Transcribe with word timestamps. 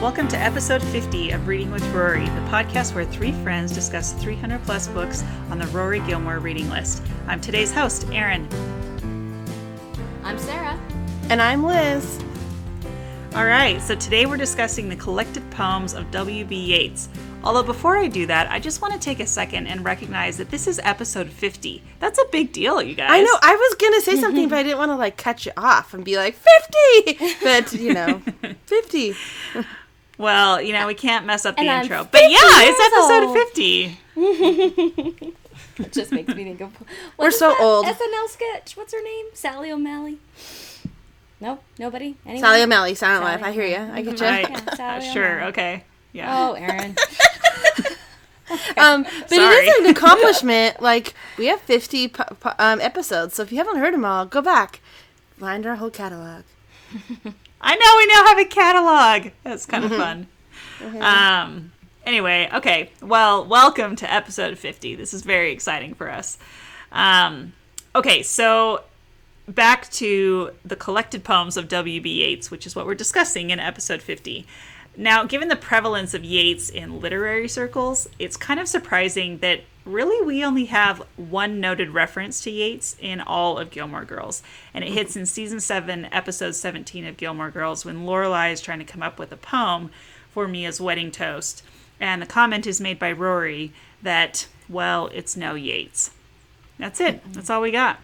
Welcome 0.00 0.28
to 0.28 0.38
episode 0.38 0.80
50 0.80 1.32
of 1.32 1.48
Reading 1.48 1.72
with 1.72 1.84
Rory, 1.92 2.24
the 2.24 2.40
podcast 2.42 2.94
where 2.94 3.04
three 3.04 3.32
friends 3.42 3.72
discuss 3.72 4.12
300 4.12 4.62
plus 4.62 4.86
books 4.86 5.24
on 5.50 5.58
the 5.58 5.66
Rory 5.66 5.98
Gilmore 5.98 6.38
reading 6.38 6.70
list. 6.70 7.02
I'm 7.26 7.40
today's 7.40 7.72
host, 7.72 8.06
Erin. 8.12 8.46
I'm 10.22 10.38
Sarah. 10.38 10.78
And 11.30 11.42
I'm 11.42 11.64
Liz. 11.64 12.22
All 13.34 13.44
right, 13.44 13.82
so 13.82 13.96
today 13.96 14.24
we're 14.24 14.36
discussing 14.36 14.88
the 14.88 14.94
collected 14.94 15.50
poems 15.50 15.94
of 15.94 16.08
W.B. 16.12 16.54
Yeats. 16.54 17.08
Although 17.42 17.64
before 17.64 17.96
I 17.96 18.06
do 18.06 18.24
that, 18.26 18.48
I 18.52 18.60
just 18.60 18.80
want 18.80 18.94
to 18.94 19.00
take 19.00 19.18
a 19.18 19.26
second 19.26 19.66
and 19.66 19.84
recognize 19.84 20.36
that 20.36 20.50
this 20.50 20.68
is 20.68 20.80
episode 20.84 21.28
50. 21.28 21.82
That's 21.98 22.20
a 22.20 22.24
big 22.30 22.52
deal, 22.52 22.80
you 22.80 22.94
guys. 22.94 23.10
I 23.10 23.20
know. 23.20 23.36
I 23.42 23.54
was 23.56 23.74
gonna 23.74 24.00
say 24.00 24.16
something, 24.16 24.48
but 24.50 24.58
I 24.58 24.62
didn't 24.62 24.78
want 24.78 24.90
to 24.92 24.96
like 24.96 25.16
cut 25.16 25.44
you 25.44 25.52
off 25.56 25.92
and 25.92 26.04
be 26.04 26.16
like 26.16 26.36
fifty. 26.36 27.36
But 27.42 27.72
you 27.72 27.94
know, 27.94 28.22
fifty. 28.66 29.14
Well, 30.18 30.60
you 30.60 30.72
know, 30.72 30.86
we 30.86 30.94
can't 30.94 31.24
mess 31.26 31.46
up 31.46 31.54
the 31.56 31.62
And 31.62 31.82
intro. 31.84 32.06
But 32.10 32.22
yeah, 32.22 32.38
it's 32.42 32.80
episode 32.80 33.24
old. 33.24 33.36
50. 35.16 35.34
It 35.80 35.92
just 35.92 36.10
makes 36.10 36.34
me 36.34 36.42
think 36.42 36.60
of. 36.60 36.72
what 36.74 36.88
We're 37.16 37.28
is 37.28 37.38
so 37.38 37.50
that 37.50 37.60
old. 37.60 37.86
SNL 37.86 38.28
sketch. 38.28 38.76
What's 38.76 38.92
her 38.92 39.00
name? 39.00 39.26
Sally 39.32 39.70
O'Malley. 39.70 40.18
No, 41.40 41.60
nobody. 41.78 42.16
Anyone? 42.26 42.40
Sally 42.42 42.62
O'Malley, 42.64 42.96
Silent 42.96 43.22
Sally 43.24 43.36
Life. 43.36 43.44
I 43.46 43.52
hear 43.52 43.64
you. 43.64 43.92
I 43.94 44.02
get 44.02 44.18
you. 44.18 44.26
Right. 44.26 44.50
Yeah, 44.50 44.74
Sally 44.74 45.06
Uh, 45.08 45.12
sure, 45.12 45.44
okay. 45.44 45.84
Yeah. 46.12 46.34
Oh, 46.36 46.54
Aaron. 46.54 46.96
Um, 48.78 49.02
but 49.02 49.28
Sorry. 49.30 49.56
it 49.66 49.68
is 49.68 49.84
an 49.84 49.90
accomplishment. 49.90 50.80
Like 50.82 51.12
we 51.36 51.46
have 51.46 51.60
fifty 51.60 52.08
po- 52.08 52.34
po- 52.40 52.54
um, 52.58 52.80
episodes, 52.80 53.34
so 53.34 53.42
if 53.42 53.52
you 53.52 53.58
haven't 53.58 53.76
heard 53.76 53.92
them 53.92 54.06
all, 54.06 54.24
go 54.24 54.40
back, 54.40 54.80
find 55.38 55.66
our 55.66 55.76
whole 55.76 55.90
catalog. 55.90 56.44
I 57.60 57.74
know 57.76 57.94
we 57.96 58.06
now 58.06 58.26
have 58.26 58.38
a 58.38 58.44
catalog. 58.44 59.32
That's 59.44 59.66
kind 59.66 59.84
of 59.84 59.90
fun. 59.90 60.26
Mm-hmm. 60.78 61.02
Um. 61.02 61.72
Anyway, 62.06 62.48
okay. 62.54 62.90
Well, 63.02 63.44
welcome 63.44 63.96
to 63.96 64.12
episode 64.12 64.56
50. 64.56 64.94
This 64.94 65.12
is 65.12 65.22
very 65.22 65.52
exciting 65.52 65.94
for 65.94 66.10
us. 66.10 66.38
Um. 66.92 67.52
Okay, 67.94 68.22
so 68.22 68.84
back 69.48 69.90
to 69.90 70.50
the 70.64 70.76
collected 70.76 71.24
poems 71.24 71.56
of 71.56 71.68
W.B. 71.68 72.08
Yeats, 72.08 72.50
which 72.50 72.66
is 72.66 72.76
what 72.76 72.86
we're 72.86 72.94
discussing 72.94 73.50
in 73.50 73.58
episode 73.58 74.02
50. 74.02 74.46
Now, 74.96 75.24
given 75.24 75.48
the 75.48 75.56
prevalence 75.56 76.12
of 76.12 76.24
Yeats 76.24 76.70
in 76.70 77.00
literary 77.00 77.48
circles, 77.48 78.08
it's 78.18 78.36
kind 78.36 78.60
of 78.60 78.68
surprising 78.68 79.38
that 79.38 79.60
really 79.88 80.24
we 80.24 80.44
only 80.44 80.66
have 80.66 81.02
one 81.16 81.60
noted 81.60 81.90
reference 81.90 82.40
to 82.42 82.50
Yeats 82.50 82.96
in 83.00 83.20
all 83.20 83.58
of 83.58 83.70
Gilmore 83.70 84.04
Girls. 84.04 84.42
And 84.74 84.84
it 84.84 84.92
hits 84.92 85.16
in 85.16 85.26
season 85.26 85.60
7, 85.60 86.06
episode 86.12 86.54
17 86.54 87.06
of 87.06 87.16
Gilmore 87.16 87.50
Girls 87.50 87.84
when 87.84 88.04
Lorelai 88.04 88.52
is 88.52 88.60
trying 88.60 88.78
to 88.78 88.84
come 88.84 89.02
up 89.02 89.18
with 89.18 89.32
a 89.32 89.36
poem 89.36 89.90
for 90.30 90.46
Mia's 90.46 90.80
wedding 90.80 91.10
toast. 91.10 91.62
And 91.98 92.22
the 92.22 92.26
comment 92.26 92.66
is 92.66 92.80
made 92.80 92.98
by 92.98 93.12
Rory 93.12 93.72
that, 94.02 94.46
well, 94.68 95.08
it's 95.08 95.36
no 95.36 95.54
Yeats. 95.54 96.10
That's 96.78 97.00
it. 97.00 97.20
That's 97.32 97.50
all 97.50 97.60
we 97.60 97.70
got. 97.72 97.98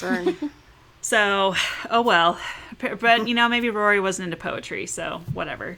Burn. 0.00 0.36
So, 1.04 1.54
oh 1.90 2.00
well. 2.00 2.38
But, 2.78 3.28
you 3.28 3.34
know, 3.34 3.46
maybe 3.46 3.68
Rory 3.68 4.00
wasn't 4.00 4.24
into 4.24 4.38
poetry, 4.38 4.86
so 4.86 5.20
whatever. 5.34 5.76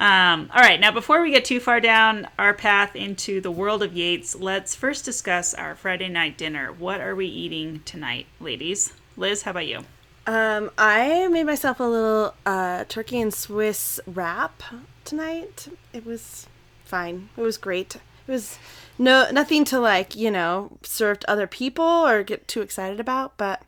Um, 0.00 0.50
all 0.54 0.62
right, 0.62 0.80
now 0.80 0.90
before 0.90 1.20
we 1.20 1.30
get 1.30 1.44
too 1.44 1.60
far 1.60 1.78
down 1.78 2.26
our 2.38 2.54
path 2.54 2.96
into 2.96 3.40
the 3.40 3.50
world 3.50 3.82
of 3.82 3.92
Yeats, 3.92 4.34
let's 4.34 4.74
first 4.74 5.04
discuss 5.04 5.52
our 5.52 5.74
Friday 5.76 6.08
night 6.08 6.38
dinner. 6.38 6.72
What 6.72 7.00
are 7.02 7.14
we 7.14 7.26
eating 7.26 7.82
tonight, 7.84 8.26
ladies? 8.40 8.94
Liz, 9.16 9.42
how 9.42 9.50
about 9.52 9.66
you? 9.66 9.84
um, 10.26 10.70
I 10.78 11.26
made 11.28 11.44
myself 11.44 11.80
a 11.80 11.84
little 11.84 12.34
uh, 12.46 12.84
turkey 12.88 13.20
and 13.20 13.32
Swiss 13.32 13.98
wrap 14.06 14.62
tonight. 15.04 15.68
It 15.92 16.06
was 16.06 16.46
fine. 16.84 17.30
It 17.36 17.40
was 17.40 17.56
great. 17.56 17.96
It 17.96 18.32
was 18.32 18.58
no 18.98 19.28
nothing 19.32 19.64
to 19.66 19.80
like 19.80 20.14
you 20.14 20.30
know 20.30 20.78
serve 20.82 21.20
to 21.20 21.30
other 21.30 21.46
people 21.46 21.84
or 21.84 22.22
get 22.22 22.46
too 22.46 22.60
excited 22.60 23.00
about, 23.00 23.36
but 23.38 23.62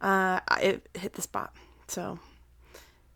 uh, 0.00 0.40
it 0.60 0.88
hit 0.94 1.12
the 1.14 1.22
spot. 1.22 1.54
So 1.86 2.18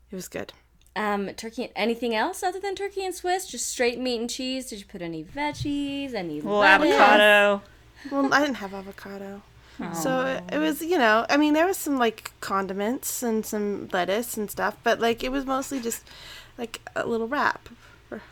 it 0.09 0.15
was 0.15 0.27
good. 0.27 0.53
Um, 0.95 1.29
turkey. 1.33 1.71
Anything 1.75 2.15
else 2.15 2.41
other 2.41 2.59
than 2.59 2.73
turkey 2.75 3.03
and 3.05 3.13
Swiss? 3.13 3.47
Just 3.47 3.67
straight 3.67 3.99
meat 3.99 4.19
and 4.19 4.29
cheese? 4.29 4.67
Did 4.67 4.79
you 4.79 4.85
put 4.85 5.01
any 5.01 5.23
veggies? 5.23 6.13
Any 6.13 6.39
Well, 6.41 6.59
lettuce? 6.59 6.93
avocado. 6.93 7.61
Well, 8.11 8.33
I 8.33 8.39
didn't 8.41 8.55
have 8.57 8.73
avocado. 8.73 9.41
So 9.93 10.21
it, 10.25 10.55
it 10.55 10.59
was, 10.59 10.81
you 10.81 10.97
know, 10.97 11.25
I 11.29 11.35
mean, 11.35 11.53
there 11.53 11.65
was 11.65 11.75
some 11.77 11.97
like 11.97 12.31
condiments 12.39 13.21
and 13.21 13.45
some 13.45 13.89
lettuce 13.91 14.37
and 14.37 14.49
stuff, 14.49 14.77
but 14.83 15.01
like 15.01 15.21
it 15.21 15.33
was 15.33 15.45
mostly 15.45 15.81
just 15.81 16.07
like 16.57 16.79
a 16.95 17.05
little 17.05 17.27
wrap. 17.27 17.67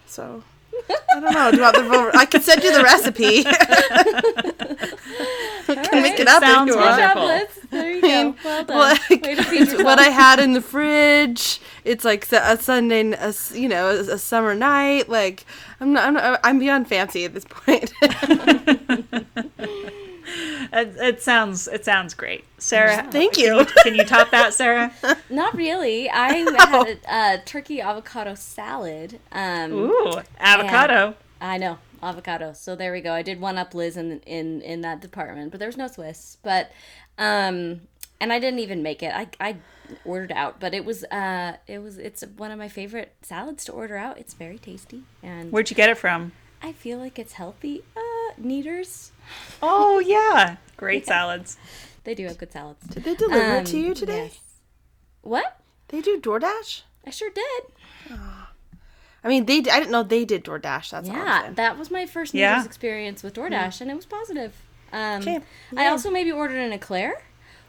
So 0.06 0.44
I 1.16 1.20
don't 1.20 1.34
know. 1.34 1.52
Do 1.52 1.58
you 1.58 1.64
want 1.64 1.76
the? 1.76 2.12
I 2.18 2.26
could 2.26 2.44
send 2.44 2.64
you 2.64 2.74
the 2.74 2.84
recipe. 2.84 3.44
can 5.66 6.02
make 6.02 6.20
it 6.20 6.28
up 6.28 6.42
if 6.44 6.50
sounds 6.50 6.68
you 6.70 6.74
Good 6.74 6.82
want. 6.82 7.00
job, 7.00 7.18
Wonderful. 7.18 7.28
Liz. 7.28 7.48
There 7.72 7.92
you 7.92 8.02
go. 8.02 8.36
Well 8.44 8.64
done. 8.66 8.78
Like, 8.78 9.10
Way 9.10 9.36
to 9.36 9.44
feed 9.44 9.46
it's 9.62 9.72
yourself. 9.72 9.84
what 9.84 10.00
I 10.00 10.10
had 10.10 10.40
in 10.40 10.54
the 10.54 10.62
fridge. 10.62 11.60
It's 11.86 12.04
like 12.06 12.30
a 12.32 12.58
Sunday, 12.58 13.12
a, 13.12 13.18
s- 13.28 13.54
you 13.56 13.68
know, 13.70 13.90
a, 13.90 14.00
a 14.14 14.18
summer 14.18 14.56
night. 14.56 15.10
Like 15.10 15.46
I'm 15.80 15.94
not, 15.94 16.04
I'm 16.06 16.14
not, 16.14 16.40
I'm 16.44 16.60
beyond 16.60 16.88
fancy 16.88 17.26
at 17.26 17.34
this 17.34 17.46
point. 17.46 17.92
It, 20.72 20.96
it 20.98 21.22
sounds 21.22 21.68
it 21.68 21.86
sounds 21.86 22.14
great. 22.16 22.46
Sarah, 22.58 23.08
Thank 23.12 23.38
you. 23.38 23.66
can 23.84 23.94
you 23.94 24.04
top 24.06 24.32
that, 24.32 24.54
Sarah? 24.54 24.92
Not 25.30 25.56
really. 25.56 26.10
I 26.10 26.34
had 26.68 26.88
a, 26.88 26.98
a 27.36 27.42
turkey 27.46 27.80
avocado 27.80 28.34
salad. 28.34 29.20
Um, 29.32 29.72
Ooh, 29.74 30.22
avocado. 30.40 31.16
I 31.40 31.58
know 31.58 31.78
avocado. 32.02 32.54
So 32.54 32.76
there 32.76 32.92
we 32.92 33.02
go. 33.02 33.14
I 33.14 33.22
did 33.22 33.40
one 33.40 33.58
up 33.58 33.74
Liz 33.74 33.98
in 33.98 34.20
in 34.22 34.62
in 34.62 34.82
that 34.82 35.02
department, 35.02 35.52
but 35.52 35.60
there 35.60 35.70
was 35.70 35.78
no 35.78 35.88
Swiss. 35.88 36.38
But 36.44 36.72
um, 37.18 37.82
and 38.20 38.34
I 38.34 38.40
didn't 38.40 38.60
even 38.60 38.84
make 38.84 39.04
it. 39.04 39.14
I 39.14 39.28
I 39.40 39.58
ordered 40.06 40.32
out, 40.32 40.60
but 40.60 40.74
it 40.74 40.86
was 40.86 41.04
uh 41.06 41.58
it 41.68 41.80
was 41.80 41.98
it's 41.98 42.24
one 42.38 42.52
of 42.52 42.58
my 42.58 42.70
favorite 42.70 43.14
salads 43.22 43.66
to 43.66 43.72
order 43.72 43.98
out. 43.98 44.18
It's 44.18 44.34
very 44.34 44.58
tasty, 44.58 45.04
and 45.22 45.52
Where'd 45.52 45.70
you 45.70 45.76
get 45.76 45.90
it 45.90 45.98
from? 45.98 46.32
I 46.62 46.72
feel 46.72 46.98
like 46.98 47.20
it's 47.20 47.34
healthy. 47.34 47.84
Uh, 47.96 48.34
Neaters. 48.38 49.12
Oh 49.62 50.00
yeah, 50.00 50.58
great 50.78 51.06
salads. 51.06 51.58
They 52.04 52.16
do 52.16 52.26
have 52.28 52.38
good 52.38 52.52
salads. 52.52 52.86
Did 52.88 53.04
they 53.06 53.16
deliver 53.16 53.56
it 53.58 53.66
to 53.68 53.78
Um, 53.78 53.84
you 53.86 53.94
today? 53.94 54.24
yes. 54.26 54.40
What? 55.22 55.60
They 55.88 56.02
do 56.02 56.20
DoorDash. 56.20 56.82
I 57.06 57.10
sure 57.12 57.30
did. 57.30 57.64
I 59.26 59.28
mean, 59.30 59.46
they. 59.46 59.60
I 59.60 59.80
didn't 59.80 59.92
know 59.92 60.04
they 60.04 60.26
did 60.26 60.44
DoorDash. 60.44 60.90
That's 60.92 61.08
all. 61.10 61.16
Yeah, 61.16 61.42
saying. 61.44 61.54
that 61.56 61.78
was 61.78 61.90
my 61.90 62.06
first 62.06 62.34
Neaters 62.34 62.42
Yeah. 62.42 62.66
experience 62.66 63.24
with 63.24 63.34
DoorDash, 63.36 63.80
and 63.80 63.90
it 63.90 63.96
was 63.96 64.06
positive. 64.06 64.54
Um, 64.92 65.22
Okay, 65.22 65.40
I 65.78 65.88
also 65.88 66.12
maybe 66.12 66.32
ordered 66.32 66.58
an 66.60 66.74
eclair 66.74 67.24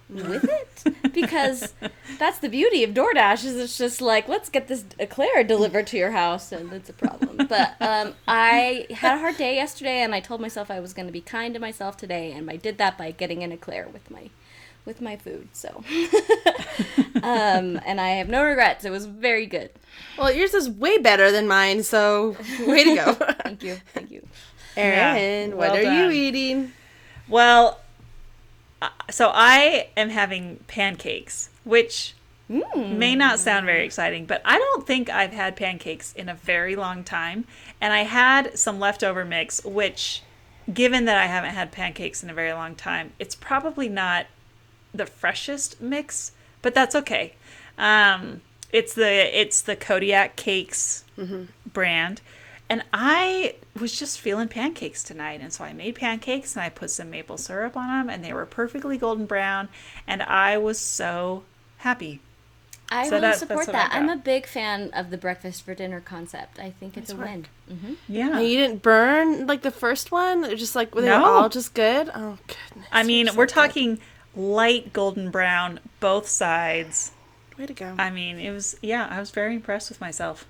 with 0.09 0.44
it 0.44 1.12
because 1.15 1.72
that's 2.19 2.38
the 2.38 2.48
beauty 2.48 2.84
of 2.84 2.91
DoorDash 2.91 3.44
is 3.44 3.56
it's 3.56 3.78
just 3.78 4.00
like 4.00 4.28
let's 4.28 4.48
get 4.48 4.69
this 4.69 4.84
eclair 4.98 5.42
delivered 5.44 5.87
to 5.88 5.97
your 5.97 6.10
house, 6.10 6.53
and 6.53 6.72
it's 6.72 6.91
a 6.91 6.92
problem. 6.92 7.47
But 7.48 7.75
um, 7.81 8.14
I 8.28 8.87
had 8.91 9.16
a 9.16 9.20
hard 9.20 9.37
day 9.37 9.54
yesterday, 9.56 10.03
and 10.03 10.14
I 10.14 10.20
told 10.20 10.41
myself 10.41 10.70
I 10.70 10.81
was 10.81 10.93
going 10.93 11.06
to 11.06 11.12
be 11.12 11.20
kind 11.20 11.54
to 11.54 11.60
myself 11.60 11.97
today, 11.97 12.32
and 12.32 12.50
I 12.50 12.56
did 12.56 12.78
that 12.78 12.98
by 12.98 13.10
getting 13.12 13.43
an 13.43 13.53
eclair 13.53 13.88
with 13.88 14.10
my 14.10 14.31
with 14.84 15.00
my 15.00 15.16
food. 15.16 15.48
So, 15.53 15.82
um, 17.22 17.81
and 17.87 18.00
I 18.00 18.10
have 18.10 18.28
no 18.28 18.44
regrets. 18.44 18.84
It 18.84 18.91
was 18.91 19.06
very 19.06 19.47
good. 19.47 19.70
Well, 20.19 20.32
yours 20.32 20.54
is 20.54 20.69
way 20.69 20.99
better 20.99 21.31
than 21.32 21.49
mine, 21.49 21.82
so 21.82 22.37
way 22.67 22.84
to 22.84 22.94
go. 22.94 23.12
Thank 23.44 23.62
you, 23.62 23.76
thank 23.94 24.11
you. 24.11 24.26
Erin, 24.76 25.50
Yeah, 25.50 25.56
what 25.56 25.69
well 25.70 25.76
are 25.76 25.82
done. 25.82 25.96
you 25.96 26.11
eating? 26.11 26.73
Well, 27.28 27.78
so 29.10 29.31
I 29.32 29.88
am 29.96 30.10
having 30.10 30.56
pancakes, 30.66 31.50
which 31.64 32.14
may 32.48 33.14
not 33.14 33.38
sound 33.38 33.64
very 33.66 33.84
exciting, 33.84 34.26
but 34.26 34.42
I 34.44 34.58
don't 34.58 34.86
think 34.86 35.08
I've 35.08 35.32
had 35.32 35.56
pancakes 35.56 36.12
in 36.12 36.28
a 36.28 36.34
very 36.34 36.76
long 36.76 37.02
time. 37.04 37.46
And 37.81 37.92
I 37.92 38.00
had 38.04 38.58
some 38.58 38.78
leftover 38.78 39.25
mix, 39.25 39.64
which, 39.64 40.22
given 40.72 41.06
that 41.06 41.16
I 41.16 41.26
haven't 41.26 41.54
had 41.54 41.72
pancakes 41.72 42.22
in 42.22 42.31
a 42.31 42.34
very 42.34 42.52
long 42.52 42.75
time, 42.75 43.12
it's 43.19 43.34
probably 43.34 43.88
not 43.88 44.26
the 44.92 45.06
freshest 45.06 45.80
mix, 45.80 46.32
but 46.62 46.75
that's 46.75 46.94
okay. 46.94 47.34
Um, 47.78 48.42
it's 48.72 48.94
the 48.94 49.40
it's 49.40 49.62
the 49.62 49.76
Kodiak 49.76 50.37
Cakes 50.37 51.04
brand, 51.72 52.20
and 52.70 52.82
I 52.93 53.56
was 53.78 53.96
just 53.99 54.20
feeling 54.20 54.49
pancakes 54.49 55.02
tonight, 55.02 55.40
and 55.43 55.52
so 55.52 55.64
I 55.64 55.72
made 55.72 55.96
pancakes 55.96 56.55
and 56.56 56.62
I 56.62 56.69
put 56.70 56.90
some 56.90 57.11
maple 57.11 57.37
syrup 57.38 57.76
on 57.76 57.88
them, 57.88 58.08
and 58.14 58.25
they 58.25 58.32
were 58.32 58.46
perfectly 58.46 58.96
golden 58.99 59.26
brown, 59.26 59.69
and 60.06 60.22
I 60.22 60.56
was 60.58 60.78
so 60.78 61.43
happy. 61.78 62.20
I 62.90 63.08
So 63.08 63.14
will 63.16 63.20
that- 63.22 63.38
support 63.38 63.66
that. 63.66 63.90
I'm 63.94 64.08
a 64.11 64.16
big 64.16 64.46
fan 64.46 64.90
of 64.93 65.11
the 65.11 65.16
breakfast 65.16 65.64
for 65.64 65.75
dinner 65.75 66.00
concept. 66.00 66.58
I 66.61 66.70
think 66.70 66.96
it's 66.96 67.11
a 67.11 67.16
win. 67.16 67.46
hmm 67.69 67.94
Yeah, 68.08 68.38
And 68.38 68.49
you 68.49 68.56
didn't 68.58 68.82
burn 68.82 69.46
like 69.46 69.62
the 69.62 69.70
first 69.70 70.12
one? 70.12 70.44
Or 70.44 70.55
Just 70.55 70.76
like 70.76 70.94
were 70.94 71.00
they 71.00 71.08
No. 71.08 71.25
all 71.25 71.49
just 71.49 71.72
good? 71.75 72.11
Oh 72.14 72.38
goodness. 72.46 72.88
I 72.93 73.02
mean, 73.02 73.26
you're 73.26 73.32
so 73.32 73.38
we're 73.38 73.46
good. 73.46 73.55
talking 73.55 74.00
light 74.37 74.93
golden 74.93 75.31
brown, 75.31 75.81
both 75.99 76.28
sides. 76.28 77.12
Way 77.58 77.66
to 77.66 77.72
go. 77.72 77.94
I 77.99 78.11
mean, 78.11 78.38
it 78.38 78.50
was 78.52 78.76
yeah, 78.82 79.08
I 79.11 79.19
was 79.19 79.31
very 79.31 79.55
impressed 79.55 79.88
with 79.88 80.00
myself. 80.00 80.44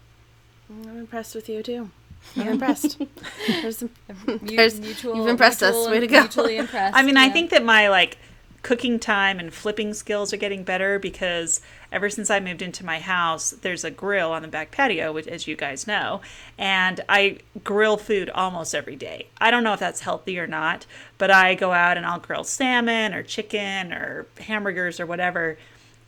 I'm 0.69 0.99
impressed 0.99 1.35
with 1.37 1.49
you 1.49 1.63
too. 1.63 1.91
I'm 2.37 2.49
impressed. 2.49 3.01
There's 3.47 3.79
some, 3.79 3.91
Mu- 4.27 4.39
There's- 4.43 4.79
mutual, 4.81 5.17
you've 5.17 5.27
impressed 5.29 5.63
us. 5.63 5.75
mutual- 5.75 5.91
Way 5.93 6.01
to 6.01 6.07
go. 6.07 6.21
Mutually 6.21 6.57
impressed. 6.59 6.97
I 6.97 7.03
mean, 7.03 7.17
I 7.17 7.29
think 7.29 7.51
that 7.51 7.65
my 7.65 7.89
like 7.89 8.19
cooking 8.63 8.99
time 8.99 9.39
and 9.39 9.53
flipping 9.53 9.93
skills 9.93 10.33
are 10.33 10.39
getting 10.39 10.65
better 10.65 10.99
because 10.99 11.61
ever 11.93 12.09
since 12.09 12.31
I 12.31 12.41
moved 12.41 12.63
into 12.63 12.83
my 12.85 12.99
house, 12.99 13.51
there's 13.51 13.85
a 13.85 13.91
grill 13.91 14.33
on 14.33 14.41
the 14.41 14.49
back 14.49 14.71
patio, 14.71 15.13
which, 15.13 15.27
as 15.27 15.47
you 15.47 15.55
guys 15.55 15.87
know, 15.87 16.23
and 16.57 17.01
I 17.07 17.41
grill 17.63 17.99
food 17.99 18.31
almost 18.31 18.75
every 18.75 18.97
day. 18.97 19.27
I 19.39 19.51
don't 19.51 19.65
know 19.65 19.75
if 19.75 19.81
that's 19.81 20.01
healthy 20.01 20.39
or 20.39 20.47
not, 20.47 20.87
but 21.19 21.31
I 21.31 21.55
go 21.55 21.73
out 21.73 21.99
and 21.99 22.07
I'll 22.07 22.19
grill 22.19 22.43
salmon 22.43 23.13
or 23.13 23.23
chicken 23.23 23.93
or 23.93 24.27
hamburgers 24.41 24.99
or 24.99 25.05
whatever, 25.05 25.59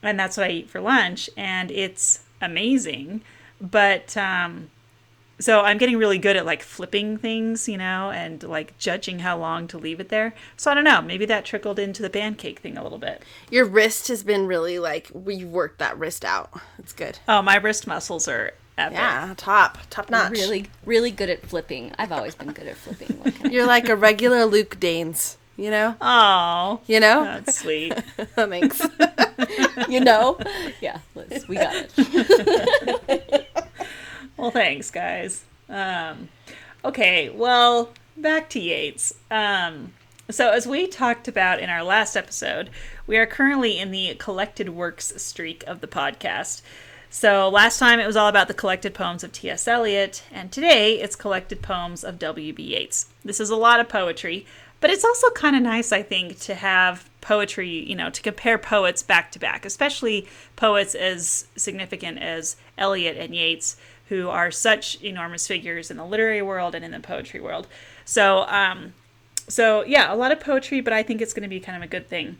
and 0.02 0.18
that's 0.18 0.38
what 0.38 0.46
I 0.46 0.50
eat 0.52 0.70
for 0.70 0.80
lunch, 0.80 1.28
and 1.36 1.70
it's 1.70 2.20
amazing. 2.40 3.20
But 3.60 4.16
um, 4.16 4.70
so 5.38 5.60
I'm 5.60 5.78
getting 5.78 5.96
really 5.98 6.18
good 6.18 6.36
at 6.36 6.46
like 6.46 6.62
flipping 6.62 7.16
things, 7.18 7.68
you 7.68 7.76
know, 7.76 8.10
and 8.10 8.42
like 8.42 8.76
judging 8.78 9.18
how 9.20 9.38
long 9.38 9.66
to 9.68 9.78
leave 9.78 10.00
it 10.00 10.08
there. 10.08 10.34
So 10.56 10.70
I 10.70 10.74
don't 10.74 10.84
know, 10.84 11.02
maybe 11.02 11.26
that 11.26 11.44
trickled 11.44 11.78
into 11.78 12.02
the 12.02 12.10
pancake 12.10 12.60
thing 12.60 12.76
a 12.78 12.82
little 12.82 12.98
bit. 12.98 13.22
your 13.50 13.64
wrist 13.64 14.08
has 14.08 14.22
been 14.22 14.46
really 14.46 14.78
like 14.78 15.10
we 15.12 15.44
worked 15.44 15.78
that 15.78 15.98
wrist 15.98 16.24
out. 16.24 16.50
It's 16.78 16.92
good. 16.92 17.18
Oh, 17.28 17.42
my 17.42 17.56
wrist 17.56 17.86
muscles 17.86 18.26
are 18.28 18.52
epic. 18.78 18.96
Yeah, 18.98 19.34
top, 19.36 19.78
top 19.90 20.10
notch. 20.10 20.32
really, 20.32 20.66
really 20.84 21.10
good 21.10 21.30
at 21.30 21.46
flipping. 21.46 21.92
I've 21.98 22.12
always 22.12 22.34
been 22.34 22.52
good 22.52 22.66
at 22.66 22.76
flipping. 22.76 23.18
What 23.18 23.34
can 23.34 23.46
I- 23.46 23.50
You're 23.50 23.66
like 23.66 23.88
a 23.88 23.96
regular 23.96 24.44
Luke 24.46 24.78
Danes. 24.80 25.36
You 25.58 25.70
know. 25.70 25.94
Oh, 26.02 26.80
You 26.86 27.00
know. 27.00 27.24
that's 27.24 27.60
sweet. 27.60 27.94
Thanks. 28.36 28.82
you 29.88 30.00
know? 30.00 30.38
Yeah, 30.82 30.98
Liz, 31.14 31.48
we 31.48 31.56
got 31.56 31.86
it. 31.96 33.45
well, 34.36 34.50
thanks, 34.50 34.90
guys. 34.90 35.44
Um, 35.68 36.28
okay, 36.84 37.28
well, 37.28 37.90
back 38.16 38.48
to 38.50 38.60
Yeats. 38.60 39.14
Um, 39.30 39.92
so, 40.28 40.50
as 40.50 40.66
we 40.66 40.86
talked 40.86 41.28
about 41.28 41.60
in 41.60 41.70
our 41.70 41.84
last 41.84 42.16
episode, 42.16 42.70
we 43.06 43.16
are 43.16 43.26
currently 43.26 43.78
in 43.78 43.92
the 43.92 44.14
collected 44.18 44.70
works 44.70 45.12
streak 45.22 45.62
of 45.66 45.80
the 45.80 45.86
podcast. 45.86 46.62
So, 47.10 47.48
last 47.48 47.78
time 47.78 48.00
it 48.00 48.06
was 48.06 48.16
all 48.16 48.28
about 48.28 48.48
the 48.48 48.54
collected 48.54 48.92
poems 48.92 49.22
of 49.22 49.32
T.S. 49.32 49.68
Eliot, 49.68 50.24
and 50.32 50.50
today 50.50 51.00
it's 51.00 51.14
collected 51.14 51.62
poems 51.62 52.02
of 52.02 52.18
W.B. 52.18 52.62
Yeats. 52.62 53.06
This 53.24 53.38
is 53.38 53.50
a 53.50 53.56
lot 53.56 53.78
of 53.78 53.88
poetry, 53.88 54.44
but 54.80 54.90
it's 54.90 55.04
also 55.04 55.30
kind 55.30 55.54
of 55.54 55.62
nice, 55.62 55.92
I 55.92 56.02
think, 56.02 56.40
to 56.40 56.56
have 56.56 57.08
poetry, 57.20 57.88
you 57.88 57.94
know, 57.94 58.10
to 58.10 58.22
compare 58.22 58.58
poets 58.58 59.02
back 59.02 59.30
to 59.32 59.38
back, 59.38 59.64
especially 59.64 60.26
poets 60.56 60.94
as 60.94 61.46
significant 61.56 62.18
as 62.18 62.56
Eliot 62.76 63.16
and 63.16 63.34
Yeats, 63.34 63.76
who 64.08 64.28
are 64.28 64.50
such 64.50 65.00
enormous 65.02 65.46
figures 65.46 65.90
in 65.90 65.96
the 65.96 66.06
literary 66.06 66.42
world 66.42 66.74
and 66.74 66.84
in 66.84 66.92
the 66.92 67.00
poetry 67.00 67.40
world. 67.40 67.66
So, 68.04 68.44
um, 68.48 68.94
so 69.48 69.84
yeah, 69.84 70.12
a 70.12 70.16
lot 70.16 70.32
of 70.32 70.40
poetry, 70.40 70.80
but 70.80 70.92
I 70.92 71.02
think 71.02 71.20
it's 71.20 71.32
going 71.32 71.42
to 71.42 71.48
be 71.48 71.60
kind 71.60 71.76
of 71.76 71.82
a 71.82 71.90
good 71.90 72.08
thing. 72.08 72.38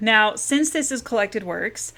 Now, 0.00 0.36
since 0.36 0.70
this 0.70 0.92
is 0.92 1.02
collected 1.02 1.42
works, 1.42 1.92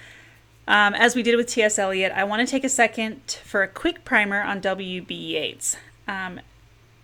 um, 0.66 0.94
as 0.94 1.14
we 1.14 1.22
did 1.22 1.36
with 1.36 1.48
T.S. 1.48 1.78
Eliot, 1.78 2.12
I 2.14 2.24
want 2.24 2.46
to 2.46 2.50
take 2.50 2.64
a 2.64 2.68
second 2.68 3.40
for 3.44 3.62
a 3.62 3.68
quick 3.68 4.04
primer 4.04 4.42
on 4.42 4.60
W.B. 4.60 5.14
Yeats. 5.14 5.76
Um, 6.08 6.40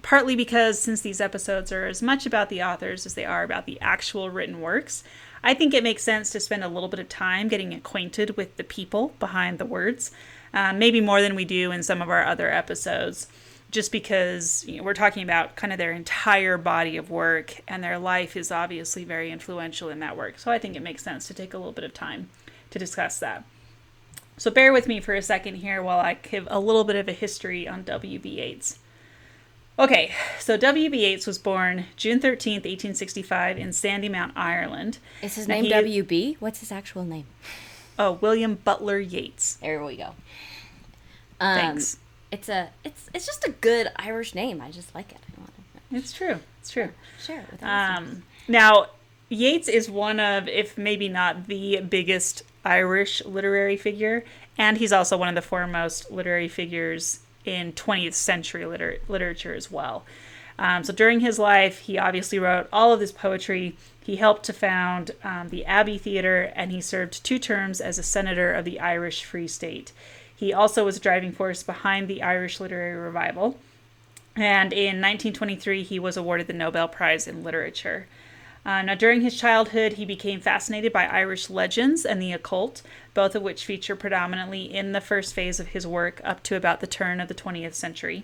partly 0.02 0.36
because 0.36 0.78
since 0.78 1.00
these 1.00 1.20
episodes 1.20 1.72
are 1.72 1.86
as 1.86 2.00
much 2.00 2.26
about 2.26 2.48
the 2.48 2.62
authors 2.62 3.06
as 3.06 3.14
they 3.14 3.24
are 3.24 3.42
about 3.42 3.66
the 3.66 3.78
actual 3.80 4.30
written 4.30 4.60
works, 4.60 5.02
I 5.42 5.52
think 5.52 5.74
it 5.74 5.82
makes 5.82 6.04
sense 6.04 6.30
to 6.30 6.40
spend 6.40 6.62
a 6.62 6.68
little 6.68 6.88
bit 6.88 7.00
of 7.00 7.08
time 7.08 7.48
getting 7.48 7.74
acquainted 7.74 8.36
with 8.36 8.56
the 8.56 8.64
people 8.64 9.14
behind 9.18 9.58
the 9.58 9.64
words, 9.64 10.12
uh, 10.56 10.72
maybe 10.72 11.02
more 11.02 11.20
than 11.20 11.34
we 11.34 11.44
do 11.44 11.70
in 11.70 11.82
some 11.82 12.00
of 12.00 12.08
our 12.08 12.24
other 12.24 12.50
episodes, 12.50 13.28
just 13.70 13.92
because 13.92 14.64
you 14.66 14.78
know, 14.78 14.82
we're 14.82 14.94
talking 14.94 15.22
about 15.22 15.54
kind 15.54 15.70
of 15.70 15.78
their 15.78 15.92
entire 15.92 16.56
body 16.56 16.96
of 16.96 17.10
work, 17.10 17.60
and 17.68 17.84
their 17.84 17.98
life 17.98 18.36
is 18.36 18.50
obviously 18.50 19.04
very 19.04 19.30
influential 19.30 19.90
in 19.90 20.00
that 20.00 20.16
work. 20.16 20.38
So 20.38 20.50
I 20.50 20.58
think 20.58 20.74
it 20.74 20.82
makes 20.82 21.04
sense 21.04 21.28
to 21.28 21.34
take 21.34 21.52
a 21.52 21.58
little 21.58 21.74
bit 21.74 21.84
of 21.84 21.92
time 21.92 22.30
to 22.70 22.78
discuss 22.78 23.18
that. 23.18 23.44
So 24.38 24.50
bear 24.50 24.72
with 24.72 24.88
me 24.88 24.98
for 24.98 25.14
a 25.14 25.20
second 25.20 25.56
here 25.56 25.82
while 25.82 25.98
I 25.98 26.14
give 26.14 26.48
a 26.50 26.58
little 26.58 26.84
bit 26.84 26.96
of 26.96 27.06
a 27.06 27.12
history 27.12 27.68
on 27.68 27.84
W.B. 27.84 28.26
Yeats. 28.28 28.78
Okay, 29.78 30.14
so 30.40 30.56
W.B. 30.56 31.06
Yeats 31.06 31.26
was 31.26 31.36
born 31.36 31.84
June 31.96 32.18
13th, 32.18 32.64
1865, 32.64 33.58
in 33.58 33.68
Sandymount, 33.68 34.32
Ireland. 34.34 34.98
Is 35.22 35.34
his 35.34 35.48
Now, 35.48 35.60
name 35.60 35.70
WB? 35.70 36.36
What's 36.38 36.60
his 36.60 36.72
actual 36.72 37.04
name? 37.04 37.26
Oh, 37.98 38.12
William 38.12 38.56
Butler 38.56 38.98
Yeats. 38.98 39.54
There 39.56 39.82
we 39.84 39.96
go. 39.96 40.14
Um, 41.40 41.58
Thanks. 41.58 41.98
It's 42.32 42.48
a 42.48 42.70
it's 42.84 43.08
it's 43.14 43.26
just 43.26 43.46
a 43.46 43.50
good 43.50 43.90
Irish 43.96 44.34
name. 44.34 44.60
I 44.60 44.70
just 44.70 44.94
like 44.94 45.12
it. 45.12 45.18
I 45.36 45.40
want 45.40 45.52
to 45.90 45.96
It's 45.96 46.12
true. 46.12 46.40
It's 46.60 46.70
true. 46.70 46.90
share 47.20 47.40
it 47.40 47.52
with. 47.52 47.62
Um, 47.62 48.24
now, 48.48 48.86
Yeats 49.28 49.68
is 49.68 49.90
one 49.90 50.20
of, 50.20 50.48
if 50.48 50.76
maybe 50.78 51.08
not 51.08 51.46
the 51.46 51.80
biggest 51.80 52.42
Irish 52.64 53.24
literary 53.24 53.76
figure, 53.76 54.24
and 54.58 54.78
he's 54.78 54.92
also 54.92 55.16
one 55.16 55.28
of 55.28 55.34
the 55.34 55.42
foremost 55.42 56.10
literary 56.10 56.48
figures 56.48 57.20
in 57.44 57.72
20th 57.72 58.14
century 58.14 58.66
liter- 58.66 58.98
literature 59.08 59.54
as 59.54 59.70
well. 59.70 60.04
Um, 60.58 60.84
so 60.84 60.92
during 60.92 61.20
his 61.20 61.38
life, 61.38 61.80
he 61.80 61.98
obviously 61.98 62.38
wrote 62.38 62.68
all 62.72 62.92
of 62.92 63.00
this 63.00 63.12
poetry. 63.12 63.76
He 64.06 64.14
helped 64.14 64.44
to 64.44 64.52
found 64.52 65.10
um, 65.24 65.48
the 65.48 65.64
Abbey 65.64 65.98
Theatre, 65.98 66.52
and 66.54 66.70
he 66.70 66.80
served 66.80 67.24
two 67.24 67.40
terms 67.40 67.80
as 67.80 67.98
a 67.98 68.04
senator 68.04 68.52
of 68.52 68.64
the 68.64 68.78
Irish 68.78 69.24
Free 69.24 69.48
State. 69.48 69.90
He 70.36 70.52
also 70.52 70.84
was 70.84 70.98
a 70.98 71.00
driving 71.00 71.32
force 71.32 71.64
behind 71.64 72.06
the 72.06 72.22
Irish 72.22 72.60
literary 72.60 72.94
revival. 72.94 73.58
And 74.36 74.72
in 74.72 75.00
1923, 75.02 75.82
he 75.82 75.98
was 75.98 76.16
awarded 76.16 76.46
the 76.46 76.52
Nobel 76.52 76.86
Prize 76.86 77.26
in 77.26 77.42
Literature. 77.42 78.06
Uh, 78.64 78.82
now, 78.82 78.94
during 78.94 79.22
his 79.22 79.36
childhood, 79.40 79.94
he 79.94 80.04
became 80.04 80.40
fascinated 80.40 80.92
by 80.92 81.06
Irish 81.06 81.50
legends 81.50 82.06
and 82.06 82.22
the 82.22 82.30
occult, 82.30 82.82
both 83.12 83.34
of 83.34 83.42
which 83.42 83.64
feature 83.64 83.96
predominantly 83.96 84.72
in 84.72 84.92
the 84.92 85.00
first 85.00 85.34
phase 85.34 85.58
of 85.58 85.68
his 85.68 85.84
work 85.84 86.20
up 86.22 86.44
to 86.44 86.54
about 86.54 86.78
the 86.78 86.86
turn 86.86 87.18
of 87.20 87.26
the 87.26 87.34
20th 87.34 87.74
century. 87.74 88.22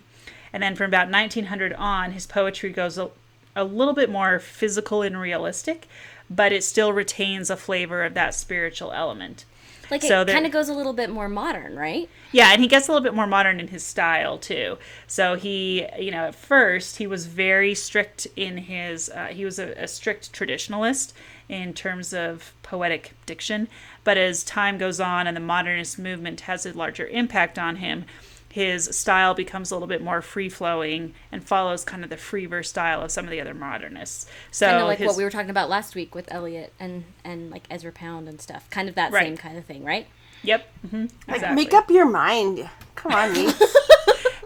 And 0.52 0.62
then 0.62 0.76
from 0.76 0.86
about 0.86 1.10
1900 1.10 1.72
on, 1.72 2.12
his 2.12 2.26
poetry 2.28 2.70
goes 2.70 3.00
a, 3.54 3.64
little 3.64 3.94
bit 3.94 4.10
more 4.10 4.38
physical 4.38 5.02
and 5.02 5.20
realistic, 5.20 5.86
but 6.28 6.52
it 6.52 6.64
still 6.64 6.92
retains 6.92 7.50
a 7.50 7.56
flavor 7.56 8.04
of 8.04 8.14
that 8.14 8.34
spiritual 8.34 8.92
element. 8.92 9.44
like 9.90 10.02
so 10.02 10.22
it 10.22 10.28
kind 10.28 10.46
of 10.46 10.52
goes 10.52 10.68
a 10.68 10.74
little 10.74 10.92
bit 10.92 11.10
more 11.10 11.28
modern, 11.28 11.76
right? 11.76 12.08
Yeah, 12.30 12.50
and 12.52 12.62
he 12.62 12.68
gets 12.68 12.88
a 12.88 12.92
little 12.92 13.02
bit 13.02 13.14
more 13.14 13.26
modern 13.26 13.60
in 13.60 13.68
his 13.68 13.82
style 13.84 14.38
too. 14.38 14.78
So 15.06 15.36
he, 15.36 15.86
you 15.98 16.10
know, 16.10 16.26
at 16.26 16.34
first 16.34 16.96
he 16.96 17.06
was 17.06 17.26
very 17.26 17.74
strict 17.74 18.26
in 18.36 18.58
his. 18.58 19.10
Uh, 19.10 19.26
he 19.26 19.44
was 19.44 19.58
a, 19.58 19.72
a 19.72 19.88
strict 19.88 20.32
traditionalist 20.32 21.12
in 21.48 21.74
terms 21.74 22.14
of 22.14 22.54
poetic 22.62 23.12
diction, 23.26 23.68
but 24.04 24.16
as 24.16 24.42
time 24.42 24.78
goes 24.78 25.00
on 25.00 25.26
and 25.26 25.36
the 25.36 25.40
modernist 25.40 25.98
movement 25.98 26.42
has 26.42 26.64
a 26.64 26.72
larger 26.72 27.06
impact 27.08 27.58
on 27.58 27.76
him, 27.76 28.06
his 28.52 28.84
style 28.96 29.32
becomes 29.32 29.70
a 29.70 29.74
little 29.74 29.88
bit 29.88 30.02
more 30.02 30.20
free 30.20 30.50
flowing 30.50 31.14
and 31.32 31.42
follows 31.42 31.84
kind 31.86 32.04
of 32.04 32.10
the 32.10 32.18
free 32.18 32.44
verse 32.44 32.68
style 32.68 33.00
of 33.00 33.10
some 33.10 33.24
of 33.24 33.30
the 33.30 33.40
other 33.40 33.54
modernists. 33.54 34.26
So 34.50 34.66
kind 34.68 34.82
of 34.82 34.86
like 34.88 34.98
his, 34.98 35.06
what 35.08 35.16
we 35.16 35.24
were 35.24 35.30
talking 35.30 35.48
about 35.48 35.70
last 35.70 35.94
week 35.94 36.14
with 36.14 36.30
Eliot 36.30 36.72
and 36.78 37.04
and 37.24 37.50
like 37.50 37.64
Ezra 37.70 37.92
Pound 37.92 38.28
and 38.28 38.40
stuff. 38.40 38.68
Kind 38.68 38.90
of 38.90 38.94
that 38.96 39.10
Right. 39.10 39.24
same 39.26 39.36
kind 39.38 39.56
of 39.56 39.64
thing, 39.64 39.84
right? 39.84 40.06
Yep. 40.42 40.66
hmm 40.90 41.04
exactly. 41.28 41.54
Make 41.54 41.72
up 41.72 41.90
your 41.90 42.04
mind. 42.06 42.68
Come 42.94 43.12
on, 43.12 43.32
me. 43.32 43.48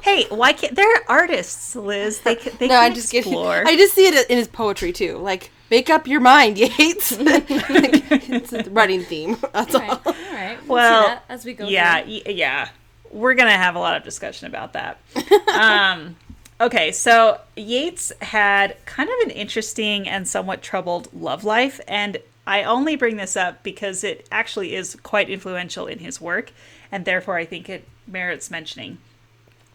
Hey, 0.03 0.25
why 0.29 0.53
can't 0.53 0.77
they're 0.77 1.03
artists, 1.11 1.75
Liz? 1.75 2.21
They 2.21 2.37
can, 2.37 2.53
they 2.59 2.69
no, 2.69 2.75
can 2.77 2.85
I'm 2.85 2.95
just 2.95 3.11
kidding. 3.11 3.33
explore. 3.33 3.65
I 3.67 3.75
just 3.77 3.93
see 3.93 4.07
it 4.07 4.31
in 4.31 4.39
his 4.39 4.47
poetry 4.47 4.93
too. 4.93 5.17
Like, 5.19 5.51
make 5.69 5.91
up 5.91 6.07
your 6.07 6.21
mind, 6.21 6.59
Yeats. 6.59 7.11
it's 7.19 8.53
a 8.53 8.71
running 8.71 9.03
theme. 9.03 9.37
That's 9.53 9.75
All 9.75 9.81
right, 9.81 9.91
all. 9.91 10.01
all 10.07 10.13
right. 10.33 10.59
We'll 10.69 10.75
well, 10.77 11.03
see 11.03 11.09
that 11.09 11.25
as 11.29 11.45
we 11.45 11.55
go. 11.55 11.67
yeah, 11.67 12.05
y- 12.07 12.23
yeah. 12.27 12.69
We're 13.11 13.35
gonna 13.35 13.51
have 13.57 13.77
a 13.77 13.79
lot 13.79 13.97
of 13.97 14.05
discussion 14.05 14.47
about 14.47 14.73
that. 14.75 14.99
um, 15.55 16.17
okay, 16.61 16.93
so 16.93 17.41
Yeats 17.57 18.13
had 18.21 18.77
kind 18.87 19.09
of 19.09 19.15
an 19.29 19.31
interesting 19.31 20.09
and 20.09 20.27
somewhat 20.27 20.63
troubled 20.63 21.09
love 21.13 21.45
life, 21.45 21.81
and 21.89 22.19
I 22.47 22.63
only 22.63 22.97
bring 22.97 23.17
this 23.17 23.37
up 23.37 23.63
because 23.63 24.05
it 24.05 24.27
actually 24.31 24.75
is 24.75 24.97
quite 25.03 25.29
influential 25.29 25.87
in 25.87 25.99
his 25.99 26.21
work, 26.21 26.53
and 26.93 27.05
therefore 27.05 27.37
I 27.37 27.45
think 27.45 27.69
it 27.69 27.87
merits 28.07 28.51
mentioning. 28.51 28.99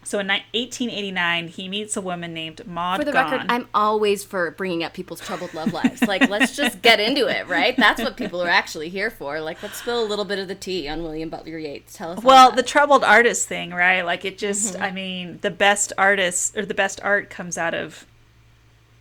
So 0.03 0.17
in 0.20 0.27
1889, 0.27 1.48
he 1.50 1.70
meets 1.70 1.96
a 1.96 2.01
woman 2.01 2.34
named 2.34 2.65
Maud 2.65 3.00
For 3.00 3.05
the 3.05 3.12
Gonne. 3.12 3.31
record, 3.31 3.46
I'm 3.50 3.67
always 3.74 4.24
for 4.24 4.50
bringing 4.51 4.84
up 4.84 4.93
people's 4.93 5.20
troubled 5.22 5.53
love 5.53 5.74
lives. 5.74 6.01
Like, 6.01 6.27
let's 6.29 6.55
just 6.55 6.81
get 6.81 7.00
into 7.00 7.27
it, 7.27 7.48
right? 7.48 7.75
That's 7.77 8.01
what 8.01 8.17
people 8.17 8.41
are 8.41 8.50
actually 8.50 8.89
here 8.89 9.12
for. 9.12 9.39
Like, 9.39 9.62
let's 9.62 9.77
spill 9.77 10.03
a 10.03 10.08
little 10.08 10.25
bit 10.25 10.39
of 10.39 10.48
the 10.48 10.55
tea 10.55 10.88
on 10.89 11.03
William 11.03 11.29
Butler 11.29 11.58
Yeats. 11.60 11.96
Tell 11.96 12.12
us. 12.13 12.24
well 12.24 12.51
the 12.51 12.63
troubled 12.63 13.03
artist 13.03 13.48
thing 13.48 13.72
right 13.72 14.01
like 14.01 14.25
it 14.25 14.38
just 14.38 14.74
Mm-hmm. 14.74 14.84
i 14.84 14.91
mean 14.91 15.39
the 15.41 15.50
best 15.51 15.93
artists 15.98 16.55
or 16.58 16.65
the 16.65 16.74
best 16.74 17.00
art 17.03 17.29
comes 17.29 17.58
out 17.58 17.74
of 17.74 18.05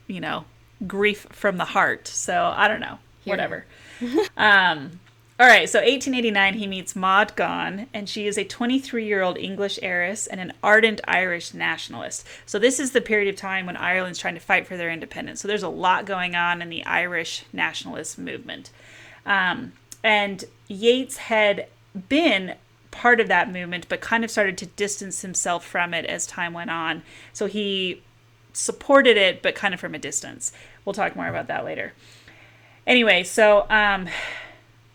you 0.06 0.20
know 0.20 0.44
grief 0.86 1.26
from 1.30 1.56
the 1.56 1.64
heart 1.66 2.08
so 2.08 2.52
i 2.56 2.66
don't 2.68 2.80
know 2.80 2.98
Hear, 3.24 3.32
whatever 3.32 3.64
um 4.36 5.00
All 5.40 5.46
right, 5.46 5.70
so 5.70 5.78
1889, 5.78 6.52
he 6.58 6.66
meets 6.66 6.94
Maud 6.94 7.34
Gonne, 7.34 7.86
and 7.94 8.06
she 8.06 8.26
is 8.26 8.36
a 8.36 8.44
23 8.44 9.06
year 9.06 9.22
old 9.22 9.38
English 9.38 9.78
heiress 9.80 10.26
and 10.26 10.38
an 10.38 10.52
ardent 10.62 11.00
Irish 11.08 11.54
nationalist. 11.54 12.26
So, 12.44 12.58
this 12.58 12.78
is 12.78 12.90
the 12.90 13.00
period 13.00 13.26
of 13.32 13.36
time 13.36 13.64
when 13.64 13.78
Ireland's 13.78 14.18
trying 14.18 14.34
to 14.34 14.40
fight 14.40 14.66
for 14.66 14.76
their 14.76 14.90
independence. 14.90 15.40
So, 15.40 15.48
there's 15.48 15.62
a 15.62 15.70
lot 15.70 16.04
going 16.04 16.36
on 16.36 16.60
in 16.60 16.68
the 16.68 16.84
Irish 16.84 17.46
nationalist 17.54 18.18
movement. 18.18 18.68
Um, 19.24 19.72
and 20.04 20.44
Yeats 20.68 21.16
had 21.16 21.68
been 22.10 22.56
part 22.90 23.18
of 23.18 23.28
that 23.28 23.50
movement, 23.50 23.88
but 23.88 24.02
kind 24.02 24.24
of 24.24 24.30
started 24.30 24.58
to 24.58 24.66
distance 24.66 25.22
himself 25.22 25.64
from 25.64 25.94
it 25.94 26.04
as 26.04 26.26
time 26.26 26.52
went 26.52 26.68
on. 26.68 27.02
So, 27.32 27.46
he 27.46 28.02
supported 28.52 29.16
it, 29.16 29.40
but 29.40 29.54
kind 29.54 29.72
of 29.72 29.80
from 29.80 29.94
a 29.94 29.98
distance. 29.98 30.52
We'll 30.84 30.92
talk 30.92 31.16
more 31.16 31.28
about 31.28 31.46
that 31.46 31.64
later. 31.64 31.94
Anyway, 32.86 33.22
so 33.22 33.66
um, 33.70 34.08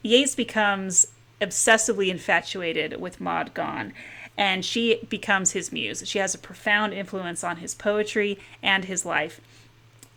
Yeats 0.06 0.36
becomes 0.36 1.08
obsessively 1.42 2.10
infatuated 2.10 3.02
with 3.02 3.20
Maud 3.20 3.56
Gonne, 3.56 3.92
and 4.38 4.64
she 4.64 5.04
becomes 5.10 5.54
his 5.54 5.72
muse. 5.72 6.08
She 6.08 6.20
has 6.20 6.36
a 6.36 6.38
profound 6.38 6.94
influence 6.94 7.44
on 7.44 7.58
his 7.58 7.74
poetry 7.74 8.38
and 8.62 8.86
his 8.86 9.04
life. 9.04 9.42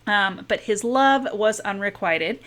Um, 0.06 0.44
but 0.46 0.60
his 0.60 0.84
love 0.84 1.26
was 1.32 1.60
unrequited, 1.60 2.38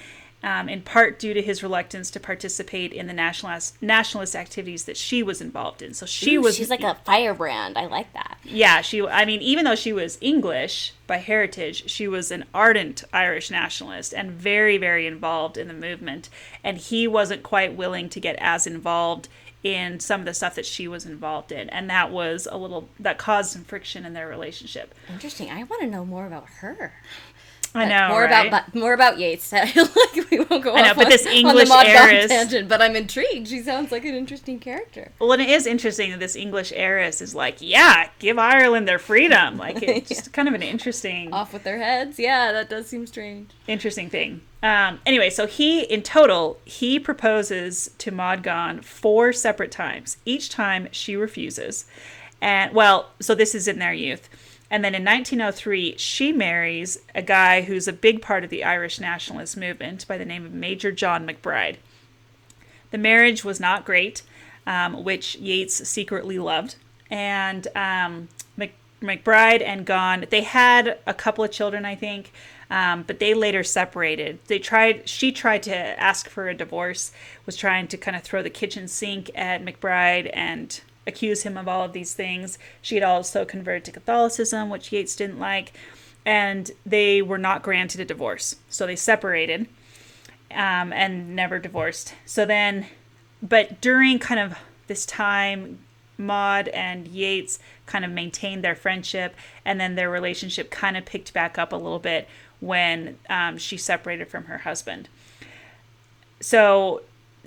um, 0.44 0.68
in 0.70 0.82
part 0.82 1.20
due 1.20 1.34
to 1.34 1.42
his 1.42 1.62
reluctance 1.62 2.10
to 2.12 2.20
participate 2.20 2.94
in 2.94 3.08
the 3.08 3.14
nationalist 3.14 3.82
nationalist 3.82 4.36
activities 4.36 4.86
that 4.86 4.98
she 4.98 5.22
was 5.22 5.42
involved 5.42 5.82
in. 5.82 5.94
So 5.94 6.06
she 6.06 6.36
Ooh, 6.36 6.42
was 6.42 6.56
she's 6.56 6.70
like 6.70 6.84
a 6.84 6.96
firebrand. 7.06 7.78
I 7.78 7.86
like 7.86 8.12
that. 8.14 8.38
yeah, 8.44 8.82
she. 8.82 9.06
I 9.06 9.26
mean, 9.26 9.42
even 9.42 9.66
though 9.66 9.76
she 9.76 9.94
was 9.94 10.18
English 10.22 10.94
by 11.08 11.18
heritage, 11.18 11.90
she 11.90 12.08
was 12.08 12.32
an 12.32 12.46
ardent 12.54 13.04
Irish 13.14 13.52
nationalist 13.52 14.14
and 14.14 14.32
very, 14.32 14.78
very 14.78 15.06
involved 15.06 15.58
in 15.58 15.68
the 15.68 15.74
movement. 15.74 16.30
And 16.64 16.78
he 16.78 17.08
wasn't 17.08 17.44
quite 17.44 17.76
willing 17.76 18.10
to 18.10 18.20
get 18.20 18.36
as 18.40 18.66
involved 18.66 19.28
in 19.64 20.00
some 20.00 20.22
of 20.22 20.26
the 20.26 20.34
stuff 20.34 20.56
that 20.56 20.66
she 20.66 20.88
was 20.88 21.06
involved 21.06 21.52
in, 21.52 21.70
and 21.70 21.88
that 21.90 22.12
was 22.12 22.48
a 22.52 22.58
little 22.58 22.90
that 23.00 23.18
caused 23.20 23.52
some 23.52 23.64
friction 23.64 24.06
in 24.06 24.14
their 24.14 24.28
relationship. 24.28 24.96
Interesting. 25.08 25.52
I 25.52 25.64
want 25.64 25.84
to 25.84 25.88
know 25.88 26.04
more 26.04 26.26
about 26.26 26.48
her. 26.62 26.94
I 27.74 27.86
know, 27.86 28.10
more 28.10 28.24
right? 28.24 28.48
about 28.48 28.75
more 28.75 28.94
about 28.94 29.18
Yeats. 29.18 29.51
like 29.54 30.30
we 30.30 30.40
won't 30.42 30.63
go. 30.63 30.74
I 30.75 30.82
know, 30.82 30.94
but 30.94 31.06
on- 31.06 31.10
this 31.12 31.25
English 31.42 31.70
heiress- 31.70 32.28
tangent. 32.28 32.68
But 32.68 32.82
I'm 32.82 32.96
intrigued. 32.96 33.48
She 33.48 33.62
sounds 33.62 33.92
like 33.92 34.04
an 34.04 34.13
interesting 34.13 34.60
character. 34.60 35.12
Well, 35.20 35.32
and 35.32 35.42
it 35.42 35.50
is 35.50 35.66
interesting 35.66 36.12
that 36.12 36.20
this 36.20 36.36
English 36.36 36.74
heiress 36.75 37.22
is 37.22 37.34
like, 37.34 37.58
yeah, 37.60 38.10
give 38.20 38.38
Ireland 38.38 38.88
their 38.88 39.00
freedom. 39.00 39.58
Like, 39.58 39.82
it's 39.84 40.10
just 40.10 40.34
kind 40.34 40.48
of 40.50 40.54
an 40.54 40.62
interesting. 40.63 41.32
Off 41.32 41.54
with 41.54 41.63
their 41.63 41.78
heads. 41.78 42.20
Yeah, 42.20 42.51
that 42.51 42.70
does 42.70 42.88
seem 42.88 43.08
strange. 43.08 43.51
interesting 43.68 44.10
thing. 44.10 44.42
Um, 44.63 45.00
anyway, 45.06 45.30
so 45.32 45.48
he, 45.48 45.82
in 45.82 46.04
total, 46.04 46.60
he 46.66 47.00
proposes 47.00 47.90
to 47.98 48.12
Maud 48.12 48.44
Gonne 48.44 48.82
four 48.82 49.34
separate 49.34 49.72
times. 49.72 50.18
Each 50.25 50.50
time 50.50 50.88
she 50.92 51.16
refuses. 51.16 51.86
And, 52.42 52.74
well, 52.74 53.12
so 53.20 53.34
this 53.34 53.56
is 53.56 53.68
in 53.68 53.80
their 53.80 53.94
youth. 53.94 54.30
And 54.72 54.86
then 54.86 54.96
in 54.96 55.04
1903, 55.04 55.98
she 55.98 56.32
marries 56.32 56.98
a 57.13 57.22
guy 57.22 57.63
who's 57.63 57.90
a 57.90 57.94
big 57.94 58.22
part 58.22 58.46
of 58.46 58.50
the 58.50 58.63
Irish 58.63 59.01
nationalist 59.01 59.58
movement 59.58 60.08
by 60.08 60.18
the 60.18 60.24
name 60.24 60.46
of 60.46 60.54
Major 60.54 60.94
John 60.94 61.28
MacBride. 61.28 61.75
The 62.92 62.98
marriage 62.98 63.44
was 63.44 63.60
not 63.60 63.86
great, 63.86 64.22
um, 64.66 65.04
which 65.04 65.36
Yeats 65.36 65.88
secretly 65.90 66.40
loved. 66.40 66.75
And 67.10 67.68
um, 67.75 68.30
Mc, 68.56 68.74
MacBride 69.01 69.62
and 69.62 69.86
Gonne, 69.86 70.25
they 70.30 70.42
had 70.42 71.00
a 71.06 71.13
couple 71.13 71.44
of 71.44 71.51
children, 71.51 71.84
I 71.84 71.96
think, 71.96 72.32
um, 72.70 73.04
but 73.04 73.20
they 73.20 73.34
later 73.34 73.66
separated. 73.66 74.40
They 74.48 74.58
tried. 74.58 75.10
She 75.10 75.34
tried 75.34 75.63
to 75.63 75.75
ask 75.75 76.30
for 76.30 76.48
a 76.48 76.54
divorce, 76.54 77.12
was 77.46 77.58
trying 77.58 77.90
to 77.90 77.98
kind 77.98 78.16
of 78.16 78.24
throw 78.24 78.42
the 78.42 78.50
kitchen 78.50 78.88
sink 78.88 79.30
at 79.36 79.66
MacBride 79.66 80.30
and 80.34 80.80
accuse 81.08 81.43
him 81.43 81.58
of 81.58 81.67
all 81.67 81.84
of 81.84 81.93
these 81.93 82.13
things. 82.13 82.58
She 82.81 82.96
had 82.96 83.03
also 83.03 83.46
converted 83.46 83.86
to 83.86 83.91
Catholicism, 83.91 84.70
which 84.70 84.91
Yeats 84.91 85.15
didn't 85.15 85.39
like, 85.39 85.74
and 86.25 86.72
they 86.86 87.22
were 87.22 87.38
not 87.38 87.63
granted 87.63 88.01
a 88.01 88.05
divorce, 88.05 88.55
so 88.70 88.86
they 88.86 88.96
separated 88.96 89.67
um, 90.51 90.93
and 90.93 91.36
never 91.36 91.60
divorced. 91.60 92.13
So 92.25 92.46
then, 92.46 92.88
but 93.41 93.81
during 93.81 94.20
kind 94.20 94.39
of 94.39 94.58
this 94.88 95.05
time, 95.05 95.79
Maud 96.17 96.67
and 96.70 97.08
Yeats 97.08 97.60
kind 97.86 98.05
of 98.05 98.12
maintained 98.12 98.63
their 98.63 98.75
friendship, 98.75 99.36
and 99.65 99.79
then 99.79 99.96
their 99.96 100.10
relationship 100.10 100.70
kind 100.70 100.96
of 100.96 101.05
picked 101.05 101.34
back 101.34 101.58
up 101.58 101.74
a 101.74 101.77
little 101.77 102.00
bit 102.00 102.27
when 102.60 103.17
um, 103.29 103.58
she 103.58 103.77
separated 103.77 104.27
from 104.27 104.46
her 104.46 104.60
husband. 104.60 105.10
So, 106.39 107.01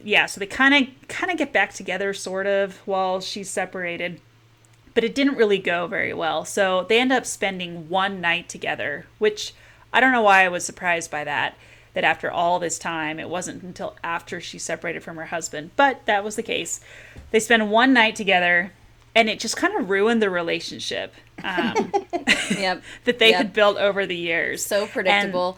yeah, 0.04 0.26
so 0.26 0.38
they 0.38 0.46
kind 0.46 0.74
of 0.74 1.08
kind 1.08 1.32
of 1.32 1.38
get 1.38 1.52
back 1.52 1.72
together, 1.72 2.12
sort 2.14 2.46
of, 2.46 2.76
while 2.86 3.20
she's 3.20 3.48
separated, 3.50 4.20
but 4.94 5.02
it 5.02 5.14
didn't 5.14 5.36
really 5.36 5.58
go 5.58 5.86
very 5.86 6.12
well. 6.14 6.44
So 6.44 6.84
they 6.88 7.00
end 7.00 7.10
up 7.12 7.26
spending 7.26 7.88
one 7.88 8.20
night 8.20 8.48
together, 8.48 9.06
which 9.18 9.54
I 9.92 10.00
don't 10.00 10.12
know 10.12 10.22
why 10.22 10.44
I 10.44 10.48
was 10.48 10.64
surprised 10.64 11.10
by 11.10 11.24
that. 11.24 11.56
That 11.94 12.02
after 12.04 12.28
all 12.30 12.58
this 12.58 12.76
time, 12.78 13.20
it 13.20 13.28
wasn't 13.28 13.62
until 13.62 13.94
after 14.02 14.40
she 14.40 14.58
separated 14.58 15.04
from 15.04 15.16
her 15.16 15.26
husband, 15.26 15.70
but 15.76 16.04
that 16.06 16.24
was 16.24 16.34
the 16.36 16.42
case. 16.42 16.80
They 17.30 17.38
spend 17.38 17.70
one 17.70 17.92
night 17.92 18.16
together, 18.16 18.72
and 19.14 19.28
it 19.30 19.38
just 19.38 19.56
kind 19.56 19.74
of 19.80 19.88
ruined 19.88 20.20
the 20.20 20.28
relationship 20.28 21.14
um, 21.44 21.92
Yep. 22.50 22.82
that 23.04 23.18
they 23.20 23.30
Yep. 23.30 23.36
had 23.38 23.52
built 23.52 23.76
over 23.78 24.06
the 24.06 24.16
years. 24.16 24.66
So 24.66 24.88
predictable. 24.88 25.56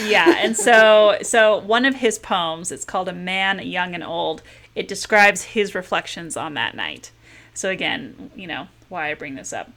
Yeah, 0.00 0.36
and 0.38 0.56
so 0.56 1.18
so 1.22 1.58
one 1.58 1.84
of 1.84 1.96
his 1.96 2.18
poems, 2.18 2.72
it's 2.72 2.84
called 2.84 3.08
A 3.08 3.12
Man 3.12 3.58
Young 3.60 3.94
and 3.94 4.04
Old. 4.04 4.42
It 4.74 4.88
describes 4.88 5.42
his 5.42 5.74
reflections 5.74 6.36
on 6.36 6.54
that 6.54 6.74
night. 6.74 7.10
So 7.54 7.68
again, 7.68 8.30
you 8.34 8.46
know, 8.46 8.68
why 8.88 9.10
I 9.10 9.14
bring 9.14 9.34
this 9.34 9.52
up. 9.52 9.70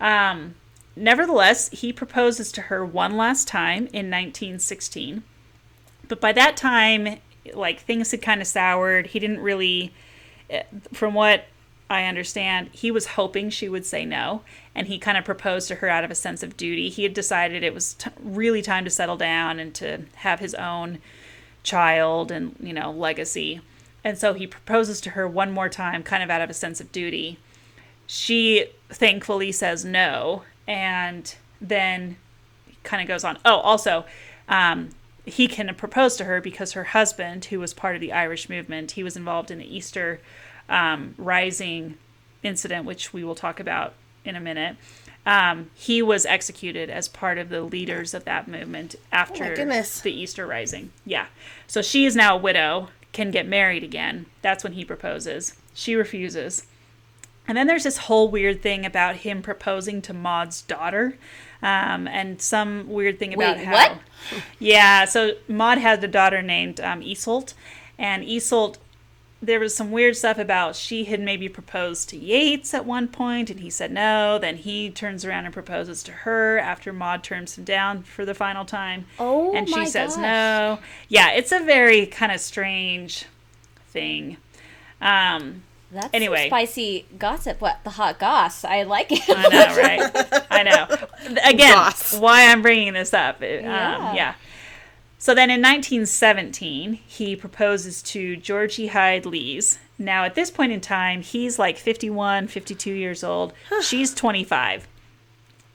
Um, 0.00 0.54
nevertheless, 0.94 1.68
he 1.70 1.92
proposes 1.92 2.52
to 2.52 2.62
her 2.62 2.84
one 2.84 3.16
last 3.16 3.48
time 3.48 3.86
in 3.86 4.10
1916. 4.10 5.24
But 6.06 6.20
by 6.20 6.32
that 6.32 6.56
time, 6.56 7.18
like 7.54 7.80
things 7.80 8.10
had 8.10 8.22
kind 8.22 8.40
of 8.40 8.46
soured. 8.46 9.08
He 9.08 9.18
didn't 9.18 9.40
really 9.40 9.92
eh, 10.50 10.62
from 10.92 11.14
what 11.14 11.46
I 11.90 12.04
understand, 12.04 12.68
he 12.72 12.90
was 12.90 13.06
hoping 13.06 13.48
she 13.50 13.68
would 13.68 13.86
say 13.86 14.04
no, 14.04 14.42
and 14.78 14.86
he 14.86 14.96
kind 14.96 15.18
of 15.18 15.24
proposed 15.24 15.66
to 15.66 15.74
her 15.74 15.88
out 15.88 16.04
of 16.04 16.10
a 16.12 16.14
sense 16.14 16.44
of 16.44 16.56
duty. 16.56 16.88
He 16.88 17.02
had 17.02 17.12
decided 17.12 17.64
it 17.64 17.74
was 17.74 17.94
t- 17.94 18.10
really 18.22 18.62
time 18.62 18.84
to 18.84 18.90
settle 18.90 19.16
down 19.16 19.58
and 19.58 19.74
to 19.74 20.02
have 20.18 20.38
his 20.38 20.54
own 20.54 21.00
child 21.64 22.30
and, 22.30 22.54
you 22.60 22.72
know, 22.72 22.92
legacy. 22.92 23.60
And 24.04 24.16
so 24.16 24.34
he 24.34 24.46
proposes 24.46 25.00
to 25.00 25.10
her 25.10 25.26
one 25.26 25.50
more 25.50 25.68
time, 25.68 26.04
kind 26.04 26.22
of 26.22 26.30
out 26.30 26.42
of 26.42 26.48
a 26.48 26.54
sense 26.54 26.80
of 26.80 26.92
duty. 26.92 27.40
She 28.06 28.66
thankfully 28.88 29.50
says 29.50 29.84
no, 29.84 30.44
and 30.68 31.34
then 31.60 32.16
kind 32.84 33.02
of 33.02 33.08
goes 33.08 33.24
on. 33.24 33.36
Oh, 33.44 33.56
also, 33.56 34.04
um, 34.48 34.90
he 35.26 35.48
can 35.48 35.74
propose 35.74 36.16
to 36.18 36.24
her 36.24 36.40
because 36.40 36.72
her 36.72 36.84
husband, 36.84 37.46
who 37.46 37.58
was 37.58 37.74
part 37.74 37.96
of 37.96 38.00
the 38.00 38.12
Irish 38.12 38.48
movement, 38.48 38.92
he 38.92 39.02
was 39.02 39.16
involved 39.16 39.50
in 39.50 39.58
the 39.58 39.76
Easter 39.76 40.20
um, 40.68 41.16
Rising 41.18 41.98
incident, 42.44 42.84
which 42.84 43.12
we 43.12 43.24
will 43.24 43.34
talk 43.34 43.58
about 43.58 43.94
in 44.24 44.36
a 44.36 44.40
minute. 44.40 44.76
Um, 45.26 45.70
he 45.74 46.00
was 46.00 46.24
executed 46.24 46.88
as 46.88 47.06
part 47.06 47.36
of 47.36 47.50
the 47.50 47.62
leaders 47.62 48.14
of 48.14 48.24
that 48.24 48.48
movement 48.48 48.94
after 49.12 49.54
goodness. 49.54 50.00
the 50.00 50.12
Easter 50.12 50.46
Rising. 50.46 50.90
Yeah. 51.04 51.26
So 51.66 51.82
she 51.82 52.06
is 52.06 52.16
now 52.16 52.36
a 52.36 52.40
widow, 52.40 52.88
can 53.12 53.30
get 53.30 53.46
married 53.46 53.84
again. 53.84 54.26
That's 54.40 54.64
when 54.64 54.72
he 54.72 54.84
proposes. 54.84 55.54
She 55.74 55.94
refuses. 55.94 56.66
And 57.46 57.56
then 57.56 57.66
there's 57.66 57.84
this 57.84 57.98
whole 57.98 58.28
weird 58.28 58.62
thing 58.62 58.84
about 58.84 59.16
him 59.16 59.40
proposing 59.40 60.02
to 60.02 60.12
Maud's 60.12 60.60
daughter, 60.62 61.16
um, 61.62 62.06
and 62.06 62.40
some 62.42 62.88
weird 62.88 63.18
thing 63.18 63.32
about 63.32 63.56
Wait, 63.56 63.64
how. 63.64 63.72
what? 63.72 63.98
Yeah, 64.58 65.06
so 65.06 65.32
Maud 65.48 65.78
had 65.78 66.04
a 66.04 66.08
daughter 66.08 66.42
named 66.42 66.78
um, 66.80 67.00
Iseult, 67.00 67.54
and 67.98 68.22
Iseult, 68.22 68.76
there 69.40 69.60
was 69.60 69.74
some 69.74 69.90
weird 69.92 70.16
stuff 70.16 70.36
about 70.38 70.74
she 70.74 71.04
had 71.04 71.20
maybe 71.20 71.48
proposed 71.48 72.08
to 72.08 72.16
Yeats 72.16 72.74
at 72.74 72.84
one 72.84 73.06
point, 73.08 73.50
and 73.50 73.60
he 73.60 73.70
said 73.70 73.92
no. 73.92 74.38
Then 74.38 74.56
he 74.56 74.90
turns 74.90 75.24
around 75.24 75.44
and 75.44 75.54
proposes 75.54 76.02
to 76.04 76.12
her 76.12 76.58
after 76.58 76.92
Maud 76.92 77.22
turns 77.22 77.56
him 77.56 77.64
down 77.64 78.02
for 78.02 78.24
the 78.24 78.34
final 78.34 78.64
time, 78.64 79.06
Oh 79.18 79.54
and 79.54 79.68
she 79.68 79.86
says 79.86 80.16
gosh. 80.16 80.22
no. 80.22 80.78
Yeah, 81.08 81.30
it's 81.30 81.52
a 81.52 81.60
very 81.60 82.06
kind 82.06 82.32
of 82.32 82.40
strange 82.40 83.26
thing. 83.90 84.38
Um, 85.00 85.62
That's 85.92 86.08
Anyway. 86.12 86.48
spicy 86.48 87.06
gossip. 87.18 87.60
What 87.60 87.78
the 87.84 87.90
hot 87.90 88.18
goss? 88.18 88.64
I 88.64 88.82
like 88.82 89.12
it. 89.12 89.22
I 89.28 89.48
know, 89.48 89.76
right? 89.76 90.44
I 90.50 90.62
know. 90.64 90.86
Again, 91.44 91.72
Goss. 91.74 92.18
why 92.18 92.46
I'm 92.50 92.60
bringing 92.62 92.92
this 92.94 93.14
up. 93.14 93.40
It- 93.42 93.64
um, 93.64 94.16
Yeah. 94.16 94.34
So 95.20 95.34
then 95.34 95.50
in 95.50 95.60
1917, 95.60 96.94
he 97.06 97.34
proposes 97.34 98.02
to 98.02 98.36
Georgie 98.36 98.86
Hyde 98.86 99.26
Lees. 99.26 99.78
Now, 99.98 100.24
at 100.24 100.36
this 100.36 100.48
point 100.50 100.70
in 100.70 100.80
time, 100.80 101.22
he's 101.22 101.58
like 101.58 101.76
51, 101.76 102.46
52 102.46 102.92
years 102.92 103.24
old. 103.24 103.52
She's 103.82 104.14
25. 104.14 104.86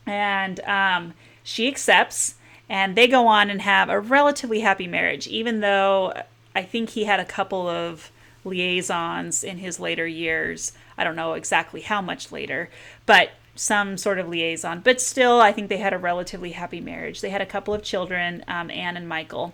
And 0.05 0.62
um, 0.62 1.13
she 1.43 1.67
accepts, 1.67 2.35
and 2.69 2.95
they 2.95 3.05
go 3.05 3.27
on 3.27 3.50
and 3.50 3.62
have 3.62 3.89
a 3.89 4.00
relatively 4.00 4.62
happy 4.62 4.88
marriage, 4.88 5.27
even 5.27 5.59
though 5.59 6.13
I 6.55 6.63
think 6.63 6.91
he 6.91 7.03
had 7.03 7.19
a 7.19 7.25
couple 7.25 7.67
of 7.67 8.12
liaisons 8.45 9.43
in 9.43 9.57
his 9.57 9.77
later 9.77 10.07
years. 10.07 10.71
I 10.97 11.03
don't 11.03 11.17
know 11.17 11.33
exactly 11.33 11.81
how 11.81 12.01
much 12.01 12.31
later, 12.31 12.69
but 13.05 13.31
some 13.55 13.98
sort 13.98 14.19
of 14.19 14.27
liaison. 14.27 14.81
But 14.83 15.00
still, 15.01 15.39
I 15.39 15.51
think 15.51 15.69
they 15.69 15.77
had 15.77 15.93
a 15.93 15.98
relatively 15.98 16.51
happy 16.51 16.81
marriage. 16.81 17.22
They 17.22 17.29
had 17.29 17.41
a 17.41 17.45
couple 17.45 17.74
of 17.74 17.83
children, 17.83 18.43
um, 18.48 18.72
Anne 18.72 18.98
and 18.98 19.07
Michael. 19.07 19.53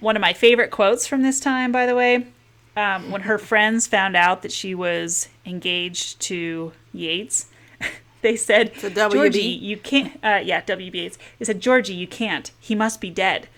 One 0.00 0.16
of 0.16 0.20
my 0.20 0.32
favorite 0.32 0.70
quotes 0.70 1.06
from 1.06 1.22
this 1.22 1.40
time, 1.40 1.72
by 1.72 1.86
the 1.86 1.94
way, 1.94 2.26
um, 2.76 3.10
when 3.10 3.22
her 3.22 3.38
friends 3.38 3.86
found 3.86 4.16
out 4.16 4.42
that 4.42 4.52
she 4.52 4.74
was 4.74 5.28
engaged 5.46 6.20
to 6.20 6.72
Yeats, 6.92 7.46
they 8.22 8.36
said? 8.36 8.72
Georgie, 8.74 9.40
you 9.42 9.76
can't. 9.76 10.18
Uh, 10.22 10.40
yeah, 10.44 10.62
W.B. 10.64 10.98
Yeats. 10.98 11.18
They 11.38 11.44
said, 11.44 11.60
Georgie, 11.60 11.94
you 11.94 12.06
can't. 12.06 12.50
He 12.58 12.74
must 12.74 13.00
be 13.00 13.10
dead. 13.10 13.48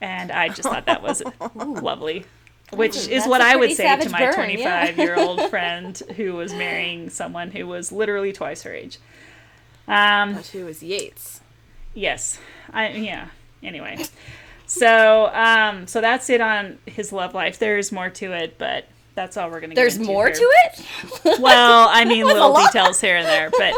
And 0.00 0.32
I 0.32 0.48
just 0.48 0.62
thought 0.62 0.86
that 0.86 1.02
was 1.02 1.22
lovely. 1.54 2.24
Which 2.72 3.08
is 3.08 3.26
what 3.26 3.40
I 3.40 3.56
would 3.56 3.72
say 3.72 3.96
to 4.00 4.08
my 4.10 4.18
burn, 4.18 4.34
25 4.34 4.98
year 4.98 5.16
old 5.16 5.40
friend 5.50 5.96
who 6.16 6.34
was 6.34 6.52
marrying 6.52 7.10
someone 7.10 7.50
who 7.52 7.66
was 7.66 7.92
literally 7.92 8.32
twice 8.32 8.62
her 8.62 8.74
age. 8.74 8.98
Um, 9.86 10.34
But 10.34 10.46
who 10.48 10.64
was 10.64 10.82
Yeats? 10.82 11.40
Yes. 11.94 12.38
I 12.72 12.88
yeah. 12.90 13.28
Anyway. 13.62 14.04
So 14.66 15.30
um 15.32 15.86
so 15.86 16.00
that's 16.00 16.28
it 16.28 16.40
on 16.40 16.78
his 16.86 17.12
love 17.12 17.34
life. 17.34 17.58
There's 17.58 17.92
more 17.92 18.10
to 18.10 18.32
it, 18.32 18.58
but 18.58 18.86
that's 19.14 19.36
all 19.36 19.48
we're 19.48 19.60
gonna 19.60 19.74
There's 19.76 19.98
more 19.98 20.26
here. 20.26 20.34
to 20.34 20.42
it? 20.42 21.40
Well, 21.40 21.88
I 21.90 22.04
mean 22.04 22.24
little 22.26 22.54
details 22.54 23.00
here 23.00 23.16
and 23.16 23.26
there, 23.26 23.50
but 23.50 23.74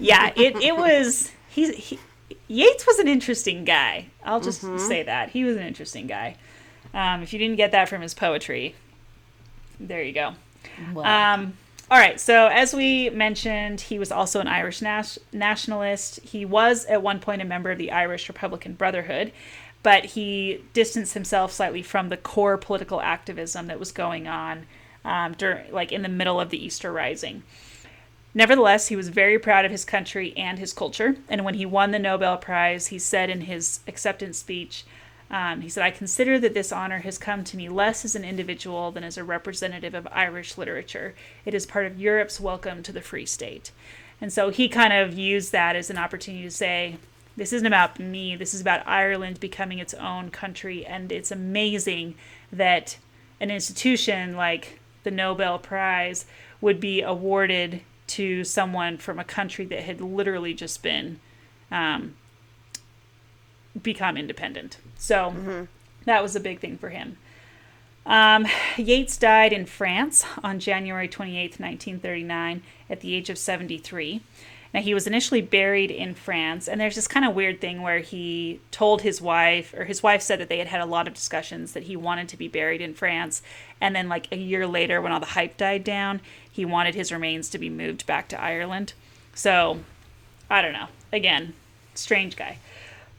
yeah, 0.00 0.32
it 0.36 0.56
it 0.56 0.76
was 0.76 1.30
he's 1.48 1.74
he, 1.76 1.98
Yeats 2.48 2.86
was 2.86 2.98
an 2.98 3.08
interesting 3.08 3.64
guy. 3.64 4.08
I'll 4.24 4.40
just 4.40 4.60
say 4.86 5.04
that. 5.04 5.30
He 5.30 5.44
was 5.44 5.56
an 5.56 5.62
interesting 5.62 6.06
guy. 6.06 6.36
Um, 6.94 7.22
if 7.22 7.32
you 7.32 7.38
didn't 7.38 7.56
get 7.56 7.72
that 7.72 7.88
from 7.88 8.02
his 8.02 8.14
poetry, 8.14 8.74
there 9.80 10.02
you 10.02 10.12
go. 10.12 10.34
Um, 10.96 11.54
all 11.90 11.98
right. 11.98 12.20
So 12.20 12.46
as 12.46 12.74
we 12.74 13.10
mentioned, 13.10 13.82
he 13.82 13.98
was 13.98 14.12
also 14.12 14.40
an 14.40 14.48
Irish 14.48 14.80
nas- 14.80 15.18
nationalist. 15.32 16.20
He 16.20 16.44
was 16.44 16.84
at 16.86 17.02
one 17.02 17.20
point 17.20 17.42
a 17.42 17.44
member 17.44 17.70
of 17.70 17.78
the 17.78 17.90
Irish 17.90 18.28
Republican 18.28 18.74
Brotherhood, 18.74 19.32
but 19.82 20.04
he 20.04 20.64
distanced 20.72 21.14
himself 21.14 21.52
slightly 21.52 21.82
from 21.82 22.08
the 22.08 22.16
core 22.16 22.56
political 22.56 23.00
activism 23.00 23.66
that 23.66 23.78
was 23.78 23.92
going 23.92 24.28
on 24.28 24.66
um, 25.04 25.34
during, 25.34 25.70
like 25.72 25.92
in 25.92 26.02
the 26.02 26.08
middle 26.08 26.40
of 26.40 26.50
the 26.50 26.64
Easter 26.64 26.92
Rising. 26.92 27.42
Nevertheless, 28.34 28.88
he 28.88 28.96
was 28.96 29.08
very 29.08 29.38
proud 29.38 29.64
of 29.64 29.70
his 29.70 29.84
country 29.84 30.32
and 30.36 30.58
his 30.58 30.72
culture. 30.72 31.16
And 31.28 31.44
when 31.44 31.54
he 31.54 31.66
won 31.66 31.90
the 31.90 31.98
Nobel 31.98 32.38
Prize, 32.38 32.86
he 32.86 32.98
said 32.98 33.28
in 33.28 33.42
his 33.42 33.80
acceptance 33.86 34.38
speech, 34.38 34.84
um, 35.32 35.62
he 35.62 35.70
said, 35.70 35.82
I 35.82 35.90
consider 35.90 36.38
that 36.38 36.52
this 36.52 36.70
honor 36.70 36.98
has 36.98 37.16
come 37.16 37.42
to 37.44 37.56
me 37.56 37.70
less 37.70 38.04
as 38.04 38.14
an 38.14 38.24
individual 38.24 38.92
than 38.92 39.02
as 39.02 39.16
a 39.16 39.24
representative 39.24 39.94
of 39.94 40.06
Irish 40.12 40.58
literature. 40.58 41.14
It 41.46 41.54
is 41.54 41.64
part 41.64 41.86
of 41.86 41.98
Europe's 41.98 42.38
welcome 42.38 42.82
to 42.82 42.92
the 42.92 43.00
Free 43.00 43.24
State. 43.24 43.70
And 44.20 44.30
so 44.30 44.50
he 44.50 44.68
kind 44.68 44.92
of 44.92 45.18
used 45.18 45.50
that 45.50 45.74
as 45.74 45.88
an 45.88 45.96
opportunity 45.96 46.44
to 46.44 46.50
say, 46.50 46.98
this 47.34 47.54
isn't 47.54 47.66
about 47.66 47.98
me, 47.98 48.36
this 48.36 48.52
is 48.52 48.60
about 48.60 48.86
Ireland 48.86 49.40
becoming 49.40 49.78
its 49.78 49.94
own 49.94 50.30
country. 50.30 50.84
And 50.84 51.10
it's 51.10 51.30
amazing 51.30 52.14
that 52.52 52.98
an 53.40 53.50
institution 53.50 54.36
like 54.36 54.80
the 55.02 55.10
Nobel 55.10 55.58
Prize 55.58 56.26
would 56.60 56.78
be 56.78 57.00
awarded 57.00 57.80
to 58.08 58.44
someone 58.44 58.98
from 58.98 59.18
a 59.18 59.24
country 59.24 59.64
that 59.64 59.84
had 59.84 60.02
literally 60.02 60.52
just 60.52 60.82
been 60.82 61.20
um, 61.70 62.16
become 63.82 64.18
independent. 64.18 64.76
So 65.02 65.66
that 66.04 66.22
was 66.22 66.36
a 66.36 66.40
big 66.40 66.60
thing 66.60 66.78
for 66.78 66.90
him. 66.90 67.16
Um, 68.06 68.46
Yeats 68.76 69.16
died 69.16 69.52
in 69.52 69.66
France 69.66 70.24
on 70.44 70.60
January 70.60 71.08
28th, 71.08 71.58
1939, 71.58 72.62
at 72.88 73.00
the 73.00 73.12
age 73.16 73.28
of 73.28 73.36
73. 73.36 74.20
Now, 74.72 74.80
he 74.80 74.94
was 74.94 75.08
initially 75.08 75.40
buried 75.40 75.90
in 75.90 76.14
France, 76.14 76.68
and 76.68 76.80
there's 76.80 76.94
this 76.94 77.08
kind 77.08 77.26
of 77.26 77.34
weird 77.34 77.60
thing 77.60 77.82
where 77.82 77.98
he 77.98 78.60
told 78.70 79.02
his 79.02 79.20
wife, 79.20 79.74
or 79.76 79.86
his 79.86 80.04
wife 80.04 80.22
said 80.22 80.38
that 80.38 80.48
they 80.48 80.58
had 80.58 80.68
had 80.68 80.80
a 80.80 80.86
lot 80.86 81.08
of 81.08 81.14
discussions 81.14 81.72
that 81.72 81.82
he 81.82 81.96
wanted 81.96 82.28
to 82.28 82.36
be 82.36 82.46
buried 82.46 82.80
in 82.80 82.94
France. 82.94 83.42
And 83.80 83.96
then, 83.96 84.08
like 84.08 84.30
a 84.30 84.36
year 84.36 84.68
later, 84.68 85.02
when 85.02 85.10
all 85.10 85.18
the 85.18 85.26
hype 85.26 85.56
died 85.56 85.82
down, 85.82 86.20
he 86.50 86.64
wanted 86.64 86.94
his 86.94 87.10
remains 87.10 87.50
to 87.50 87.58
be 87.58 87.68
moved 87.68 88.06
back 88.06 88.28
to 88.28 88.40
Ireland. 88.40 88.92
So, 89.34 89.80
I 90.48 90.62
don't 90.62 90.72
know. 90.72 90.88
Again, 91.12 91.54
strange 91.94 92.36
guy. 92.36 92.58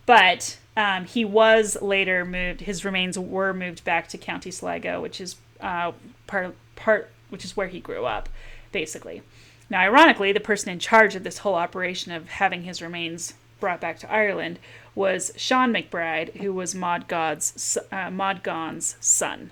But 0.05 0.57
um, 0.75 1.05
he 1.05 1.23
was 1.23 1.77
later 1.81 2.25
moved. 2.25 2.61
His 2.61 2.83
remains 2.83 3.17
were 3.17 3.53
moved 3.53 3.83
back 3.83 4.07
to 4.09 4.17
County 4.17 4.51
Sligo, 4.51 5.01
which 5.01 5.21
is 5.21 5.35
uh, 5.61 5.91
part 6.27 6.55
part 6.75 7.11
which 7.29 7.45
is 7.45 7.55
where 7.55 7.67
he 7.67 7.79
grew 7.79 8.05
up, 8.05 8.29
basically. 8.71 9.21
Now, 9.69 9.81
ironically, 9.81 10.31
the 10.31 10.39
person 10.39 10.69
in 10.69 10.79
charge 10.79 11.15
of 11.15 11.23
this 11.23 11.39
whole 11.39 11.55
operation 11.55 12.11
of 12.11 12.29
having 12.29 12.63
his 12.63 12.81
remains 12.81 13.33
brought 13.59 13.81
back 13.81 13.97
to 13.99 14.11
Ireland 14.11 14.59
was 14.93 15.31
Sean 15.35 15.73
MacBride, 15.73 16.35
who 16.37 16.53
was 16.53 16.75
Maud 16.75 17.07
God's 17.07 17.77
uh, 17.91 18.09
Maud 18.09 18.43
Gonne's 18.43 18.97
son, 18.99 19.51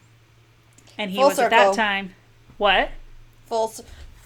and 0.97 1.11
he 1.11 1.17
Full 1.17 1.29
was 1.29 1.39
at 1.39 1.51
that 1.51 1.75
time 1.75 2.15
what 2.57 2.91
Full. 3.45 3.73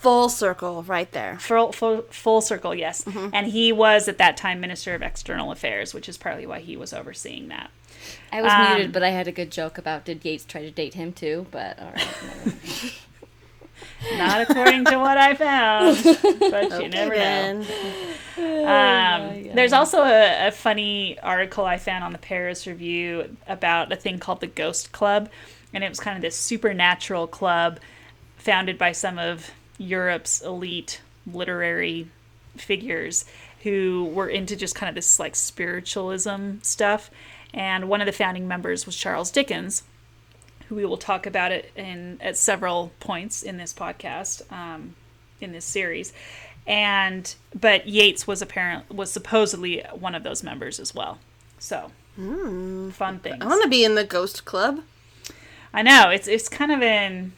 S- 0.05 0.11
Full 0.13 0.29
circle 0.29 0.83
right 0.83 1.11
there. 1.11 1.37
full, 1.39 1.71
full, 1.71 2.03
full 2.11 2.41
circle, 2.41 2.75
yes. 2.75 3.03
And 3.33 3.47
he 3.47 3.71
was 3.71 4.07
at 4.07 4.17
that 4.19 4.37
time 4.37 4.59
Minister 4.59 4.93
of 4.93 5.01
External 5.01 5.51
Affairs, 5.51 5.93
which 5.93 6.07
is 6.07 6.17
partly 6.17 6.45
why 6.45 6.59
he 6.59 6.77
was 6.77 6.93
overseeing 6.93 7.47
that. 7.49 7.71
I 8.31 8.41
was 8.43 8.51
Um, 8.51 8.73
muted, 8.75 8.91
but 8.91 9.01
I 9.03 9.09
had 9.09 9.27
a 9.27 9.31
good 9.31 9.51
joke 9.51 9.77
about 9.79 10.05
did 10.05 10.23
Yeats 10.23 10.45
try 10.45 10.61
to 10.61 10.69
date 10.71 10.93
him 10.93 11.11
too? 11.11 11.47
But 11.49 11.79
all 11.79 11.91
right. 11.91 12.93
Not 14.17 14.41
according 14.49 14.85
to 14.85 14.97
what 14.97 15.17
I 15.17 15.33
found, 15.33 15.97
but 16.39 16.81
you 16.83 16.89
never 16.89 17.15
know. 17.15 17.65
Um, 18.37 19.55
there's 19.55 19.73
also 19.73 20.03
a, 20.03 20.47
a 20.47 20.51
funny 20.51 21.17
article 21.19 21.65
I 21.65 21.77
found 21.77 22.03
on 22.03 22.11
the 22.11 22.17
Paris 22.19 22.67
Review 22.67 23.35
about 23.47 23.91
a 23.91 23.95
thing 23.95 24.19
called 24.19 24.41
the 24.41 24.47
Ghost 24.47 24.91
Club, 24.91 25.29
and 25.73 25.83
it 25.83 25.89
was 25.89 25.99
kind 25.99 26.15
of 26.15 26.21
this 26.21 26.35
supernatural 26.35 27.25
club 27.27 27.79
founded 28.37 28.77
by 28.77 28.91
some 28.91 29.17
of 29.17 29.51
Europe's 29.77 30.41
elite 30.41 31.01
literary 31.31 32.07
figures 32.57 33.25
who 33.63 34.11
were 34.13 34.29
into 34.29 34.55
just 34.55 34.75
kind 34.75 34.89
of 34.89 34.95
this 34.95 35.19
like 35.19 35.35
spiritualism 35.35 36.57
stuff. 36.61 37.09
And 37.53 37.89
one 37.89 38.01
of 38.01 38.05
the 38.05 38.11
founding 38.11 38.47
members 38.47 38.85
was 38.85 38.95
Charles 38.95 39.31
Dickens, 39.31 39.83
who 40.67 40.75
we 40.75 40.85
will 40.85 40.97
talk 40.97 41.25
about 41.25 41.51
it 41.51 41.71
in 41.75 42.19
at 42.21 42.37
several 42.37 42.91
points 42.99 43.43
in 43.43 43.57
this 43.57 43.73
podcast, 43.73 44.51
um, 44.51 44.95
in 45.41 45.51
this 45.51 45.65
series. 45.65 46.13
And 46.67 47.33
but 47.59 47.87
Yeats 47.87 48.27
was 48.27 48.41
apparent 48.41 48.89
was 48.93 49.11
supposedly 49.11 49.83
one 49.93 50.15
of 50.15 50.23
those 50.23 50.43
members 50.43 50.79
as 50.79 50.93
well. 50.93 51.19
So 51.59 51.91
fun 52.15 53.19
things. 53.19 53.37
I 53.41 53.47
want 53.47 53.63
to 53.63 53.69
be 53.69 53.83
in 53.83 53.95
the 53.95 54.03
Ghost 54.03 54.45
Club. 54.45 54.81
I 55.73 55.81
know 55.81 56.09
it's 56.09 56.27
it's 56.27 56.49
kind 56.49 56.71
of 56.71 56.81
in 56.81 57.33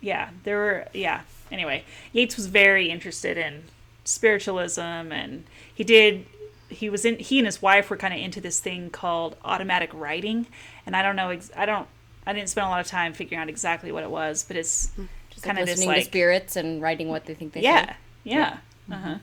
yeah 0.00 0.30
there 0.44 0.56
were 0.56 0.86
yeah 0.92 1.22
anyway 1.52 1.84
Yeats 2.12 2.36
was 2.36 2.46
very 2.46 2.90
interested 2.90 3.36
in 3.38 3.64
spiritualism 4.04 4.80
and 4.80 5.44
he 5.72 5.84
did 5.84 6.26
he 6.68 6.88
was 6.90 7.04
in 7.04 7.18
he 7.18 7.38
and 7.38 7.46
his 7.46 7.60
wife 7.62 7.90
were 7.90 7.96
kind 7.96 8.12
of 8.14 8.18
into 8.20 8.40
this 8.40 8.58
thing 8.58 8.90
called 8.90 9.36
automatic 9.44 9.90
writing 9.92 10.46
and 10.86 10.96
I 10.96 11.02
don't 11.02 11.14
know 11.16 11.28
ex- 11.30 11.50
I 11.56 11.66
don't 11.66 11.86
I 12.26 12.32
didn't 12.32 12.48
spend 12.48 12.66
a 12.66 12.70
lot 12.70 12.80
of 12.80 12.86
time 12.86 13.12
figuring 13.12 13.40
out 13.42 13.48
exactly 13.48 13.92
what 13.92 14.02
it 14.02 14.10
was 14.10 14.42
but 14.42 14.56
it's 14.56 14.90
Just 15.30 15.44
kind 15.44 15.56
like 15.58 15.62
of 15.62 15.66
this 15.66 15.76
listening 15.78 15.88
like 15.88 15.98
to 16.04 16.04
spirits 16.06 16.56
and 16.56 16.80
writing 16.82 17.08
what 17.08 17.26
they 17.26 17.34
think 17.34 17.52
they 17.52 17.60
yeah 17.60 17.86
say. 17.86 17.96
yeah 18.24 18.56
uh-huh 18.90 19.14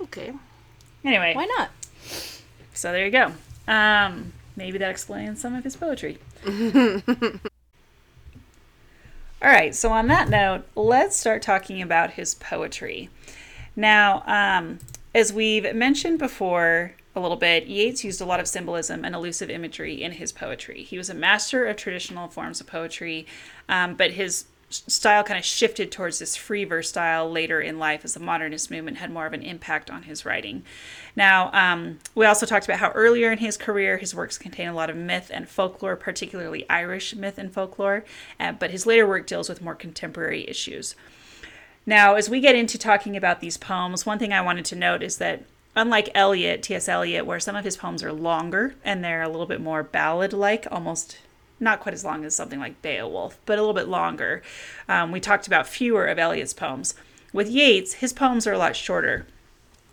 Okay. 0.00 0.32
anyway 1.04 1.34
Why 1.34 1.46
not? 1.58 1.70
So 2.72 2.92
there 2.92 3.04
you 3.04 3.10
go. 3.10 3.32
Um, 3.66 4.32
maybe 4.54 4.78
that 4.78 4.90
explains 4.90 5.40
some 5.40 5.56
of 5.56 5.64
his 5.64 5.74
poetry. 5.74 6.18
All 9.40 9.48
right, 9.48 9.72
so 9.72 9.92
on 9.92 10.08
that 10.08 10.28
note, 10.28 10.64
let's 10.74 11.14
start 11.14 11.42
talking 11.42 11.80
about 11.80 12.10
his 12.10 12.34
poetry. 12.34 13.08
Now, 13.76 14.24
um, 14.26 14.80
as 15.14 15.32
we've 15.32 15.72
mentioned 15.76 16.18
before 16.18 16.94
a 17.14 17.20
little 17.20 17.36
bit, 17.36 17.68
Yeats 17.68 18.02
used 18.02 18.20
a 18.20 18.24
lot 18.24 18.40
of 18.40 18.48
symbolism 18.48 19.04
and 19.04 19.14
elusive 19.14 19.48
imagery 19.48 20.02
in 20.02 20.10
his 20.10 20.32
poetry. 20.32 20.82
He 20.82 20.98
was 20.98 21.08
a 21.08 21.14
master 21.14 21.66
of 21.66 21.76
traditional 21.76 22.26
forms 22.26 22.60
of 22.60 22.66
poetry, 22.66 23.26
um, 23.68 23.94
but 23.94 24.10
his 24.10 24.46
style 24.70 25.24
kind 25.24 25.38
of 25.38 25.44
shifted 25.44 25.90
towards 25.90 26.18
this 26.18 26.36
free 26.36 26.64
verse 26.64 26.90
style 26.90 27.30
later 27.30 27.60
in 27.60 27.78
life 27.78 28.04
as 28.04 28.14
the 28.14 28.20
modernist 28.20 28.70
movement 28.70 28.98
had 28.98 29.10
more 29.10 29.26
of 29.26 29.32
an 29.32 29.42
impact 29.42 29.90
on 29.90 30.02
his 30.02 30.24
writing. 30.24 30.62
Now, 31.16 31.50
um, 31.52 31.98
we 32.14 32.26
also 32.26 32.46
talked 32.46 32.66
about 32.66 32.78
how 32.78 32.90
earlier 32.90 33.32
in 33.32 33.38
his 33.38 33.56
career 33.56 33.96
his 33.96 34.14
works 34.14 34.36
contain 34.36 34.68
a 34.68 34.74
lot 34.74 34.90
of 34.90 34.96
myth 34.96 35.30
and 35.32 35.48
folklore, 35.48 35.96
particularly 35.96 36.68
Irish 36.68 37.14
myth 37.14 37.38
and 37.38 37.52
folklore, 37.52 38.04
uh, 38.38 38.52
but 38.52 38.70
his 38.70 38.86
later 38.86 39.06
work 39.06 39.26
deals 39.26 39.48
with 39.48 39.62
more 39.62 39.74
contemporary 39.74 40.48
issues. 40.48 40.94
Now, 41.86 42.16
as 42.16 42.28
we 42.28 42.40
get 42.40 42.54
into 42.54 42.76
talking 42.76 43.16
about 43.16 43.40
these 43.40 43.56
poems, 43.56 44.04
one 44.04 44.18
thing 44.18 44.32
I 44.32 44.42
wanted 44.42 44.66
to 44.66 44.76
note 44.76 45.02
is 45.02 45.16
that 45.16 45.44
unlike 45.74 46.10
Eliot, 46.14 46.62
T.S. 46.62 46.88
Eliot, 46.88 47.24
where 47.24 47.40
some 47.40 47.56
of 47.56 47.64
his 47.64 47.78
poems 47.78 48.02
are 48.02 48.12
longer 48.12 48.74
and 48.84 49.02
they're 49.02 49.22
a 49.22 49.28
little 49.28 49.46
bit 49.46 49.60
more 49.60 49.82
ballad 49.82 50.34
like, 50.34 50.66
almost 50.70 51.16
not 51.60 51.80
quite 51.80 51.94
as 51.94 52.04
long 52.04 52.24
as 52.24 52.34
something 52.34 52.60
like 52.60 52.82
Beowulf, 52.82 53.38
but 53.46 53.58
a 53.58 53.62
little 53.62 53.74
bit 53.74 53.88
longer. 53.88 54.42
Um, 54.88 55.12
we 55.12 55.20
talked 55.20 55.46
about 55.46 55.66
fewer 55.66 56.06
of 56.06 56.18
Eliot's 56.18 56.54
poems. 56.54 56.94
With 57.32 57.50
Yeats, 57.50 57.94
his 57.94 58.12
poems 58.12 58.46
are 58.46 58.52
a 58.52 58.58
lot 58.58 58.76
shorter. 58.76 59.26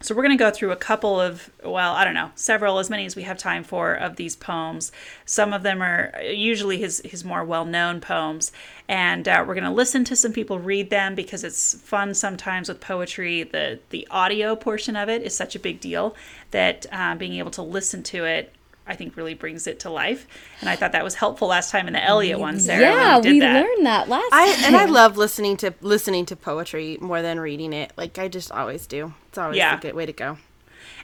So 0.01 0.13
we're 0.13 0.23
going 0.23 0.38
to 0.38 0.43
go 0.43 0.51
through 0.51 0.71
a 0.71 0.75
couple 0.75 1.19
of, 1.19 1.49
well, 1.63 1.93
I 1.93 2.04
don't 2.04 2.13
know, 2.13 2.32
several, 2.36 2.80
as 2.80 2.89
many 2.89 3.06
as 3.06 3.15
we 3.15 3.23
have 3.23 3.38
time 3.38 3.63
for, 3.63 3.93
of 3.93 4.17
these 4.17 4.36
poems. 4.36 4.91
Some 5.25 5.54
of 5.54 5.63
them 5.63 5.82
are 5.82 6.13
usually 6.21 6.78
his 6.78 7.01
his 7.06 7.23
more 7.23 7.43
well 7.43 7.65
known 7.65 8.01
poems, 8.01 8.51
and 8.88 9.28
uh, 9.28 9.43
we're 9.47 9.56
going 9.56 9.63
to 9.63 9.71
listen 9.71 10.04
to 10.06 10.15
some 10.15 10.34
people 10.34 10.60
read 10.60 10.89
them 10.89 11.15
because 11.15 11.43
it's 11.43 11.75
fun 11.75 12.13
sometimes 12.13 12.67
with 12.67 12.82
poetry. 12.82 13.43
The 13.43 13.80
the 13.89 14.08
audio 14.12 14.56
portion 14.56 14.95
of 14.95 15.10
it 15.10 15.23
is 15.23 15.36
such 15.36 15.56
a 15.56 15.60
big 15.60 15.80
deal 15.80 16.15
that 16.51 16.86
uh, 16.91 17.15
being 17.15 17.36
able 17.36 17.51
to 17.51 17.62
listen 17.62 18.04
to 18.04 18.25
it 18.25 18.54
I 18.88 18.95
think 18.95 19.17
really 19.17 19.34
brings 19.34 19.65
it 19.67 19.80
to 19.82 19.89
life. 19.89 20.28
And 20.62 20.69
I 20.69 20.76
thought 20.76 20.91
that 20.91 21.04
was 21.04 21.15
helpful 21.15 21.48
last 21.48 21.71
time 21.71 21.88
in 21.88 21.93
the 21.93 22.04
Eliot 22.04 22.39
one, 22.39 22.60
Sarah. 22.60 22.82
yeah, 22.82 23.19
we, 23.19 23.32
we 23.34 23.39
that. 23.39 23.63
learned 23.65 23.86
that 23.86 24.08
last 24.10 24.30
I 24.32 24.54
time. 24.56 24.65
and 24.65 24.76
I 24.76 24.86
love 24.86 25.17
listening 25.17 25.58
to 25.58 25.74
listening 25.82 26.26
to 26.28 26.36
poetry 26.36 26.98
more 27.02 27.21
than 27.21 27.39
reading 27.39 27.74
it. 27.74 27.91
Like 27.98 28.17
I 28.19 28.28
just 28.28 28.52
always 28.52 28.86
do. 28.88 29.13
It's 29.30 29.38
always 29.38 29.58
Yeah. 29.58 29.78
a 29.78 29.82
good 29.82 29.95
way 29.95 30.06
to 30.06 30.13
go. 30.13 30.38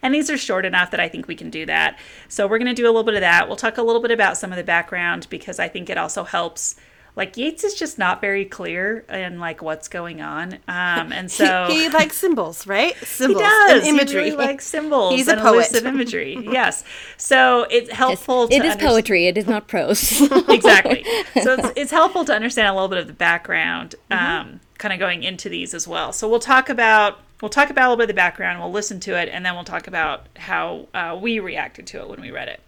And 0.04 0.14
these 0.14 0.30
are 0.30 0.38
short 0.38 0.66
enough 0.66 0.92
that 0.92 1.00
I 1.00 1.10
think 1.10 1.28
we 1.28 1.36
can 1.36 1.50
do 1.50 1.66
that. 1.68 1.98
So 2.28 2.48
we're 2.48 2.58
going 2.60 2.74
to 2.74 2.80
do 2.80 2.86
a 2.86 2.90
little 2.90 3.04
bit 3.04 3.14
of 3.16 3.22
that. 3.22 3.48
We'll 3.48 3.58
talk 3.58 3.78
a 3.78 3.84
little 3.84 4.02
bit 4.02 4.12
about 4.12 4.38
some 4.38 4.52
of 4.52 4.58
the 4.58 4.64
background 4.64 5.28
because 5.30 5.60
I 5.60 5.68
think 5.68 5.90
it 5.90 5.98
also 5.98 6.24
helps. 6.24 6.76
Like 7.16 7.36
Yeats 7.36 7.64
is 7.64 7.74
just 7.74 7.98
not 8.00 8.22
very 8.22 8.46
clear 8.46 9.00
in 9.10 9.40
like 9.40 9.62
what's 9.62 9.88
going 9.90 10.22
on, 10.22 10.54
um, 10.68 11.12
and 11.12 11.30
so 11.40 11.68
he, 11.68 11.84
he 11.84 11.90
likes 11.90 12.18
symbols, 12.18 12.66
right? 12.66 12.96
He 12.96 13.34
does. 13.34 13.88
and 13.88 13.88
imagery. 13.88 14.26
He 14.26 14.32
really 14.32 14.46
likes 14.46 14.66
symbols 14.76 15.14
He's 15.16 15.28
a 15.28 15.34
and 15.34 15.42
poet. 15.42 15.76
Of 15.76 15.86
imagery. 15.86 16.38
Yes. 16.42 16.84
So 17.18 17.68
it's 17.70 17.92
helpful. 17.92 18.46
It 18.46 18.60
to 18.60 18.66
is 18.66 18.72
under- 18.74 18.86
poetry. 18.86 19.28
It 19.28 19.38
is 19.38 19.48
not 19.48 19.68
prose. 19.68 20.22
exactly. 20.50 21.04
So 21.42 21.54
it's, 21.54 21.70
it's 21.76 21.92
helpful 21.92 22.24
to 22.26 22.34
understand 22.34 22.68
a 22.70 22.74
little 22.74 22.88
bit 22.88 23.00
of 23.00 23.08
the 23.08 23.14
background, 23.14 23.96
Mm-hmm. 24.10 24.42
um, 24.52 24.60
kind 24.78 24.94
of 24.94 25.00
going 25.00 25.24
into 25.24 25.48
these 25.50 25.74
as 25.74 25.88
well. 25.88 26.12
So 26.14 26.28
we'll 26.30 26.40
talk 26.40 26.70
about 26.70 27.20
we'll 27.42 27.50
talk 27.50 27.70
about 27.70 27.88
a 27.88 27.90
little 27.90 27.98
bit 27.98 28.04
of 28.04 28.08
the 28.10 28.14
background. 28.14 28.60
We'll 28.60 28.72
listen 28.72 29.00
to 29.02 29.20
it, 29.20 29.28
and 29.30 29.46
then 29.46 29.54
we'll 29.56 29.64
talk 29.64 29.88
about 29.88 30.28
how 30.38 30.88
uh, 30.94 31.18
we 31.22 31.40
reacted 31.40 31.88
to 31.88 32.02
it 32.02 32.08
when 32.10 32.22
we 32.22 32.32
read 32.32 32.48
it. 32.48 32.62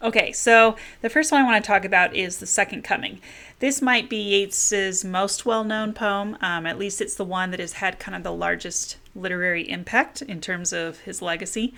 Okay, 0.00 0.30
so 0.32 0.76
the 1.02 1.10
first 1.10 1.32
one 1.32 1.40
I 1.40 1.44
want 1.44 1.62
to 1.62 1.66
talk 1.66 1.84
about 1.84 2.14
is 2.14 2.38
The 2.38 2.46
Second 2.46 2.84
Coming. 2.84 3.20
This 3.58 3.82
might 3.82 4.08
be 4.08 4.16
Yeats's 4.16 5.04
most 5.04 5.44
well 5.44 5.64
known 5.64 5.92
poem. 5.92 6.36
Um, 6.40 6.66
at 6.66 6.78
least 6.78 7.00
it's 7.00 7.16
the 7.16 7.24
one 7.24 7.50
that 7.50 7.58
has 7.58 7.74
had 7.74 7.98
kind 7.98 8.14
of 8.14 8.22
the 8.22 8.32
largest 8.32 8.96
literary 9.16 9.68
impact 9.68 10.22
in 10.22 10.40
terms 10.40 10.72
of 10.72 11.00
his 11.00 11.20
legacy. 11.20 11.74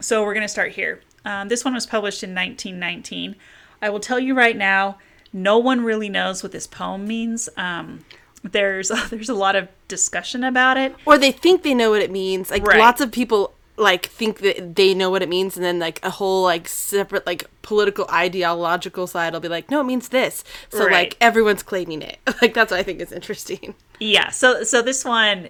So 0.00 0.22
we're 0.22 0.34
going 0.34 0.44
to 0.44 0.48
start 0.48 0.72
here. 0.72 1.00
Um, 1.24 1.48
this 1.48 1.64
one 1.64 1.72
was 1.72 1.86
published 1.86 2.22
in 2.22 2.30
1919. 2.34 3.36
I 3.80 3.88
will 3.88 4.00
tell 4.00 4.18
you 4.20 4.34
right 4.34 4.56
now, 4.56 4.98
no 5.32 5.56
one 5.56 5.82
really 5.82 6.10
knows 6.10 6.42
what 6.42 6.52
this 6.52 6.66
poem 6.66 7.06
means. 7.06 7.48
Um, 7.56 8.04
there's 8.42 8.88
there's 9.10 9.28
a 9.30 9.34
lot 9.34 9.56
of 9.56 9.68
discussion 9.88 10.44
about 10.44 10.76
it. 10.76 10.94
or 11.06 11.16
they 11.16 11.32
think 11.32 11.62
they 11.62 11.72
know 11.74 11.90
what 11.90 12.02
it 12.02 12.10
means. 12.10 12.50
Like 12.50 12.66
Right. 12.66 12.78
lots 12.78 13.00
of 13.00 13.10
people 13.10 13.54
like 13.80 14.06
think 14.06 14.38
that 14.40 14.76
they 14.76 14.94
know 14.94 15.10
what 15.10 15.22
it 15.22 15.28
means 15.28 15.56
and 15.56 15.64
then 15.64 15.78
like 15.78 15.98
a 16.04 16.10
whole 16.10 16.42
like 16.42 16.68
separate 16.68 17.26
like 17.26 17.44
political 17.62 18.06
ideological 18.12 19.06
side 19.06 19.32
will 19.32 19.40
be 19.40 19.48
like 19.48 19.70
no 19.70 19.80
it 19.80 19.84
means 19.84 20.10
this 20.10 20.44
so 20.68 20.84
Right. 20.84 20.92
like 20.92 21.16
everyone's 21.20 21.62
claiming 21.62 22.02
it 22.02 22.18
like 22.42 22.52
that's 22.54 22.70
what 22.70 22.78
i 22.80 22.82
think 22.82 23.00
is 23.00 23.10
interesting 23.12 23.74
Yeah, 23.98 24.30
so 24.30 24.62
so 24.64 24.82
this 24.82 25.04
one 25.04 25.48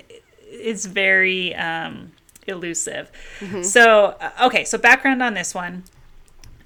is 0.51 0.87
very 0.87 1.55
um, 1.55 2.11
elusive. 2.49 3.11
So 3.63 4.17
uh, 4.21 4.47
okay, 4.47 4.65
so 4.65 4.77
background 4.79 5.23
on 5.23 5.35
this 5.35 5.55
one. 5.55 5.85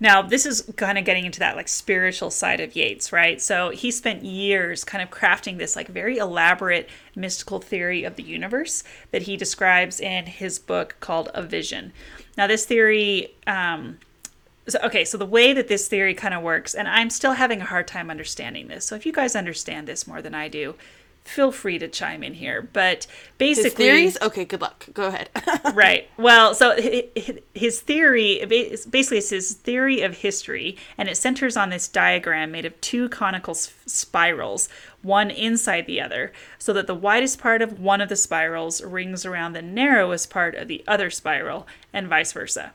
Now 0.01 0.23
this 0.23 0.45
is 0.47 0.71
kind 0.77 0.99
of 0.99 1.05
getting 1.05 1.25
into 1.25 1.39
that 1.41 1.57
like 1.57 1.69
spiritual 1.69 2.31
side 2.31 2.61
of 2.61 2.75
Yeats, 2.77 3.13
right? 3.13 3.41
So 3.41 3.71
he 3.71 3.91
spent 3.91 4.25
years 4.25 4.85
kind 4.85 5.03
of 5.03 5.11
crafting 5.11 5.59
this 5.59 5.77
like 5.77 5.89
very 5.89 6.19
elaborate 6.19 6.89
mystical 7.15 7.61
theory 7.61 8.05
of 8.05 8.17
the 8.17 8.23
universe 8.23 8.85
that 9.13 9.23
he 9.23 9.37
describes 9.37 10.01
in 10.01 10.27
his 10.27 10.59
book 10.59 10.97
called 11.01 11.31
A 11.35 11.43
Vision. 11.43 11.93
Now 12.37 12.47
this 12.47 12.67
theory. 12.67 13.35
Um, 13.47 13.99
so, 14.67 14.79
okay, 14.83 15.05
so 15.05 15.19
the 15.19 15.27
way 15.27 15.53
that 15.53 15.69
this 15.69 15.89
theory 15.89 16.15
kind 16.15 16.33
of 16.33 16.43
works, 16.43 16.75
and 16.75 16.89
I'm 16.89 17.11
still 17.11 17.35
having 17.35 17.61
a 17.61 17.67
hard 17.67 17.87
time 17.87 18.09
understanding 18.09 18.69
this. 18.69 18.87
So 18.87 18.95
if 18.95 19.05
you 19.05 19.13
guys 19.13 19.37
understand 19.37 19.87
this 19.87 20.07
more 20.07 20.23
than 20.23 20.35
I 20.35 20.49
do, 20.49 20.75
feel 21.25 21.51
free 21.51 21.79
to 21.79 21.89
chime 21.89 22.23
in 22.23 22.35
here. 22.35 22.69
But 22.73 23.05
his 23.39 23.57
basically, 23.57 23.85
theories 23.87 24.19
okay 24.23 24.45
good 24.45 24.61
luck 24.61 24.87
go 24.93 25.07
ahead 25.09 25.29
right. 25.75 26.09
Well, 26.17 26.55
so 26.55 26.75
hi- 26.81 27.09
hi- 27.17 27.41
his 27.55 27.81
theory 27.81 28.45
basically 28.45 29.19
it's 29.19 29.31
his 29.31 29.55
theory 29.55 30.03
of 30.03 30.19
history, 30.19 30.77
and 30.97 31.09
it 31.09 31.17
centers 31.17 31.57
on 31.57 31.71
this 31.71 31.89
diagram 31.89 32.53
made 32.53 32.65
of 32.65 32.79
two 32.81 33.09
conical 33.09 33.55
spirals, 33.55 34.69
one 35.03 35.31
inside 35.31 35.87
the 35.87 36.01
other, 36.01 36.33
so 36.59 36.73
that 36.73 36.87
the 36.87 36.95
widest 36.95 37.39
part 37.39 37.63
of 37.63 37.81
one 37.81 38.01
of 38.01 38.09
the 38.09 38.17
spirals 38.17 38.83
rings 38.83 39.25
around 39.25 39.53
the 39.53 39.63
narrowest 39.63 40.31
part 40.31 40.55
of 40.55 40.69
the 40.69 40.85
other 40.87 41.11
spiral, 41.11 41.67
and 41.93 42.09
vice 42.09 42.33
versa. 42.33 42.73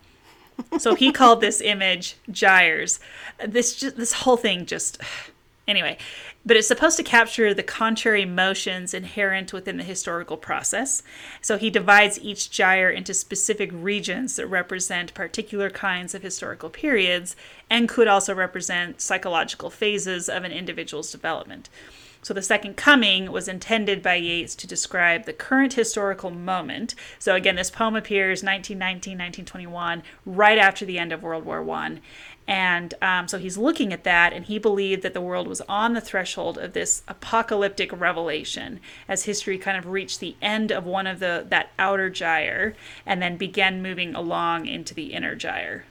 So 0.78 0.96
he 0.96 1.12
called 1.12 1.42
this 1.42 1.62
image 1.62 2.18
gyres. 2.30 3.00
This 3.46 3.76
just, 3.76 3.96
this 3.96 4.12
whole 4.14 4.38
thing 4.38 4.66
just 4.66 5.02
anyway, 5.68 5.98
but 6.46 6.58
it's 6.58 6.68
supposed 6.68 6.98
to 6.98 7.04
capture 7.04 7.54
the 7.54 7.64
contrary 7.64 8.26
motions 8.26 8.94
inherent 8.94 9.52
within 9.54 9.78
the 9.78 9.84
historical 9.84 10.38
process. 10.38 11.04
So 11.42 11.58
he 11.58 11.70
divides 11.70 12.20
each 12.20 12.50
gyre 12.50 12.90
into 12.90 13.14
specific 13.14 13.70
regions 13.74 14.38
that 14.38 14.48
represent 14.48 15.14
particular 15.14 15.70
kinds 15.70 16.16
of 16.16 16.24
historical 16.24 16.70
periods 16.70 17.36
and 17.70 17.90
could 17.90 18.08
also 18.08 18.34
represent 18.34 19.02
psychological 19.02 19.70
phases 19.70 20.30
of 20.30 20.44
an 20.44 20.52
individual's 20.52 21.12
development. 21.12 21.70
So 22.22 22.34
the 22.34 22.42
second 22.42 22.76
coming 22.76 23.32
was 23.32 23.48
intended 23.48 24.04
by 24.04 24.16
Yeats 24.16 24.54
to 24.56 24.68
describe 24.68 25.26
the 25.26 25.34
current 25.34 25.74
historical 25.74 26.30
moment. 26.32 26.94
So 27.18 27.36
again, 27.36 27.56
this 27.56 27.72
poem 27.72 27.96
appears 27.96 28.44
1919, 28.44 29.14
1921, 29.14 30.04
right 30.26 30.58
after 30.58 30.86
the 30.86 31.00
end 31.00 31.14
of 31.14 31.24
World 31.24 31.46
War 31.46 31.64
One. 31.64 32.02
And 32.50 32.96
um, 33.00 33.28
so 33.28 33.38
he's 33.38 33.60
looking 33.60 33.94
at 33.94 34.04
that, 34.06 34.34
and 34.34 34.44
he 34.44 34.58
believed 34.58 35.04
that 35.04 35.14
the 35.14 35.22
world 35.22 35.48
was 35.48 35.62
on 35.70 35.94
the 35.94 36.02
threshold 36.02 36.58
of 36.58 36.74
this 36.74 37.04
apocalyptic 37.08 37.92
revelation 37.94 38.80
as 39.08 39.26
history 39.26 39.60
kind 39.60 39.78
of 39.78 39.86
reached 39.86 40.20
the 40.20 40.36
end 40.42 40.72
of 40.72 40.84
one 40.84 41.06
of 41.06 41.20
the 41.20 41.46
that 41.50 41.70
outer 41.78 42.10
gyre, 42.10 42.74
and 43.06 43.22
then 43.22 43.38
began 43.38 43.84
moving 43.84 44.16
along 44.16 44.66
into 44.66 44.96
the 44.96 45.14
inner 45.14 45.36
gyre. 45.36 45.86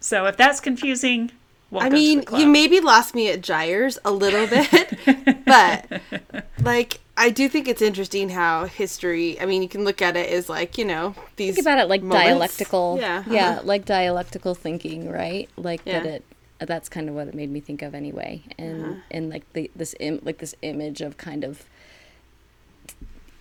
So 0.00 0.24
if 0.24 0.38
that's 0.38 0.58
confusing, 0.58 1.32
i 1.74 1.88
mean 1.88 2.22
you 2.36 2.46
maybe 2.46 2.80
lost 2.80 3.14
me 3.14 3.30
at 3.30 3.40
gyres 3.40 3.98
a 4.04 4.10
little 4.10 4.46
bit 4.46 5.44
but 5.46 6.02
like 6.62 7.00
i 7.16 7.28
do 7.30 7.48
think 7.48 7.68
it's 7.68 7.82
interesting 7.82 8.28
how 8.30 8.64
history 8.64 9.38
i 9.40 9.44
mean 9.46 9.62
you 9.62 9.68
can 9.68 9.84
look 9.84 10.00
at 10.02 10.16
it 10.16 10.30
as 10.30 10.48
like 10.48 10.78
you 10.78 10.84
know 10.84 11.14
these 11.36 11.54
Think 11.56 11.66
about 11.66 11.78
it 11.78 11.88
like 11.88 12.02
moments. 12.02 12.26
dialectical. 12.26 12.98
yeah 13.00 13.22
Yeah, 13.28 13.60
like 13.64 13.84
dialectical 13.84 14.54
thinking, 14.54 15.10
right? 15.10 15.48
Like 15.56 15.84
that 15.84 16.06
it 16.06 16.24
that's 16.60 16.88
kind 16.88 17.08
of 17.08 17.14
what 17.16 17.26
it 17.28 17.34
made 17.34 17.50
me 17.50 17.58
think 17.60 17.82
of 17.82 17.92
anyway. 17.94 18.42
And 18.58 19.02
and 19.10 19.28
like 19.30 19.44
the 19.52 19.68
this 19.74 19.94
Im- 20.00 20.20
like 20.22 20.38
this 20.38 20.54
image 20.62 21.00
of 21.00 21.16
kind 21.16 21.42
of 21.44 21.64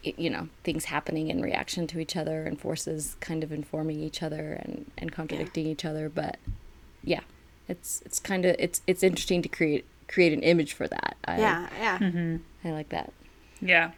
you 0.03 0.31
know, 0.31 0.49
things 0.63 0.85
happening 0.85 1.29
in 1.29 1.41
reaction 1.43 1.85
to 1.85 1.99
each 1.99 2.15
other 2.15 2.43
and 2.45 2.59
forces 2.59 3.15
kind 3.19 3.43
of 3.43 3.51
informing 3.51 3.99
each 3.99 4.23
other 4.23 4.53
and 4.53 4.89
and 4.97 5.11
contradicting 5.11 5.67
each 5.67 5.85
other, 5.85 6.09
but 6.09 6.37
yeah. 7.03 7.21
It's 7.67 8.01
it's 8.05 8.19
kind 8.19 8.43
of 8.45 8.55
it's 8.59 8.81
it's 8.87 9.03
interesting 9.03 9.41
to 9.43 9.49
create 9.49 9.85
create 10.07 10.33
an 10.33 10.41
image 10.41 10.73
for 10.73 10.87
that. 10.87 11.15
I, 11.25 11.37
yeah 11.39 11.69
yeah 11.79 11.97
Mm-hmm. 11.99 12.67
I 12.67 12.71
like 12.71 12.89
that. 12.89 13.13
Yeah. 13.61 13.91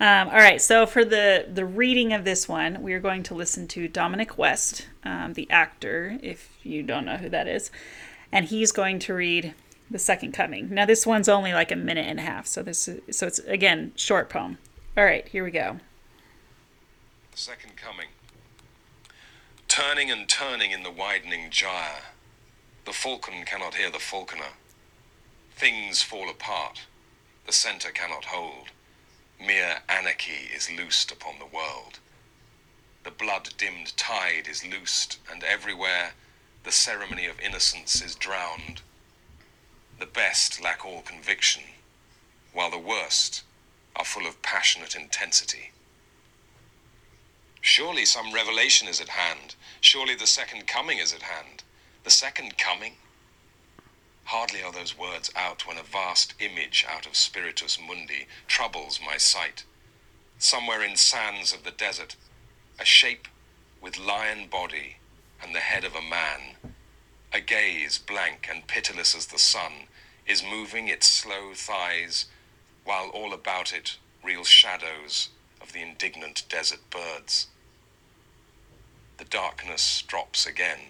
Um, 0.00 0.28
all 0.28 0.34
right. 0.34 0.60
So 0.60 0.86
for 0.86 1.04
the 1.04 1.46
the 1.52 1.64
reading 1.64 2.12
of 2.12 2.24
this 2.24 2.48
one, 2.48 2.82
we 2.82 2.92
are 2.94 3.00
going 3.00 3.22
to 3.24 3.34
listen 3.34 3.68
to 3.68 3.86
Dominic 3.88 4.36
West, 4.36 4.88
um, 5.04 5.34
the 5.34 5.48
actor. 5.50 6.18
If 6.22 6.50
you 6.62 6.82
don't 6.82 7.04
know 7.04 7.16
who 7.16 7.28
that 7.28 7.46
is, 7.46 7.70
and 8.32 8.46
he's 8.46 8.72
going 8.72 8.98
to 9.00 9.14
read 9.14 9.54
the 9.90 9.98
Second 9.98 10.32
Coming. 10.32 10.74
Now 10.74 10.86
this 10.86 11.06
one's 11.06 11.28
only 11.28 11.52
like 11.52 11.70
a 11.70 11.76
minute 11.76 12.06
and 12.06 12.18
a 12.18 12.22
half, 12.22 12.46
so 12.46 12.62
this 12.62 12.88
is, 12.88 13.16
so 13.16 13.26
it's 13.26 13.38
again 13.40 13.92
short 13.94 14.28
poem. 14.28 14.58
All 14.96 15.04
right. 15.04 15.26
Here 15.28 15.44
we 15.44 15.50
go. 15.50 15.78
The 17.30 17.38
second 17.38 17.76
coming. 17.76 18.06
Turning 19.66 20.08
and 20.08 20.28
turning 20.28 20.70
in 20.70 20.84
the 20.84 20.90
widening 20.90 21.50
gyre, 21.50 22.02
the 22.84 22.92
falcon 22.92 23.44
cannot 23.44 23.74
hear 23.74 23.90
the 23.90 23.98
falconer. 23.98 24.54
Things 25.56 26.00
fall 26.00 26.30
apart, 26.30 26.82
the 27.46 27.52
centre 27.52 27.90
cannot 27.90 28.26
hold. 28.26 28.68
Mere 29.38 29.82
anarchy 29.88 30.48
is 30.54 30.70
loosed 30.70 31.12
upon 31.12 31.38
the 31.38 31.46
world. 31.46 31.98
The 33.04 33.10
blood 33.10 33.50
dimmed 33.58 33.96
tide 33.96 34.48
is 34.48 34.64
loosed, 34.64 35.18
and 35.30 35.44
everywhere 35.44 36.14
the 36.64 36.72
ceremony 36.72 37.26
of 37.26 37.38
innocence 37.40 38.00
is 38.02 38.14
drowned. 38.14 38.80
The 39.98 40.06
best 40.06 40.62
lack 40.62 40.84
all 40.84 41.02
conviction, 41.02 41.62
while 42.52 42.70
the 42.70 42.78
worst 42.78 43.42
are 43.94 44.04
full 44.04 44.26
of 44.26 44.40
passionate 44.42 44.96
intensity. 44.96 45.70
Surely 47.60 48.04
some 48.04 48.32
revelation 48.32 48.88
is 48.88 49.00
at 49.00 49.10
hand. 49.10 49.54
Surely 49.80 50.14
the 50.14 50.26
second 50.26 50.66
coming 50.66 50.98
is 50.98 51.12
at 51.12 51.22
hand. 51.22 51.62
The 52.04 52.10
second 52.10 52.58
coming? 52.58 52.96
Hardly 54.24 54.62
are 54.62 54.72
those 54.72 54.96
words 54.96 55.30
out 55.36 55.66
when 55.66 55.76
a 55.76 55.82
vast 55.82 56.34
image 56.38 56.84
out 56.88 57.06
of 57.06 57.14
Spiritus 57.14 57.78
Mundi 57.78 58.26
troubles 58.48 58.98
my 59.04 59.16
sight. 59.16 59.64
Somewhere 60.38 60.82
in 60.82 60.96
sands 60.96 61.52
of 61.52 61.62
the 61.62 61.70
desert, 61.70 62.16
a 62.78 62.84
shape 62.84 63.28
with 63.80 63.98
lion 63.98 64.48
body 64.48 64.96
and 65.42 65.54
the 65.54 65.60
head 65.60 65.84
of 65.84 65.94
a 65.94 66.02
man, 66.02 66.56
a 67.32 67.40
gaze 67.40 67.98
blank 67.98 68.48
and 68.50 68.66
pitiless 68.66 69.14
as 69.14 69.26
the 69.26 69.38
sun, 69.38 69.88
is 70.26 70.42
moving 70.42 70.88
its 70.88 71.06
slow 71.06 71.52
thighs, 71.54 72.26
while 72.84 73.10
all 73.10 73.34
about 73.34 73.72
it 73.72 73.98
reel 74.22 74.44
shadows 74.44 75.28
of 75.60 75.72
the 75.72 75.82
indignant 75.82 76.44
desert 76.48 76.80
birds. 76.90 77.48
The 79.18 79.24
darkness 79.24 80.02
drops 80.06 80.46
again, 80.46 80.80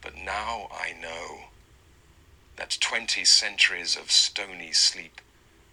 but 0.00 0.16
now 0.16 0.68
I 0.72 0.92
know 1.00 1.47
that 2.58 2.76
twenty 2.80 3.24
centuries 3.24 3.96
of 3.96 4.10
stony 4.10 4.72
sleep 4.72 5.20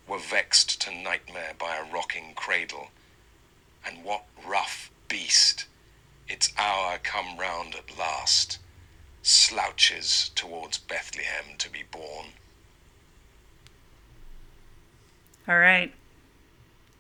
were 0.08 0.20
vexed 0.20 0.80
to 0.82 0.92
nightmare 0.96 1.54
by 1.58 1.76
a 1.76 1.92
rocking 1.94 2.34
cradle, 2.36 2.90
and 3.86 4.04
what 4.04 4.24
rough 4.48 4.90
beast, 5.08 5.66
its 6.28 6.54
hour 6.58 6.98
come 7.04 7.38
round 7.38 7.76
at 7.76 7.98
last, 7.98 8.60
slouches 9.24 10.32
towards 10.36 10.78
Bethlehem 10.78 11.58
to 11.58 11.70
be 11.70 11.84
born. 11.92 12.28
All 15.48 15.58
right. 15.58 15.94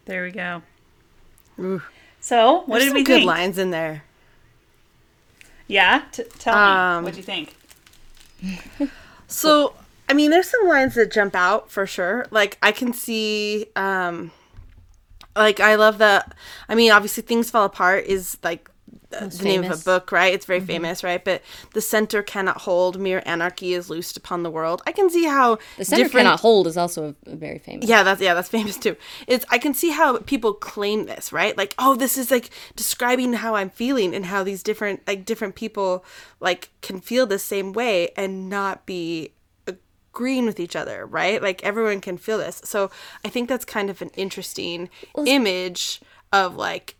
There 0.06 0.24
we 0.24 0.32
go. 0.32 0.62
Ooh. 1.60 1.82
So, 2.19 2.62
what 2.65 2.80
There's 2.80 2.84
did 2.84 2.88
some 2.89 2.95
we 2.95 3.04
good 3.04 3.13
think? 3.17 3.28
lines 3.28 3.58
in 3.58 3.71
there. 3.71 4.04
Yeah, 5.67 6.04
T- 6.12 6.24
tell 6.39 6.56
Um, 6.56 7.04
me. 7.04 7.06
What 7.06 7.13
do 7.13 7.19
you 7.19 7.24
think? 7.24 7.56
So, 9.28 9.74
I 10.08 10.14
mean, 10.14 10.32
there's 10.32 10.50
some 10.50 10.68
lines 10.68 10.96
that 10.96 11.12
jump 11.12 11.36
out 11.36 11.72
for 11.72 11.86
sure. 11.88 12.26
Like 12.32 12.58
I 12.62 12.72
can 12.72 12.94
see, 12.94 13.68
um, 13.76 14.32
like 15.36 15.60
I 15.60 15.76
love 15.76 15.98
the. 15.98 16.26
I 16.70 16.76
mean, 16.76 16.92
obviously, 16.92 17.24
things 17.24 17.50
fall 17.50 17.66
apart 17.66 18.06
is 18.06 18.38
like 18.44 18.70
the, 19.19 19.28
the 19.28 19.43
name 19.43 19.63
of 19.63 19.71
a 19.71 19.84
book, 19.84 20.12
right? 20.12 20.34
It's 20.34 20.45
very 20.45 20.60
mm-hmm. 20.60 20.67
famous, 20.67 21.04
right? 21.04 21.23
But 21.23 21.41
the 21.73 21.82
center 21.82 22.23
cannot 22.23 22.62
hold. 22.62 22.99
Mere 22.99 23.21
anarchy 23.25 23.73
is 23.73 23.89
loosed 23.89 24.17
upon 24.17 24.43
the 24.43 24.51
world. 24.51 24.82
I 24.86 24.91
can 24.91 25.10
see 25.10 25.25
how 25.25 25.58
The 25.78 25.86
center 25.86 26.04
different. 26.04 26.25
cannot 26.25 26.39
hold 26.39 26.67
is 26.67 26.78
also 26.78 27.15
a, 27.25 27.32
a 27.32 27.36
very 27.36 27.60
famous. 27.60 27.88
Yeah, 27.88 28.04
that's 28.04 28.21
yeah, 28.21 28.34
that's 28.34 28.49
famous 28.49 28.78
too. 28.78 28.95
It's 29.28 29.45
I 29.49 29.58
can 29.58 29.73
see 29.73 29.91
how 29.91 30.17
people 30.19 30.54
claim 30.54 31.06
this, 31.06 31.32
right? 31.32 31.58
Like, 31.58 31.75
oh, 31.78 31.95
this 31.95 32.17
is 32.17 32.32
like 32.32 32.49
describing 32.75 33.34
how 33.34 33.56
I'm 33.56 33.69
feeling 33.69 34.15
and 34.15 34.25
how 34.25 34.43
these 34.43 34.63
different 34.63 35.01
like 35.08 35.25
different 35.25 35.56
people 35.56 36.06
like 36.39 36.69
can 36.82 37.01
feel 37.01 37.25
the 37.25 37.39
same 37.39 37.73
way 37.73 38.10
and 38.15 38.49
not 38.49 38.86
be 38.86 39.32
agreeing 40.15 40.45
with 40.45 40.60
each 40.60 40.75
other, 40.75 41.06
right? 41.06 41.41
Like 41.41 41.63
everyone 41.63 41.99
can 41.99 42.17
feel 42.17 42.38
this. 42.38 42.62
So 42.63 42.89
I 43.25 43.30
think 43.30 43.49
that's 43.49 43.65
kind 43.65 43.89
of 43.89 44.01
an 44.01 44.12
interesting 44.15 44.89
image 45.25 46.01
of 46.32 46.56
like 46.56 46.95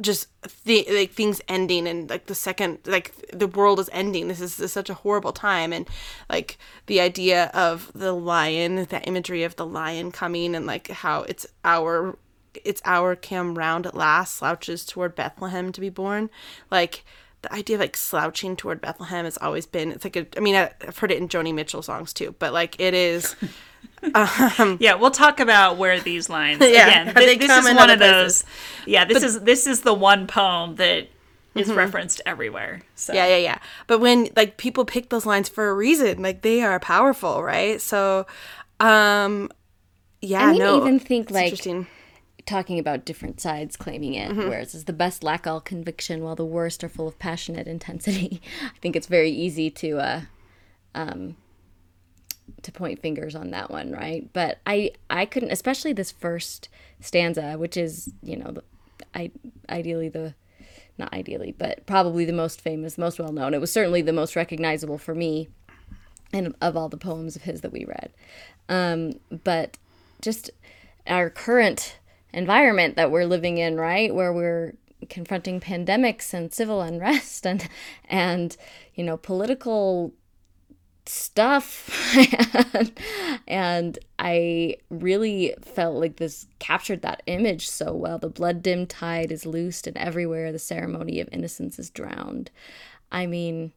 just 0.00 0.28
like 0.66 1.12
things 1.12 1.40
ending 1.48 1.86
and 1.86 2.10
like 2.10 2.26
the 2.26 2.34
second 2.34 2.78
like 2.84 3.14
the 3.32 3.46
world 3.46 3.78
is 3.78 3.88
ending. 3.92 4.28
This 4.28 4.40
is, 4.40 4.72
such 4.72 4.90
a 4.90 4.94
horrible 4.94 5.32
time. 5.32 5.72
And 5.72 5.88
like 6.28 6.58
the 6.86 7.00
idea 7.00 7.46
of 7.54 7.92
the 7.94 8.12
lion 8.12 8.86
that 8.86 9.06
imagery 9.06 9.44
of 9.44 9.56
the 9.56 9.66
lion 9.66 10.10
coming 10.10 10.54
and 10.54 10.66
like 10.66 10.88
how 10.88 11.22
it's 11.22 11.46
our 11.64 12.18
it's 12.64 12.82
our 12.84 13.16
cam 13.16 13.56
round 13.56 13.86
at 13.86 13.94
last 13.94 14.36
slouches 14.36 14.84
toward 14.84 15.14
bethlehem 15.14 15.72
to 15.72 15.80
be 15.80 15.90
born. 15.90 16.30
Like 16.70 17.04
the 17.42 17.52
idea 17.52 17.76
of 17.76 17.80
like 17.80 17.96
slouching 17.96 18.56
toward 18.56 18.80
bethlehem 18.80 19.26
has 19.26 19.36
always 19.36 19.66
been 19.66 19.92
it's 19.92 20.02
like 20.02 20.16
a 20.16 20.26
i 20.34 20.40
mean 20.40 20.54
I- 20.54 20.72
i've 20.88 20.96
heard 20.96 21.10
it 21.12 21.18
in 21.18 21.28
joni 21.28 21.52
mitchell 21.52 21.82
songs 21.82 22.14
too 22.14 22.34
but 22.38 22.54
like 22.54 22.80
it 22.80 22.94
is 22.94 23.36
Yeah, 24.80 24.94
we'll 24.94 25.10
talk 25.10 25.40
about 25.40 25.76
where 25.76 25.98
these 26.00 26.28
lines. 26.28 26.60
Yeah, 26.62 26.88
Again, 26.88 27.06
how 27.08 27.20
thi- 27.20 27.26
they 27.26 27.36
this 27.38 27.46
come 27.48 27.64
is 27.64 27.70
in 27.70 27.76
one 27.76 27.90
other 27.90 27.94
of 27.94 27.98
places. 28.10 28.42
those. 28.42 28.50
Yeah, 28.86 29.04
this 29.04 29.22
is 29.22 29.40
this 29.40 29.66
is 29.66 29.80
the 29.82 29.94
one 29.94 30.26
poem 30.26 30.76
that 30.76 31.08
is 31.54 31.72
referenced 31.72 32.20
everywhere. 32.26 32.82
So 32.96 33.12
Yeah, 33.14 33.26
yeah, 33.28 33.36
yeah. 33.36 33.58
But 33.86 34.00
when 34.00 34.28
like 34.36 34.56
people 34.56 34.84
pick 34.84 35.08
those 35.10 35.24
lines 35.24 35.48
for 35.48 35.68
a 35.68 35.74
reason, 35.74 36.20
like 36.22 36.42
they 36.42 36.62
are 36.62 36.78
powerful, 36.80 37.42
right? 37.42 37.80
So, 37.80 38.26
um, 38.80 39.50
yeah, 40.20 40.46
I 40.46 40.50
mean, 40.50 40.58
no, 40.58 40.76
even 40.82 40.98
think 40.98 41.30
like 41.30 41.44
interesting. 41.44 41.86
talking 42.46 42.78
about 42.78 43.04
different 43.04 43.40
sides 43.40 43.76
claiming 43.76 44.14
it, 44.14 44.30
Mm-hmm. 44.32 44.48
whereas 44.48 44.74
is 44.74 44.84
the 44.84 44.92
best 44.92 45.22
lack 45.22 45.46
all 45.46 45.60
conviction 45.60 46.24
while 46.24 46.34
the 46.36 46.44
worst 46.44 46.82
are 46.82 46.88
full 46.88 47.06
of 47.08 47.18
passionate 47.18 47.66
intensity. 47.68 48.40
I 48.64 48.78
think 48.80 48.96
it's 48.96 49.06
very 49.06 49.30
easy 49.30 49.70
to 49.70 49.98
uh, 49.98 50.20
um, 50.94 51.36
to 52.62 52.72
point 52.72 53.00
fingers 53.00 53.34
on 53.34 53.50
that 53.50 53.70
one, 53.70 53.92
right? 53.92 54.28
But 54.32 54.58
I 54.66 54.92
I 55.10 55.26
couldn't, 55.26 55.50
especially 55.52 55.92
this 55.92 56.10
first 56.10 56.68
stanza, 57.00 57.54
which 57.54 57.76
is 57.76 58.12
you 58.22 58.36
know, 58.36 58.54
I 59.14 59.30
ideally 59.68 60.08
the 60.08 60.34
not 60.96 61.12
ideally, 61.12 61.54
but 61.56 61.84
probably 61.86 62.24
the 62.24 62.32
most 62.32 62.60
famous, 62.60 62.96
most 62.96 63.18
well 63.18 63.32
known. 63.32 63.54
It 63.54 63.60
was 63.60 63.72
certainly 63.72 64.02
the 64.02 64.12
most 64.12 64.36
recognizable 64.36 64.98
for 64.98 65.14
me, 65.14 65.48
and 66.32 66.54
of 66.60 66.76
all 66.76 66.88
the 66.88 66.96
poems 66.96 67.36
of 67.36 67.42
his 67.42 67.60
that 67.62 67.72
we 67.72 67.84
read. 67.84 68.12
Um, 68.68 69.20
but 69.42 69.76
just 70.22 70.50
our 71.06 71.30
current 71.30 71.98
environment 72.32 72.96
that 72.96 73.10
we're 73.10 73.26
living 73.26 73.58
in, 73.58 73.76
right, 73.76 74.14
where 74.14 74.32
we're 74.32 74.74
confronting 75.10 75.60
pandemics 75.60 76.32
and 76.32 76.52
civil 76.52 76.80
unrest 76.80 77.46
and 77.46 77.68
and 78.08 78.56
you 78.94 79.04
know 79.04 79.16
political 79.16 80.12
stuff. 81.06 81.90
And, 83.46 83.98
i 84.18 84.76
really 84.88 85.54
felt 85.60 85.96
like 85.96 86.16
this 86.16 86.46
captured 86.58 87.02
that 87.02 87.22
image 87.26 87.68
so 87.68 87.92
well. 87.92 88.18
The 88.18 88.30
blood 88.30 88.62
dim 88.62 88.86
tide 88.86 89.30
is 89.30 89.44
loosed 89.44 89.86
and 89.86 89.96
everywhere 89.98 90.50
the 90.50 90.58
ceremony 90.58 91.20
of 91.20 91.28
innocence 91.30 91.78
is 91.78 91.90
drowned. 91.90 92.50
I 93.12 93.26
mean 93.26 93.72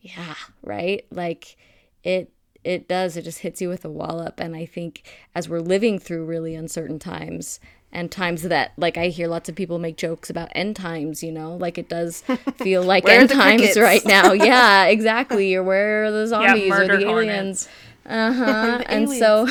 yeah 0.00 0.34
right? 0.62 1.04
Like 1.10 1.56
it 2.04 2.32
it 2.62 2.88
does. 2.88 3.16
It 3.16 3.22
just 3.22 3.40
hits 3.40 3.60
you 3.60 3.68
with 3.68 3.84
a 3.84 3.90
wallop. 3.90 4.38
And 4.38 4.54
i 4.54 4.64
think 4.64 5.02
as 5.34 5.48
we're 5.48 5.60
living 5.60 5.98
through 5.98 6.24
really 6.24 6.54
uncertain 6.54 6.98
times 7.00 7.58
and 7.94 8.10
times 8.10 8.42
that 8.42 8.72
like 8.76 8.98
i 8.98 9.08
hear 9.08 9.28
lots 9.28 9.48
of 9.48 9.54
people 9.54 9.78
make 9.78 9.96
jokes 9.96 10.28
about 10.28 10.48
end 10.52 10.76
times 10.76 11.22
you 11.22 11.32
know 11.32 11.56
like 11.56 11.78
it 11.78 11.88
does 11.88 12.22
feel 12.56 12.82
like 12.82 13.08
end 13.08 13.30
times 13.30 13.60
crickets? 13.60 13.78
right 13.78 14.04
now 14.04 14.32
yeah 14.32 14.84
exactly 14.86 15.54
or 15.54 15.62
where 15.62 16.04
are 16.04 16.10
the 16.10 16.26
zombies 16.26 16.66
or 16.66 16.78
murder 16.78 16.96
the 16.98 17.06
hornets. 17.06 17.68
Uh-huh. 18.06 18.82
And 18.86 19.10
so 19.10 19.46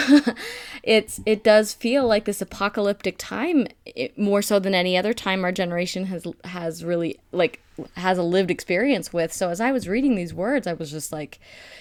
it's 0.83 1.19
it 1.25 1.43
does 1.43 1.73
feel 1.73 2.05
like 2.07 2.25
this 2.25 2.41
apocalyptic 2.41 3.15
time 3.17 3.67
it, 3.85 4.17
more 4.17 4.41
so 4.41 4.59
than 4.59 4.73
any 4.75 4.97
other 4.97 5.13
time 5.13 5.43
our 5.43 5.51
generation 5.51 6.05
has 6.05 6.25
has 6.43 6.83
really 6.83 7.19
like 7.31 7.61
has 7.95 8.17
a 8.17 8.23
lived 8.23 8.51
experience 8.51 9.11
with. 9.11 9.33
So 9.33 9.49
as 9.49 9.59
i 9.59 9.71
was 9.71 9.87
reading 9.87 10.15
these 10.15 10.33
words 10.33 10.67
i 10.67 10.73
was 10.73 10.91
just 10.91 11.11
like 11.11 11.39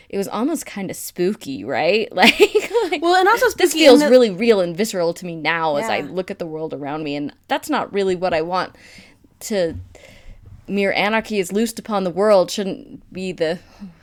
it 0.09 0.17
was 0.17 0.29
almost 0.29 0.67
kind 0.67 0.91
of 0.91 0.97
spooky 0.97 1.65
right? 1.65 2.09
Like, 2.23 2.39
like 2.91 3.03
Well, 3.03 3.15
and 3.17 3.29
also 3.29 3.49
this 3.57 3.73
feels 3.73 4.01
the- 4.01 4.09
really 4.11 4.31
real 4.31 4.61
and 4.61 4.77
visceral 4.77 5.13
to 5.15 5.27
me 5.27 5.37
now 5.37 5.77
as 5.77 5.89
i 5.89 6.01
look 6.01 6.31
at 6.31 6.39
the 6.39 6.47
world 6.47 6.73
around 6.73 7.05
me 7.05 7.17
and 7.17 7.33
that's 7.49 7.69
not 7.69 7.93
really 7.93 8.15
what 8.17 8.33
i 8.33 8.43
want 8.43 8.75
to 9.41 9.75
mere 10.69 10.93
anarchy 10.93 11.39
is 11.39 11.53
loosed 11.53 11.79
upon 11.79 12.05
the 12.05 12.11
world 12.11 12.51
shouldn't 12.51 13.11
be 13.13 13.33
the 13.33 13.59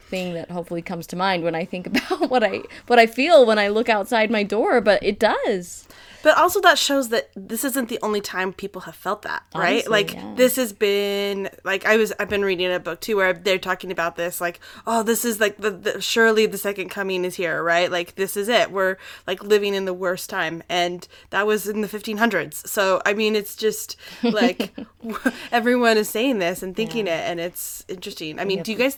thing 0.10 0.34
that 0.34 0.52
hopefully 0.52 0.82
comes 0.82 1.08
to 1.08 1.16
mind 1.16 1.44
when 1.44 1.56
I 1.56 1.66
think 1.66 1.88
about 2.10 2.30
what 2.30 2.44
I 2.44 2.64
what 2.88 3.00
I 3.00 3.06
feel 3.06 3.46
when 3.46 3.60
I 3.60 3.70
look 3.70 3.90
outside 3.90 4.30
my 4.32 4.44
door, 4.44 4.82
but 4.82 5.02
it 5.04 5.20
does. 5.20 5.88
But 6.22 6.38
also 6.38 6.60
that 6.62 6.78
shows 6.78 7.10
that 7.10 7.30
this 7.36 7.64
isn't 7.64 7.88
the 7.88 8.00
only 8.02 8.20
time 8.20 8.52
people 8.52 8.82
have 8.82 8.96
felt 8.96 9.22
that, 9.22 9.44
right? 9.56 9.86
Honestly, 9.86 9.90
like 9.90 10.14
yeah. 10.14 10.34
this 10.36 10.58
has 10.58 10.74
been 10.74 11.50
like 11.64 11.86
I 11.86 11.96
was 11.96 12.12
I've 12.20 12.28
been 12.28 12.44
reading 12.44 12.72
a 12.72 12.80
book 12.80 13.00
too 13.00 13.16
where 13.16 13.32
they're 13.32 13.58
talking 13.58 13.90
about 13.90 14.18
this 14.18 14.42
like 14.42 14.60
oh 14.86 15.02
this 15.02 15.24
is 15.24 15.40
like 15.40 15.58
the, 15.58 15.72
the 15.72 16.02
surely 16.02 16.46
the 16.46 16.58
second 16.58 16.90
coming 16.90 17.24
is 17.24 17.36
here, 17.36 17.64
right? 17.64 17.90
Like 17.90 18.16
this 18.16 18.36
is 18.36 18.50
it. 18.50 18.72
We're 18.72 18.98
like 19.28 19.44
living 19.44 19.74
in 19.74 19.86
the 19.86 19.94
worst 19.94 20.30
time 20.30 20.62
and 20.68 21.08
that 21.30 21.48
was 21.48 21.68
in 21.68 21.82
the 21.82 21.88
1500s. 21.88 22.68
So 22.68 23.02
I 23.06 23.14
mean 23.14 23.36
it's 23.36 23.56
just 23.56 23.96
like 24.22 24.74
everyone 25.52 25.98
is 25.98 26.10
saying 26.10 26.40
this 26.40 26.62
and 26.62 26.76
thinking 26.76 27.08
it 27.08 27.12
and 27.12 27.40
it's 27.40 27.86
interesting. 27.88 28.40
I 28.40 28.46
mean, 28.46 28.62
do 28.64 28.72
you 28.72 28.78
guys 28.78 28.98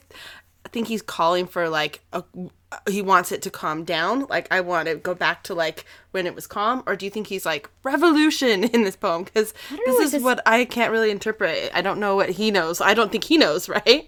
think 0.70 0.88
he's 0.88 1.02
calling 1.02 1.48
for 1.48 1.70
like 1.70 2.02
a 2.14 2.24
he 2.90 3.02
wants 3.02 3.32
it 3.34 3.42
to 3.42 3.50
calm 3.50 3.84
down. 3.84 4.26
Like 4.30 4.48
i 4.52 4.62
want 4.62 4.88
to 4.88 4.96
go 4.96 5.14
back 5.14 5.44
to 5.44 5.54
like 5.54 5.86
when 6.12 6.26
it 6.26 6.36
was 6.36 6.48
calm. 6.48 6.84
Or 6.88 6.96
do 6.96 7.06
you 7.06 7.12
think 7.12 7.28
he's 7.28 7.46
like 7.46 7.70
revolution 7.84 8.64
in 8.74 8.84
this 8.84 8.96
poem? 8.96 9.24
Because 9.24 9.54
this 9.86 10.00
is 10.00 10.12
this- 10.14 10.24
what 10.24 10.42
i 10.46 10.64
can't 10.66 10.92
really 10.92 11.12
interpret. 11.12 11.72
I 11.74 11.82
don't 11.82 12.00
know 12.00 12.16
what 12.16 12.30
he 12.30 12.52
knows. 12.52 12.80
I 12.82 12.94
don't 12.94 13.12
think 13.12 13.26
he 13.26 13.38
knows 13.38 13.68
right? 13.88 14.06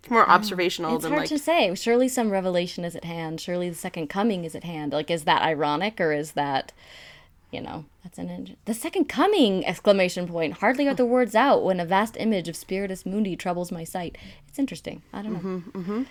It's 0.00 0.10
more 0.10 0.28
observational 0.28 0.96
It's 0.96 1.04
than 1.04 1.12
hard 1.12 1.22
like 1.22 1.28
to 1.28 1.38
say. 1.38 1.74
Surely 1.76 2.08
some 2.08 2.30
revelation 2.30 2.84
is 2.84 2.96
at 2.96 3.04
hand. 3.04 3.40
Surely 3.40 3.68
the 3.68 3.76
second 3.76 4.08
coming 4.08 4.44
is 4.44 4.54
at 4.54 4.64
hand. 4.64 4.92
Like 4.92 5.10
is 5.10 5.24
that 5.24 5.42
ironic 5.42 6.00
or 6.00 6.12
is 6.12 6.32
that 6.32 6.72
you 7.52 7.60
know, 7.60 7.84
that's 8.02 8.18
an 8.18 8.28
in- 8.30 8.56
the 8.64 8.74
second 8.74 9.04
coming 9.08 9.64
exclamation 9.66 10.26
point. 10.26 10.54
Hardly 10.54 10.88
are 10.88 10.94
the 10.94 11.04
words 11.06 11.34
out 11.34 11.62
when 11.64 11.78
a 11.80 11.84
vast 11.84 12.16
image 12.18 12.48
of 12.48 12.56
spiritus 12.56 13.04
mundi 13.06 13.36
troubles 13.36 13.70
my 13.70 13.84
sight. 13.84 14.16
It's 14.48 14.58
interesting. 14.58 15.02
I 15.12 15.22
don't 15.22 15.32
know. 15.34 15.38
Mm-hmm, 15.38 15.78
mm-hmm. 15.80 16.02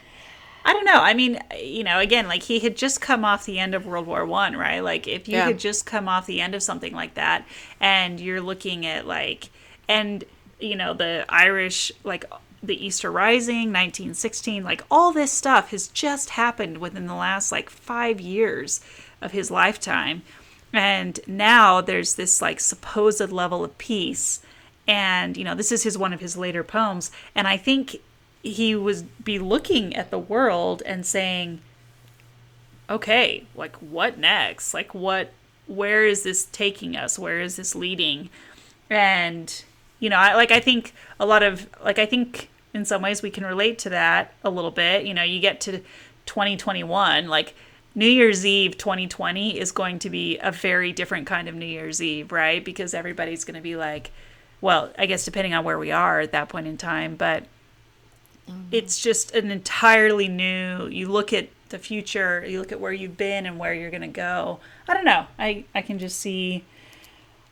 I 0.64 0.74
don't 0.74 0.86
know. 0.86 1.00
I 1.02 1.16
mean, 1.16 1.40
you 1.60 1.84
know, 1.84 1.98
again, 2.00 2.28
like 2.28 2.44
he 2.44 2.60
had 2.60 2.78
just 2.78 3.02
come 3.02 3.26
off 3.26 3.46
the 3.46 3.58
end 3.58 3.74
of 3.74 3.88
World 3.88 4.06
War 4.06 4.26
One, 4.26 4.56
right? 4.56 4.80
Like 4.82 5.08
if 5.08 5.28
you 5.28 5.38
Yeah. 5.38 5.46
had 5.48 5.58
just 5.60 5.88
come 5.88 6.08
off 6.08 6.28
the 6.28 6.40
end 6.40 6.54
of 6.54 6.62
something 6.62 6.94
like 6.94 7.16
that, 7.16 7.46
and 7.80 8.20
you're 8.20 8.42
looking 8.42 8.86
at 8.86 9.08
like, 9.08 9.50
and 9.90 10.24
you 10.60 10.76
know, 10.76 10.94
the 10.94 11.26
Irish 11.28 11.92
like 12.04 12.26
the 12.62 12.86
Easter 12.86 13.12
Rising, 13.12 13.74
1916, 13.74 14.64
like 14.64 14.84
all 14.92 15.12
this 15.12 15.32
stuff 15.32 15.72
has 15.72 15.88
just 15.88 16.30
happened 16.32 16.78
within 16.78 17.08
the 17.08 17.16
last 17.16 17.52
like 17.52 17.72
five 17.72 18.22
years 18.22 18.82
of 19.20 19.32
his 19.32 19.50
lifetime, 19.50 20.22
and 20.74 21.20
now 21.28 21.82
there's 21.82 22.16
this 22.16 22.42
like 22.42 22.60
supposed 22.60 23.32
level 23.32 23.64
of 23.64 23.78
peace. 23.78 24.42
And 24.88 25.38
you 25.38 25.44
know 25.44 25.56
this 25.56 25.72
is 25.72 25.84
his 25.84 25.98
one 25.98 26.14
of 26.14 26.20
his 26.20 26.38
later 26.38 26.64
poems. 26.64 27.12
And 27.36 27.48
i 27.48 27.58
think 27.58 27.98
he 28.44 28.76
was 28.76 29.04
be 29.04 29.38
looking 29.38 29.96
at 29.96 30.10
the 30.10 30.18
world 30.18 30.82
and 30.86 31.06
saying 31.06 31.62
okay 32.90 33.46
like 33.56 33.76
what 33.78 34.18
next? 34.18 34.74
Like 34.74 34.94
what 34.94 35.32
where 35.68 36.06
is 36.06 36.24
this 36.24 36.46
taking 36.46 36.96
us? 36.96 37.20
Where 37.20 37.40
is 37.40 37.56
this 37.56 37.76
leading? 37.76 38.30
And 38.90 39.64
you 40.00 40.10
know 40.10 40.18
I, 40.18 40.34
like 40.36 40.52
i 40.52 40.60
think 40.60 40.94
a 41.20 41.26
lot 41.26 41.44
of 41.44 41.70
like 41.84 42.00
i 42.00 42.08
think 42.08 42.50
in 42.74 42.86
some 42.86 43.02
ways 43.02 43.22
we 43.22 43.30
can 43.30 43.46
relate 43.46 43.78
to 43.80 43.90
that 43.90 44.34
a 44.44 44.50
little 44.50 44.72
bit. 44.72 45.06
You 45.06 45.14
know 45.14 45.24
you 45.24 45.40
get 45.40 45.62
to 45.62 45.82
2021 46.26 47.28
like 47.28 47.54
new 47.96 48.08
year's 48.08 48.46
eve 48.46 48.78
2020 48.78 49.60
is 49.60 49.72
going 49.72 50.00
to 50.00 50.10
be 50.10 50.38
a 50.40 50.52
very 50.52 50.92
different 50.92 51.28
kind 51.28 51.48
of 51.48 51.56
new 51.56 51.66
year's 51.66 52.02
eve 52.02 52.32
right? 52.32 52.64
Because 52.64 52.94
everybody's 52.94 53.44
going 53.44 53.56
to 53.56 53.62
be 53.62 53.76
like 53.76 54.12
well 54.62 54.92
i 54.98 55.06
guess 55.06 55.26
depending 55.26 55.54
on 55.54 55.64
where 55.66 55.80
we 55.80 55.92
are 55.92 56.20
at 56.20 56.32
that 56.32 56.50
point 56.50 56.68
in 56.68 56.78
time 56.78 57.16
but 57.16 57.44
mm-hmm. 58.50 58.62
it's 58.72 59.02
just 59.02 59.34
an 59.36 59.52
entirely 59.52 60.28
new 60.28 60.88
you 60.88 61.08
look 61.08 61.34
at 61.34 61.50
the 61.72 61.80
future 61.80 62.46
you 62.48 62.60
look 62.60 62.72
at 62.72 62.80
where 62.80 62.94
you've 62.94 63.18
been 63.18 63.46
and 63.46 63.58
where 63.58 63.74
you're 63.74 63.90
going 63.90 64.02
to 64.02 64.08
go. 64.08 64.60
I 64.88 64.94
don't 64.94 65.06
know. 65.06 65.26
I 65.40 65.66
i 65.74 65.82
can 65.82 65.98
just 65.98 66.20
see 66.20 66.64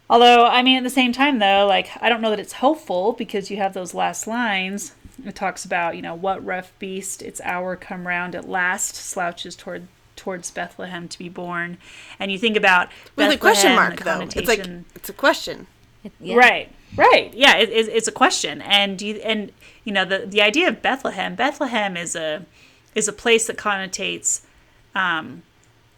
although 0.10 0.46
i 0.46 0.62
mean 0.62 0.78
at 0.78 0.84
the 0.84 0.90
same 0.90 1.12
time 1.12 1.40
though 1.40 1.66
like 1.68 1.90
i 2.02 2.10
don't 2.10 2.22
know 2.22 2.30
that 2.30 2.40
it's 2.40 2.54
hopeful 2.54 3.14
because 3.14 3.50
you 3.50 3.58
have 3.58 3.74
those 3.74 3.94
last 3.94 4.28
lines. 4.28 4.94
It 5.26 5.36
talks 5.36 5.66
about 5.66 5.96
you 5.96 6.02
know 6.02 6.16
what 6.16 6.46
rough 6.46 6.72
beast 6.78 7.22
its 7.22 7.42
hour 7.42 7.76
come 7.76 8.08
round 8.08 8.36
at 8.36 8.48
last 8.48 8.96
slouches 8.96 9.56
toward 9.56 9.88
towards 10.20 10.52
bethlehem 10.52 11.08
to 11.08 11.18
be 11.18 11.30
born 11.30 11.78
and 12.20 12.32
you 12.32 12.38
think 12.38 12.58
about 12.58 12.90
With 13.16 13.32
a 13.32 13.38
question 13.38 13.76
mark, 13.76 13.98
the 13.98 14.04
though. 14.04 14.20
It's 14.22 14.48
like 14.48 14.66
it's 14.96 15.10
a 15.10 15.14
question. 15.14 15.68
Yeah. 16.22 16.36
Right, 16.36 16.74
right. 16.96 17.34
Yeah, 17.34 17.58
it, 17.58 17.70
it, 17.70 17.90
it's 17.90 18.08
a 18.08 18.12
question, 18.12 18.62
and 18.62 19.02
you 19.02 19.16
and 19.16 19.52
you 19.84 19.92
know 19.92 20.06
the 20.06 20.20
the 20.26 20.42
idea 20.42 20.68
of 20.68 20.82
Bethlehem. 20.82 21.36
Bethlehem 21.36 21.98
is 21.98 22.16
a 22.16 22.46
is 22.96 23.08
a 23.08 23.14
place 23.14 23.48
that 23.48 23.58
connotates 23.58 24.42
um, 24.96 25.44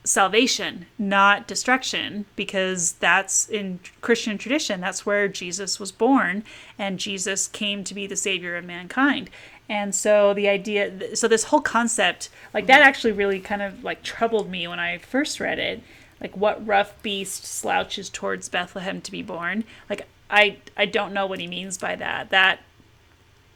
salvation, 0.04 0.88
not 0.98 1.48
destruction, 1.48 2.26
because 2.36 2.94
that's 2.94 3.48
in 3.48 3.80
Christian 4.02 4.38
tradition. 4.38 4.82
That's 4.82 5.06
where 5.06 5.28
Jesus 5.28 5.80
was 5.80 5.92
born, 5.92 6.44
and 6.80 6.98
Jesus 6.98 7.48
came 7.48 7.84
to 7.84 7.94
be 7.94 8.08
the 8.08 8.16
savior 8.16 8.56
of 8.56 8.66
mankind. 8.66 9.30
And 9.70 9.96
so 9.96 10.34
the 10.34 10.50
idea, 10.50 11.16
so 11.16 11.28
this 11.28 11.46
whole 11.46 11.62
concept, 11.62 12.30
like 12.54 12.68
that, 12.68 12.82
actually 12.82 13.14
really 13.14 13.40
kind 13.40 13.62
of 13.62 13.84
like 13.84 14.04
troubled 14.04 14.50
me 14.50 14.68
when 14.68 14.80
I 14.80 14.98
first 14.98 15.40
read 15.40 15.60
it. 15.60 15.82
Like, 16.20 16.36
what 16.38 16.66
rough 16.66 17.02
beast 17.02 17.46
slouches 17.46 18.10
towards 18.10 18.50
Bethlehem 18.50 19.02
to 19.02 19.12
be 19.12 19.24
born? 19.24 19.64
Like, 19.90 20.08
I 20.30 20.58
I 20.78 20.86
don't 20.86 21.14
know 21.14 21.26
what 21.26 21.40
he 21.40 21.48
means 21.48 21.78
by 21.78 21.96
that. 21.96 22.30
That 22.30 22.60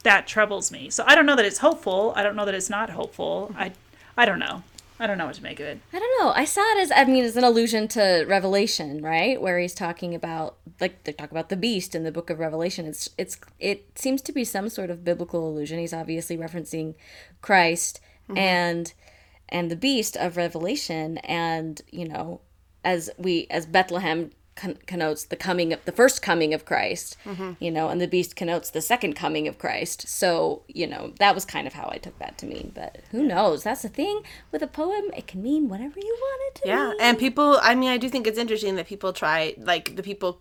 that 0.02 0.26
troubles 0.26 0.70
me. 0.70 0.90
So 0.90 1.04
I 1.06 1.14
don't 1.14 1.26
know 1.26 1.36
that 1.36 1.44
it's 1.44 1.58
hopeful. 1.58 2.12
I 2.16 2.22
don't 2.22 2.36
know 2.36 2.44
that 2.44 2.54
it's 2.54 2.70
not 2.70 2.90
hopeful. 2.90 3.48
Mm-hmm. 3.50 3.60
I 3.60 3.72
I 4.16 4.24
don't 4.24 4.38
know. 4.38 4.62
I 4.98 5.06
don't 5.06 5.18
know 5.18 5.26
what 5.26 5.34
to 5.34 5.42
make 5.42 5.60
of 5.60 5.66
it. 5.66 5.80
I 5.92 5.98
don't 5.98 6.20
know. 6.20 6.32
I 6.34 6.44
saw 6.44 6.62
it 6.72 6.78
as 6.78 6.92
I 6.94 7.04
mean, 7.04 7.24
as 7.24 7.36
an 7.36 7.44
allusion 7.44 7.86
to 7.88 8.24
Revelation, 8.26 9.02
right? 9.02 9.40
Where 9.40 9.58
he's 9.58 9.74
talking 9.74 10.14
about 10.14 10.56
like 10.80 11.04
they 11.04 11.12
talk 11.12 11.30
about 11.30 11.50
the 11.50 11.56
beast 11.56 11.94
in 11.94 12.04
the 12.04 12.12
book 12.12 12.30
of 12.30 12.38
Revelation. 12.38 12.86
It's 12.86 13.10
it's 13.18 13.38
it 13.58 13.98
seems 13.98 14.22
to 14.22 14.32
be 14.32 14.44
some 14.44 14.68
sort 14.68 14.90
of 14.90 15.04
biblical 15.04 15.48
allusion. 15.48 15.78
He's 15.78 15.92
obviously 15.92 16.38
referencing 16.38 16.94
Christ 17.42 18.00
mm-hmm. 18.28 18.38
and 18.38 18.92
and 19.48 19.70
the 19.70 19.76
beast 19.76 20.16
of 20.16 20.36
Revelation, 20.36 21.18
and 21.18 21.82
you 21.90 22.08
know, 22.08 22.40
as 22.84 23.10
we 23.18 23.46
as 23.50 23.66
Bethlehem 23.66 24.30
con- 24.56 24.78
connotes 24.86 25.24
the 25.24 25.36
coming 25.36 25.72
of 25.72 25.84
the 25.84 25.92
first 25.92 26.22
coming 26.22 26.52
of 26.52 26.64
Christ, 26.64 27.16
mm-hmm. 27.24 27.52
you 27.60 27.70
know, 27.70 27.88
and 27.88 28.00
the 28.00 28.08
beast 28.08 28.34
connotes 28.34 28.70
the 28.70 28.80
second 28.80 29.12
coming 29.14 29.46
of 29.46 29.58
Christ. 29.58 30.08
So 30.08 30.62
you 30.66 30.86
know, 30.86 31.12
that 31.20 31.34
was 31.34 31.44
kind 31.44 31.66
of 31.66 31.74
how 31.74 31.88
I 31.92 31.98
took 31.98 32.18
that 32.18 32.38
to 32.38 32.46
mean. 32.46 32.72
But 32.74 32.98
who 33.12 33.22
knows? 33.22 33.62
That's 33.62 33.82
the 33.82 33.88
thing 33.88 34.22
with 34.50 34.62
a 34.62 34.66
poem; 34.66 35.04
it 35.16 35.26
can 35.26 35.42
mean 35.42 35.68
whatever 35.68 36.00
you 36.00 36.16
want 36.20 36.42
it 36.48 36.62
to 36.62 36.68
Yeah, 36.68 36.88
mean. 36.88 36.96
and 37.00 37.18
people. 37.18 37.58
I 37.62 37.74
mean, 37.74 37.90
I 37.90 37.98
do 37.98 38.08
think 38.08 38.26
it's 38.26 38.38
interesting 38.38 38.74
that 38.76 38.86
people 38.86 39.12
try, 39.12 39.54
like 39.58 39.94
the 39.96 40.02
people 40.02 40.40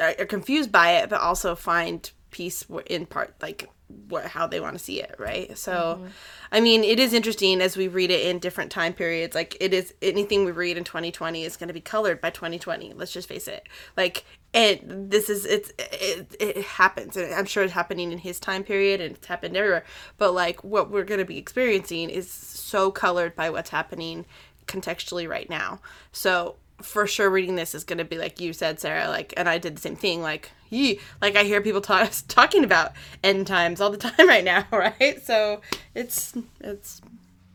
are 0.00 0.24
confused 0.26 0.72
by 0.72 0.92
it, 0.92 1.10
but 1.10 1.20
also 1.20 1.54
find 1.54 2.10
peace 2.36 2.64
w- 2.64 2.84
in 2.86 3.06
part, 3.06 3.34
like 3.40 3.70
what 4.08 4.26
how 4.26 4.46
they 4.46 4.60
want 4.60 4.76
to 4.76 4.84
see 4.84 5.00
it, 5.00 5.14
right? 5.18 5.56
So, 5.56 5.72
mm-hmm. 5.72 6.06
I 6.52 6.60
mean, 6.60 6.84
it 6.84 6.98
is 6.98 7.14
interesting 7.14 7.62
as 7.62 7.78
we 7.78 7.88
read 7.88 8.10
it 8.10 8.26
in 8.26 8.38
different 8.38 8.70
time 8.70 8.92
periods. 8.92 9.34
Like 9.34 9.56
it 9.58 9.72
is 9.72 9.94
anything 10.02 10.44
we 10.44 10.52
read 10.52 10.76
in 10.76 10.84
2020 10.84 11.44
is 11.44 11.56
going 11.56 11.68
to 11.68 11.74
be 11.74 11.80
colored 11.80 12.20
by 12.20 12.28
2020. 12.28 12.92
Let's 12.92 13.12
just 13.12 13.26
face 13.26 13.48
it. 13.48 13.66
Like 13.96 14.24
and 14.52 15.10
this 15.10 15.30
is 15.30 15.46
it's 15.46 15.70
it, 15.78 16.36
it 16.38 16.58
happens, 16.58 17.16
and 17.16 17.32
I'm 17.32 17.46
sure 17.46 17.64
it's 17.64 17.72
happening 17.72 18.12
in 18.12 18.18
his 18.18 18.38
time 18.38 18.64
period, 18.64 19.00
and 19.00 19.16
it's 19.16 19.26
happened 19.26 19.56
everywhere. 19.56 19.84
But 20.18 20.34
like 20.34 20.62
what 20.62 20.90
we're 20.90 21.04
going 21.04 21.20
to 21.20 21.24
be 21.24 21.38
experiencing 21.38 22.10
is 22.10 22.30
so 22.30 22.90
colored 22.90 23.34
by 23.34 23.48
what's 23.48 23.70
happening 23.70 24.26
contextually 24.66 25.26
right 25.26 25.48
now. 25.48 25.80
So 26.12 26.56
for 26.82 27.06
sure 27.06 27.30
reading 27.30 27.56
this 27.56 27.74
is 27.74 27.84
going 27.84 27.98
to 27.98 28.04
be 28.04 28.18
like 28.18 28.40
you 28.40 28.52
said 28.52 28.78
Sarah 28.78 29.08
like 29.08 29.32
and 29.36 29.48
I 29.48 29.58
did 29.58 29.76
the 29.76 29.80
same 29.80 29.96
thing 29.96 30.20
like 30.22 30.50
yee 30.68 31.00
like 31.22 31.36
I 31.36 31.44
hear 31.44 31.60
people 31.60 31.80
talk, 31.80 32.10
talking 32.28 32.64
about 32.64 32.92
end 33.24 33.46
times 33.46 33.80
all 33.80 33.90
the 33.90 33.96
time 34.08 34.28
right 34.28 34.44
now 34.44 34.66
right 34.72 35.24
so 35.24 35.60
it's 35.94 36.34
it's 36.60 37.00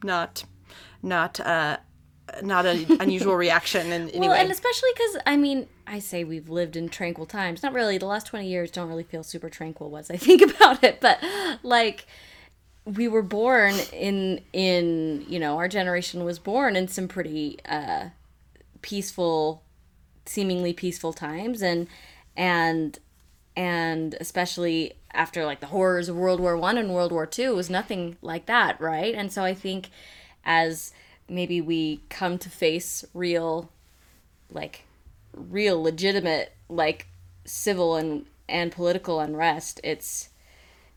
not 0.04 0.44
not 1.04 1.40
uh 1.40 1.78
not 2.42 2.66
an 2.66 2.86
unusual 3.02 3.36
reaction 3.36 3.92
in 3.92 4.10
any 4.10 4.20
Well, 4.22 4.32
way 4.32 4.40
and 4.40 4.52
especially 4.52 4.90
because 4.94 5.18
I 5.26 5.36
mean, 5.36 5.68
I 5.86 6.00
say 6.00 6.24
we've 6.24 6.50
lived 6.50 6.78
in 6.78 6.88
tranquil 6.88 7.26
times. 7.26 7.62
Not 7.62 7.74
really. 7.74 7.98
The 7.98 8.06
last 8.06 8.26
twenty 8.28 8.48
years 8.48 8.72
don't 8.72 8.88
really 8.88 9.04
feel 9.04 9.22
super 9.22 9.50
tranquil 9.50 9.90
once 9.90 10.10
I 10.10 10.16
think 10.16 10.42
about 10.42 10.82
it. 10.82 11.02
But 11.02 11.20
like, 11.62 12.06
we 12.86 13.10
were 13.10 13.22
born 13.22 13.74
in 13.92 14.40
in 14.54 15.26
you 15.28 15.40
know 15.40 15.58
our 15.58 15.68
generation 15.68 16.24
was 16.24 16.40
born 16.40 16.78
in 16.78 16.88
some 16.88 17.10
pretty 17.10 17.60
uh, 17.66 18.10
peaceful, 18.82 19.64
seemingly 20.26 20.74
peaceful 20.74 21.14
times, 21.14 21.62
and 21.62 21.88
and 22.36 23.00
and 23.56 24.16
especially 24.20 24.94
after 25.14 25.46
like 25.46 25.60
the 25.60 25.68
horrors 25.68 26.10
of 26.10 26.16
World 26.16 26.40
War 26.40 26.58
One 26.58 26.78
and 26.78 26.94
World 26.94 27.12
War 27.12 27.26
Two 27.26 27.56
was 27.56 27.70
nothing 27.70 28.18
like 28.22 28.46
that, 28.46 28.80
right? 28.80 29.14
And 29.14 29.32
so 29.32 29.44
I 29.44 29.54
think 29.54 29.90
as 30.44 30.94
maybe 31.30 31.62
we 31.62 32.02
come 32.10 32.38
to 32.38 32.50
face 32.50 33.06
real 33.14 33.72
like 34.52 34.86
real 35.34 35.82
legitimate 35.82 36.54
like 36.70 37.08
civil 37.46 37.96
and 37.96 38.26
and 38.50 38.72
political 38.72 39.20
unrest 39.20 39.80
it's 39.84 40.30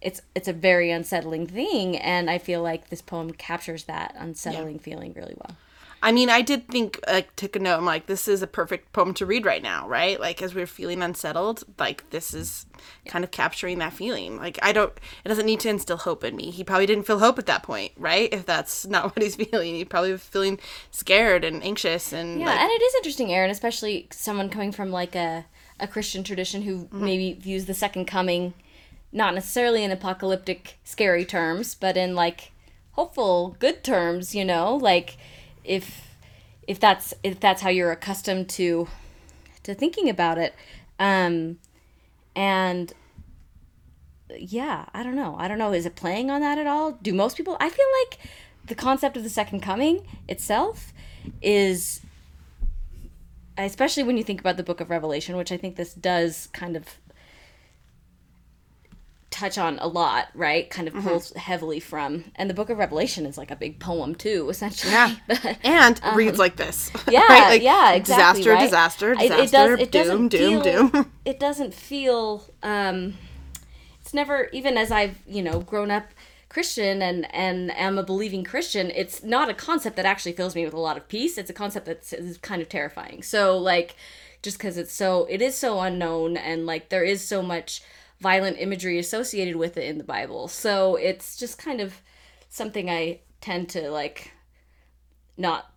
it's 0.01 0.21
it's 0.35 0.49
a 0.49 0.53
very 0.53 0.91
unsettling 0.91 1.47
thing. 1.47 1.97
And 1.97 2.29
i 2.29 2.39
feel 2.39 2.63
like 2.63 2.91
this 2.91 3.01
poem 3.03 3.33
captures 3.33 3.85
that 3.85 4.15
unsettling 4.19 4.79
feeling 4.79 5.13
really 5.15 5.35
well 5.37 5.57
I 6.05 6.13
mean, 6.13 6.29
I 6.29 6.43
did 6.43 6.69
think, 6.69 7.01
like, 7.09 7.35
took 7.35 7.57
a 7.57 7.59
note. 7.59 7.79
I'm 7.79 7.85
like, 7.87 8.07
this 8.07 8.29
is 8.29 8.43
a 8.43 8.47
perfect 8.47 8.93
poem 8.93 9.15
to 9.15 9.25
read 9.27 9.47
right 9.47 9.63
now, 9.63 9.89
right? 9.89 10.21
Like, 10.21 10.43
as 10.43 10.55
we're 10.55 10.67
feeling 10.67 11.03
unsettled, 11.03 11.65
like, 11.79 12.09
this 12.11 12.35
is 12.35 12.67
kind 13.07 13.25
of 13.25 13.31
capturing 13.31 13.79
that 13.79 13.95
feeling. 13.95 14.37
Like, 14.37 14.59
I 14.63 14.73
don't, 14.73 14.93
it 15.25 15.29
doesn't 15.29 15.47
need 15.47 15.61
to 15.61 15.71
instill 15.71 15.97
hope 15.97 16.23
in 16.23 16.37
me. 16.37 16.51
He 16.51 16.63
probably 16.63 16.85
didn't 16.87 17.05
feel 17.07 17.21
hope 17.21 17.39
at 17.39 17.47
that 17.47 17.63
point, 17.63 17.93
right? 17.97 18.29
If 18.33 18.45
that's 18.45 18.87
not 18.95 19.17
what 19.17 19.23
he's 19.23 19.37
feeling, 19.37 19.75
he 19.75 19.85
probably 19.87 20.13
was 20.13 20.23
feeling 20.23 20.61
scared 20.91 21.43
and 21.45 21.65
anxious 21.65 22.13
and, 22.13 22.39
yeah 22.39 22.47
like, 22.47 22.61
and 22.61 22.71
it 22.71 22.83
is 22.83 22.95
interesting 22.97 23.33
aaron 23.33 23.51
especially 23.51 24.07
someone 24.11 24.49
coming 24.49 24.73
from 24.73 24.91
like 24.91 25.15
a, 25.17 25.45
a 25.81 25.89
christian 25.89 26.23
tradition 26.23 26.63
who 26.63 26.85
Mm-hmm. 26.85 27.05
maybe 27.05 27.33
views 27.33 27.65
the 27.67 27.75
second 27.75 28.05
coming 28.07 28.53
not 29.13 29.35
necessarily 29.35 29.83
in 29.83 29.91
apocalyptic 29.91 30.79
scary 30.85 31.25
terms 31.25 31.75
but 31.75 31.97
in 31.97 32.15
like 32.15 32.53
hopeful 32.93 33.57
good 33.59 33.83
terms 33.83 34.35
you 34.35 34.45
know 34.45 34.77
like 34.77 35.17
if 35.65 36.17
if 36.67 36.81
that's 36.81 37.15
if 37.23 37.41
that's 37.41 37.63
how 37.63 37.71
you're 37.71 37.93
accustomed 37.93 38.49
to 38.51 38.89
to 39.63 39.75
thinking 39.75 40.09
about 40.09 40.39
it. 40.39 40.55
Um 40.99 41.59
and 42.37 42.93
yeah 44.39 44.87
i 44.95 45.03
don't 45.03 45.17
know. 45.17 45.37
I 45.39 45.49
don't 45.49 45.59
know. 45.59 45.73
Is 45.73 45.87
it 45.87 45.97
playing 45.97 46.31
on 46.31 46.41
that 46.41 46.59
at 46.59 46.67
all? 46.67 46.93
Do 46.93 47.13
most 47.13 47.37
people 47.37 47.57
i 47.61 47.69
feel 47.69 47.87
like 48.03 48.19
the 48.67 48.75
concept 48.75 49.17
of 49.17 49.23
the 49.23 49.29
second 49.29 49.61
coming 49.61 50.07
itself 50.29 50.93
is 51.43 52.01
especially 53.57 54.03
when 54.03 54.17
you 54.17 54.25
think 54.25 54.41
about 54.41 54.57
the 54.57 54.63
book 54.63 54.81
of 54.81 54.91
revelation 54.91 55.37
which 55.37 55.53
i 55.53 55.57
think 55.57 55.77
this 55.77 55.95
does 55.95 56.49
kind 56.53 56.77
of 56.77 56.99
touch 59.35 59.59
on 59.59 59.79
a 59.81 59.87
lot, 59.89 60.29
right? 60.35 60.71
Kind 60.71 60.89
Mm-hmm. 60.89 60.99
of 60.99 61.05
pulls 61.05 61.33
heavily 61.35 61.81
from, 61.81 62.25
and 62.37 62.49
the 62.49 62.55
Book 62.55 62.71
of 62.71 62.79
Revelation 62.79 63.27
is 63.27 63.37
like 63.37 63.51
a 63.51 63.57
big 63.57 63.81
poem 63.81 64.15
too, 64.15 64.49
essentially. 64.49 64.93
Yeah. 64.93 65.15
But- 65.29 65.59
and 65.65 66.01
reads 66.15 66.39
like 66.39 66.57
this. 66.57 66.91
Um, 66.95 67.01
yeah, 67.11 67.27
Right? 67.29 67.49
Like, 67.51 67.63
yeah, 67.63 67.93
exactly. 67.93 68.43
Disaster, 68.43 68.51
right? 68.55 68.65
disaster, 68.65 69.13
It- 69.13 69.19
disaster, 69.19 69.75
It, 69.75 69.79
does. 69.79 69.81
It 69.81 69.91
doom, 69.93 70.29
doesn't 70.29 70.29
doom, 70.29 70.63
feel, 70.63 70.89
doom. 70.89 71.11
It 71.25 71.41
doesn't 71.41 71.75
feel. 71.75 72.45
Um, 72.63 73.15
it's 74.01 74.15
never 74.15 74.49
even 74.53 74.77
as 74.77 74.91
I've 74.91 75.19
you 75.27 75.43
know 75.43 75.61
grown 75.61 75.91
up 75.91 76.05
Christian 76.49 77.03
and 77.03 77.27
and 77.35 77.73
am 77.77 77.99
a 77.99 78.03
believing 78.05 78.45
Christian. 78.45 78.91
It's 78.91 79.25
not 79.25 79.49
a 79.49 79.55
concept 79.55 79.97
that 79.97 80.07
actually 80.07 80.33
fills 80.35 80.55
me 80.55 80.65
with 80.65 80.75
a 80.75 80.81
lot 80.81 80.97
of 80.97 81.09
peace. 81.09 81.37
It's 81.39 81.51
a 81.51 81.55
concept 81.55 81.87
that's 81.87 82.13
is 82.13 82.39
kind 82.39 82.63
of 82.63 82.69
terrifying. 82.69 83.23
So 83.23 83.59
like, 83.59 83.97
just 84.43 84.59
because 84.59 84.77
it's 84.79 84.93
so 84.93 85.27
it 85.31 85.41
is 85.43 85.57
so 85.57 85.81
unknown 85.81 86.37
and 86.37 86.67
like 86.67 86.91
there 86.91 87.03
is 87.03 87.27
so 87.27 87.43
much 87.43 87.83
violent 88.25 88.57
imagery 88.59 88.99
associated 88.99 89.55
with 89.55 89.77
it 89.77 89.85
in 89.85 89.99
the 89.99 90.05
Bible. 90.05 90.49
So 90.49 90.97
it's 90.97 91.37
just 91.37 91.59
kind 91.59 91.79
of 91.83 92.01
something 92.49 92.89
I 92.89 93.21
tend 93.43 93.69
to 93.71 93.91
like 93.91 94.33
not 95.37 95.71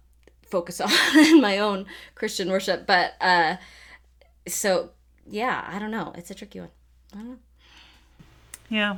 focus 0.44 0.80
on 0.88 0.90
in 1.18 1.42
my 1.42 1.60
own 1.60 1.86
Christian 2.16 2.50
worship. 2.50 2.88
But 2.88 3.16
uh 3.20 3.58
so 4.48 4.92
yeah, 5.30 5.68
I 5.68 5.78
don't 5.78 5.92
know. 5.92 6.14
It's 6.16 6.32
a 6.32 6.36
tricky 6.36 6.62
one. 6.62 7.40
Yeah. 8.70 8.98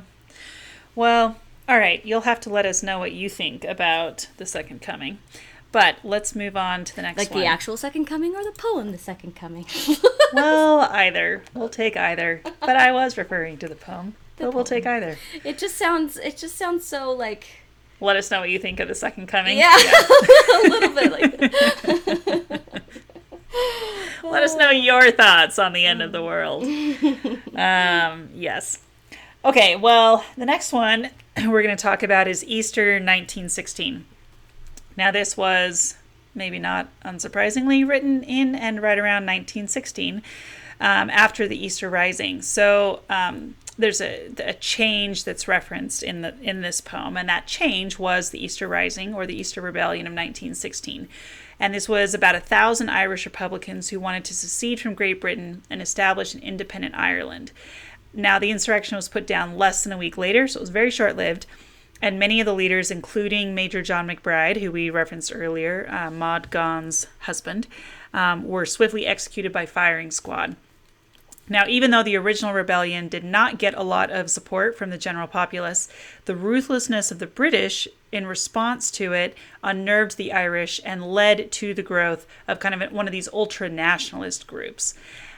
Well, 0.94 1.36
all 1.68 1.78
right. 1.78 2.04
You'll 2.06 2.20
have 2.32 2.40
to 2.42 2.50
let 2.50 2.66
us 2.66 2.84
know 2.84 3.00
what 3.00 3.10
you 3.10 3.28
think 3.28 3.64
about 3.64 4.28
the 4.36 4.46
second 4.46 4.80
coming. 4.80 5.18
But 5.72 5.96
let's 6.02 6.34
move 6.34 6.56
on 6.56 6.84
to 6.84 6.96
the 6.96 7.02
next 7.02 7.18
Like 7.18 7.30
one. 7.30 7.40
the 7.40 7.46
actual 7.46 7.76
second 7.76 8.06
coming 8.06 8.34
or 8.34 8.42
the 8.42 8.50
poem 8.52 8.90
the 8.92 8.98
second 8.98 9.36
coming. 9.36 9.66
well, 10.32 10.80
either. 10.80 11.42
We'll 11.54 11.68
take 11.68 11.96
either. 11.96 12.42
But 12.60 12.76
I 12.76 12.90
was 12.92 13.16
referring 13.16 13.56
to 13.58 13.68
the 13.68 13.76
poem. 13.76 14.14
but 14.36 14.52
we'll 14.52 14.64
take 14.64 14.84
either. 14.86 15.16
it 15.44 15.58
just 15.58 15.76
sounds 15.76 16.16
it 16.16 16.36
just 16.36 16.56
sounds 16.56 16.84
so 16.84 17.12
like 17.12 17.46
Let 18.00 18.16
us 18.16 18.30
know 18.32 18.40
what 18.40 18.50
you 18.50 18.58
think 18.58 18.80
of 18.80 18.88
the 18.88 18.94
second 18.96 19.28
coming. 19.28 19.56
yeah, 19.58 19.76
a 19.76 20.68
little 20.68 20.94
bit 20.94 21.12
like 21.12 22.62
Let 24.22 24.42
us 24.42 24.56
know 24.56 24.70
your 24.70 25.10
thoughts 25.10 25.58
on 25.58 25.72
the 25.72 25.84
end 25.86 26.02
of 26.02 26.12
the 26.12 26.22
world. 26.22 26.62
Um, 27.56 28.28
yes. 28.34 28.78
Okay, 29.44 29.74
well, 29.76 30.24
the 30.36 30.46
next 30.46 30.72
one 30.72 31.10
we're 31.46 31.62
going 31.62 31.76
to 31.76 31.82
talk 31.82 32.02
about 32.02 32.28
is 32.28 32.44
Easter 32.44 32.92
1916. 32.94 34.04
Now, 34.96 35.10
this 35.10 35.36
was 35.36 35.96
maybe 36.34 36.58
not 36.58 36.88
unsurprisingly 37.04 37.86
written 37.86 38.22
in 38.22 38.54
and 38.54 38.80
right 38.80 38.98
around 38.98 39.26
1916 39.26 40.22
um, 40.80 41.10
after 41.10 41.46
the 41.46 41.64
Easter 41.64 41.90
Rising. 41.90 42.42
So 42.42 43.00
um, 43.10 43.56
there's 43.78 44.00
a, 44.00 44.30
a 44.38 44.54
change 44.54 45.24
that's 45.24 45.48
referenced 45.48 46.02
in 46.02 46.22
the 46.22 46.34
in 46.40 46.62
this 46.62 46.80
poem, 46.80 47.16
and 47.16 47.28
that 47.28 47.46
change 47.46 47.98
was 47.98 48.30
the 48.30 48.42
Easter 48.42 48.68
Rising 48.68 49.14
or 49.14 49.26
the 49.26 49.38
Easter 49.38 49.60
Rebellion 49.60 50.06
of 50.06 50.12
1916. 50.12 51.08
And 51.58 51.74
this 51.74 51.88
was 51.88 52.14
about 52.14 52.34
a 52.34 52.40
thousand 52.40 52.88
Irish 52.88 53.26
Republicans 53.26 53.90
who 53.90 54.00
wanted 54.00 54.24
to 54.24 54.34
secede 54.34 54.80
from 54.80 54.94
Great 54.94 55.20
Britain 55.20 55.62
and 55.68 55.82
establish 55.82 56.32
an 56.32 56.40
independent 56.40 56.94
Ireland. 56.94 57.52
Now, 58.14 58.38
the 58.38 58.50
insurrection 58.50 58.96
was 58.96 59.10
put 59.10 59.26
down 59.26 59.58
less 59.58 59.84
than 59.84 59.92
a 59.92 59.98
week 59.98 60.16
later, 60.16 60.48
so 60.48 60.58
it 60.58 60.62
was 60.62 60.70
very 60.70 60.90
short 60.90 61.16
lived. 61.16 61.46
And 62.02 62.18
many 62.18 62.40
of 62.40 62.46
the 62.46 62.54
leaders, 62.54 62.90
including 62.90 63.54
Major 63.54 63.82
John 63.82 64.08
MacBride, 64.08 64.60
who 64.60 64.72
we 64.72 64.88
referenced 64.88 65.32
earlier, 65.34 65.86
uh, 65.90 66.10
Maud 66.10 66.50
Gonne's 66.50 67.06
husband, 67.20 67.66
um, 68.14 68.46
were 68.46 68.64
swiftly 68.64 69.06
executed 69.06 69.52
by 69.52 69.66
firing 69.66 70.10
squad. 70.10 70.56
Now, 71.48 71.64
even 71.66 71.90
though 71.90 72.04
the 72.04 72.16
original 72.16 72.54
rebellion 72.54 73.08
did 73.08 73.24
not 73.24 73.58
get 73.58 73.74
a 73.74 73.82
lot 73.82 74.10
of 74.10 74.30
support 74.30 74.78
from 74.78 74.90
the 74.90 74.96
general 74.96 75.26
populace, 75.26 75.88
the 76.24 76.36
ruthlessness 76.36 77.10
of 77.10 77.18
the 77.18 77.26
British 77.26 77.88
in 78.12 78.26
response 78.26 78.90
to 78.92 79.12
it 79.12 79.36
unnerved 79.62 80.16
the 80.16 80.32
Irish 80.32 80.80
and 80.84 81.12
led 81.12 81.50
to 81.52 81.74
the 81.74 81.82
growth 81.82 82.24
of 82.46 82.60
kind 82.60 82.80
of 82.80 82.92
one 82.92 83.08
of 83.08 83.12
these 83.12 83.28
ultra 83.32 83.68
nationalist 83.68 84.46
groups. 84.46 84.94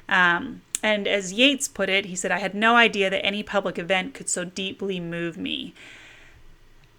Um, 0.07 0.61
and 0.83 1.09
as 1.09 1.33
Yeats 1.33 1.67
put 1.67 1.89
it, 1.89 2.05
he 2.07 2.17
said, 2.17 2.31
I 2.31 2.41
had 2.41 2.55
no 2.55 2.77
idea 2.77 3.09
that 3.09 3.25
any 3.25 3.43
public 3.43 3.79
event 3.79 4.13
could 4.13 4.29
so 4.29 4.45
deeply 4.45 5.01
move 5.01 5.39
me. 5.39 5.73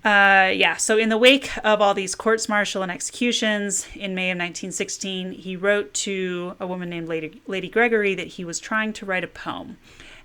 Uh, 0.03 0.51
yeah, 0.53 0.75
so 0.75 0.97
in 0.97 1.07
the 1.07 1.17
wake 1.17 1.49
of 1.63 1.81
all 1.81 1.93
these 1.93 2.13
courts 2.13 2.49
martial 2.49 2.83
and 2.83 2.91
executions 2.91 3.87
in 3.95 4.13
May 4.13 4.31
of 4.31 4.37
1916, 4.37 5.31
he 5.31 5.55
wrote 5.55 5.93
to 5.93 6.55
a 6.59 6.67
woman 6.67 6.89
named 6.89 7.07
Lady, 7.07 7.41
Lady 7.47 7.69
Gregory 7.69 8.13
that 8.15 8.27
he 8.27 8.43
was 8.43 8.59
trying 8.59 8.91
to 8.93 9.05
write 9.05 9.23
a 9.23 9.27
poem. 9.27 9.77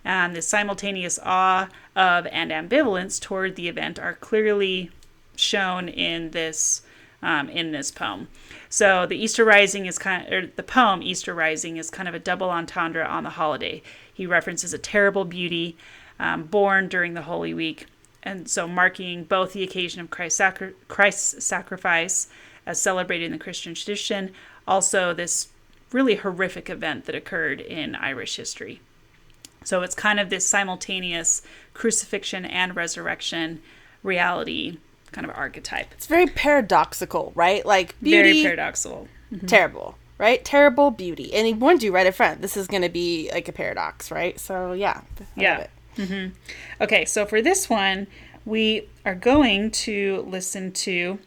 And 0.05 0.35
the 0.35 0.43
simultaneous 0.43 1.21
awe 1.23 1.69
of 1.95 2.27
and 2.27 2.51
ambivalence 2.51 3.21
toward 3.21 3.55
the 3.55 3.69
event 3.69 4.01
are 4.01 4.15
clearly 4.15 4.91
shown 5.37 5.89
in 5.89 6.33
this 6.33 6.83
um, 7.21 7.49
in 7.49 7.73
this 7.73 7.91
poem. 7.91 8.29
So 8.69 9.05
the 9.05 9.17
Easter 9.17 9.45
Rising 9.45 9.87
is 9.87 9.99
kind 9.99 10.27
of, 10.27 10.33
or 10.33 10.47
the 10.55 10.63
poem 10.63 11.03
Easter 11.03 11.35
Rising 11.35 11.77
is 11.77 11.91
kind 11.91 12.09
of 12.09 12.15
a 12.15 12.21
double 12.21 12.51
entendre 12.51 13.05
on 13.05 13.25
the 13.25 13.31
holiday. 13.31 13.83
He 14.13 14.25
references 14.25 14.73
a 14.73 14.79
terrible 14.79 15.25
beauty 15.25 15.77
um, 16.21 16.45
born 16.45 16.89
during 16.89 17.15
the 17.15 17.23
Holy 17.23 17.55
Week, 17.55 17.87
and 18.23 18.49
so 18.49 18.67
marking 18.67 19.25
both 19.25 19.53
the 19.53 19.63
occasion 19.63 20.01
of 20.01 20.11
Christ's, 20.11 20.39
sacri- 20.39 20.75
Christ's 20.89 21.45
sacrifice 21.45 22.29
as 22.67 22.81
celebrated 22.81 23.27
in 23.27 23.33
the 23.33 23.39
Christian 23.39 23.75
tradition, 23.75 24.33
also 24.67 25.15
this 25.15 25.49
really 25.93 26.17
horrific 26.17 26.69
event 26.69 27.07
that 27.07 27.15
occurred 27.15 27.61
in 27.61 27.95
Irish 27.95 28.37
history. 28.37 28.81
So 29.65 29.83
it's 29.83 29.95
kind 29.95 30.21
of 30.21 30.31
this 30.31 30.47
simultaneous 30.47 31.43
crucifixion 31.75 32.45
and 32.45 32.77
resurrection 32.77 33.63
reality 34.03 34.79
kind 35.13 35.27
of 35.27 35.35
archetype. 35.35 35.89
It's 35.93 36.07
very 36.07 36.27
paradoxical, 36.27 37.33
right? 37.35 37.65
Like 37.65 37.95
beauty, 38.03 38.43
Very 38.43 38.43
paradoxical. 38.43 39.09
Mm-hmm. 39.33 39.47
terrible, 39.47 39.99
right? 40.19 40.45
Terrible 40.45 40.91
beauty. 40.91 41.33
And 41.35 41.47
he 41.47 41.55
warned 41.55 41.83
you 41.83 41.93
right 41.93 42.07
up 42.07 42.15
front. 42.15 42.43
This 42.43 42.57
is 42.57 42.67
going 42.67 42.83
to 42.83 42.89
be 42.89 43.31
like 43.33 43.49
a 43.49 43.53
paradox, 43.53 44.11
right? 44.11 44.39
So 44.39 44.73
yeah, 44.73 45.01
I 45.21 45.25
Yeah. 45.37 45.67
It. 45.99 46.33
Okay, 46.81 47.05
so 47.05 47.27
for 47.27 47.43
this 47.43 47.69
one, 47.69 48.07
we 48.45 48.89
are 49.05 49.15
going 49.15 49.71
to 49.71 50.25
listen 50.29 50.73
to 50.73 51.19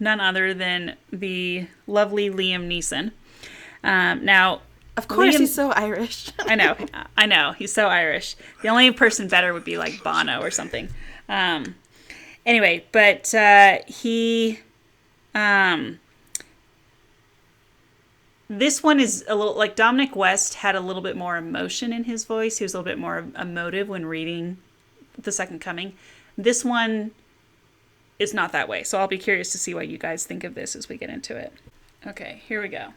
none 0.00 0.20
other 0.20 0.52
than 0.54 0.96
the 1.12 1.66
lovely 1.86 2.28
Liam 2.30 2.66
Neeson. 2.68 3.12
Um, 3.82 4.24
now, 4.24 4.62
Of 4.96 5.08
course, 5.08 5.34
Liam- 5.36 5.40
he's 5.40 5.54
so 5.54 5.70
Irish. 5.70 6.30
I 6.40 6.54
know, 6.56 6.76
I 7.16 7.26
know, 7.26 7.52
he's 7.52 7.72
so 7.72 7.86
Irish. 7.88 8.36
The 8.62 8.68
only 8.68 8.90
person 8.92 9.28
better 9.28 9.52
would 9.52 9.64
be 9.64 9.78
like 9.78 10.02
Bono 10.02 10.40
or 10.40 10.50
something. 10.50 10.88
Um, 11.28 11.74
anyway, 12.44 12.84
but 12.92 13.32
uh, 13.34 13.78
he, 13.86 14.58
um, 15.34 16.00
this 18.48 18.82
one 18.82 19.00
is 19.00 19.24
a 19.28 19.34
little 19.34 19.56
like 19.56 19.76
Dominic 19.76 20.14
West 20.14 20.54
had 20.54 20.74
a 20.74 20.80
little 20.80 21.02
bit 21.02 21.16
more 21.16 21.36
emotion 21.36 21.92
in 21.92 22.04
his 22.04 22.24
voice. 22.24 22.58
He 22.58 22.64
was 22.64 22.74
a 22.74 22.78
little 22.78 22.90
bit 22.90 22.98
more 22.98 23.26
emotive 23.38 23.88
when 23.88 24.06
reading 24.06 24.58
The 25.18 25.32
Second 25.32 25.60
Coming. 25.60 25.94
This 26.36 26.64
one 26.64 27.12
is 28.18 28.34
not 28.34 28.52
that 28.52 28.68
way. 28.68 28.82
So 28.82 28.98
I'll 28.98 29.08
be 29.08 29.18
curious 29.18 29.50
to 29.52 29.58
see 29.58 29.74
what 29.74 29.88
you 29.88 29.98
guys 29.98 30.24
think 30.24 30.44
of 30.44 30.54
this 30.54 30.76
as 30.76 30.88
we 30.88 30.96
get 30.96 31.10
into 31.10 31.36
it. 31.36 31.52
Okay, 32.06 32.42
here 32.46 32.60
we 32.60 32.68
go. 32.68 32.92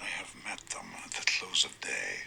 I 0.00 0.04
have 0.04 0.34
met 0.44 0.60
them 0.70 0.86
at 1.04 1.12
the 1.12 1.24
close 1.26 1.64
of 1.64 1.78
day, 1.80 2.24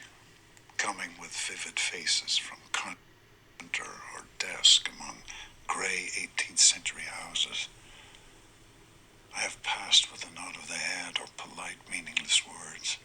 coming 0.77 1.09
with 1.19 1.31
vivid 1.31 1.79
faces 1.79 2.37
from 2.37 2.57
counter 2.71 3.91
or 4.15 4.23
desk 4.39 4.89
among 4.95 5.17
grey 5.67 6.09
18th 6.15 6.59
century 6.59 7.03
houses. 7.09 7.67
I 9.35 9.39
have 9.39 9.61
passed 9.63 10.11
with 10.11 10.25
a 10.25 10.33
nod 10.33 10.55
of 10.55 10.67
the 10.67 10.75
head 10.75 11.19
or 11.19 11.27
polite, 11.37 11.77
meaningless 11.91 12.41
words, 12.47 12.97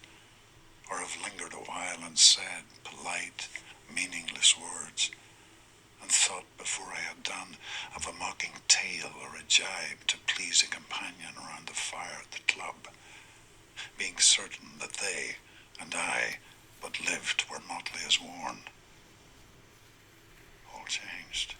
or 0.90 0.98
have 0.98 1.16
lingered 1.22 1.52
a 1.52 1.64
while 1.64 1.98
and 2.04 2.18
said 2.18 2.64
polite, 2.84 3.48
meaningless 3.92 4.56
words, 4.56 5.10
and 6.00 6.10
thought 6.10 6.46
before 6.56 6.86
I 6.92 7.00
had 7.00 7.22
done 7.22 7.56
of 7.96 8.06
a 8.06 8.12
mocking 8.12 8.54
tale 8.68 9.10
or 9.20 9.36
a 9.36 9.42
jibe 9.48 10.06
to 10.06 10.16
please 10.26 10.62
a 10.62 10.66
companion 10.68 11.34
around 11.36 11.66
the 11.66 11.74
fire 11.74 12.22
at 12.22 12.30
the 12.30 12.52
club 12.52 12.88
being 13.98 14.18
certain 14.18 14.68
that 14.78 14.94
they 14.94 15.36
and 15.80 15.94
I 15.94 16.38
but 16.80 17.00
lived 17.04 17.42
where 17.48 17.60
motley 17.68 18.00
is 18.06 18.20
worn. 18.20 18.58
All 20.74 20.84
changed, 20.86 21.54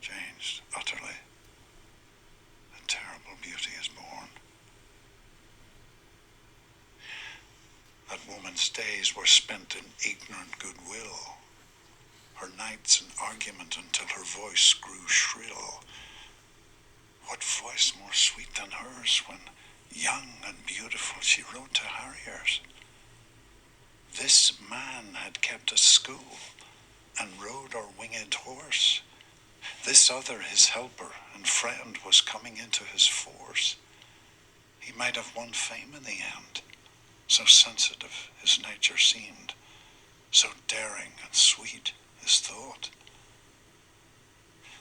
changed 0.00 0.62
utterly. 0.76 1.21
Beauty 3.42 3.70
is 3.80 3.88
born. 3.88 4.28
That 8.08 8.20
woman's 8.28 8.68
days 8.68 9.14
were 9.16 9.26
spent 9.26 9.76
in 9.76 9.84
ignorant 10.08 10.58
goodwill, 10.58 11.36
her 12.34 12.48
nights 12.56 13.00
in 13.00 13.06
argument 13.20 13.76
until 13.76 14.06
her 14.08 14.24
voice 14.24 14.72
grew 14.74 15.06
shrill. 15.06 15.82
What 17.26 17.42
voice 17.42 17.92
more 18.00 18.12
sweet 18.12 18.54
than 18.54 18.70
hers 18.70 19.22
when, 19.26 19.38
young 19.90 20.28
and 20.46 20.64
beautiful, 20.66 21.20
she 21.20 21.42
rode 21.54 21.74
to 21.74 21.82
harriers? 21.82 22.60
This 24.20 24.52
man 24.70 25.14
had 25.14 25.40
kept 25.40 25.72
a 25.72 25.78
school, 25.78 26.38
and 27.20 27.30
rode 27.42 27.74
our 27.74 27.88
winged 27.98 28.34
horse. 28.34 29.00
This 29.84 30.10
other, 30.10 30.40
his 30.40 30.70
helper 30.70 31.12
and 31.34 31.46
friend, 31.46 31.98
was 32.04 32.20
coming 32.20 32.56
into 32.56 32.84
his 32.84 33.06
force. 33.06 33.76
He 34.80 34.92
might 34.92 35.16
have 35.16 35.34
won 35.36 35.52
fame 35.52 35.94
in 35.96 36.04
the 36.04 36.20
end, 36.20 36.62
so 37.28 37.44
sensitive 37.44 38.30
his 38.40 38.60
nature 38.62 38.98
seemed, 38.98 39.54
so 40.30 40.48
daring 40.66 41.12
and 41.24 41.34
sweet 41.34 41.92
his 42.20 42.40
thought. 42.40 42.90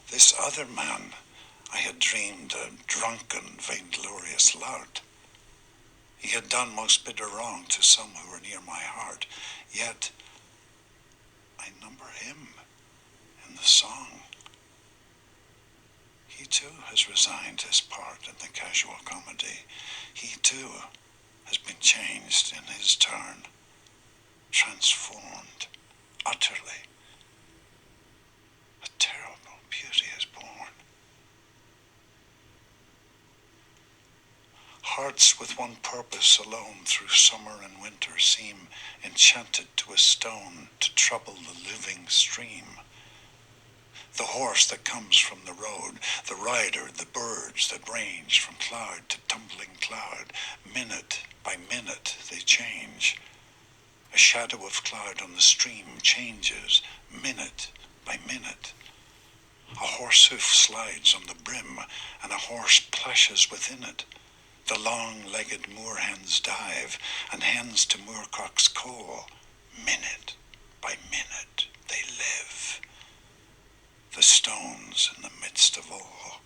This 0.09 0.33
other 0.39 0.65
man 0.65 1.13
I 1.73 1.77
had 1.77 1.99
dreamed 1.99 2.53
a 2.53 2.71
drunken, 2.87 3.57
vainglorious 3.59 4.55
lout. 4.55 5.01
He 6.17 6.29
had 6.29 6.49
done 6.49 6.75
most 6.75 7.05
bitter 7.05 7.27
wrong 7.27 7.65
to 7.69 7.81
some 7.81 8.09
who 8.09 8.31
were 8.31 8.41
near 8.41 8.59
my 8.61 8.79
heart, 8.79 9.25
yet 9.71 10.11
I 11.59 11.69
number 11.81 12.05
him 12.19 12.49
in 13.47 13.55
the 13.55 13.63
song. 13.63 14.20
He 16.41 16.47
too 16.47 16.73
has 16.85 17.07
resigned 17.07 17.61
his 17.61 17.81
part 17.81 18.27
in 18.27 18.33
the 18.39 18.47
casual 18.47 18.95
comedy. 19.05 19.59
He 20.11 20.39
too 20.39 20.71
has 21.43 21.59
been 21.59 21.75
changed 21.79 22.51
in 22.57 22.63
his 22.63 22.95
turn, 22.95 23.43
transformed 24.49 25.67
utterly. 26.25 26.81
A 28.83 28.87
terrible 28.97 29.59
beauty 29.69 30.07
is 30.17 30.25
born. 30.25 30.73
Hearts 34.81 35.39
with 35.39 35.59
one 35.59 35.75
purpose 35.83 36.39
alone 36.39 36.85
through 36.85 37.09
summer 37.09 37.59
and 37.63 37.79
winter 37.83 38.17
seem 38.17 38.67
enchanted 39.03 39.67
to 39.77 39.93
a 39.93 39.97
stone 39.99 40.69
to 40.79 40.95
trouble 40.95 41.35
the 41.35 41.69
living 41.69 42.07
stream. 42.07 42.65
The 44.17 44.23
horse 44.23 44.67
that 44.67 44.83
comes 44.83 45.17
from 45.17 45.39
the 45.45 45.53
road, 45.53 45.99
the 46.27 46.35
rider, 46.35 46.87
the 46.95 47.05
birds 47.05 47.69
that 47.69 47.87
range 47.87 48.39
from 48.39 48.55
cloud 48.55 49.09
to 49.09 49.17
tumbling 49.27 49.77
cloud, 49.79 50.33
minute 50.73 51.23
by 51.43 51.57
minute 51.69 52.17
they 52.29 52.37
change. 52.37 53.17
A 54.13 54.17
shadow 54.17 54.65
of 54.65 54.83
cloud 54.83 55.21
on 55.21 55.33
the 55.33 55.41
stream 55.41 55.85
changes 56.01 56.81
minute 57.23 57.71
by 58.05 58.19
minute. 58.27 58.73
A 59.71 59.85
horse 59.85 60.25
hoof 60.27 60.43
slides 60.43 61.15
on 61.15 61.23
the 61.27 61.41
brim, 61.43 61.79
and 62.21 62.31
a 62.31 62.37
horse 62.37 62.81
plashes 62.91 63.49
within 63.49 63.83
it. 63.83 64.03
The 64.67 64.77
long-legged 64.77 65.63
moorhens 65.63 66.41
dive, 66.43 66.99
and 67.31 67.43
hens 67.43 67.85
to 67.85 67.97
moorcocks 67.97 68.67
call. 68.67 69.27
Minute 69.77 70.35
by 70.81 70.95
minute 71.09 71.67
they 71.87 72.03
live. 72.17 72.81
The 74.15 74.21
stones 74.21 75.09
in 75.15 75.21
the 75.23 75.31
midst 75.41 75.77
of 75.77 75.89
all. 75.91 76.41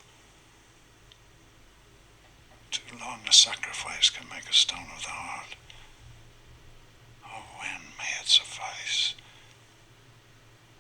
Too 2.72 2.98
long 3.00 3.22
a 3.28 3.34
sacrifice 3.34 4.10
can 4.10 4.28
make 4.30 4.48
a 4.50 4.54
stone 4.54 4.88
of 4.96 5.02
the 5.04 5.10
heart. 5.10 5.56
Oh, 7.26 7.44
when 7.60 7.82
may 7.98 8.12
it 8.22 8.28
suffice? 8.28 9.16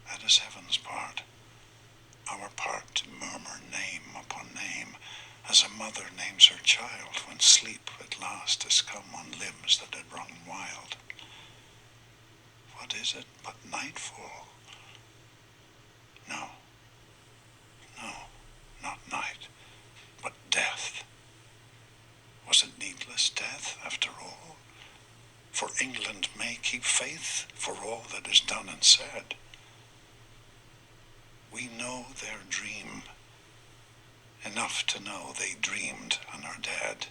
That 0.07 0.23
is 0.23 0.37
heaven's 0.37 0.77
part. 0.77 1.23
Our 2.31 2.49
part 2.55 2.93
to 2.95 3.09
murmur 3.09 3.59
name 3.71 4.15
upon 4.19 4.47
name, 4.53 4.95
as 5.49 5.63
a 5.63 5.69
mother 5.69 6.05
names 6.17 6.47
her 6.47 6.61
child 6.63 7.17
when 7.27 7.39
sleep 7.39 7.89
at 7.99 8.19
last 8.21 8.63
has 8.63 8.81
come 8.81 9.05
on 9.15 9.31
limbs 9.31 9.79
that 9.79 9.95
had 9.95 10.11
run 10.13 10.31
wild. 10.47 10.95
What 12.77 12.93
is 12.95 13.15
it 13.17 13.25
but 13.43 13.55
nightfall? 13.69 14.47
No, 16.29 16.49
no, 18.01 18.11
not 18.83 18.99
night, 19.11 19.47
but 20.21 20.33
death. 20.49 21.03
Was 22.47 22.63
it 22.63 22.79
needless 22.79 23.29
death 23.29 23.77
after 23.85 24.09
all? 24.21 24.57
For 25.51 25.69
England 25.81 26.27
may 26.37 26.59
keep 26.61 26.83
faith 26.83 27.47
for 27.55 27.75
all 27.75 28.03
that 28.13 28.29
is 28.29 28.41
done 28.41 28.67
and 28.69 28.83
said. 28.83 29.35
We 31.51 31.69
know 31.77 32.07
their 32.21 32.39
dream, 32.49 33.03
enough 34.43 34.85
to 34.87 35.01
know 35.01 35.33
they 35.33 35.55
dreamed 35.61 36.19
and 36.33 36.43
are 36.43 36.57
dead. 36.61 37.07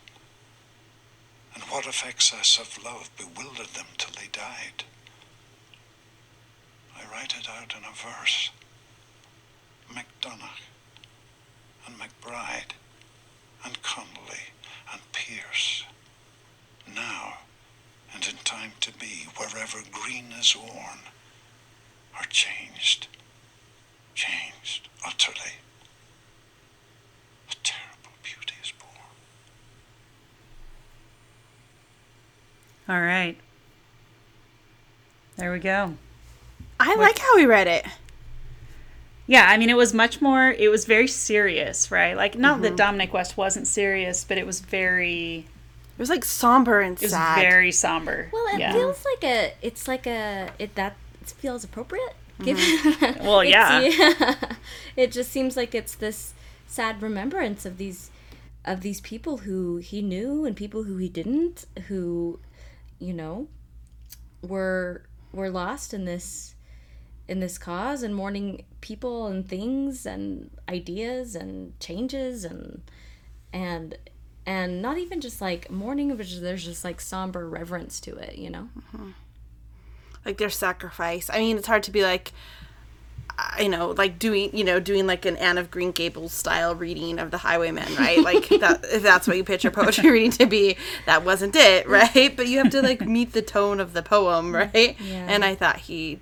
And 1.54 1.62
what 1.64 1.86
excess 1.86 2.58
of 2.58 2.82
love 2.84 3.10
bewildered 3.16 3.74
them 3.74 3.86
till 3.96 4.12
they 4.20 4.28
died? 4.28 4.84
I 6.96 7.10
write 7.10 7.34
it 7.38 7.48
out 7.48 7.74
in 7.76 7.84
a 7.84 7.92
verse. 7.94 8.50
MacDonagh 9.92 10.60
and 11.86 11.96
MacBride 11.98 12.72
and 13.64 13.82
Connolly 13.82 14.52
and 14.92 15.00
Pearse. 15.12 15.84
Now 16.94 17.38
and 18.14 18.26
in 18.28 18.36
time 18.44 18.72
to 18.80 18.92
be, 18.92 19.26
wherever 19.36 19.78
green 19.90 20.26
is 20.38 20.56
worn, 20.56 21.00
are 22.16 22.26
changed, 22.30 23.08
changed 24.14 24.88
utterly. 25.04 25.58
A 27.50 27.54
terrible 27.64 28.12
beauty 28.22 28.54
is 28.62 28.72
born. 28.72 28.92
All 32.88 33.02
right. 33.02 33.36
There 35.36 35.50
we 35.50 35.58
go. 35.58 35.94
I 36.78 36.94
like 36.94 37.18
how 37.18 37.36
he 37.38 37.46
read 37.46 37.66
it. 37.66 37.84
Yeah, 39.26 39.46
I 39.48 39.56
mean, 39.56 39.70
it 39.70 39.76
was 39.76 39.94
much 39.94 40.20
more, 40.20 40.50
it 40.50 40.68
was 40.70 40.84
very 40.84 41.08
serious, 41.08 41.90
right? 41.90 42.14
Like, 42.14 42.36
not 42.36 42.54
Mm-hmm. 42.56 42.62
that 42.64 42.76
Dominic 42.76 43.12
West 43.14 43.36
wasn't 43.36 43.66
serious, 43.66 44.22
but 44.24 44.36
it 44.36 44.46
was 44.46 44.60
very, 44.60 45.46
It 45.96 45.98
was 45.98 46.10
like 46.10 46.24
somber 46.24 46.80
and 46.80 46.96
it 46.96 47.02
was 47.02 47.12
very 47.12 47.72
somber. 47.72 48.28
Well, 48.32 48.54
it 48.54 48.60
yeah. 48.60 48.72
feels 48.72 49.04
like 49.04 49.24
a. 49.24 49.54
It's 49.62 49.88
like 49.88 50.06
a. 50.06 50.50
It 50.58 50.74
that 50.74 50.96
it 51.22 51.28
feels 51.30 51.64
appropriate. 51.64 52.14
Given 52.42 52.64
Well, 53.20 53.44
yeah. 53.56 53.80
yeah. 53.80 54.34
It 54.96 55.12
just 55.12 55.30
seems 55.30 55.56
like 55.56 55.74
it's 55.74 55.94
this 55.94 56.34
sad 56.66 57.00
remembrance 57.00 57.64
of 57.64 57.78
these 57.78 58.10
of 58.64 58.80
these 58.80 59.00
people 59.00 59.38
who 59.38 59.76
he 59.76 60.02
knew 60.02 60.44
and 60.44 60.56
people 60.56 60.82
who 60.84 60.96
he 60.96 61.08
didn't, 61.08 61.66
who, 61.88 62.40
you 62.98 63.12
know, 63.14 63.46
were 64.42 65.02
were 65.32 65.50
lost 65.50 65.94
in 65.94 66.04
this 66.06 66.53
in 67.26 67.40
this 67.40 67.58
cause 67.58 68.02
and 68.02 68.14
mourning 68.14 68.64
people 68.80 69.26
and 69.26 69.48
things 69.48 70.04
and 70.04 70.50
ideas 70.68 71.34
and 71.34 71.78
changes 71.80 72.44
and 72.44 72.82
and 73.52 73.96
and 74.46 74.82
not 74.82 74.98
even 74.98 75.20
just 75.20 75.40
like 75.40 75.70
mourning 75.70 76.14
but 76.14 76.26
there's 76.40 76.64
just 76.64 76.84
like 76.84 77.00
somber 77.00 77.48
reverence 77.48 77.98
to 77.98 78.14
it 78.16 78.36
you 78.36 78.50
know 78.50 78.68
mm-hmm. 78.78 79.10
like 80.24 80.38
their 80.38 80.50
sacrifice. 80.50 81.30
I 81.30 81.38
mean, 81.38 81.56
it's 81.56 81.66
hard 81.66 81.82
to 81.84 81.90
be 81.90 82.02
like, 82.02 82.32
you 83.58 83.68
know, 83.68 83.90
like 83.90 84.18
doing, 84.18 84.56
you 84.56 84.64
know, 84.64 84.80
doing 84.80 85.06
like 85.06 85.24
an 85.26 85.36
Anne 85.36 85.58
of 85.58 85.70
Green 85.70 85.92
Gables 85.92 86.32
style 86.32 86.74
reading 86.74 87.18
of 87.18 87.30
The 87.30 87.38
Highwaymen, 87.38 87.94
right? 87.96 88.18
Like 88.24 88.48
that, 88.48 88.84
if 88.84 89.02
that's 89.02 89.26
what 89.26 89.36
you 89.36 89.44
pitch 89.44 89.62
picture 89.62 89.70
poetry 89.70 90.10
reading 90.12 90.30
to 90.32 90.46
be, 90.46 90.76
that 91.06 91.24
wasn't 91.24 91.56
it, 91.56 91.88
right? 91.88 92.34
But 92.34 92.48
you 92.48 92.58
have 92.58 92.70
to 92.70 92.82
like 92.82 93.02
meet 93.02 93.32
the 93.32 93.42
tone 93.42 93.80
of 93.80 93.92
the 93.92 94.02
poem, 94.02 94.54
right? 94.54 94.96
Yeah. 95.00 95.26
And 95.28 95.44
I 95.44 95.54
thought 95.54 95.76
he 95.76 96.20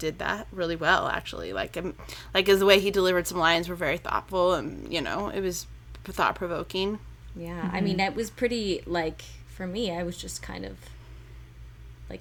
did 0.00 0.18
that 0.18 0.48
really 0.50 0.74
well, 0.76 1.06
actually. 1.06 1.52
Like, 1.52 1.76
um, 1.76 1.94
like 2.34 2.48
as 2.48 2.58
the 2.58 2.66
way 2.66 2.80
he 2.80 2.90
delivered 2.90 3.28
some 3.28 3.38
lines 3.38 3.68
were 3.68 3.76
very 3.76 3.98
thoughtful, 3.98 4.54
and 4.54 4.92
you 4.92 5.00
know, 5.00 5.28
it 5.28 5.40
was 5.42 5.66
thought 6.04 6.34
provoking. 6.34 6.98
yeah 7.36 7.70
i 7.72 7.80
mean 7.80 8.00
it 8.00 8.16
was 8.16 8.30
pretty 8.30 8.82
like 8.84 9.22
for 9.46 9.64
me 9.64 9.92
i 9.92 10.02
was 10.02 10.16
just 10.16 10.42
kind 10.42 10.64
of 10.64 10.76
like 12.08 12.20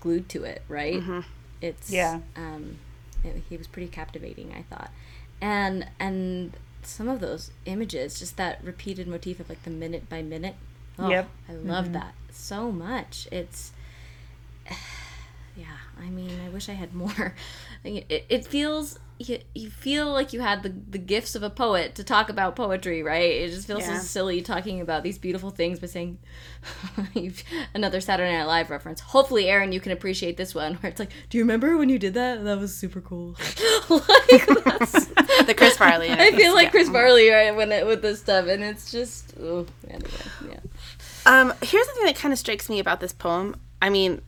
glued 0.00 0.28
to 0.28 0.44
it 0.44 0.60
right 0.68 1.02
it's 1.62 1.90
Yeah. 1.90 2.20
um 2.36 2.76
it, 3.24 3.42
he 3.48 3.56
was 3.56 3.66
pretty 3.66 3.88
captivating 3.88 4.52
i 4.52 4.60
thought 4.62 4.90
and 5.40 5.86
and 5.98 6.52
some 6.82 7.08
of 7.08 7.20
those 7.20 7.50
images 7.64 8.18
just 8.18 8.36
that 8.36 8.62
repeated 8.62 9.08
motif 9.08 9.40
of 9.40 9.48
like 9.48 9.62
the 9.62 9.70
minute 9.70 10.06
by 10.10 10.20
minute 10.20 10.56
oh, 10.98 11.08
Yep. 11.08 11.28
i 11.48 11.52
love 11.54 11.94
that 11.94 12.12
so 12.30 12.70
much 12.70 13.26
it's 13.32 13.72
yeah 14.66 14.76
i 16.00 16.08
mean 16.10 16.30
i 16.44 16.48
wish 16.48 16.68
i 16.68 16.72
had 16.72 16.94
more 16.94 17.34
it, 17.84 18.26
it 18.28 18.46
feels 18.46 18.98
you, 19.20 19.40
you 19.52 19.68
feel 19.68 20.12
like 20.12 20.32
you 20.32 20.40
had 20.40 20.62
the, 20.62 20.68
the 20.68 20.98
gifts 20.98 21.34
of 21.34 21.42
a 21.42 21.50
poet 21.50 21.96
to 21.96 22.04
talk 22.04 22.28
about 22.28 22.54
poetry 22.54 23.02
right 23.02 23.32
it 23.32 23.50
just 23.50 23.66
feels 23.66 23.80
Yeah. 23.80 23.98
so 23.98 24.04
silly 24.04 24.42
talking 24.42 24.80
about 24.80 25.02
these 25.02 25.18
beautiful 25.18 25.50
things 25.50 25.80
but 25.80 25.90
saying 25.90 26.18
another 27.74 28.00
saturday 28.00 28.32
night 28.32 28.44
live 28.44 28.70
reference 28.70 29.00
hopefully 29.00 29.48
aaron 29.48 29.72
you 29.72 29.80
can 29.80 29.92
appreciate 29.92 30.36
this 30.36 30.54
one 30.54 30.74
where 30.74 30.90
it's 30.90 31.00
like 31.00 31.10
do 31.30 31.38
you 31.38 31.42
remember 31.44 31.76
when 31.76 31.88
you 31.88 31.98
did 31.98 32.14
that 32.14 32.44
that 32.44 32.58
was 32.58 32.74
super 32.74 33.00
cool 33.00 33.28
like 33.88 34.46
The 35.46 35.54
Chris 35.56 35.76
Farley. 35.76 36.10
i 36.10 36.30
feel 36.32 36.54
like 36.54 36.66
yeah. 36.66 36.70
chris 36.70 36.88
farley 36.88 37.28
right 37.30 37.54
when 37.54 37.72
it 37.72 37.86
with 37.86 38.02
this 38.02 38.20
stuff 38.20 38.46
and 38.46 38.62
it's 38.62 38.90
just 38.92 39.34
oh 39.40 39.66
anyway 39.88 40.10
yeah 40.50 40.60
Um, 41.26 41.52
here's 41.62 41.86
the 41.86 41.92
thing 41.94 42.06
that 42.06 42.16
kind 42.16 42.32
of 42.32 42.38
strikes 42.38 42.70
me 42.70 42.78
about 42.78 43.00
this 43.00 43.12
poem. 43.12 43.56
I 43.82 43.90
mean, 43.90 44.22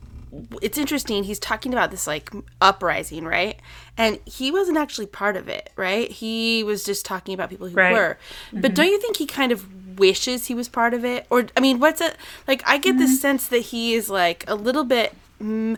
it's 0.61 0.77
interesting. 0.77 1.23
He's 1.25 1.39
talking 1.39 1.73
about 1.73 1.91
this 1.91 2.07
like 2.07 2.29
uprising, 2.61 3.25
right? 3.25 3.59
And 3.97 4.19
he 4.25 4.51
wasn't 4.51 4.77
actually 4.77 5.07
part 5.07 5.35
of 5.35 5.49
it, 5.49 5.71
right? 5.75 6.09
He 6.09 6.63
was 6.63 6.83
just 6.83 7.05
talking 7.05 7.33
about 7.33 7.49
people 7.49 7.67
who 7.67 7.75
Right. 7.75 7.91
were. 7.93 8.17
But 8.53 8.73
don't 8.73 8.87
you 8.87 8.99
think 8.99 9.17
he 9.17 9.25
kind 9.25 9.51
of 9.51 9.99
wishes 9.99 10.47
he 10.47 10.55
was 10.55 10.69
part 10.69 10.93
of 10.93 11.03
it? 11.03 11.25
Or 11.29 11.45
I 11.57 11.59
mean, 11.59 11.79
what's 11.79 11.99
it 12.01 12.15
like? 12.47 12.63
I 12.65 12.77
get 12.77 12.97
the 12.97 13.07
sense 13.07 13.47
that 13.47 13.59
he 13.59 13.93
is 13.93 14.09
like 14.09 14.45
a 14.47 14.55
little 14.55 14.83
bit 14.85 15.13
mm, 15.41 15.77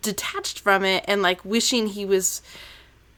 detached 0.00 0.60
from 0.60 0.84
it 0.84 1.04
and 1.06 1.20
like 1.22 1.44
wishing 1.44 1.88
he 1.88 2.06
was 2.06 2.40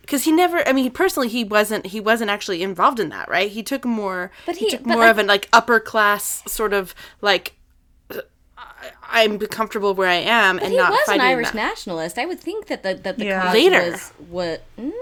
because 0.01 0.25
he 0.25 0.33
never 0.33 0.67
i 0.69 0.73
mean 0.73 0.91
personally 0.91 1.29
he 1.29 1.45
wasn't 1.45 1.87
he 1.87 2.01
wasn't 2.01 2.29
actually 2.29 2.61
involved 2.63 2.99
in 2.99 3.09
that 3.09 3.29
right 3.29 3.51
he 3.53 3.63
took 3.63 3.85
more 3.85 4.33
But 4.47 4.57
he, 4.57 4.65
he- 4.67 4.71
took 4.73 4.85
more 4.87 4.99
like- 4.99 5.11
of 5.11 5.19
an 5.19 5.27
like 5.29 5.49
upper 5.53 5.79
class 5.79 6.43
sort 6.51 6.73
of 6.73 6.93
like 7.21 7.53
I, 8.59 8.91
i'm 9.25 9.39
comfortable 9.39 9.95
where 9.95 10.09
i 10.09 10.15
am 10.15 10.59
and 10.59 10.69
he 10.73 10.77
not 10.77 10.91
was 10.91 11.09
an 11.09 11.21
Irish 11.21 11.49
that. 11.49 11.55
nationalist. 11.55 12.19
I 12.19 12.25
would 12.27 12.41
think 12.41 12.67
that 12.67 12.83
the 12.83 12.95
that 12.95 13.19
the 13.19 13.25
Yeah. 13.27 13.43
cause 13.43 13.55
Later. 13.55 13.91
was 13.91 14.13
what. 14.29 14.63
Mm, 14.79 14.93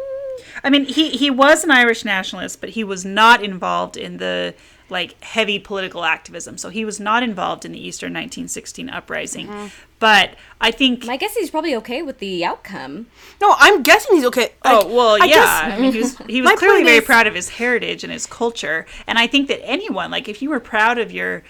I 0.65 0.71
mean, 0.71 0.85
he 0.85 1.11
he 1.11 1.31
was 1.31 1.65
an 1.65 1.71
Irish 1.71 2.05
nationalist, 2.05 2.61
but 2.61 2.71
he 2.71 2.85
was 2.85 3.05
not 3.05 3.43
involved 3.43 3.97
in 3.97 4.17
the 4.19 4.55
like 4.91 5.21
heavy 5.25 5.59
political 5.59 6.05
activism. 6.05 6.59
So 6.59 6.69
he 6.69 6.85
was 6.85 7.01
not 7.01 7.23
involved 7.23 7.65
in 7.65 7.73
the 7.73 7.79
Eastern 7.79 8.09
1916 8.13 8.91
uprising. 8.91 9.47
Mm-hmm. 9.49 9.67
But 9.99 10.35
I 10.61 10.71
think 10.71 11.07
my 11.07 11.17
guess 11.17 11.35
he's 11.35 11.51
probably 11.51 11.75
okay 11.77 12.03
with 12.03 12.19
the 12.19 12.45
outcome. 12.45 13.07
no 13.41 13.55
i'm 13.59 13.83
guessing 13.83 14.17
he's 14.17 14.27
okay 14.27 14.53
Oh 14.65 14.79
Like, 14.79 14.87
well, 14.87 15.15
I 15.23 15.27
yeah. 15.27 15.35
guess- 15.35 15.73
I 15.73 15.81
mean, 15.81 15.93
he 15.93 15.99
was 16.01 16.17
he 16.29 16.43
was 16.43 16.53
clearly 16.59 16.85
very 16.85 16.99
is- 16.99 17.05
proud 17.05 17.27
of 17.27 17.35
his 17.35 17.49
heritage 17.51 18.05
and 18.05 18.13
his 18.13 18.27
culture, 18.27 18.87
and 19.07 19.19
I 19.19 19.27
think 19.27 19.49
that 19.49 19.65
anyone, 19.65 20.11
like, 20.11 20.29
if 20.29 20.43
you 20.43 20.51
were 20.51 20.61
proud 20.61 20.99
of 20.99 21.11
your 21.13 21.43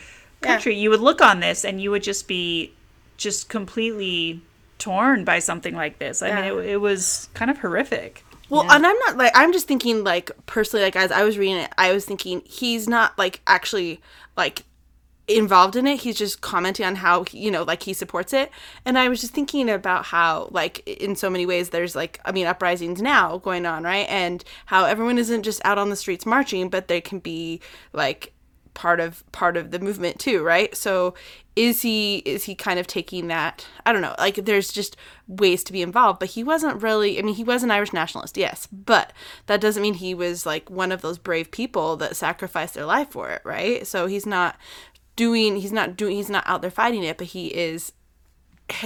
country, 0.45 0.77
you 0.77 0.91
would 0.91 1.01
look 1.01 1.21
on 1.21 1.41
this 1.41 1.65
and 1.65 1.81
you 1.81 1.91
would 1.91 2.03
just 2.03 2.29
be 2.29 2.73
just 3.17 3.49
completely 3.49 4.43
torn 4.79 5.25
by 5.25 5.39
something 5.39 5.75
like 5.75 5.99
this. 5.99 6.23
I 6.23 6.35
mean, 6.35 6.45
it, 6.45 6.65
it 6.67 6.77
was 6.77 7.29
kind 7.35 7.51
of 7.51 7.59
horrific. 7.59 8.25
Well, 8.51 8.71
and 8.71 8.87
I'm 8.87 8.99
not 8.99 9.17
like 9.17 9.33
I'm 9.35 9.53
just 9.53 9.67
thinking 9.67 10.05
like 10.05 10.31
personally 10.47 10.85
like 10.85 10.97
as 10.97 11.11
I 11.11 11.25
was 11.25 11.39
reading 11.39 11.57
it, 11.57 11.73
I 11.79 11.93
was 11.93 12.05
thinking 12.05 12.43
he's 12.45 12.89
not 12.89 13.17
like 13.19 13.41
actually 13.47 14.01
like 14.37 14.65
involved 15.27 15.77
in 15.77 15.87
it. 15.87 16.01
He's 16.01 16.17
just 16.17 16.41
commenting 16.41 16.85
on 16.85 16.97
how 16.97 17.25
you 17.33 17.51
know 17.51 17.63
like 17.63 17.83
he 17.83 17.93
supports 17.93 18.33
it. 18.33 18.51
And 18.85 18.99
I 18.99 19.09
was 19.09 19.21
just 19.21 19.33
thinking 19.33 19.71
about 19.71 20.05
how 20.05 20.49
like 20.51 20.87
in 20.87 21.17
so 21.17 21.31
many 21.31 21.47
ways 21.47 21.71
there's 21.71 21.97
like 21.97 22.21
I 22.25 22.33
mean 22.33 22.47
uprisings 22.47 23.01
now 23.01 23.39
going 23.39 23.67
on, 23.67 23.83
right? 23.83 24.07
And 24.09 24.45
how 24.67 24.85
everyone 24.85 25.19
isn't 25.19 25.43
just 25.43 25.65
out 25.65 25.79
on 25.79 25.91
the 25.91 25.97
streets 25.97 26.27
marching, 26.27 26.69
but 26.69 26.89
they 26.89 27.01
can 27.01 27.21
be 27.21 27.61
like 27.93 28.33
part 28.75 29.01
of 29.01 29.23
part 29.33 29.57
of 29.57 29.71
the 29.71 29.79
movement 29.79 30.19
too, 30.19 30.43
right? 30.43 30.77
So 30.77 31.15
is 31.57 31.83
he 31.83 32.19
is 32.19 32.45
he 32.45 32.55
kind 32.57 32.79
of 32.81 32.87
taking 32.87 33.29
that 33.29 33.67
I 33.87 33.93
don't 33.93 34.03
know, 34.03 34.15
like 34.19 34.35
there's 34.45 34.73
just 34.73 34.97
ways 35.29 35.63
to 35.65 35.73
be 35.73 35.81
involved, 35.83 36.19
but 36.19 36.31
he 36.31 36.43
wasn't 36.45 36.83
really 36.83 37.19
I 37.19 37.23
mean 37.23 37.35
he 37.37 37.45
was 37.45 37.63
an 37.63 37.71
Irish 37.71 37.93
nationalist, 37.93 38.37
yes, 38.37 38.67
but 38.73 39.13
that 39.47 39.61
doesn't 39.61 39.83
mean 39.83 39.95
he 39.95 40.15
was 40.15 40.45
like 40.45 40.69
one 40.69 40.91
of 40.93 41.01
those 41.03 41.19
brave 41.19 41.51
people 41.51 41.97
that 41.99 42.17
sacrificed 42.17 42.75
their 42.75 42.87
life 42.87 43.11
for 43.11 43.31
it, 43.31 43.43
right? 43.45 43.87
So 43.87 44.07
he's 44.07 44.27
not 44.27 44.57
doing 45.17 45.57
he's 45.57 45.73
not 45.73 45.97
doing 45.97 46.17
he's 46.17 46.29
not 46.31 46.43
out 46.47 46.61
there 46.61 46.71
fighting 46.73 47.05
it, 47.05 47.17
but 47.19 47.29
he 47.29 47.47
is 47.49 47.93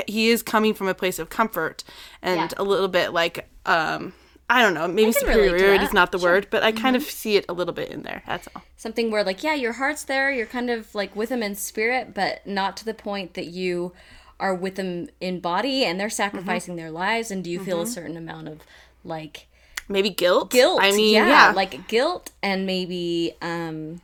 he 0.07 0.29
is 0.29 0.43
coming 0.43 0.75
from 0.75 0.89
a 0.89 0.95
place 0.95 1.19
of 1.19 1.31
comfort 1.31 1.85
and 2.21 2.39
Yeah. 2.41 2.49
a 2.59 2.65
little 2.65 2.89
bit 2.89 3.13
like 3.13 3.49
um 3.65 4.13
I 4.51 4.63
don't 4.63 4.73
know, 4.73 4.89
maybe 4.89 5.13
can 5.13 5.27
relate 5.29 5.43
to 5.43 5.49
superiority 5.51 5.85
is 5.85 5.93
not 5.93 6.11
the 6.11 6.19
word, 6.19 6.47
but 6.51 6.63
I 6.63 6.73
kind 6.73 6.97
of 6.97 7.03
mm-hmm. 7.03 7.11
see 7.11 7.37
it 7.37 7.45
a 7.49 7.53
little 7.53 7.75
bit 7.75 7.91
in 7.91 8.03
there. 8.03 8.23
That's 8.27 8.49
all. 8.55 8.63
Something 8.77 9.11
where 9.11 9.23
like 9.23 9.43
yeah, 9.43 9.55
your 9.55 9.75
heart's 9.75 10.05
there, 10.05 10.31
you're 10.31 10.47
kind 10.47 10.71
of 10.71 10.95
like 10.95 11.15
with 11.15 11.29
them 11.29 11.43
in 11.43 11.55
spirit, 11.55 12.15
but 12.15 12.47
not 12.47 12.77
to 12.79 12.85
the 12.85 12.95
point 12.95 13.35
that 13.35 13.47
you 13.47 13.93
are 14.41 14.55
with 14.55 14.77
them 14.77 15.09
in 15.21 15.41
body 15.41 15.85
and 15.85 16.01
they're 16.01 16.09
mm-hmm. 16.09 16.15
sacrificing 16.15 16.77
their 16.77 16.91
lives. 16.91 17.31
And 17.31 17.45
do 17.45 17.51
you 17.51 17.61
feel 17.61 17.81
a 17.81 17.85
mm-hmm. 17.85 17.93
certain 17.93 18.17
amount 18.17 18.49
of 18.49 18.61
like 19.05 19.49
Maybe 19.89 20.11
guilt. 20.11 20.51
guilt? 20.51 20.81
I 20.83 20.93
mean, 20.93 21.15
yeah, 21.15 21.29
yeah, 21.29 21.53
like 21.55 21.89
guilt 21.89 22.31
and 22.43 22.67
maybe 22.67 23.35
um 23.43 24.01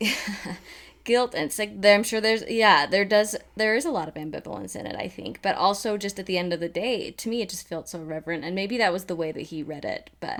guilt 1.06 1.34
and 1.34 1.44
it's 1.44 1.58
like 1.58 1.72
i'm 1.84 2.02
sure 2.02 2.20
there's 2.20 2.44
yeah 2.48 2.84
there 2.84 3.04
does 3.04 3.34
there 3.56 3.74
is 3.74 3.86
a 3.86 3.90
lot 3.90 4.08
of 4.08 4.14
ambivalence 4.14 4.76
in 4.76 4.86
it 4.86 4.96
i 4.96 5.08
think 5.08 5.40
but 5.40 5.54
also 5.56 5.96
just 5.96 6.18
at 6.18 6.26
the 6.26 6.36
end 6.36 6.52
of 6.52 6.60
the 6.60 6.68
day 6.68 7.10
to 7.12 7.28
me 7.30 7.40
it 7.40 7.48
just 7.48 7.66
felt 7.66 7.88
so 7.88 8.00
reverent 8.02 8.44
and 8.44 8.54
maybe 8.54 8.76
that 8.76 8.92
was 8.92 9.04
the 9.04 9.16
way 9.16 9.32
that 9.32 9.42
he 9.42 9.62
read 9.62 9.84
it 9.84 10.10
but 10.20 10.38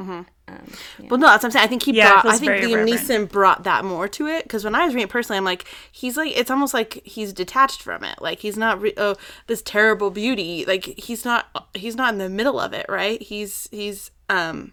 um, 0.48 0.72
yeah. 0.98 1.08
Well, 1.10 1.18
no, 1.18 1.26
that's 1.26 1.42
what 1.42 1.48
I'm 1.48 1.50
saying. 1.52 1.64
I 1.64 1.66
think 1.66 1.82
he 1.82 1.92
Yeah, 1.92 2.22
brought. 2.22 2.26
I 2.26 2.38
think 2.38 2.50
very 2.50 2.62
Liam. 2.62 2.86
Neeson 2.86 3.28
brought 3.28 3.64
that 3.64 3.84
more 3.84 4.06
to 4.08 4.28
it 4.28 4.44
because 4.44 4.62
when 4.62 4.76
I 4.76 4.84
was 4.84 4.94
reading 4.94 5.08
it 5.08 5.10
personally, 5.10 5.38
I'm 5.38 5.44
like, 5.44 5.64
he's 5.90 6.16
like, 6.16 6.36
it's 6.36 6.50
almost 6.52 6.72
like 6.72 7.02
he's 7.04 7.32
detached 7.32 7.82
from 7.82 8.04
it. 8.04 8.22
Like 8.22 8.38
he's 8.40 8.56
not. 8.56 8.80
Re- 8.80 8.94
oh, 8.96 9.16
this 9.48 9.60
terrible 9.62 10.10
beauty. 10.10 10.64
Like 10.64 10.84
he's 10.98 11.24
not. 11.24 11.46
He's 11.74 11.96
not 11.96 12.12
in 12.12 12.18
the 12.18 12.28
middle 12.28 12.60
of 12.60 12.72
it, 12.72 12.86
right? 12.88 13.20
He's 13.20 13.68
he's 13.72 14.12
um 14.28 14.72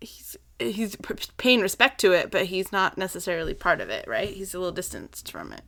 he's 0.00 0.36
he's 0.72 0.96
p- 0.96 1.14
paying 1.36 1.60
respect 1.60 2.00
to 2.00 2.12
it, 2.12 2.30
but 2.30 2.46
he's 2.46 2.72
not 2.72 2.96
necessarily 2.98 3.54
part 3.54 3.80
of 3.80 3.88
it, 3.90 4.06
right? 4.08 4.28
He's 4.28 4.54
a 4.54 4.58
little 4.58 4.72
distanced 4.72 5.30
from 5.30 5.52
it. 5.52 5.62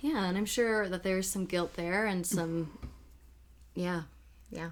yeah 0.00 0.24
and 0.26 0.36
i'm 0.36 0.44
sure 0.46 0.88
that 0.88 1.02
there's 1.02 1.28
some 1.30 1.46
guilt 1.46 1.74
there 1.74 2.04
and 2.06 2.26
some 2.26 2.78
yeah 3.74 4.02
yeah 4.50 4.70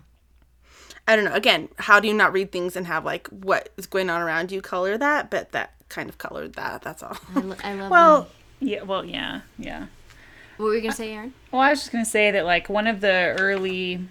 I 1.09 1.16
don't 1.16 1.24
know. 1.24 1.34
Again, 1.34 1.68
how 1.78 1.99
do 1.99 2.07
you 2.07 2.14
not 2.14 2.32
read 2.32 2.53
things 2.53 2.76
and 2.76 2.86
have 2.86 3.05
like 3.05 3.26
what 3.28 3.70
is 3.76 3.86
going 3.86 4.09
on 4.09 4.22
around 4.22 4.53
you 4.53 4.62
color 4.62 4.97
that? 4.97 5.30
But 5.30 5.51
that 5.51 5.74
kind 5.88 6.09
of 6.09 6.16
colored 6.18 6.53
that. 6.55 6.82
That's 6.82 7.03
all. 7.03 7.16
i, 7.34 7.40
lo- 7.40 7.57
I 7.64 7.74
love 7.74 7.90
Well, 7.97 8.28
yeah, 8.61 8.82
well, 8.82 9.05
yeah, 9.05 9.40
yeah. 9.59 9.86
what 10.59 10.66
were 10.66 10.74
you 10.76 10.80
gonna 10.80 10.95
say 10.95 11.12
aaron 11.12 11.34
Well, 11.51 11.61
I 11.61 11.70
was 11.70 11.80
just 11.80 11.90
gonna 11.90 12.05
say 12.05 12.30
that 12.30 12.45
like 12.45 12.68
one 12.68 12.86
of 12.86 13.01
the 13.01 13.34
early, 13.40 14.07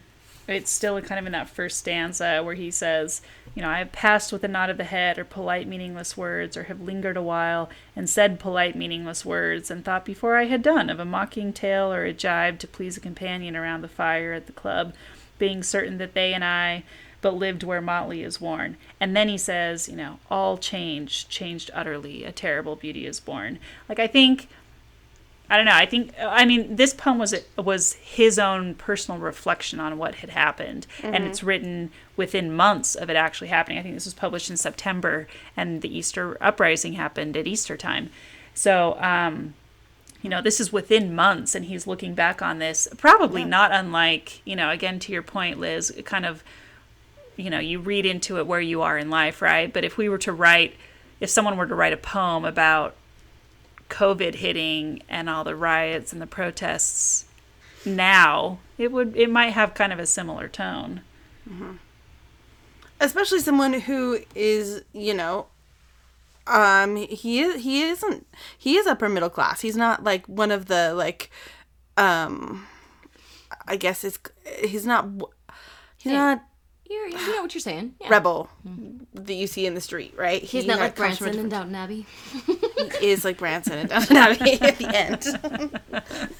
it's 0.53 0.71
still 0.71 0.99
kind 1.01 1.19
of 1.19 1.25
in 1.25 1.31
that 1.31 1.49
first 1.49 1.77
stanza 1.77 2.41
where 2.43 2.55
he 2.55 2.71
says, 2.71 3.21
you 3.55 3.61
know, 3.61 3.69
I 3.69 3.79
have 3.79 3.91
passed 3.91 4.31
with 4.31 4.43
a 4.43 4.47
nod 4.47 4.69
of 4.69 4.77
the 4.77 4.83
head 4.83 5.17
or 5.17 5.25
polite 5.25 5.67
meaningless 5.67 6.15
words, 6.15 6.55
or 6.55 6.63
have 6.63 6.81
lingered 6.81 7.17
a 7.17 7.21
while 7.21 7.69
and 7.95 8.09
said 8.09 8.39
polite 8.39 8.75
meaningless 8.75 9.25
words, 9.25 9.69
and 9.69 9.83
thought 9.83 10.05
before 10.05 10.37
I 10.37 10.45
had 10.45 10.61
done 10.61 10.89
of 10.89 10.99
a 10.99 11.05
mocking 11.05 11.51
tale 11.51 11.91
or 11.91 12.05
a 12.05 12.13
jibe 12.13 12.59
to 12.59 12.67
please 12.67 12.97
a 12.97 13.01
companion 13.01 13.55
around 13.55 13.81
the 13.81 13.87
fire 13.87 14.33
at 14.33 14.45
the 14.45 14.53
club, 14.53 14.93
being 15.37 15.63
certain 15.63 15.97
that 15.97 16.13
they 16.13 16.33
and 16.33 16.43
I 16.43 16.83
but 17.21 17.35
lived 17.35 17.63
where 17.63 17.81
motley 17.81 18.23
is 18.23 18.41
worn. 18.41 18.77
And 18.99 19.15
then 19.15 19.29
he 19.29 19.37
says, 19.37 19.87
you 19.87 19.95
know, 19.95 20.19
all 20.29 20.57
changed, 20.57 21.29
changed 21.29 21.69
utterly, 21.73 22.23
a 22.23 22.31
terrible 22.31 22.75
beauty 22.75 23.05
is 23.05 23.19
born. 23.19 23.59
Like 23.87 23.99
I 23.99 24.07
think 24.07 24.49
I 25.51 25.57
don't 25.57 25.65
know. 25.65 25.75
I 25.75 25.85
think 25.85 26.13
I 26.17 26.45
mean 26.45 26.77
this 26.77 26.93
poem 26.93 27.19
was 27.19 27.35
was 27.57 27.93
his 27.95 28.39
own 28.39 28.73
personal 28.73 29.19
reflection 29.19 29.81
on 29.81 29.97
what 29.97 30.15
had 30.15 30.29
happened, 30.29 30.87
and 31.03 31.25
it's 31.25 31.43
written 31.43 31.91
within 32.15 32.55
months 32.55 32.95
of 32.95 33.09
it 33.09 33.17
actually 33.17 33.49
happening. 33.49 33.77
I 33.77 33.81
think 33.81 33.93
this 33.93 34.05
was 34.05 34.13
published 34.13 34.49
in 34.49 34.55
September, 34.55 35.27
and 35.57 35.81
the 35.81 35.93
Easter 35.93 36.37
uprising 36.39 36.93
happened 36.93 37.35
at 37.35 37.47
Easter 37.47 37.75
time. 37.75 38.11
So, 38.53 38.97
um, 39.01 39.53
you 40.21 40.29
know, 40.29 40.41
this 40.41 40.61
is 40.61 40.71
within 40.71 41.13
months, 41.13 41.53
and 41.53 41.65
he's 41.65 41.85
looking 41.85 42.13
back 42.13 42.41
on 42.41 42.59
this, 42.59 42.87
probably 42.97 43.43
not 43.43 43.73
unlike 43.73 44.41
you 44.45 44.55
know, 44.55 44.69
again 44.69 44.99
to 44.99 45.11
your 45.11 45.21
point, 45.21 45.59
Liz, 45.59 45.93
kind 46.05 46.25
of, 46.25 46.45
you 47.35 47.49
know, 47.49 47.59
you 47.59 47.79
read 47.79 48.05
into 48.05 48.37
it 48.37 48.47
where 48.47 48.61
you 48.61 48.81
are 48.83 48.97
in 48.97 49.09
life, 49.09 49.41
right? 49.41 49.73
But 49.73 49.83
if 49.83 49.97
we 49.97 50.07
were 50.07 50.19
to 50.19 50.31
write, 50.31 50.75
if 51.19 51.29
someone 51.29 51.57
were 51.57 51.67
to 51.67 51.75
write 51.75 51.91
a 51.91 51.97
poem 51.97 52.45
about 52.45 52.95
COVID 53.91 54.35
hitting 54.35 55.03
and 55.09 55.29
all 55.29 55.43
the 55.43 55.55
riots 55.55 56.11
and 56.13 56.21
the 56.21 56.25
protests 56.27 57.25
now, 57.85 58.59
it 58.77 58.91
would 58.91 59.15
it 59.15 59.29
might 59.29 59.51
have 59.53 59.73
kind 59.73 59.91
of 59.93 59.99
a 59.99 60.05
similar 60.05 60.47
tone. 60.47 61.01
especially 62.99 63.39
someone 63.39 63.73
who 63.73 64.19
is 64.35 64.83
you 64.93 65.13
know 65.13 65.47
um 66.47 66.95
he 66.95 67.39
is 67.41 67.61
he 67.63 67.81
isn't 67.83 68.25
he 68.57 68.75
is 68.77 68.87
upper 68.87 69.09
middle 69.09 69.29
class 69.29 69.61
he's 69.61 69.75
not 69.77 70.03
like 70.03 70.25
one 70.27 70.51
of 70.51 70.65
the 70.67 70.93
like 70.93 71.29
um 71.97 72.65
i 73.67 73.75
guess 73.75 74.03
it's 74.03 74.19
he's 74.63 74.85
not 74.85 75.07
he's 75.97 76.13
not 76.13 76.43
You're, 76.89 77.07
you 77.07 77.35
know 77.35 77.41
what 77.41 77.53
you're 77.53 77.61
saying. 77.61 77.95
Yeah. 78.01 78.09
rebel 78.09 78.49
that 79.13 79.33
you 79.33 79.47
see 79.47 79.65
in 79.65 79.73
the 79.75 79.81
street 79.81 80.13
right 80.17 80.41
He's 80.41 80.63
He 80.63 80.67
not 80.67 80.77
ha- 80.77 80.83
like 80.85 80.93
a 80.93 80.95
Branson 80.97 81.27
in 81.27 81.31
different- 81.33 81.51
Downton 81.51 81.75
Abbey. 81.75 82.05
he 82.99 83.09
is 83.11 83.23
like 83.25 83.37
branson 83.37 83.73
and 83.79 83.89
downton 83.89 84.17
abbey 84.17 84.59
at 84.61 84.77
the 84.77 84.95
end 84.95 85.39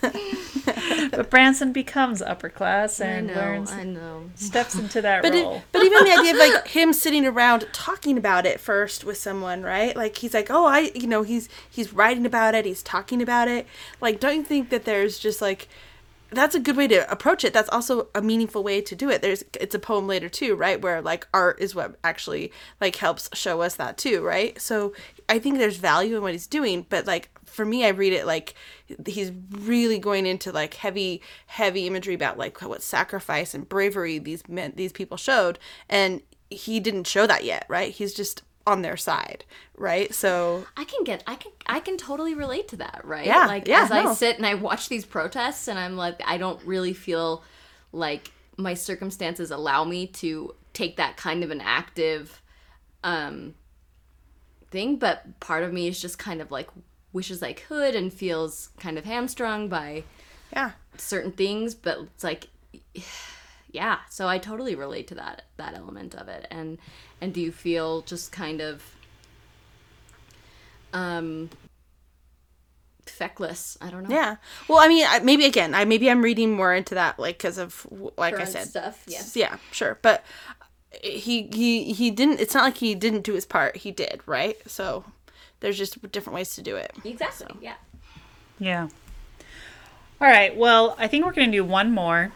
But 1.11 1.29
Branson 1.29 1.73
becomes 1.73 2.21
upper 2.21 2.49
class 2.49 3.01
I 3.01 3.05
and 3.05 3.27
know, 3.27 3.33
learns 3.33 3.71
I 3.71 3.83
know. 3.83 4.29
steps 4.35 4.75
into 4.75 5.01
that 5.01 5.23
But, 5.23 5.33
role. 5.33 5.55
it, 5.55 5.63
but 5.71 5.83
even 5.83 6.03
the 6.05 6.11
idea 6.11 6.31
of 6.31 6.37
like 6.37 6.67
him 6.69 6.93
sitting 6.93 7.25
around 7.25 7.67
talking 7.73 8.17
about 8.17 8.45
it 8.45 8.59
first 8.59 9.03
with 9.03 9.17
someone, 9.17 9.63
right? 9.63 9.95
Like 9.95 10.17
he's 10.17 10.33
like, 10.33 10.49
oh, 10.49 10.65
I, 10.65 10.91
you 10.95 11.07
know, 11.07 11.23
he's 11.23 11.49
he's 11.69 11.91
writing 11.93 12.25
about 12.25 12.55
it, 12.55 12.65
he's 12.65 12.83
talking 12.83 13.21
about 13.21 13.47
it. 13.47 13.67
Like, 13.99 14.19
don't 14.19 14.35
you 14.37 14.43
think 14.43 14.69
that 14.69 14.85
there's 14.85 15.19
just 15.19 15.41
like 15.41 15.67
that's 16.31 16.55
a 16.55 16.59
good 16.59 16.77
way 16.77 16.87
to 16.87 17.09
approach 17.11 17.43
it. 17.43 17.53
That's 17.53 17.69
also 17.69 18.07
a 18.15 18.21
meaningful 18.21 18.63
way 18.63 18.81
to 18.81 18.95
do 18.95 19.09
it. 19.09 19.21
There's 19.21 19.43
it's 19.59 19.75
a 19.75 19.79
poem 19.79 20.07
later 20.07 20.29
too, 20.29 20.55
right? 20.55 20.81
Where 20.81 21.01
like 21.01 21.27
art 21.33 21.59
is 21.59 21.75
what 21.75 21.97
actually 22.03 22.51
like 22.79 22.95
helps 22.95 23.29
show 23.33 23.61
us 23.61 23.75
that 23.75 23.97
too, 23.97 24.23
right? 24.23 24.59
So 24.59 24.93
I 25.27 25.39
think 25.39 25.57
there's 25.57 25.77
value 25.77 26.15
in 26.15 26.21
what 26.21 26.31
he's 26.31 26.47
doing, 26.47 26.85
but 26.89 27.05
like 27.05 27.29
for 27.45 27.65
me 27.65 27.85
I 27.85 27.89
read 27.89 28.13
it 28.13 28.25
like 28.25 28.55
he's 29.05 29.31
really 29.51 29.99
going 29.99 30.25
into 30.25 30.51
like 30.51 30.75
heavy 30.75 31.21
heavy 31.47 31.85
imagery 31.85 32.13
about 32.13 32.37
like 32.37 32.61
what 32.61 32.81
sacrifice 32.81 33.53
and 33.53 33.67
bravery 33.67 34.17
these 34.17 34.47
men 34.47 34.73
these 34.75 34.93
people 34.93 35.17
showed 35.17 35.59
and 35.89 36.21
he 36.49 36.79
didn't 36.79 37.07
show 37.07 37.25
that 37.27 37.45
yet, 37.45 37.65
right? 37.69 37.93
He's 37.93 38.13
just 38.13 38.43
on 38.65 38.81
their 38.81 38.97
side, 38.97 39.43
right? 39.77 40.13
So 40.13 40.65
I 40.77 40.83
can 40.83 41.03
get 41.03 41.23
I 41.27 41.35
can 41.35 41.51
I 41.65 41.79
can 41.79 41.97
totally 41.97 42.33
relate 42.33 42.67
to 42.69 42.77
that, 42.77 43.01
right? 43.03 43.25
Yeah, 43.25 43.45
Like 43.47 43.67
yeah, 43.67 43.83
as 43.83 43.91
I 43.91 44.13
sit 44.13 44.37
and 44.37 44.45
I 44.45 44.55
watch 44.55 44.89
these 44.89 45.05
protests 45.05 45.67
and 45.67 45.79
I'm 45.79 45.95
like 45.95 46.21
I 46.25 46.37
don't 46.37 46.61
really 46.63 46.93
feel 46.93 47.43
like 47.91 48.31
my 48.57 48.73
circumstances 48.73 49.51
allow 49.51 49.83
me 49.83 50.07
to 50.07 50.55
take 50.73 50.97
that 50.97 51.17
kind 51.17 51.43
of 51.43 51.51
an 51.51 51.61
active 51.61 52.41
um 53.03 53.55
thing, 54.69 54.97
but 54.97 55.39
part 55.39 55.63
of 55.63 55.73
me 55.73 55.87
is 55.87 56.01
just 56.01 56.17
kind 56.17 56.41
of 56.41 56.51
like 56.51 56.69
wishes 57.13 57.43
I 57.43 57.53
could 57.53 57.95
and 57.95 58.11
feels 58.11 58.69
kind 58.79 58.97
of 58.97 59.05
hamstrung 59.05 59.67
by 59.67 60.03
yeah. 60.53 60.71
certain 60.97 61.31
things, 61.31 61.75
but 61.75 61.99
it's 61.99 62.23
like 62.23 62.47
yeah, 63.71 63.99
so 64.09 64.27
I 64.27 64.37
totally 64.37 64.75
relate 64.75 65.07
to 65.07 65.15
that 65.15 65.43
that 65.57 65.75
element 65.75 66.15
of 66.15 66.27
it. 66.27 66.47
And 66.51 66.77
and 67.21 67.33
do 67.33 67.39
you 67.39 67.51
feel 67.51 68.01
just 68.01 68.31
kind 68.31 68.59
of 68.59 68.83
um 70.93 71.49
feckless? 73.05 73.77
I 73.79 73.89
don't 73.89 74.09
know. 74.09 74.15
Yeah. 74.15 74.35
Well, 74.67 74.79
I 74.79 74.87
mean, 74.87 75.05
maybe 75.23 75.45
again, 75.45 75.73
I 75.73 75.85
maybe 75.85 76.09
I'm 76.09 76.21
reading 76.21 76.51
more 76.51 76.73
into 76.73 76.95
that, 76.95 77.19
like, 77.19 77.37
because 77.37 77.57
of 77.57 77.87
like 78.17 78.33
Current 78.33 78.49
I 78.49 78.51
said, 78.51 78.67
stuff, 78.67 79.03
yeah. 79.07 79.21
Yeah, 79.33 79.57
sure. 79.71 79.99
But 80.01 80.25
he 81.01 81.49
he 81.53 81.93
he 81.93 82.11
didn't. 82.11 82.39
It's 82.39 82.53
not 82.53 82.63
like 82.63 82.77
he 82.77 82.95
didn't 82.95 83.21
do 83.21 83.33
his 83.33 83.45
part. 83.45 83.77
He 83.77 83.91
did, 83.91 84.21
right? 84.25 84.57
So 84.69 85.05
there's 85.61 85.77
just 85.77 86.11
different 86.11 86.35
ways 86.35 86.55
to 86.55 86.61
do 86.61 86.75
it. 86.75 86.91
Exactly. 87.05 87.55
Yeah. 87.61 87.75
Yeah. 88.59 88.89
All 90.19 90.27
right. 90.27 90.55
Well, 90.55 90.95
I 90.99 91.07
think 91.07 91.25
we're 91.25 91.33
going 91.33 91.51
to 91.51 91.57
do 91.57 91.63
one 91.63 91.91
more. 91.91 92.31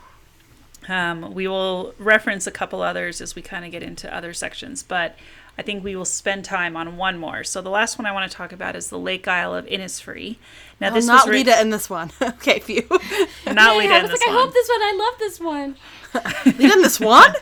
Um, 0.88 1.34
we 1.34 1.48
will 1.48 1.94
reference 1.98 2.46
a 2.48 2.52
couple 2.52 2.82
others 2.82 3.22
as 3.22 3.36
we 3.36 3.42
kind 3.42 3.66
of 3.66 3.72
get 3.72 3.82
into 3.84 4.14
other 4.14 4.34
sections, 4.34 4.84
but 4.84 5.16
I 5.58 5.62
think 5.62 5.84
we 5.84 5.96
will 5.96 6.06
spend 6.06 6.44
time 6.46 6.76
on 6.78 6.98
one 6.98 7.18
more. 7.18 7.44
So 7.44 7.62
the 7.62 7.70
last 7.70 7.98
one 7.98 8.06
I 8.06 8.12
want 8.12 8.30
to 8.30 8.36
talk 8.38 8.52
about 8.52 8.76
is 8.76 8.90
the 8.90 9.00
Lake 9.00 9.28
Isle 9.28 9.56
of 9.56 9.66
Innisfree. 9.66 10.36
Now, 10.82 10.88
I'll 10.90 10.94
this 10.94 11.06
not 11.08 11.26
was 11.26 11.32
writ- 11.32 11.46
Lita 11.48 11.62
in 11.62 11.70
this 11.70 11.90
one. 11.90 12.12
okay, 12.22 12.60
phew. 12.60 12.84
not 13.48 13.76
Yay, 13.76 13.78
Lita 13.84 13.94
I 13.94 13.98
in 13.98 14.02
was 14.04 14.12
this 14.12 14.20
like, 14.22 14.30
I 14.30 14.36
one. 14.36 14.44
hope 14.44 14.54
this 14.54 14.70
one. 14.70 14.82
I 14.82 14.94
love 15.00 15.20
this 15.20 15.40
one. 15.40 15.76
Lita 16.60 16.74
in 16.74 16.82
this 16.82 17.00
one? 17.00 17.34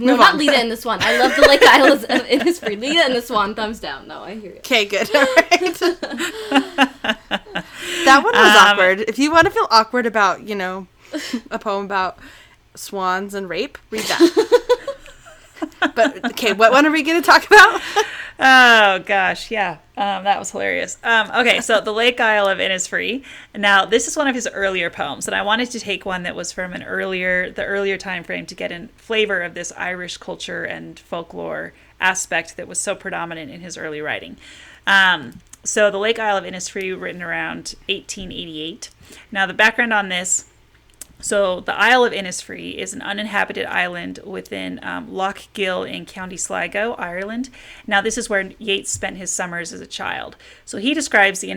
No, 0.00 0.16
not 0.16 0.36
Lita 0.36 0.60
in 0.60 0.68
this 0.68 0.84
one. 0.84 1.00
I 1.02 1.18
love 1.18 1.34
the 1.36 1.42
Lake 1.42 1.62
Isle 1.64 1.92
of 1.92 2.02
Innisfree. 2.04 2.78
Lita 2.80 3.06
in 3.06 3.12
this 3.12 3.28
one. 3.30 3.54
Thumbs 3.56 3.80
down. 3.80 4.06
No, 4.08 4.22
I 4.22 4.34
hear 4.36 4.52
you. 4.52 4.58
Okay, 4.58 4.84
good. 4.86 5.14
All 5.14 5.22
right. 5.22 5.78
that 8.04 8.20
one 8.22 8.34
was 8.34 8.56
Um, 8.56 8.56
awkward. 8.68 9.00
If 9.02 9.18
you 9.18 9.30
want 9.32 9.46
to 9.46 9.50
feel 9.50 9.66
awkward 9.70 10.06
about, 10.06 10.46
you 10.46 10.54
know, 10.54 10.86
a 11.50 11.58
poem 11.58 11.84
about 11.84 12.18
swans 12.74 13.34
and 13.34 13.48
rape, 13.48 13.78
read 13.90 14.04
that. 14.04 14.68
but 15.94 16.24
okay, 16.32 16.52
what 16.52 16.72
one 16.72 16.86
are 16.86 16.90
we 16.90 17.02
going 17.02 17.20
to 17.20 17.26
talk 17.26 17.46
about? 17.46 17.80
Oh 18.38 18.98
gosh, 19.06 19.50
yeah, 19.50 19.78
um, 19.96 20.24
that 20.24 20.38
was 20.38 20.50
hilarious. 20.50 20.98
Um, 21.04 21.30
okay, 21.30 21.60
so 21.60 21.80
the 21.80 21.92
Lake 21.92 22.18
Isle 22.18 22.48
of 22.48 22.58
Innisfree. 22.58 23.24
Now, 23.54 23.84
this 23.84 24.08
is 24.08 24.16
one 24.16 24.26
of 24.26 24.34
his 24.34 24.48
earlier 24.52 24.90
poems, 24.90 25.28
and 25.28 25.34
I 25.34 25.42
wanted 25.42 25.70
to 25.70 25.80
take 25.80 26.04
one 26.04 26.22
that 26.22 26.34
was 26.34 26.50
from 26.50 26.72
an 26.72 26.82
earlier, 26.82 27.50
the 27.50 27.64
earlier 27.64 27.98
time 27.98 28.24
frame 28.24 28.46
to 28.46 28.54
get 28.54 28.72
a 28.72 28.88
flavor 28.96 29.42
of 29.42 29.54
this 29.54 29.72
Irish 29.76 30.16
culture 30.16 30.64
and 30.64 30.98
folklore 30.98 31.72
aspect 32.00 32.56
that 32.56 32.66
was 32.66 32.80
so 32.80 32.94
predominant 32.94 33.50
in 33.50 33.60
his 33.60 33.76
early 33.76 34.00
writing. 34.00 34.36
Um, 34.86 35.40
so, 35.62 35.90
the 35.90 35.98
Lake 35.98 36.18
Isle 36.18 36.38
of 36.38 36.44
Innisfree, 36.44 36.98
written 37.00 37.22
around 37.22 37.76
1888. 37.88 38.90
Now, 39.30 39.46
the 39.46 39.54
background 39.54 39.92
on 39.92 40.08
this 40.08 40.46
so 41.22 41.60
the 41.60 41.74
Isle 41.74 42.04
of 42.04 42.12
Innisfree 42.12 42.74
is 42.74 42.92
an 42.92 43.00
uninhabited 43.00 43.64
island 43.66 44.18
within 44.24 44.80
um, 44.82 45.12
Lough 45.12 45.32
Gill 45.54 45.84
in 45.84 46.04
County 46.04 46.36
Sligo, 46.36 46.94
Ireland. 46.94 47.48
Now 47.86 48.00
this 48.00 48.18
is 48.18 48.28
where 48.28 48.50
Yeats 48.58 48.90
spent 48.90 49.16
his 49.16 49.30
summers 49.30 49.72
as 49.72 49.80
a 49.80 49.86
child. 49.86 50.36
So 50.64 50.78
he 50.78 50.92
describes 50.92 51.40
the 51.40 51.50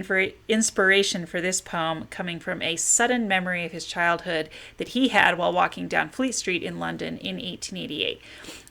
inspiration 0.47 1.25
for 1.25 1.41
this 1.41 1.61
poem 1.61 2.05
coming 2.11 2.39
from 2.39 2.61
a 2.61 2.75
sudden 2.75 3.27
memory 3.27 3.65
of 3.65 3.71
his 3.71 3.85
childhood 3.85 4.49
that 4.77 4.89
he 4.89 5.09
had 5.09 5.37
while 5.37 5.51
walking 5.51 5.87
down 5.87 6.09
Fleet 6.09 6.35
Street 6.35 6.63
in 6.63 6.79
London 6.79 7.17
in 7.17 7.35
1888. 7.35 8.21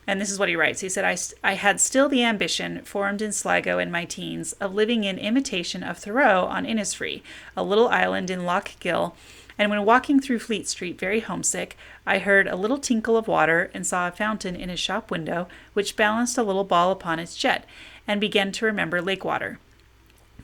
And 0.07 0.21
this 0.21 0.31
is 0.31 0.39
what 0.39 0.49
he 0.49 0.57
writes. 0.57 0.81
He 0.81 0.89
said, 0.89 1.05
I, 1.05 1.17
I 1.43 1.55
had 1.55 1.81
still 1.81 2.09
the 2.09 2.23
ambition, 2.23 2.83
formed 2.83 3.23
in 3.23 3.33
Sligo 3.33 3.79
in 3.79 3.91
my 3.91 4.05
teens, 4.05 4.53
of 4.55 4.75
living 4.75 5.05
in 5.05 5.19
imitation 5.19 5.83
of 5.83 5.99
Thoreau 5.99 6.45
on 6.45 6.67
Innisfree, 6.67 7.23
a 7.57 7.65
little 7.65 7.89
island 7.89 8.31
in 8.31 8.45
Lough 8.45 8.63
Gill, 8.81 9.17
and 9.59 9.71
when 9.71 9.85
walking 9.85 10.21
through 10.21 10.41
Fleet 10.41 10.67
Street, 10.69 10.99
very 10.99 11.21
homesick, 11.21 11.77
I 12.07 12.19
heard 12.19 12.47
a 12.47 12.57
little 12.57 12.79
tinkle 12.79 13.17
of 13.17 13.29
water 13.29 13.71
and 13.73 13.87
saw 13.87 14.09
a 14.09 14.13
fountain 14.13 14.57
in 14.57 14.69
his 14.69 14.81
shop 14.81 15.11
window, 15.11 15.49
which 15.73 15.97
balanced 15.97 16.37
a 16.39 16.43
little 16.43 16.65
ball 16.65 16.91
upon 16.91 17.19
its 17.19 17.37
jet, 17.37 17.65
and 18.07 18.21
began 18.21 18.53
to 18.53 18.67
remember 18.67 19.01
lake 19.01 19.25
water. 19.25 19.59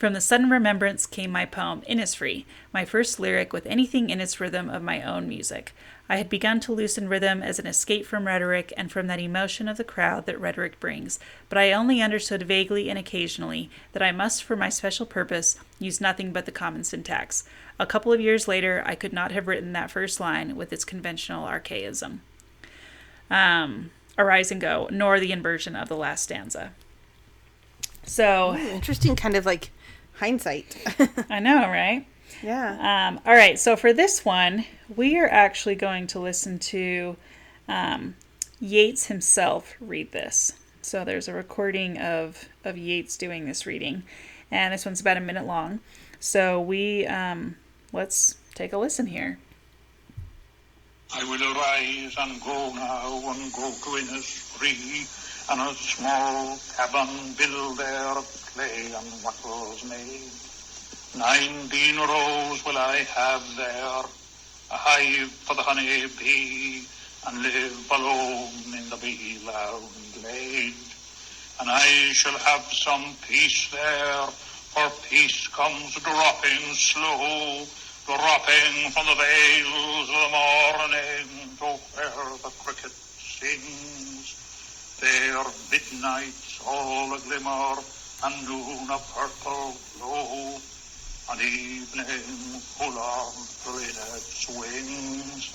From 0.00 0.14
the 0.14 0.20
sudden 0.22 0.48
remembrance 0.48 1.04
came 1.04 1.30
my 1.30 1.44
poem, 1.44 1.82
Innisfree, 1.82 2.46
my 2.72 2.86
first 2.86 3.20
lyric 3.20 3.52
with 3.52 3.66
anything 3.66 4.08
in 4.08 4.18
its 4.18 4.40
rhythm 4.40 4.70
of 4.70 4.82
my 4.82 5.02
own 5.02 5.28
music. 5.28 5.74
I 6.08 6.16
had 6.16 6.30
begun 6.30 6.58
to 6.60 6.72
loosen 6.72 7.06
rhythm 7.06 7.42
as 7.42 7.58
an 7.58 7.66
escape 7.66 8.06
from 8.06 8.26
rhetoric 8.26 8.72
and 8.78 8.90
from 8.90 9.08
that 9.08 9.20
emotion 9.20 9.68
of 9.68 9.76
the 9.76 9.84
crowd 9.84 10.24
that 10.24 10.40
rhetoric 10.40 10.80
brings, 10.80 11.20
but 11.50 11.58
I 11.58 11.72
only 11.72 12.00
understood 12.00 12.44
vaguely 12.44 12.88
and 12.88 12.98
occasionally 12.98 13.68
that 13.92 14.02
I 14.02 14.10
must, 14.10 14.42
for 14.42 14.56
my 14.56 14.70
special 14.70 15.04
purpose, 15.04 15.56
use 15.78 16.00
nothing 16.00 16.32
but 16.32 16.46
the 16.46 16.50
common 16.50 16.82
syntax. 16.82 17.44
A 17.80 17.86
couple 17.86 18.12
of 18.12 18.20
years 18.20 18.46
later, 18.46 18.82
I 18.84 18.94
could 18.94 19.14
not 19.14 19.32
have 19.32 19.48
written 19.48 19.72
that 19.72 19.90
first 19.90 20.20
line 20.20 20.54
with 20.54 20.70
its 20.70 20.84
conventional 20.84 21.44
archaism. 21.44 22.20
Um, 23.30 23.90
arise 24.18 24.52
and 24.52 24.60
go, 24.60 24.86
nor 24.90 25.18
the 25.18 25.32
inversion 25.32 25.74
of 25.74 25.88
the 25.88 25.96
last 25.96 26.24
stanza. 26.24 26.72
So, 28.04 28.54
Interesting 28.54 29.16
kind 29.16 29.34
of 29.34 29.46
like 29.46 29.70
hindsight. 30.16 30.76
I 31.30 31.40
know, 31.40 31.60
right? 31.60 32.06
yeah. 32.42 33.08
Um, 33.08 33.20
all 33.24 33.34
right, 33.34 33.58
so 33.58 33.76
for 33.76 33.94
this 33.94 34.26
one, 34.26 34.66
we 34.94 35.18
are 35.18 35.28
actually 35.28 35.74
going 35.74 36.06
to 36.08 36.20
listen 36.20 36.58
to 36.58 37.16
um, 37.66 38.14
Yeats 38.60 39.06
himself 39.06 39.74
read 39.80 40.12
this. 40.12 40.52
So 40.82 41.02
there's 41.02 41.28
a 41.28 41.32
recording 41.32 41.96
of, 41.96 42.46
of 42.62 42.76
Yeats 42.76 43.16
doing 43.16 43.46
this 43.46 43.64
reading, 43.64 44.02
and 44.50 44.74
this 44.74 44.84
one's 44.84 45.00
about 45.00 45.16
a 45.16 45.20
minute 45.20 45.46
long. 45.46 45.80
So 46.18 46.60
we 46.60 47.06
um, 47.06 47.56
let's 47.92 48.36
take 48.54 48.72
a 48.72 48.78
listen 48.78 49.06
here. 49.06 49.38
I 51.12 51.24
will 51.24 51.42
arise 51.42 52.14
and 52.18 52.40
go 52.42 52.72
now 52.74 53.32
and 53.32 53.52
go 53.52 53.70
to 53.70 53.90
Innisfree, 53.98 55.06
and 55.50 55.60
a 55.60 55.74
small 55.74 56.56
cabin 56.76 57.34
build 57.36 57.78
there 57.78 58.18
of 58.18 58.52
clay 58.54 58.92
and 58.94 59.24
wattles 59.24 59.84
made. 59.84 60.30
Nineteen 61.18 61.96
rows 61.98 62.64
will 62.64 62.78
I 62.78 62.98
have 62.98 63.42
there, 63.56 64.04
a 64.70 64.76
hive 64.76 65.30
for 65.32 65.56
the 65.56 65.62
honey 65.62 66.06
bee, 66.18 66.86
and 67.26 67.42
live 67.42 67.90
alone 67.90 68.52
in 68.78 68.88
the 68.88 68.96
bee-loud 68.96 69.82
glade. 70.14 70.74
And 71.60 71.68
I 71.68 72.12
shall 72.12 72.38
have 72.38 72.62
some 72.72 73.16
peace 73.26 73.68
there, 73.72 74.26
for 74.70 74.88
peace 75.08 75.48
comes 75.48 75.94
dropping 75.96 76.72
slow, 76.74 77.66
dropping 78.16 78.90
from 78.90 79.06
the 79.06 79.14
veils 79.14 80.08
of 80.10 80.20
the 80.26 80.32
morning 80.34 81.56
to 81.58 81.64
where 81.94 82.36
the 82.42 82.50
cricket 82.64 82.92
sings. 83.18 84.34
There 85.00 85.44
midnight's 85.70 86.60
all 86.66 87.14
a 87.14 87.20
glimmer, 87.20 87.82
and 88.24 88.48
noon 88.48 88.90
a 88.90 88.98
purple 89.14 89.76
glow, 89.96 90.58
and 91.30 91.40
evening 91.40 92.60
full 92.74 92.98
of 92.98 93.34
its 93.78 94.48
wings. 94.48 95.54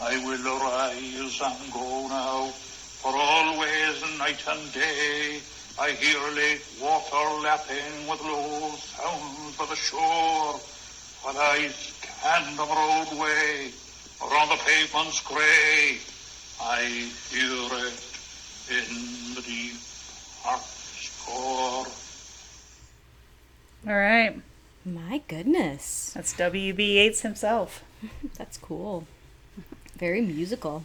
I 0.00 0.22
will 0.24 0.46
arise 0.60 1.40
and 1.42 1.72
go 1.72 2.08
now, 2.08 2.52
for 3.00 3.12
always 3.16 4.18
night 4.18 4.42
and 4.46 4.72
day 4.72 5.40
I 5.78 5.92
hear 5.92 6.20
lake 6.36 6.62
water 6.80 7.40
lapping 7.40 8.06
with 8.06 8.20
low 8.20 8.76
sounds 8.76 9.56
by 9.56 9.64
the 9.64 9.76
shore, 9.76 10.60
while 11.22 11.38
I 11.38 11.68
stand 11.68 12.46
on 12.46 12.56
the 12.56 12.62
roadway 12.62 13.70
or 14.20 14.34
on 14.36 14.48
the 14.48 14.56
pavement's 14.56 15.20
grey. 15.20 15.98
I 16.62 16.82
hear 17.30 17.68
it 17.86 18.10
in 18.70 19.34
the 19.34 19.42
deep 19.42 19.76
heart's 20.42 21.24
core. 21.24 21.86
All 23.86 23.98
right. 23.98 24.40
My 24.84 25.22
goodness. 25.28 26.12
That's 26.14 26.36
W.B. 26.36 26.98
Yeats 26.98 27.22
himself. 27.22 27.82
That's 28.36 28.56
cool. 28.58 29.06
Very 29.96 30.20
musical. 30.20 30.84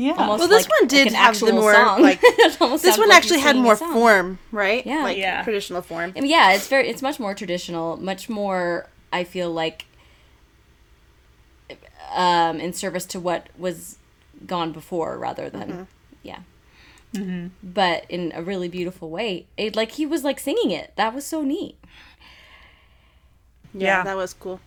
Yeah. 0.00 0.12
Almost 0.12 0.38
Well, 0.40 0.48
this 0.48 0.62
like- 0.68 0.80
one 0.80 0.88
did 0.88 1.06
like 1.08 1.14
have 1.16 1.38
the 1.40 1.52
more, 1.52 1.74
song. 1.74 2.00
like- 2.00 2.20
This 2.40 2.58
one 2.98 3.08
like 3.08 3.18
actually 3.18 3.40
had 3.40 3.56
more 3.56 3.76
form, 3.76 4.38
right? 4.50 4.84
Yeah. 4.86 5.02
like 5.02 5.18
Yeah. 5.18 5.42
traditional 5.42 5.82
form. 5.82 6.12
I 6.16 6.20
mean, 6.20 6.30
yeah, 6.30 6.52
it's 6.52 6.68
very 6.68 6.88
it's 6.88 7.02
much 7.02 7.20
more 7.20 7.34
traditional, 7.34 7.96
much 7.98 8.28
more 8.28 8.88
I 9.12 9.24
feel 9.24 9.50
like 9.52 9.84
um 12.14 12.60
in 12.60 12.72
service 12.72 13.04
to 13.06 13.20
what 13.20 13.48
was 13.58 13.98
gone 14.46 14.72
before 14.72 15.18
rather 15.18 15.50
than 15.50 15.86
yeah. 16.22 16.40
But 17.62 18.04
in 18.08 18.32
a 18.36 18.42
really 18.42 18.68
beautiful 18.68 19.10
way. 19.10 19.46
It 19.56 19.74
like 19.76 19.92
he 19.92 20.06
was 20.06 20.22
like 20.24 20.38
singing 20.38 20.70
it. 20.70 20.92
That 20.96 21.12
was 21.14 21.26
so 21.26 21.42
neat. 21.42 21.76
Yeah, 23.74 23.98
Yeah. 23.98 24.02
that 24.04 24.16
was 24.16 24.32
cool. 24.32 24.60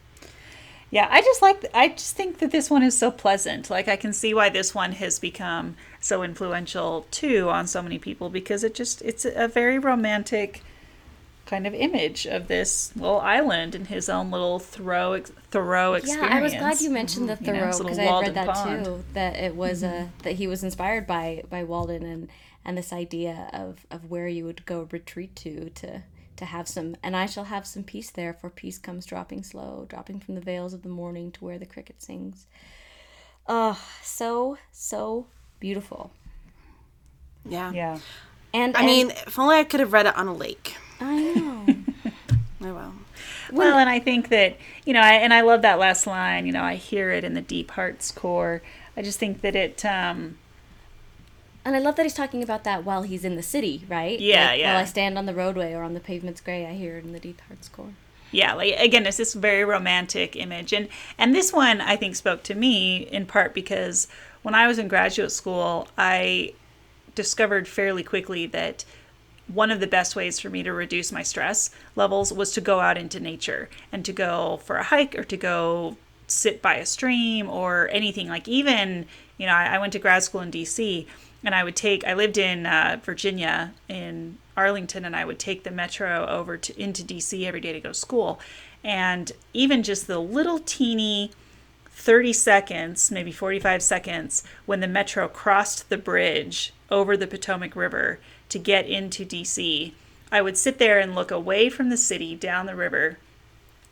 Yeah, 0.94 1.08
I 1.10 1.22
just 1.22 1.42
like. 1.42 1.66
I 1.74 1.88
just 1.88 2.16
think 2.16 2.38
that 2.38 2.52
this 2.52 2.70
one 2.70 2.84
is 2.84 2.96
so 2.96 3.10
pleasant. 3.10 3.72
Like 3.72 3.88
I 3.88 3.96
can 3.96 4.14
see 4.14 4.32
why 4.32 4.50
this 4.50 4.76
one 4.76 4.92
has 4.92 5.18
become 5.18 5.76
so 6.00 6.22
influential 6.22 7.08
too 7.10 7.50
on 7.50 7.66
so 7.66 7.82
many 7.82 7.98
people 7.98 8.30
because 8.30 8.64
it 8.64 8.76
just 8.76 9.02
it's 9.02 9.26
a 9.26 9.48
very 9.48 9.80
romantic 9.80 10.62
kind 11.48 11.66
of 11.66 11.74
image 11.74 12.28
of 12.28 12.48
this 12.48 12.96
little 12.96 13.20
island 13.22 13.74
and 13.74 13.88
his 13.88 14.08
own 14.08 14.30
little 14.30 14.60
Thoreau 14.60 15.20
Thoreau 15.50 15.94
experience. 15.96 16.30
Yeah, 16.30 16.38
I 16.38 16.42
was 16.44 16.54
glad 16.54 16.80
you 16.80 16.92
mentioned 16.92 17.28
the 17.28 17.38
mm-hmm. 17.38 17.46
Thoreau 17.46 17.72
little 17.72 17.84
because 17.86 17.98
I 17.98 18.04
had 18.04 18.22
read 18.22 18.34
that 18.36 18.48
pond. 18.50 18.86
too. 18.86 19.04
That 19.14 19.36
it 19.36 19.56
was 19.56 19.82
a 19.82 19.88
mm-hmm. 19.88 20.10
that 20.22 20.34
he 20.34 20.46
was 20.46 20.64
inspired 20.64 21.08
by 21.08 21.42
by 21.50 21.64
Walden 21.64 22.04
and 22.04 22.30
and 22.64 22.78
this 22.78 22.94
idea 22.94 23.50
of 23.52 23.88
of 23.90 24.12
where 24.12 24.28
you 24.28 24.46
would 24.46 24.64
go 24.68 24.88
retreat 24.92 25.36
to 25.38 25.72
to 25.72 26.04
to 26.44 26.50
have 26.52 26.68
some 26.68 26.96
and 27.04 27.16
I 27.16 27.26
shall 27.26 27.46
have 27.46 27.66
some 27.66 27.84
peace 27.84 28.10
there 28.10 28.34
for 28.34 28.50
peace 28.50 28.78
comes 28.78 29.06
dropping 29.06 29.44
slow 29.44 29.86
dropping 29.90 30.20
from 30.20 30.36
the 30.36 30.42
veils 30.42 30.74
of 30.74 30.84
the 30.84 30.90
morning 30.90 31.32
to 31.32 31.44
where 31.46 31.58
the 31.58 31.66
cricket 31.66 32.02
sings. 32.02 32.46
Oh, 33.48 33.80
so 34.02 34.58
so 34.72 35.28
beautiful. 35.60 36.12
Yeah. 37.46 37.72
Yeah. 37.74 38.00
And 38.54 38.76
I 38.78 38.80
and- 38.82 38.88
mean, 38.88 39.10
if 39.12 39.38
only 39.40 39.58
I 39.58 39.64
could 39.64 39.80
have 39.80 39.94
read 39.94 40.06
it 40.06 40.16
on 40.18 40.28
a 40.28 40.34
lake. 40.34 40.76
I 41.00 41.16
know. 41.34 41.66
Oh 42.66 42.74
well. 42.74 42.94
Well, 43.52 43.78
and 43.78 43.90
I 43.90 44.00
think 44.00 44.30
that 44.30 44.56
you 44.86 44.94
know, 44.94 45.02
I, 45.02 45.16
and 45.16 45.34
I 45.34 45.42
love 45.42 45.64
that 45.64 45.80
last 45.80 46.08
line. 46.08 46.46
You 46.46 46.54
know, 46.54 46.64
I 46.64 46.76
hear 46.76 47.12
it 47.12 47.26
in 47.26 47.34
the 47.34 47.42
deep 47.42 47.72
heart's 47.72 48.10
core. 48.10 48.62
I 48.96 49.02
just 49.02 49.20
think 49.20 49.42
that 49.42 49.54
it. 49.54 49.84
um 49.84 50.38
And 51.66 51.76
I 51.76 51.80
love 51.80 51.96
that 51.96 52.04
he's 52.04 52.14
talking 52.14 52.44
about 52.44 52.64
that 52.66 52.84
while 52.84 53.04
he's 53.04 53.24
in 53.24 53.36
the 53.36 53.44
city, 53.44 53.86
right? 53.88 54.20
Yeah, 54.20 54.48
Like, 54.52 54.60
yeah. 54.60 54.74
While 54.74 54.82
I 54.82 54.86
stand 54.86 55.18
on 55.18 55.26
the 55.26 55.34
roadway 55.34 55.74
or 55.74 55.84
on 55.84 55.94
the 55.94 56.00
pavement's 56.02 56.42
gray, 56.42 56.66
I 56.66 56.74
hear 56.74 56.98
it 56.98 57.06
in 57.06 57.14
the 57.14 57.20
deep 57.20 57.42
heart's 57.48 57.70
core. 57.70 57.94
yeah 58.32 58.54
like 58.54 58.74
again 58.80 59.06
it's 59.06 59.18
this 59.18 59.36
very 59.36 59.64
romantic 59.64 60.36
image 60.36 60.74
and 60.74 60.88
and 61.20 61.36
this 61.36 61.54
one 61.54 61.80
i 61.82 61.96
think 61.96 62.16
spoke 62.16 62.42
to 62.42 62.56
me 62.56 62.98
in 63.18 63.28
part 63.28 63.54
because 63.54 64.08
when 64.42 64.56
i 64.56 64.66
was 64.66 64.80
in 64.80 64.88
graduate 64.88 65.32
school 65.32 65.88
i 66.00 66.52
discovered 67.14 67.68
fairly 67.68 68.02
quickly 68.04 68.48
that 68.48 68.84
one 69.48 69.70
of 69.70 69.80
the 69.80 69.86
best 69.88 70.16
ways 70.16 70.40
for 70.40 70.50
me 70.50 70.64
to 70.64 70.74
reduce 70.74 71.12
my 71.12 71.22
stress 71.22 71.70
levels 71.96 72.34
was 72.34 72.52
to 72.54 72.62
go 72.62 72.80
out 72.80 72.98
into 72.98 73.20
nature 73.20 73.70
and 73.92 74.04
to 74.04 74.12
go 74.14 74.58
for 74.64 74.78
a 74.78 74.84
hike 74.84 75.14
or 75.16 75.24
to 75.24 75.38
go 75.38 75.96
sit 76.26 76.60
by 76.60 76.76
a 76.76 76.86
stream 76.88 77.48
or 77.50 77.88
anything 77.92 78.28
like 78.30 78.48
even 78.48 79.06
you 79.38 79.46
know 79.46 79.54
i, 79.54 79.76
I 79.76 79.78
went 79.78 79.94
to 79.94 80.00
grad 80.00 80.24
school 80.24 80.42
in 80.42 80.50
dc 80.50 81.06
and 81.44 81.54
i 81.56 81.64
would 81.64 81.76
take 81.76 82.06
i 82.06 82.14
lived 82.14 82.38
in 82.38 82.66
uh, 82.66 83.00
virginia 83.04 83.74
in 83.88 84.38
arlington 84.56 85.06
and 85.06 85.16
i 85.16 85.26
would 85.26 85.40
take 85.40 85.64
the 85.64 85.72
metro 85.72 86.26
over 86.28 86.58
to 86.58 86.80
into 86.80 87.04
dc 87.04 87.46
every 87.46 87.62
day 87.62 87.74
to 87.74 87.80
go 87.80 87.90
to 87.90 87.94
school 87.94 88.40
and 88.84 89.32
even 89.54 89.82
just 89.84 90.08
the 90.08 90.20
little 90.20 90.60
teeny 90.60 91.32
30 91.96 92.34
seconds, 92.34 93.12
maybe 93.12 93.32
45 93.32 93.82
seconds, 93.82 94.44
when 94.66 94.80
the 94.80 94.88
metro 94.88 95.28
crossed 95.28 95.90
the 95.90 95.98
bridge 95.98 96.74
over 96.90 97.16
the 97.16 97.28
Potomac 97.28 97.76
River 97.76 98.20
to 98.50 98.60
get 98.60 98.88
into 98.88 99.26
DC, 99.26 99.94
I 100.32 100.42
would 100.42 100.58
sit 100.58 100.80
there 100.80 101.00
and 101.00 101.16
look 101.16 101.32
away 101.32 101.70
from 101.70 101.90
the 101.90 101.98
city 101.98 102.36
down 102.36 102.66
the 102.66 102.76
river. 102.76 103.20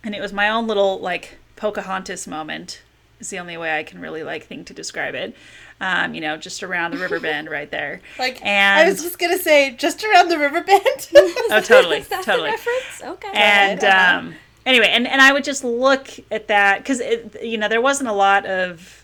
And 0.03 0.15
it 0.15 0.21
was 0.21 0.33
my 0.33 0.49
own 0.49 0.67
little, 0.67 0.99
like, 0.99 1.37
Pocahontas 1.55 2.27
moment. 2.27 2.81
Is 3.21 3.29
the 3.29 3.39
only 3.39 3.55
way 3.55 3.77
I 3.77 3.83
can 3.83 4.01
really, 4.01 4.23
like, 4.23 4.45
think 4.45 4.67
to 4.67 4.73
describe 4.73 5.15
it. 5.15 5.35
Um, 5.79 6.13
you 6.13 6.21
know, 6.21 6.37
just 6.37 6.61
around 6.61 6.91
the 6.91 6.97
river 6.97 7.19
bend 7.19 7.49
right 7.49 7.69
there. 7.69 8.01
Like 8.19 8.43
and 8.45 8.79
I 8.79 8.89
was 8.89 9.01
just 9.01 9.17
gonna 9.17 9.39
say, 9.39 9.71
just 9.71 10.03
around 10.03 10.29
the 10.29 10.37
river 10.37 10.61
bend. 10.61 10.83
oh, 11.15 11.61
totally, 11.65 12.03
totally. 12.23 12.51
reference? 12.51 13.01
Okay. 13.03 13.31
and 13.33 13.83
um, 13.83 14.35
anyway, 14.65 14.89
and, 14.89 15.07
and 15.07 15.21
I 15.21 15.33
would 15.33 15.43
just 15.43 15.63
look 15.63 16.07
at 16.29 16.47
that 16.49 16.79
because 16.79 17.01
you 17.41 17.57
know 17.57 17.67
there 17.67 17.81
wasn't 17.81 18.09
a 18.09 18.13
lot 18.13 18.45
of 18.45 19.03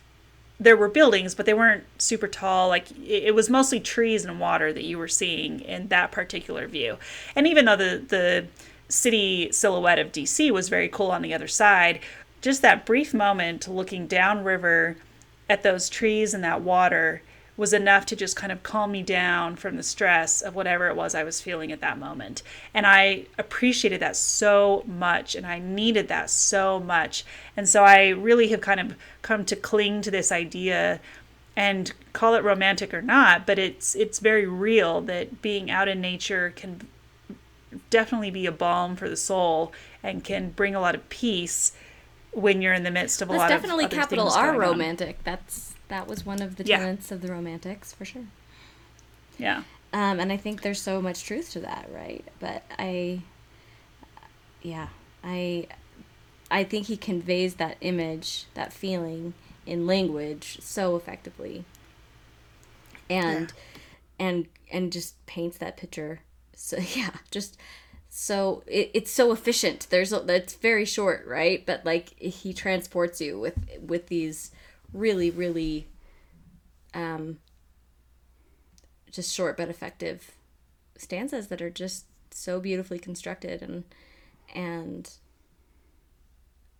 there 0.60 0.76
were 0.78 0.88
buildings, 0.88 1.36
but 1.36 1.46
they 1.46 1.54
weren't 1.54 1.84
super 1.98 2.28
tall. 2.28 2.68
Like 2.70 2.92
it, 2.92 3.24
it 3.26 3.36
was 3.36 3.50
mostly 3.50 3.80
trees 3.80 4.26
and 4.26 4.40
water 4.40 4.74
that 4.74 4.84
you 4.84 4.98
were 4.98 5.08
seeing 5.08 5.62
in 5.62 5.88
that 5.88 6.12
particular 6.12 6.68
view. 6.68 6.98
And 7.36 7.48
even 7.48 7.66
though 7.66 7.76
the 7.76 8.04
the 8.08 8.48
city 8.90 9.52
silhouette 9.52 10.00
of 10.00 10.12
DC 10.12 10.52
was 10.52 10.70
very 10.70 10.90
cool 10.90 11.12
on 11.12 11.22
the 11.22 11.34
other 11.34 11.48
side, 11.48 12.00
just 12.42 12.62
that 12.62 12.86
brief 12.86 13.14
moment 13.14 13.68
looking 13.68 14.08
downriver 14.08 14.98
at 15.50 15.64
those 15.64 15.90
trees 15.90 16.34
and 16.34 16.44
that 16.44 16.62
water 16.62 17.22
was 17.58 17.74
enough 17.74 18.06
to 18.06 18.16
just 18.16 18.36
kind 18.36 18.52
of 18.52 18.62
calm 18.62 18.92
me 18.92 19.02
down 19.02 19.56
from 19.56 19.76
the 19.76 19.84
stress 19.84 20.44
of 20.44 20.54
whatever 20.54 20.88
it 20.88 20.96
was 20.96 21.16
I 21.16 21.24
was 21.24 21.42
feeling 21.42 21.72
at 21.72 21.82
that 21.82 21.98
moment. 21.98 22.44
And 22.72 22.86
I 22.86 23.26
appreciated 23.38 24.00
that 24.02 24.16
so 24.16 24.84
much 24.86 25.34
and 25.34 25.46
I 25.46 25.58
needed 25.58 26.08
that 26.10 26.30
so 26.30 26.80
much. 26.80 27.26
And 27.58 27.68
so 27.68 27.84
I 27.84 28.10
really 28.10 28.50
have 28.50 28.62
kind 28.62 28.80
of 28.80 28.96
come 29.24 29.44
to 29.46 29.56
cling 29.56 30.04
to 30.04 30.12
this 30.12 30.32
idea 30.32 31.00
and 31.56 31.92
call 32.14 32.36
it 32.36 32.44
romantic 32.44 32.94
or 32.94 33.02
not, 33.02 33.48
but 33.48 33.58
it's 33.58 33.96
it's 33.96 34.20
very 34.20 34.46
real 34.46 35.02
that 35.02 35.42
being 35.42 35.72
out 35.72 35.88
in 35.88 36.00
nature 36.00 36.54
can 36.56 36.88
definitely 37.90 38.30
be 38.30 38.46
a 38.46 38.52
balm 38.52 38.96
for 38.96 39.10
the 39.10 39.18
soul 39.18 39.74
and 40.04 40.24
can 40.24 40.52
bring 40.52 40.76
a 40.76 40.80
lot 40.80 40.94
of 40.94 41.10
peace 41.10 41.72
when 42.40 42.62
you're 42.62 42.74
in 42.74 42.84
the 42.84 42.92
midst 42.92 43.22
of 43.22 43.30
a 43.30 43.32
That's 43.32 43.42
lot 43.42 43.50
definitely 43.50 43.86
of 43.86 43.92
other 43.92 44.00
capital 44.02 44.30
R 44.30 44.48
going 44.52 44.56
on. 44.56 44.70
romantic. 44.70 45.24
That's 45.24 45.74
that 45.88 46.08
was 46.08 46.26
one 46.26 46.42
of 46.42 46.58
the 46.58 46.66
Yeah. 46.66 46.80
tenets 46.80 47.12
of 47.12 47.22
the 47.22 47.32
romantics 47.32 47.94
for 47.94 48.06
sure. 48.06 48.26
Yeah. 49.40 49.64
Um, 49.94 50.20
and 50.20 50.32
I 50.32 50.38
think 50.38 50.62
there's 50.62 50.82
so 50.82 51.02
much 51.02 51.24
truth 51.24 51.52
to 51.54 51.60
that, 51.62 51.88
right? 51.92 52.24
But 52.40 52.64
I, 52.78 53.22
yeah, 54.62 54.88
I, 55.24 55.68
I 56.52 56.64
think 56.66 56.88
he 56.88 56.98
conveys 56.98 57.56
that 57.56 57.78
image, 57.82 58.46
that 58.54 58.74
feeling 58.74 59.34
in 59.66 59.88
language 59.88 60.58
so 60.62 60.96
effectively, 60.96 61.64
and, 63.10 63.52
and 64.20 64.48
and 64.72 64.92
just 64.92 65.24
paints 65.26 65.58
that 65.60 65.78
picture. 65.78 66.20
So 66.54 66.78
yeah, 66.96 67.12
just 67.32 67.58
so 68.20 68.64
it, 68.66 68.90
it's 68.96 69.12
so 69.12 69.32
efficient. 69.32 69.86
There's 69.92 70.12
a, 70.12 70.26
it's 70.26 70.56
very 70.56 70.86
short, 70.86 71.28
right? 71.28 71.64
But 71.64 71.86
like 71.86 72.20
he 72.20 72.52
transports 72.52 73.22
you 73.22 73.40
with 73.40 73.60
with 73.80 74.08
these 74.08 74.50
really 74.92 75.30
really 75.30 75.88
um 76.96 77.38
just 79.12 79.32
short 79.32 79.56
but 79.56 79.70
effective 79.70 80.32
stanzas 80.98 81.48
that 81.50 81.62
are 81.62 81.70
just 81.70 82.06
so 82.32 82.60
beautifully 82.60 82.98
constructed 82.98 83.62
and 83.62 83.84
and 84.56 85.12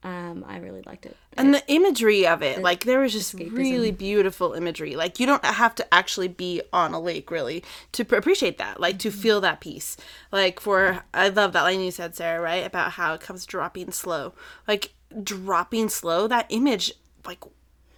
um 0.04 0.46
I 0.48 0.58
really 0.58 0.84
liked 0.84 1.06
it. 1.06 1.18
and 1.36 1.54
the 1.54 1.64
imagery 1.68 2.28
of 2.28 2.42
it, 2.44 2.62
like 2.62 2.84
there 2.86 3.00
was 3.00 3.14
just 3.14 3.36
escapism. 3.36 3.58
really 3.58 3.92
beautiful 3.92 4.54
imagery. 4.54 4.96
Like 4.96 5.20
you 5.20 5.26
don't 5.26 5.44
have 5.44 5.74
to 5.76 5.94
actually 5.94 6.28
be 6.28 6.62
on 6.72 6.94
a 6.94 7.00
lake 7.00 7.32
really 7.32 7.64
to 7.94 8.04
appreciate 8.16 8.58
that, 8.60 8.80
like 8.80 9.00
to 9.00 9.12
feel 9.12 9.42
that 9.42 9.60
peace. 9.60 9.98
Like 10.32 10.60
for 10.60 11.04
I 11.14 11.30
love 11.30 11.54
that 11.54 11.64
line 11.64 11.82
you 11.82 11.92
said, 11.92 12.16
Sarah, 12.16 12.42
right 12.42 12.66
about 12.66 12.92
how 12.92 13.14
it 13.14 13.22
comes 13.22 13.46
dropping 13.46 13.92
slow, 13.92 14.34
like 14.68 14.94
dropping 15.24 15.90
slow. 15.90 16.28
That 16.28 16.46
image, 16.50 16.94
like 17.26 17.44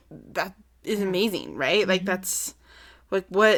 that 0.10 0.54
is 0.84 1.02
amazing, 1.02 1.56
right? 1.56 1.88
Like 1.88 2.06
that's 2.06 2.56
like 3.12 3.26
what 3.30 3.56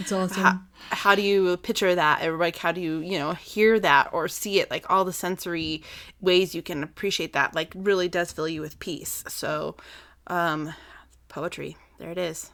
It's 0.00 0.12
awesome. 0.12 0.42
how, 0.42 0.60
how 0.90 1.14
do 1.14 1.22
you 1.22 1.56
picture 1.58 1.94
that 1.94 2.26
or 2.26 2.36
like 2.36 2.56
how 2.56 2.72
do 2.72 2.80
you 2.80 2.98
you 3.00 3.18
know 3.18 3.32
hear 3.32 3.78
that 3.80 4.10
or 4.12 4.28
see 4.28 4.60
it 4.60 4.70
like 4.70 4.88
all 4.90 5.04
the 5.04 5.12
sensory 5.12 5.82
ways 6.20 6.54
you 6.54 6.62
can 6.62 6.82
appreciate 6.82 7.32
that 7.34 7.54
like 7.54 7.72
really 7.74 8.08
does 8.08 8.32
fill 8.32 8.48
you 8.48 8.60
with 8.60 8.78
peace 8.78 9.22
so 9.28 9.76
um 10.28 10.72
poetry 11.28 11.76
there 11.98 12.10
it 12.10 12.18
is 12.18 12.50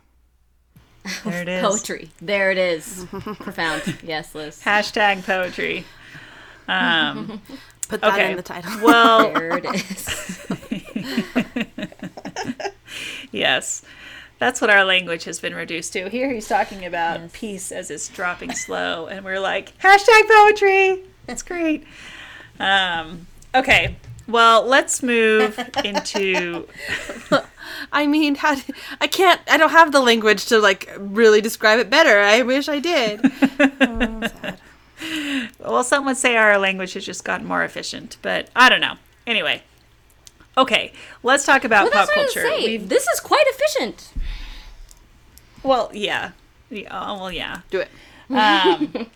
There 1.25 1.43
it 1.43 1.49
is. 1.57 1.63
Poetry. 1.67 2.11
There 2.21 2.53
it 2.53 2.59
is. 2.59 3.07
Profound. 3.11 3.99
Yes, 4.05 4.37
Liz. 4.37 4.63
Hashtag 4.65 5.25
poetry. 5.27 5.85
Um, 6.69 7.43
put 7.89 8.01
that 8.03 8.15
Okay. 8.15 8.31
in 8.31 8.37
the 8.37 8.43
title 8.45 8.71
well, 8.81 9.33
There 9.33 9.59
it 9.59 9.65
is. 9.75 10.47
yes. 13.33 13.83
That's 14.43 14.61
what 14.61 14.71
our 14.71 14.85
language 14.85 15.23
has 15.25 15.39
been 15.39 15.55
reduced 15.55 15.93
to. 15.93 16.09
Here 16.09 16.29
he's 16.33 16.49
talking 16.49 16.85
about 16.85 17.33
peace 17.33 17.71
as 17.71 17.93
it's 17.93 18.09
dropping 18.09 18.51
slow, 18.57 19.07
and 19.07 19.25
we're 19.25 19.39
like, 19.39 19.79
hashtag 19.83 20.27
poetry. 20.29 21.05
That's 21.27 21.43
great. 21.45 21.85
Um, 22.59 23.29
Okay. 23.55 23.95
Well, 24.27 24.65
let's 24.67 25.01
move 25.01 25.57
into. 25.85 26.67
I 27.93 28.09
mean, 28.09 28.35
how 28.35 28.57
do, 28.57 28.63
I 29.01 29.07
can't. 29.07 29.41
I 29.49 29.57
don't 29.59 29.71
have 29.71 29.93
the 29.93 30.01
language 30.01 30.47
to 30.47 30.59
like 30.59 30.91
really 30.99 31.41
describe 31.41 31.79
it 31.79 31.89
better. 31.89 32.19
I 32.19 32.43
wish 32.43 32.69
I 32.69 32.81
did. 32.81 33.21
Oh, 33.81 34.23
sad. 34.27 34.59
Well, 35.61 35.85
some 35.85 36.05
would 36.07 36.17
say 36.17 36.35
our 36.37 36.59
language 36.59 36.95
has 36.95 37.05
just 37.07 37.25
gotten 37.25 37.47
more 37.47 37.63
efficient, 37.63 38.17
but 38.23 38.49
I 38.57 38.69
don't 38.69 38.81
know. 38.81 38.95
Anyway. 39.25 39.63
Okay, 40.55 40.93
let's 41.23 41.47
talk 41.47 41.65
about 41.65 41.85
Well, 41.85 41.93
pop 41.93 42.09
that's 42.09 42.11
what 42.11 42.19
I 42.19 42.25
was 42.25 42.35
culture. 42.35 42.49
saying. 42.49 42.89
This 42.89 43.07
is 43.07 43.21
quite 43.21 43.45
efficient. 43.47 44.13
Well, 45.63 45.91
yeah. 45.93 46.33
yeah. 46.71 46.89
Oh, 46.91 47.19
well, 47.19 47.33
yeah. 47.33 47.61
Do 47.71 47.81
it. 47.81 47.89
Um, 48.31 49.07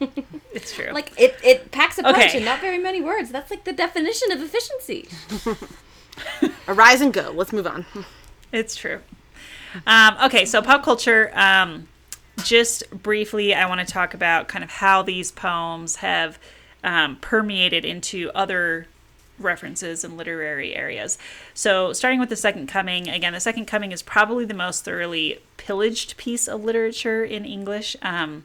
it's 0.52 0.72
true. 0.74 0.90
Like 0.92 1.12
it, 1.18 1.36
it 1.42 1.70
packs 1.70 1.98
a 1.98 2.02
punch 2.02 2.16
Okay. 2.18 2.38
in 2.38 2.44
not 2.44 2.60
very 2.60 2.78
many 2.78 3.00
words. 3.00 3.30
That's 3.30 3.50
like 3.50 3.64
the 3.64 3.72
definition 3.72 4.32
of 4.32 4.40
efficiency. 4.42 5.08
Arise 6.68 7.00
and 7.00 7.12
go. 7.12 7.32
Let's 7.34 7.52
move 7.52 7.66
on. 7.66 7.84
It's 8.52 8.74
true. 8.76 9.00
Um, 9.86 10.16
okay, 10.24 10.44
so 10.44 10.60
pop 10.62 10.82
culture. 10.82 11.30
Um, 11.34 11.88
just 12.44 12.90
briefly, 12.90 13.54
I 13.54 13.66
want 13.66 13.86
to 13.86 13.92
talk 13.92 14.14
about 14.14 14.48
kind 14.48 14.64
of 14.64 14.70
how 14.70 15.02
these 15.02 15.30
poems 15.30 15.96
have 15.96 16.38
um, 16.82 17.16
permeated 17.20 17.84
into 17.84 18.30
other 18.34 18.86
references 19.40 20.04
in 20.04 20.16
literary 20.16 20.74
areas. 20.74 21.18
So, 21.54 21.92
starting 21.92 22.20
with 22.20 22.28
the 22.28 22.36
Second 22.36 22.68
Coming, 22.68 23.08
again, 23.08 23.32
the 23.32 23.40
Second 23.40 23.66
Coming 23.66 23.92
is 23.92 24.02
probably 24.02 24.44
the 24.44 24.54
most 24.54 24.84
thoroughly 24.84 25.40
pillaged 25.56 26.16
piece 26.16 26.48
of 26.48 26.64
literature 26.64 27.24
in 27.24 27.44
English, 27.44 27.96
um, 28.02 28.44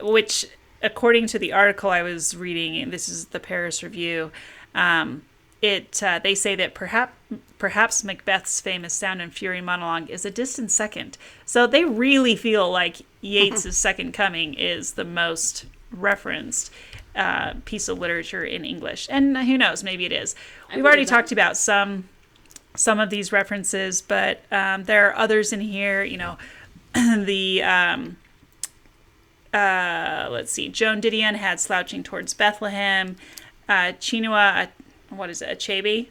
which, 0.00 0.46
according 0.82 1.26
to 1.28 1.38
the 1.38 1.52
article 1.52 1.90
I 1.90 2.02
was 2.02 2.36
reading, 2.36 2.90
this 2.90 3.08
is 3.08 3.26
the 3.26 3.40
Paris 3.40 3.82
Review. 3.82 4.30
Um, 4.74 5.22
it 5.60 6.02
uh, 6.02 6.20
they 6.22 6.34
say 6.34 6.54
that 6.54 6.74
perhaps 6.74 7.12
perhaps 7.58 8.04
Macbeth's 8.04 8.60
famous 8.60 8.94
Sound 8.94 9.20
and 9.20 9.34
Fury 9.34 9.60
monologue 9.60 10.08
is 10.08 10.24
a 10.24 10.30
distant 10.30 10.70
second. 10.70 11.18
So 11.44 11.66
they 11.66 11.84
really 11.84 12.36
feel 12.36 12.70
like 12.70 12.98
Yeats's 13.20 13.76
Second 13.78 14.12
Coming 14.12 14.54
is 14.54 14.92
the 14.92 15.04
most 15.04 15.66
referenced 15.90 16.70
uh, 17.18 17.54
piece 17.64 17.88
of 17.88 17.98
literature 17.98 18.44
in 18.44 18.64
English, 18.64 19.08
and 19.10 19.36
who 19.36 19.58
knows, 19.58 19.82
maybe 19.82 20.06
it 20.06 20.12
is. 20.12 20.36
We've 20.74 20.84
already 20.84 21.04
that. 21.04 21.10
talked 21.10 21.32
about 21.32 21.56
some 21.56 22.08
some 22.76 23.00
of 23.00 23.10
these 23.10 23.32
references, 23.32 24.00
but 24.00 24.40
um, 24.52 24.84
there 24.84 25.08
are 25.10 25.16
others 25.16 25.52
in 25.52 25.60
here. 25.60 26.04
You 26.04 26.16
know, 26.16 26.38
the 26.94 27.62
um, 27.64 28.16
uh, 29.52 30.28
let's 30.30 30.52
see, 30.52 30.68
Joan 30.68 31.00
Didion 31.00 31.34
had 31.34 31.58
"Slouching 31.58 32.04
Towards 32.04 32.34
Bethlehem." 32.34 33.16
Uh, 33.68 33.92
Chinua, 34.00 34.64
uh, 34.64 34.66
what 35.10 35.28
is 35.28 35.42
it, 35.42 35.58
Achebe? 35.58 36.06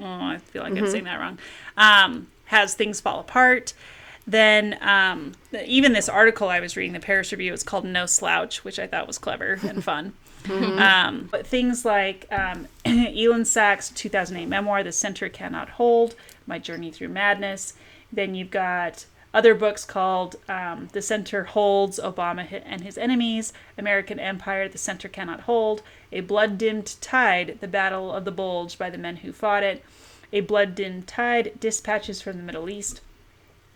Oh, 0.00 0.04
I 0.04 0.38
feel 0.38 0.62
like 0.62 0.76
I'm 0.76 0.86
saying 0.90 1.04
that 1.04 1.20
wrong. 1.20 1.38
Um, 1.76 2.26
has 2.46 2.74
"Things 2.74 3.00
Fall 3.00 3.20
Apart." 3.20 3.72
Then 4.26 4.78
um, 4.80 5.32
even 5.64 5.92
this 5.92 6.08
article 6.08 6.48
I 6.48 6.60
was 6.60 6.76
reading, 6.76 6.92
the 6.92 7.00
Paris 7.00 7.32
Review, 7.32 7.52
is 7.52 7.62
called 7.62 7.84
"No 7.84 8.06
Slouch," 8.06 8.64
which 8.64 8.80
I 8.80 8.88
thought 8.88 9.06
was 9.06 9.18
clever 9.18 9.60
and 9.62 9.84
fun. 9.84 10.14
Um, 10.48 11.28
but 11.30 11.46
things 11.46 11.84
like 11.84 12.26
um, 12.30 12.66
Elyn 12.84 13.42
Saks' 13.42 13.94
2008 13.94 14.46
memoir, 14.46 14.82
The 14.82 14.92
Center 14.92 15.28
Cannot 15.28 15.70
Hold, 15.70 16.14
My 16.46 16.58
Journey 16.58 16.90
Through 16.90 17.08
Madness. 17.08 17.74
Then 18.12 18.34
you've 18.34 18.50
got 18.50 19.04
other 19.32 19.54
books 19.54 19.84
called 19.84 20.36
um, 20.48 20.88
The 20.92 21.02
Center 21.02 21.44
Holds, 21.44 22.00
Obama 22.00 22.62
and 22.64 22.82
His 22.82 22.98
Enemies, 22.98 23.52
American 23.78 24.18
Empire, 24.18 24.68
The 24.68 24.78
Center 24.78 25.08
Cannot 25.08 25.42
Hold, 25.42 25.82
A 26.12 26.20
Blood 26.20 26.58
Dimmed 26.58 27.00
Tide, 27.00 27.58
The 27.60 27.68
Battle 27.68 28.12
of 28.12 28.24
the 28.24 28.32
Bulge 28.32 28.78
by 28.78 28.90
the 28.90 28.98
Men 28.98 29.16
Who 29.16 29.32
Fought 29.32 29.62
It, 29.62 29.84
A 30.32 30.40
Blood 30.40 30.74
Dimmed 30.74 31.06
Tide, 31.06 31.52
Dispatches 31.60 32.20
from 32.20 32.38
the 32.38 32.42
Middle 32.42 32.68
East, 32.68 33.00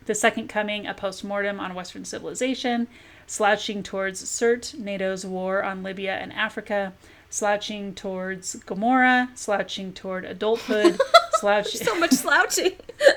the 0.07 0.15
Second 0.15 0.49
Coming, 0.49 0.87
a 0.87 0.95
postmortem 0.95 1.61
on 1.61 1.75
Western 1.75 2.05
civilization, 2.05 2.89
slouching 3.27 3.83
towards 3.83 4.23
Sirte, 4.25 4.75
NATO's 4.79 5.25
war 5.25 5.63
on 5.63 5.83
Libya 5.83 6.15
and 6.15 6.33
Africa, 6.33 6.93
slouching 7.31 7.95
towards 7.95 8.55
Gomorrah, 8.57 9.31
slouching 9.35 9.93
toward 9.93 10.25
adulthood, 10.25 11.01
slouching. 11.33 11.81
So 11.85 11.99
much 11.99 12.13
slouching. 12.13 12.73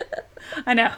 I 0.65 0.73
know. 0.73 0.93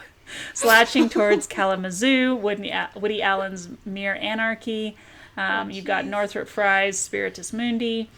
Slouching 0.54 1.08
towards 1.08 1.46
Kalamazoo, 1.46 2.36
Woody, 2.36 2.72
Woody 2.94 3.20
Allen's 3.20 3.68
Mere 3.84 4.14
Anarchy. 4.14 4.96
Um, 5.36 5.70
you've 5.70 5.84
got 5.84 6.06
Northrop 6.06 6.48
Frye's 6.48 6.98
Spiritus 6.98 7.52
Mundi. 7.52 8.08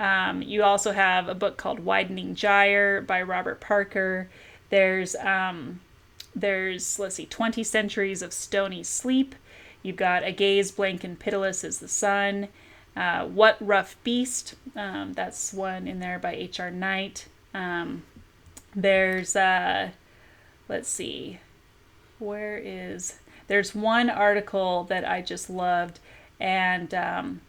Um, 0.00 0.40
you 0.42 0.62
also 0.62 0.92
have 0.92 1.28
a 1.28 1.34
book 1.34 1.58
called 1.58 1.80
Widening 1.80 2.34
Gyre 2.34 3.02
by 3.02 3.22
Robert 3.22 3.60
Parker. 3.60 4.28
There's 4.70 5.14
um, 5.16 5.80
there's 6.34 6.98
let's 6.98 7.16
see, 7.16 7.26
20 7.26 7.62
centuries 7.64 8.22
of 8.22 8.32
stony 8.32 8.82
sleep. 8.82 9.34
You've 9.82 9.96
got 9.96 10.24
a 10.24 10.32
gaze 10.32 10.70
blank 10.70 11.04
and 11.04 11.18
pitiless 11.18 11.64
as 11.64 11.78
the 11.78 11.88
sun. 11.88 12.48
Uh, 12.96 13.24
what 13.26 13.56
rough 13.60 13.96
beast? 14.04 14.54
Um, 14.76 15.12
that's 15.14 15.52
one 15.52 15.86
in 15.86 16.00
there 16.00 16.18
by 16.18 16.34
H.R. 16.34 16.70
Knight. 16.70 17.26
Um, 17.54 18.02
there's 18.74 19.34
uh, 19.36 19.90
let's 20.68 20.88
see, 20.88 21.38
where 22.18 22.58
is 22.58 23.18
there's 23.48 23.74
one 23.74 24.10
article 24.10 24.84
that 24.84 25.08
I 25.08 25.22
just 25.22 25.50
loved, 25.50 25.98
and 26.38 26.92
um, 26.94 27.40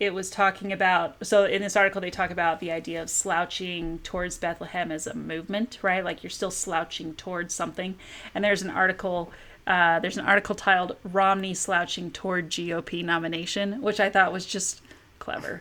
it 0.00 0.14
was 0.14 0.30
talking 0.30 0.72
about 0.72 1.26
so 1.26 1.44
in 1.44 1.60
this 1.62 1.76
article 1.76 2.00
they 2.00 2.10
talk 2.10 2.30
about 2.30 2.60
the 2.60 2.70
idea 2.70 3.02
of 3.02 3.10
slouching 3.10 3.98
towards 4.00 4.38
Bethlehem 4.38 4.92
as 4.92 5.06
a 5.06 5.14
movement, 5.14 5.78
right? 5.82 6.04
Like 6.04 6.22
you're 6.22 6.30
still 6.30 6.50
slouching 6.50 7.14
towards 7.14 7.54
something. 7.54 7.96
And 8.34 8.44
there's 8.44 8.62
an 8.62 8.70
article 8.70 9.32
uh, 9.68 10.00
there's 10.00 10.16
an 10.16 10.24
article 10.24 10.54
titled 10.54 10.96
Romney 11.04 11.52
slouching 11.52 12.10
toward 12.10 12.48
GOP 12.48 13.04
nomination, 13.04 13.82
which 13.82 14.00
I 14.00 14.08
thought 14.08 14.32
was 14.32 14.46
just 14.46 14.80
clever. 15.18 15.60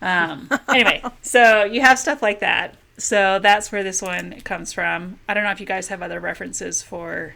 Um, 0.00 0.48
anyway, 0.68 1.02
so 1.20 1.64
you 1.64 1.82
have 1.82 1.98
stuff 1.98 2.22
like 2.22 2.40
that. 2.40 2.76
So 2.96 3.38
that's 3.38 3.70
where 3.70 3.84
this 3.84 4.00
one 4.00 4.40
comes 4.40 4.72
from. 4.72 5.20
I 5.28 5.34
don't 5.34 5.44
know 5.44 5.50
if 5.50 5.60
you 5.60 5.66
guys 5.66 5.88
have 5.88 6.00
other 6.02 6.18
references 6.20 6.82
for 6.82 7.34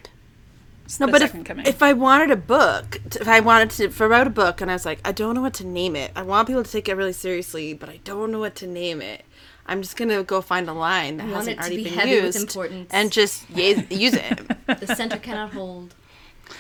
No, 0.99 1.09
but 1.09 1.21
if, 1.21 1.45
coming. 1.45 1.67
if 1.67 1.83
I 1.83 1.93
wanted 1.93 2.31
a 2.31 2.37
book, 2.37 2.99
if 3.21 3.29
I 3.29 3.41
wanted 3.41 3.71
to, 3.73 3.85
if 3.85 4.01
I 4.01 4.07
wrote 4.07 4.27
a 4.27 4.31
book 4.31 4.63
and 4.63 4.71
I 4.71 4.75
was 4.75 4.87
like, 4.87 4.99
I 5.05 5.13
don't 5.13 5.35
know 5.35 5.43
what 5.43 5.55
to 5.55 5.67
name 5.67 5.95
it. 5.95 6.11
I 6.17 6.23
want 6.23 6.49
people 6.49 6.65
to 6.65 6.71
take 6.71 6.89
it 6.89 6.97
really 6.97 7.13
seriously, 7.13 7.75
but 7.75 7.91
I 7.91 7.99
don't 8.03 8.33
know 8.33 8.41
what 8.41 8.55
to 8.57 8.67
name 8.67 9.03
it. 9.03 9.27
I'm 9.67 9.83
just 9.83 9.97
gonna 9.97 10.23
go 10.25 10.41
find 10.41 10.69
a 10.69 10.73
line 10.73 11.19
that 11.19 11.29
hasn't 11.29 11.59
already 11.59 11.77
be 11.77 11.85
been 11.85 11.93
heavy 11.95 12.17
with 12.17 12.25
used 12.35 12.39
importance. 12.41 12.89
and 12.93 13.13
just 13.13 13.49
use 13.51 14.15
it. 14.15 14.41
The 14.81 14.95
center 14.95 15.19
cannot 15.19 15.53
hold. 15.53 15.95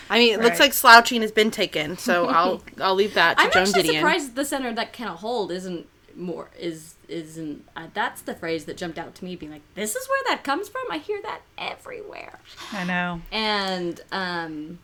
I 0.08 0.18
mean, 0.18 0.34
it 0.34 0.40
looks 0.42 0.60
like 0.60 0.72
slouching 0.72 1.22
has 1.22 1.32
been 1.32 1.50
taken, 1.50 1.98
so 1.98 2.26
I'll 2.38 2.62
I'll 2.80 2.94
leave 2.94 3.14
that 3.14 3.36
to 3.38 3.44
I'm 3.44 3.50
Joan 3.52 3.62
actually 3.62 3.82
Didion. 3.84 3.94
surprised 3.96 4.34
the 4.36 4.44
center 4.44 4.72
that 4.74 4.92
cannot 4.92 5.18
hold 5.18 5.50
isn't 5.50 5.86
more 6.14 6.50
is 6.58 6.94
isn't 7.08 7.66
uh, 7.74 7.86
that's 7.94 8.20
the 8.22 8.34
phrase 8.34 8.66
that 8.66 8.76
jumped 8.76 8.98
out 8.98 9.14
to 9.14 9.24
me 9.24 9.34
being 9.34 9.50
like 9.50 9.62
this 9.74 9.96
is 9.96 10.06
where 10.10 10.22
that 10.28 10.44
comes 10.44 10.68
from 10.68 10.82
i 10.90 10.98
hear 10.98 11.18
that 11.22 11.40
everywhere 11.56 12.38
I 12.70 12.84
know. 12.84 13.22
and 13.32 13.98
um 14.12 14.78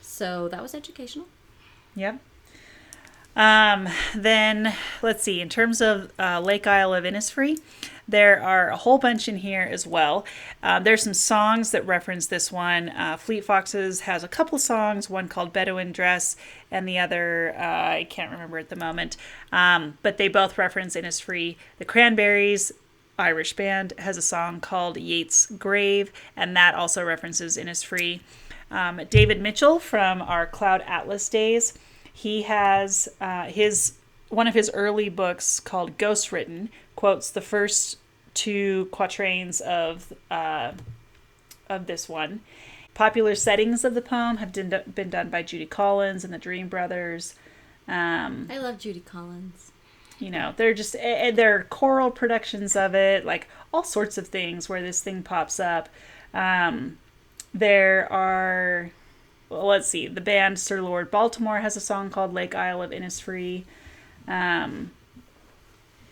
so 0.00 0.46
that 0.48 0.62
was 0.62 0.72
educational 0.72 1.26
Yep. 1.96 2.20
Um, 3.36 3.88
then 4.14 4.74
let's 5.02 5.22
see. 5.22 5.40
In 5.40 5.48
terms 5.48 5.80
of 5.80 6.12
uh, 6.18 6.40
Lake 6.40 6.66
Isle 6.66 6.94
of 6.94 7.04
Innisfree, 7.04 7.58
there 8.06 8.40
are 8.40 8.68
a 8.68 8.76
whole 8.76 8.98
bunch 8.98 9.28
in 9.28 9.38
here 9.38 9.62
as 9.62 9.86
well. 9.86 10.24
Um, 10.62 10.84
there's 10.84 11.02
some 11.02 11.14
songs 11.14 11.70
that 11.70 11.86
reference 11.86 12.26
this 12.26 12.52
one. 12.52 12.90
Uh, 12.90 13.16
Fleet 13.16 13.44
Foxes 13.44 14.00
has 14.00 14.22
a 14.22 14.28
couple 14.28 14.58
songs, 14.58 15.08
one 15.08 15.28
called 15.28 15.52
Bedouin 15.52 15.90
Dress, 15.90 16.36
and 16.70 16.86
the 16.86 16.98
other 16.98 17.54
uh, 17.56 17.62
I 17.62 18.06
can't 18.08 18.30
remember 18.30 18.58
at 18.58 18.68
the 18.68 18.76
moment. 18.76 19.16
Um, 19.52 19.98
but 20.02 20.18
they 20.18 20.28
both 20.28 20.58
reference 20.58 20.96
Innisfree. 20.96 21.56
The 21.78 21.84
Cranberries. 21.84 22.72
Irish 23.16 23.52
band 23.54 23.92
has 23.98 24.16
a 24.16 24.22
song 24.22 24.58
called 24.58 24.96
Yeats' 24.96 25.46
Grave, 25.46 26.10
and 26.36 26.56
that 26.56 26.74
also 26.74 27.04
references 27.04 27.56
Innisfree. 27.56 28.18
Um, 28.72 29.00
David 29.08 29.40
Mitchell 29.40 29.78
from 29.78 30.20
our 30.20 30.48
Cloud 30.48 30.82
Atlas 30.84 31.28
days 31.28 31.74
he 32.14 32.42
has 32.42 33.08
uh, 33.20 33.44
his 33.44 33.94
one 34.30 34.46
of 34.46 34.54
his 34.54 34.70
early 34.72 35.10
books 35.10 35.60
called 35.60 35.98
Ghost 35.98 36.32
Written 36.32 36.70
quotes 36.96 37.28
the 37.30 37.42
first 37.42 37.98
two 38.32 38.88
quatrains 38.90 39.60
of 39.60 40.14
uh, 40.30 40.72
of 41.68 41.86
this 41.86 42.08
one. 42.08 42.40
Popular 42.94 43.34
settings 43.34 43.84
of 43.84 43.94
the 43.94 44.00
poem 44.00 44.36
have 44.36 44.52
been, 44.52 44.72
been 44.94 45.10
done 45.10 45.28
by 45.28 45.42
Judy 45.42 45.66
Collins 45.66 46.24
and 46.24 46.32
the 46.32 46.38
Dream 46.38 46.68
Brothers. 46.68 47.34
Um, 47.86 48.48
i 48.50 48.56
love 48.56 48.78
judy 48.78 49.00
collins 49.00 49.70
you 50.18 50.30
know, 50.30 50.54
they're 50.56 50.74
just 50.74 50.96
eh, 50.98 51.30
they're 51.30 51.64
choral 51.64 52.10
productions 52.10 52.76
of 52.76 52.94
it, 52.94 53.24
like 53.24 53.48
all 53.72 53.84
sorts 53.84 54.16
of 54.18 54.28
things 54.28 54.68
where 54.68 54.82
this 54.82 55.00
thing 55.02 55.22
pops 55.22 55.58
up. 55.58 55.88
Um, 56.32 56.98
there 57.52 58.10
are 58.12 58.90
well, 59.54 59.66
let's 59.66 59.88
see, 59.88 60.06
the 60.06 60.20
band 60.20 60.58
Sir 60.58 60.80
Lord 60.82 61.10
Baltimore 61.10 61.60
has 61.60 61.76
a 61.76 61.80
song 61.80 62.10
called 62.10 62.34
Lake 62.34 62.54
Isle 62.54 62.82
of 62.82 62.90
Innisfree. 62.90 63.64
Um, 64.28 64.90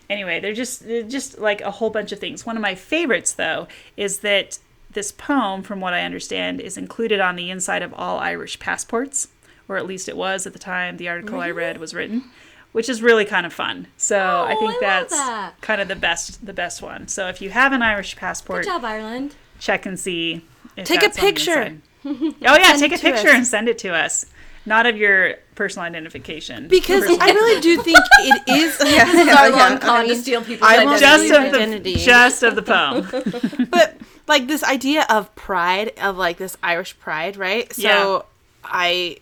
anyway, 0.09 0.39
they're 0.39 0.53
just 0.53 0.85
they're 0.87 1.03
just 1.03 1.39
like 1.39 1.61
a 1.61 1.71
whole 1.71 1.89
bunch 1.89 2.11
of 2.11 2.19
things. 2.19 2.45
One 2.45 2.55
of 2.57 2.61
my 2.61 2.75
favorites 2.75 3.33
though 3.33 3.67
is 3.97 4.19
that 4.19 4.59
this 4.91 5.11
poem, 5.11 5.63
from 5.63 5.79
what 5.81 5.93
I 5.93 6.01
understand, 6.01 6.61
is 6.61 6.77
included 6.77 7.19
on 7.19 7.35
the 7.35 7.49
inside 7.49 7.81
of 7.81 7.93
all 7.95 8.19
Irish 8.19 8.59
passports, 8.59 9.27
or 9.67 9.77
at 9.77 9.87
least 9.87 10.07
it 10.07 10.15
was 10.15 10.45
at 10.45 10.53
the 10.53 10.59
time 10.59 10.97
the 10.97 11.09
article 11.09 11.39
I 11.41 11.49
read 11.49 11.77
was 11.79 11.95
written, 11.95 12.25
which 12.73 12.87
is 12.87 13.01
really 13.01 13.25
kind 13.25 13.45
of 13.45 13.53
fun. 13.53 13.87
So 13.97 14.19
I 14.19 14.53
Oh, 14.55 14.59
think 14.59 14.73
I 14.75 14.77
that's 14.79 15.13
that. 15.15 15.59
kind 15.61 15.81
of 15.81 15.87
the 15.87 15.95
best 15.95 16.45
the 16.45 16.53
best 16.53 16.81
one. 16.81 17.07
So 17.07 17.27
if 17.27 17.41
you 17.41 17.49
have 17.49 17.73
an 17.73 17.81
Irish 17.81 18.15
passport, 18.15 18.63
Good 18.65 18.69
job, 18.69 18.85
Ireland. 18.85 19.35
check 19.59 19.85
and 19.87 19.99
see. 19.99 20.45
If 20.77 20.85
Take 20.87 20.99
a 20.99 21.01
that's 21.07 21.17
on 21.19 21.25
the 21.25 21.31
picture. 21.31 21.77
Inside. 22.05 22.35
oh 22.47 22.57
yeah, 22.57 22.73
take 22.77 22.93
a 22.93 22.97
picture 22.97 23.29
us. 23.29 23.35
and 23.35 23.47
send 23.47 23.69
it 23.69 23.77
to 23.79 23.93
us. 23.93 24.25
Not 24.65 24.85
of 24.85 24.95
your 24.95 25.35
personal 25.55 25.85
identification. 25.85 26.69
Because 26.69 27.03
I 27.03 27.31
really 27.31 27.59
do 27.61 27.81
think 27.83 27.97
it 28.19 28.43
is. 28.47 28.77
Yeah, 28.93 29.03
Our 29.37 29.49
yeah, 29.49 29.49
long 29.49 29.73
I 29.73 29.77
con 29.77 30.07
to 30.07 30.15
steal 30.15 30.41
people's 30.41 30.69
I 30.69 30.85
want 30.85 30.99
just 31.01 31.31
identities. 31.31 31.77
of 31.77 31.83
the 31.83 31.95
just 32.05 32.43
of 32.43 32.55
the 32.55 32.61
poem. 32.61 33.67
but 33.69 33.97
like 34.25 34.47
this 34.47 34.63
idea 34.63 35.05
of 35.09 35.33
pride 35.35 35.91
of 36.01 36.15
like 36.17 36.37
this 36.37 36.55
Irish 36.63 36.97
pride, 36.99 37.35
right? 37.35 37.71
So 37.73 37.81
Yeah. 37.81 38.21
I 38.63 39.17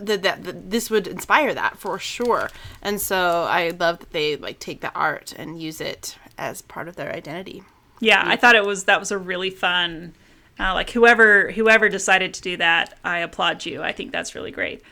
that, 0.00 0.22
that 0.24 0.42
that 0.44 0.70
this 0.70 0.90
would 0.90 1.06
inspire 1.06 1.54
that 1.54 1.78
for 1.78 1.98
sure. 2.00 2.50
And 2.82 3.00
so 3.00 3.44
I 3.48 3.70
love 3.70 4.00
that 4.00 4.10
they 4.10 4.36
like 4.36 4.58
take 4.58 4.80
the 4.80 4.92
art 4.94 5.32
and 5.36 5.62
use 5.62 5.80
it 5.80 6.16
as 6.36 6.62
part 6.62 6.88
of 6.88 6.96
their 6.96 7.12
identity. 7.14 7.62
Yeah, 8.00 8.22
I 8.26 8.34
thought 8.36 8.56
it 8.56 8.66
was 8.66 8.84
that 8.84 8.98
was 8.98 9.12
a 9.12 9.16
really 9.18 9.50
fun. 9.50 10.14
Uh, 10.58 10.72
like 10.74 10.90
whoever 10.90 11.50
whoever 11.52 11.88
decided 11.88 12.32
to 12.34 12.40
do 12.42 12.56
that, 12.56 12.98
I 13.04 13.18
applaud 13.18 13.66
you. 13.66 13.82
I 13.82 13.92
think 13.92 14.10
that's 14.12 14.34
really 14.34 14.50
great. 14.50 14.82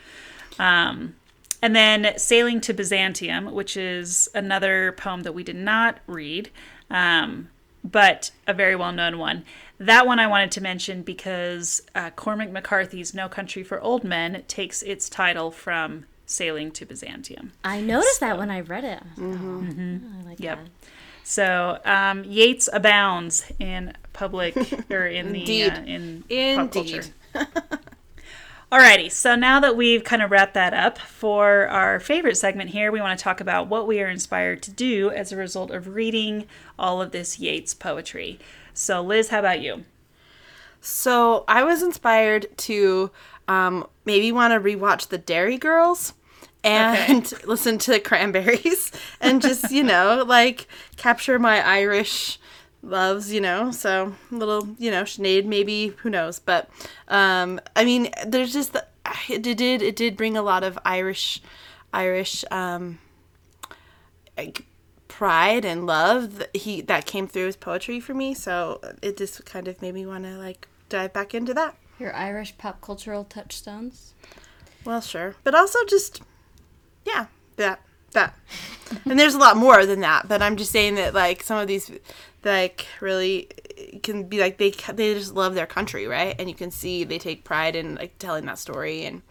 Um, 0.59 1.15
and 1.61 1.75
then 1.75 2.17
sailing 2.17 2.61
to 2.61 2.73
Byzantium, 2.73 3.51
which 3.53 3.75
is 3.75 4.29
another 4.35 4.91
poem 4.91 5.23
that 5.23 5.33
we 5.33 5.43
did 5.43 5.55
not 5.55 5.97
read, 6.05 6.51
um, 6.91 7.49
but 7.83 8.31
a 8.47 8.53
very 8.53 8.75
well 8.75 8.91
known 8.91 9.17
one. 9.17 9.43
That 9.79 10.05
one 10.07 10.19
I 10.19 10.27
wanted 10.27 10.51
to 10.51 10.61
mention 10.61 11.01
because 11.01 11.81
uh, 11.95 12.11
Cormac 12.11 12.51
McCarthy's 12.51 13.13
No 13.13 13.27
Country 13.27 13.63
for 13.63 13.81
Old 13.81 14.03
Men 14.03 14.43
takes 14.47 14.81
its 14.83 15.09
title 15.09 15.51
from 15.51 16.05
Sailing 16.25 16.71
to 16.71 16.85
Byzantium. 16.85 17.51
I 17.63 17.81
noticed 17.81 18.19
that 18.21 18.37
when 18.37 18.49
I 18.51 18.61
read 18.61 18.83
it. 18.83 19.01
I 19.17 19.21
was 19.21 19.35
like, 19.35 19.41
oh, 19.41 20.19
I 20.21 20.29
like 20.29 20.39
Yep. 20.39 20.59
that. 20.59 20.69
So 21.27 21.79
um, 21.85 22.23
Yeats 22.23 22.69
abounds 22.71 23.51
in 23.57 23.93
public 24.13 24.55
or 24.91 25.07
in 25.07 25.33
the 25.33 25.39
Indeed. 25.39 25.71
uh, 25.71 25.81
in 26.29 26.57
pop 26.57 26.71
culture. 26.71 27.03
Alrighty, 28.71 29.11
so 29.11 29.35
now 29.35 29.59
that 29.59 29.75
we've 29.75 30.03
kind 30.03 30.21
of 30.21 30.29
wrapped 30.29 30.53
that 30.53 30.73
up 30.75 30.99
for 30.99 31.67
our 31.67 31.99
favorite 31.99 32.37
segment 32.37 32.69
here, 32.69 32.91
we 32.91 33.01
want 33.01 33.17
to 33.17 33.23
talk 33.23 33.41
about 33.41 33.67
what 33.67 33.87
we 33.87 33.99
are 34.01 34.07
inspired 34.07 34.61
to 34.63 34.71
do 34.71 35.09
as 35.09 35.31
a 35.31 35.35
result 35.35 35.71
of 35.71 35.95
reading 35.95 36.45
all 36.77 37.01
of 37.01 37.09
this 37.11 37.39
Yeats 37.39 37.73
poetry. 37.73 38.39
So, 38.75 39.01
Liz, 39.01 39.29
how 39.29 39.39
about 39.39 39.61
you? 39.61 39.83
So 40.79 41.43
I 41.47 41.63
was 41.63 41.81
inspired 41.81 42.55
to 42.59 43.09
um, 43.47 43.87
maybe 44.05 44.31
want 44.31 44.53
to 44.53 44.59
rewatch 44.59 45.07
the 45.07 45.17
Derry 45.17 45.57
Girls 45.57 46.13
and 46.65 47.31
listen 47.45 47.77
to 47.77 47.99
Cranberries 47.99 48.91
and 49.21 49.41
just 49.41 49.71
you 49.71 49.83
know 49.83 50.23
like 50.27 50.67
capture 50.97 51.37
my 51.39 51.65
Irish 51.65 52.39
loves 52.81 53.31
you 53.31 53.39
know 53.41 53.71
so 53.71 54.13
a 54.31 54.35
little 54.35 54.67
you 54.77 54.91
know 54.91 55.03
Sinead 55.03 55.45
maybe 55.45 55.87
who 55.97 56.09
knows 56.09 56.39
but 56.39 56.69
um 57.07 57.59
I 57.75 57.85
mean 57.85 58.09
there's 58.25 58.53
just 58.53 58.73
the, 58.73 58.85
it 59.29 59.41
did 59.41 59.59
it 59.61 59.95
did 59.95 60.17
bring 60.17 60.35
a 60.35 60.41
lot 60.41 60.63
of 60.63 60.77
Irish 60.85 61.41
Irish 61.93 62.43
um 62.51 62.99
like 64.37 64.65
pride 65.07 65.63
and 65.63 65.85
love 65.85 66.39
that 66.39 66.55
he 66.55 66.81
that 66.81 67.05
came 67.05 67.27
through 67.27 67.45
his 67.45 67.55
poetry 67.55 67.99
for 67.99 68.13
me 68.13 68.33
so 68.33 68.81
it 69.01 69.17
just 69.17 69.45
kind 69.45 69.67
of 69.67 69.81
made 69.81 69.93
me 69.93 70.05
want 70.05 70.23
to 70.25 70.37
like 70.37 70.67
dive 70.89 71.13
back 71.13 71.33
into 71.33 71.53
that 71.53 71.75
Your 71.99 72.13
Irish 72.13 72.57
pop 72.57 72.81
cultural 72.81 73.23
touchstones. 73.23 74.13
well 74.83 75.01
sure 75.01 75.35
but 75.43 75.55
also 75.55 75.79
just 75.87 76.21
yeah 77.05 77.27
that 77.57 77.81
that. 78.11 78.33
And 79.05 79.19
there's 79.19 79.35
a 79.35 79.39
lot 79.39 79.57
more 79.57 79.85
than 79.85 79.99
that 80.01 80.27
but 80.27 80.41
i'm 80.41 80.55
just 80.55 80.71
saying 80.71 80.95
that 80.95 81.13
like 81.13 81.43
some 81.43 81.57
of 81.57 81.67
these 81.67 81.91
like 82.43 82.85
really 83.01 83.49
can 84.03 84.23
be 84.23 84.39
like 84.39 84.57
they 84.57 84.71
they 84.93 85.13
just 85.15 85.33
love 85.33 85.53
their 85.55 85.65
country 85.65 86.07
right? 86.07 86.35
And 86.39 86.47
you 86.47 86.55
can 86.55 86.71
see 86.71 87.03
they 87.03 87.17
take 87.19 87.43
pride 87.43 87.75
in 87.75 87.95
like 87.95 88.17
telling 88.19 88.45
that 88.45 88.57
story 88.59 89.03
and 89.03 89.21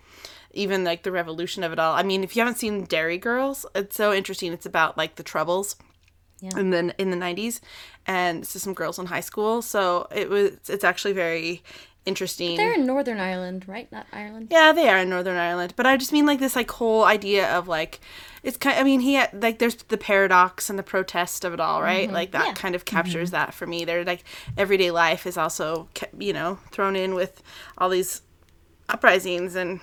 even 0.53 0.85
like 0.85 1.03
the 1.03 1.11
revolution 1.13 1.65
of 1.65 1.73
it 1.73 1.79
all. 1.79 1.95
I 1.95 2.03
mean 2.03 2.23
if 2.25 2.37
you 2.37 2.41
haven't 2.41 2.59
seen 2.59 2.85
Derry 2.85 3.17
Girls 3.19 3.65
it's 3.75 3.97
so 3.97 4.13
interesting. 4.13 4.53
It's 4.53 4.67
about 4.67 4.99
like 4.99 5.15
the 5.17 5.23
troubles 5.23 5.77
Yeah. 6.41 6.59
in 6.59 6.71
the 6.71 6.95
in 7.01 7.11
the 7.11 7.17
90s 7.17 7.61
and 8.07 8.43
it's 8.43 8.53
just 8.53 8.65
some 8.65 8.75
girls 8.75 8.99
in 8.99 9.07
high 9.07 9.21
school. 9.21 9.63
So 9.63 10.07
it 10.15 10.29
was 10.29 10.53
it's 10.69 10.85
actually 10.85 11.15
very 11.15 11.63
interesting 12.07 12.57
They're 12.57 12.75
in 12.75 12.85
Northern 12.87 13.19
Ireland, 13.19 13.65
right? 13.67 13.91
Not 13.91 14.07
Ireland. 14.13 14.49
yeah, 14.51 14.73
they 14.73 14.89
are 14.89 14.99
in 14.99 15.09
Northern 15.09 15.37
Ireland, 15.37 15.73
but 15.77 15.87
I 15.87 15.97
just 15.97 16.13
mean 16.13 16.27
like 16.27 16.39
this 16.41 16.55
like 16.57 16.71
whole 16.71 17.05
idea 17.05 17.51
of 17.57 17.67
like 17.69 18.01
it's 18.43 18.57
kind. 18.59 18.79
I 18.79 18.83
mean, 18.85 19.01
he 19.01 19.15
had, 19.15 19.43
like 19.43 19.59
there's 19.59 19.77
the 19.77 19.97
paradox 19.97 20.69
and 20.69 20.79
the 20.79 20.83
protest 20.83 21.45
of 21.47 21.55
it 21.55 21.61
all, 21.61 21.81
right? 21.81 22.13
Like 22.13 22.33
that 22.33 22.47
Yeah. 22.49 22.53
kind 22.53 22.75
of 22.75 22.85
captures 22.85 23.31
that 23.31 23.55
for 23.55 23.67
me. 23.67 23.85
They're 23.87 24.05
like 24.05 24.23
everyday 24.59 24.91
life 24.91 25.27
is 25.27 25.37
also 25.39 25.89
you 26.19 26.33
know 26.35 26.59
thrown 26.71 26.95
in 26.97 27.15
with 27.15 27.43
all 27.79 27.89
these 27.89 28.21
uprisings 28.89 29.55
and. 29.55 29.81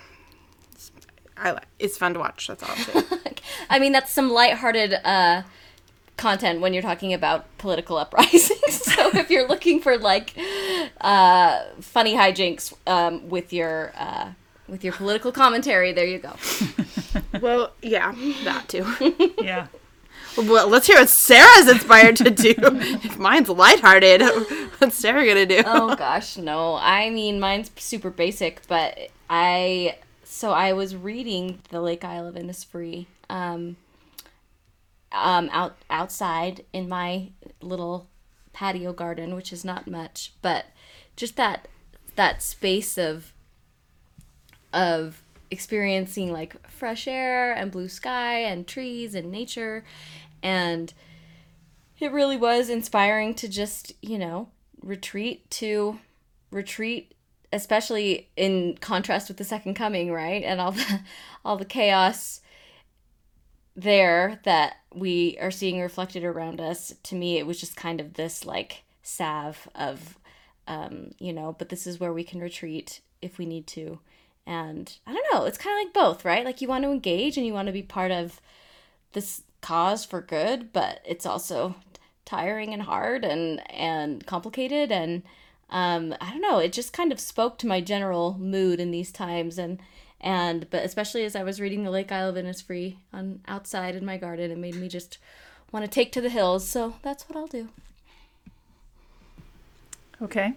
it's- 0.72 0.90
I, 1.34 1.58
it's 1.80 1.96
fun 1.98 2.12
to 2.14 2.20
watch. 2.20 2.46
That's 2.46 2.62
all. 2.62 3.02
I 3.70 3.78
mean, 3.80 3.90
that's 3.92 4.12
some 4.12 4.30
lighthearted 4.30 4.94
uh, 5.02 5.42
content 6.16 6.60
when 6.60 6.72
you're 6.72 6.82
talking 6.82 7.12
about 7.12 7.46
political 7.58 7.96
uprisings. 7.96 8.50
so 8.70 9.10
if 9.14 9.30
you're 9.30 9.48
looking 9.48 9.80
for 9.80 9.98
like 9.98 10.34
uh, 11.00 11.64
funny 11.80 12.14
hijinks 12.14 12.72
um, 12.86 13.28
with 13.28 13.52
your 13.52 13.92
uh, 13.96 14.32
with 14.68 14.84
your 14.84 14.92
political 14.92 15.32
commentary, 15.32 15.92
there 15.92 16.06
you 16.06 16.18
go. 16.18 16.34
well, 17.40 17.72
yeah, 17.82 18.14
that 18.44 18.68
too. 18.68 18.86
Yeah. 19.42 19.66
well, 20.36 20.66
let's 20.68 20.86
hear 20.86 20.96
what 20.96 21.10
Sarah's 21.10 21.68
inspired 21.68 22.16
to 22.16 22.30
do. 22.30 22.54
if 22.56 23.18
mine's 23.18 23.48
lighthearted, 23.48 24.22
what's 24.78 24.96
Sarah 24.96 25.26
gonna 25.26 25.46
do? 25.46 25.62
oh 25.66 25.94
gosh, 25.96 26.36
no. 26.36 26.76
I 26.76 27.10
mean, 27.10 27.38
mine's 27.40 27.70
super 27.76 28.10
basic, 28.10 28.66
but 28.66 29.10
I 29.28 29.96
so 30.24 30.52
I 30.52 30.72
was 30.72 30.96
reading 30.96 31.60
the 31.70 31.80
Lake 31.80 32.04
Isle 32.04 32.26
of 32.26 32.34
Innisfree 32.36 33.06
um, 33.28 33.76
um, 35.12 35.48
out 35.52 35.76
outside 35.90 36.64
in 36.72 36.88
my 36.88 37.30
little 37.60 38.08
patio 38.52 38.92
garden, 38.92 39.34
which 39.34 39.52
is 39.52 39.64
not 39.64 39.86
much, 39.86 40.32
but 40.42 40.66
just 41.16 41.36
that 41.36 41.68
that 42.16 42.42
space 42.42 42.98
of 42.98 43.32
of 44.72 45.22
experiencing 45.50 46.32
like 46.32 46.66
fresh 46.68 47.06
air 47.06 47.52
and 47.52 47.70
blue 47.70 47.88
sky 47.88 48.38
and 48.38 48.66
trees 48.66 49.14
and 49.14 49.30
nature. 49.30 49.84
And 50.42 50.92
it 52.00 52.10
really 52.10 52.36
was 52.36 52.70
inspiring 52.70 53.34
to 53.34 53.48
just 53.48 53.92
you 54.02 54.18
know 54.18 54.48
retreat 54.82 55.48
to 55.50 55.98
retreat 56.50 57.14
especially 57.52 58.30
in 58.34 58.76
contrast 58.80 59.28
with 59.28 59.36
the 59.36 59.44
second 59.44 59.74
coming 59.74 60.10
right? 60.10 60.42
And 60.42 60.60
all 60.60 60.72
the 60.72 61.00
all 61.44 61.56
the 61.56 61.64
chaos 61.64 62.40
there 63.74 64.40
that 64.44 64.76
we 64.94 65.38
are 65.40 65.50
seeing 65.50 65.80
reflected 65.80 66.24
around 66.24 66.60
us 66.60 66.92
to 67.02 67.14
me 67.14 67.38
it 67.38 67.46
was 67.46 67.58
just 67.58 67.74
kind 67.76 68.00
of 68.00 68.14
this 68.14 68.44
like 68.44 68.82
salve 69.02 69.66
of 69.74 70.18
um 70.68 71.12
you 71.18 71.32
know 71.32 71.56
but 71.58 71.70
this 71.70 71.86
is 71.86 71.98
where 71.98 72.12
we 72.12 72.22
can 72.24 72.40
retreat 72.40 73.00
if 73.20 73.38
we 73.38 73.46
need 73.46 73.66
to. 73.66 73.98
And 74.46 74.92
i 75.06 75.12
don't 75.12 75.26
know 75.32 75.44
it's 75.44 75.58
kind 75.58 75.78
of 75.78 75.86
like 75.86 75.94
both 75.94 76.24
right? 76.24 76.44
Like 76.44 76.60
you 76.60 76.68
want 76.68 76.84
to 76.84 76.90
engage 76.90 77.36
and 77.36 77.46
you 77.46 77.52
want 77.54 77.66
to 77.66 77.72
be 77.72 77.82
part 77.82 78.10
of 78.10 78.40
this 79.12 79.42
cause 79.60 80.04
for 80.04 80.20
good, 80.20 80.72
but 80.72 81.00
it's 81.06 81.26
also 81.26 81.76
tiring 82.24 82.72
and 82.72 82.82
hard 82.82 83.24
and 83.24 83.62
and 83.72 84.26
complicated 84.26 84.92
and 84.92 85.22
um 85.70 86.14
I 86.20 86.30
don't 86.30 86.42
know, 86.42 86.58
it 86.58 86.72
just 86.72 86.92
kind 86.92 87.12
of 87.12 87.20
spoke 87.20 87.58
to 87.58 87.66
my 87.66 87.80
general 87.80 88.36
mood 88.38 88.80
in 88.80 88.90
these 88.90 89.12
times. 89.12 89.58
And 89.58 89.80
and 90.22 90.68
but 90.70 90.84
especially 90.84 91.24
as 91.24 91.36
I 91.36 91.42
was 91.42 91.60
reading 91.60 91.84
the 91.84 91.90
Lake 91.90 92.12
Isle 92.12 92.30
of 92.30 92.36
Innisfree 92.36 92.96
on 93.12 93.40
outside 93.48 93.96
in 93.96 94.04
my 94.04 94.16
garden, 94.16 94.50
it 94.50 94.58
made 94.58 94.76
me 94.76 94.88
just 94.88 95.18
want 95.72 95.84
to 95.84 95.90
take 95.90 96.12
to 96.12 96.20
the 96.20 96.30
hills. 96.30 96.68
So 96.68 96.96
that's 97.02 97.28
what 97.28 97.36
I'll 97.36 97.46
do. 97.46 97.68
Okay. 100.20 100.54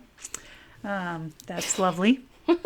Um, 0.84 1.34
that's 1.48 1.80
lovely. 1.80 2.22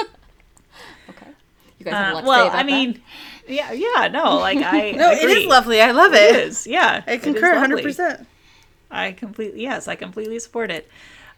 Okay. 1.10 1.36
You 1.78 1.86
guys 1.86 1.98
have 1.98 2.10
a 2.10 2.12
Uh, 2.12 2.14
lot 2.14 2.26
to 2.26 2.28
say 2.28 2.28
well, 2.28 2.48
about 2.48 2.56
I 2.56 2.64
that? 2.64 2.66
mean, 2.66 3.02
yeah, 3.48 3.72
yeah, 3.72 4.08
no, 4.10 4.38
like 4.38 4.62
I. 4.62 4.92
no, 4.96 5.12
it 5.12 5.20
agree. 5.20 5.32
is 5.32 5.46
lovely. 5.46 5.82
I 5.82 5.92
love 5.92 6.14
It 6.14 6.36
it. 6.36 6.36
is, 6.48 6.68
yeah. 6.68 7.04
I 7.08 7.18
it 7.22 7.28
is 7.28 7.44
concur 7.44 7.54
100. 7.54 7.82
percent 7.82 8.28
I 8.92 9.12
completely 9.14 9.62
yes, 9.64 9.88
I 9.88 9.96
completely 9.96 10.40
support 10.40 10.72
it. 10.72 10.88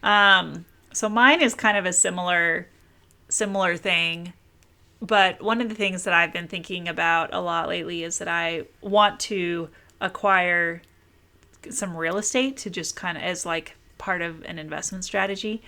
Um, 0.02 0.66
so 0.92 1.08
mine 1.08 1.42
is 1.42 1.54
kind 1.54 1.76
of 1.76 1.86
a 1.86 1.92
similar 1.92 2.68
similar 3.28 3.76
thing, 3.76 4.32
but 5.02 5.42
one 5.42 5.60
of 5.60 5.68
the 5.68 5.74
things 5.74 6.04
that 6.04 6.14
I've 6.14 6.32
been 6.32 6.46
thinking 6.46 6.88
about 6.88 7.34
a 7.34 7.40
lot 7.40 7.68
lately 7.68 8.04
is 8.04 8.18
that 8.18 8.28
I 8.28 8.64
want 8.80 9.18
to 9.20 9.68
acquire 10.00 10.80
some 11.70 11.96
real 11.96 12.16
estate 12.16 12.56
to 12.58 12.70
just 12.70 12.96
kind 12.96 13.16
of 13.18 13.24
as 13.24 13.44
like 13.44 13.76
part 13.98 14.22
of 14.22 14.42
an 14.44 14.58
investment 14.58 15.04
strategy, 15.04 15.60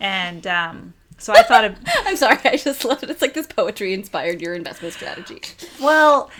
and 0.00 0.46
um, 0.46 0.94
so 1.18 1.32
I 1.32 1.42
thought 1.42 1.64
of 1.64 1.76
I'm 1.86 2.16
sorry, 2.16 2.38
I 2.44 2.56
just 2.56 2.84
love 2.84 3.02
it. 3.02 3.10
It's 3.10 3.22
like 3.22 3.34
this 3.34 3.46
poetry 3.46 3.94
inspired 3.94 4.40
your 4.40 4.54
investment 4.54 4.92
strategy. 4.94 5.40
well, 5.80 6.30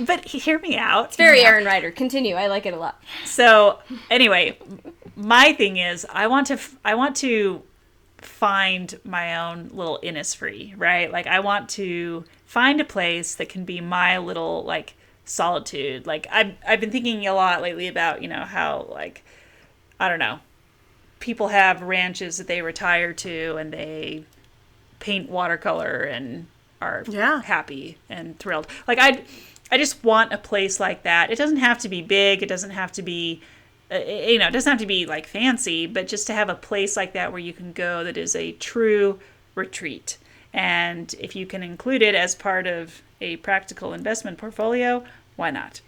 but 0.00 0.24
hear 0.24 0.58
me 0.60 0.76
out. 0.76 1.06
It's 1.08 1.16
Very 1.16 1.40
Aaron 1.40 1.64
Ryder. 1.64 1.90
Continue. 1.90 2.36
I 2.36 2.46
like 2.46 2.64
it 2.66 2.72
a 2.72 2.78
lot. 2.78 3.02
So 3.24 3.80
anyway, 4.10 4.58
my 5.16 5.52
thing 5.52 5.76
is 5.76 6.06
I 6.10 6.26
want 6.26 6.46
to 6.48 6.54
f- 6.54 6.76
I 6.84 6.94
want 6.94 7.16
to 7.16 7.62
find 8.18 8.98
my 9.04 9.36
own 9.36 9.68
little 9.72 9.98
Innisfree, 10.02 10.74
right? 10.76 11.10
Like 11.10 11.26
I 11.26 11.40
want 11.40 11.68
to 11.70 12.24
find 12.46 12.80
a 12.80 12.84
place 12.84 13.34
that 13.36 13.48
can 13.48 13.64
be 13.64 13.80
my 13.80 14.18
little 14.18 14.64
like 14.64 14.94
solitude. 15.24 16.06
Like 16.06 16.26
I've 16.30 16.54
I've 16.66 16.80
been 16.80 16.90
thinking 16.90 17.26
a 17.26 17.34
lot 17.34 17.62
lately 17.62 17.86
about, 17.88 18.22
you 18.22 18.28
know, 18.28 18.44
how 18.44 18.86
like 18.90 19.24
I 20.00 20.08
don't 20.08 20.18
know, 20.18 20.40
people 21.20 21.48
have 21.48 21.82
ranches 21.82 22.38
that 22.38 22.46
they 22.46 22.62
retire 22.62 23.12
to 23.12 23.56
and 23.56 23.72
they 23.72 24.24
paint 25.00 25.30
watercolor 25.30 26.00
and 26.02 26.46
are 26.80 27.04
Yeah. 27.08 27.42
happy 27.42 27.98
and 28.08 28.38
thrilled. 28.38 28.66
Like 28.86 28.98
I 29.00 29.22
I 29.70 29.76
just 29.78 30.02
want 30.02 30.32
a 30.32 30.38
place 30.38 30.80
like 30.80 31.02
that. 31.02 31.30
It 31.30 31.36
doesn't 31.36 31.58
have 31.58 31.78
to 31.80 31.88
be 31.88 32.02
big, 32.02 32.42
it 32.42 32.48
doesn't 32.48 32.70
have 32.70 32.90
to 32.92 33.02
be 33.02 33.42
Uh, 33.90 33.98
you 33.98 34.38
know, 34.38 34.48
it 34.48 34.52
doesn't 34.52 34.70
have 34.70 34.80
to 34.80 34.86
be 34.86 35.06
like 35.06 35.26
fancy, 35.26 35.86
but 35.86 36.06
just 36.06 36.26
to 36.26 36.32
have 36.32 36.48
a 36.48 36.54
place 36.54 36.96
like 36.96 37.14
that 37.14 37.32
where 37.32 37.40
you 37.40 37.52
can 37.52 37.72
go 37.72 38.04
that 38.04 38.16
is 38.16 38.36
a 38.36 38.52
true 38.52 39.18
retreat. 39.54 40.18
And 40.52 41.14
if 41.18 41.34
you 41.34 41.46
can 41.46 41.62
include 41.62 42.02
it 42.02 42.14
as 42.14 42.34
part 42.34 42.66
of 42.66 43.02
a 43.20 43.36
practical 43.36 43.92
investment 43.92 44.38
portfolio, 44.38 45.04
why 45.36 45.50
not? 45.50 45.80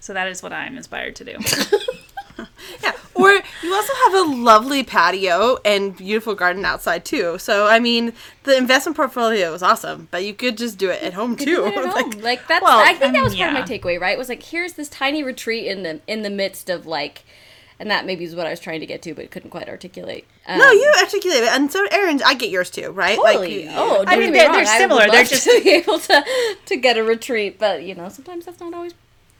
So 0.00 0.12
that 0.12 0.28
is 0.28 0.42
what 0.42 0.52
I'm 0.52 0.76
inspired 0.76 1.16
to 1.16 1.24
do. 1.24 1.38
Yeah. 3.26 3.38
Or 3.40 3.66
you 3.66 3.74
also 3.74 3.92
have 4.06 4.14
a 4.14 4.30
lovely 4.34 4.82
patio 4.82 5.58
and 5.64 5.96
beautiful 5.96 6.34
garden 6.34 6.64
outside 6.64 7.04
too. 7.04 7.38
So 7.38 7.66
I 7.66 7.78
mean, 7.80 8.12
the 8.44 8.56
investment 8.56 8.96
portfolio 8.96 9.52
is 9.54 9.62
awesome, 9.62 10.08
but 10.10 10.24
you 10.24 10.34
could 10.34 10.56
just 10.58 10.78
do 10.78 10.90
it 10.90 11.02
at 11.02 11.14
home 11.14 11.36
too. 11.36 11.64
at 11.64 11.74
Like, 11.94 12.12
home. 12.14 12.22
Like 12.22 12.46
that's 12.48 12.62
well, 12.62 12.78
I 12.78 12.94
think 12.94 13.12
that 13.12 13.18
um, 13.18 13.24
was 13.24 13.36
part 13.36 13.48
of 13.48 13.54
my 13.54 13.62
takeaway, 13.62 14.00
right? 14.00 14.14
It 14.14 14.18
Was 14.18 14.28
like 14.28 14.42
here's 14.42 14.74
this 14.74 14.88
tiny 14.88 15.22
retreat 15.22 15.66
in 15.66 15.82
the 15.82 16.00
in 16.06 16.22
the 16.22 16.30
midst 16.30 16.68
of 16.70 16.86
like 16.86 17.24
and 17.80 17.90
that 17.90 18.06
maybe 18.06 18.24
is 18.24 18.36
what 18.36 18.46
I 18.46 18.50
was 18.50 18.60
trying 18.60 18.78
to 18.80 18.86
get 18.86 19.02
to 19.02 19.14
but 19.14 19.30
couldn't 19.32 19.50
quite 19.50 19.68
articulate. 19.68 20.26
Um, 20.46 20.58
no, 20.58 20.70
you 20.70 20.92
articulate 21.00 21.42
it, 21.42 21.48
and 21.48 21.72
so 21.72 21.84
Aaron, 21.90 22.20
I 22.24 22.34
get 22.34 22.50
yours 22.50 22.70
too, 22.70 22.90
right? 22.90 23.16
Totally. 23.16 23.66
Like, 23.66 23.74
oh, 23.76 24.04
I 24.06 24.16
mean, 24.16 24.30
me 24.30 24.38
they're- 24.38 24.46
they're 24.52 24.54
I 24.54 24.58
would 24.58 24.66
similar. 24.68 25.10
They're 25.10 25.24
just- 25.24 25.44
to 25.44 25.60
be 25.62 25.70
able 25.80 25.98
to 25.98 26.24
to 26.66 26.76
get 26.76 26.96
a 26.98 27.02
retreat, 27.02 27.58
but 27.58 27.82
you 27.82 27.94
know, 27.94 28.08
sometimes 28.08 28.44
that's 28.46 28.60
not 28.60 28.74
always 28.74 28.92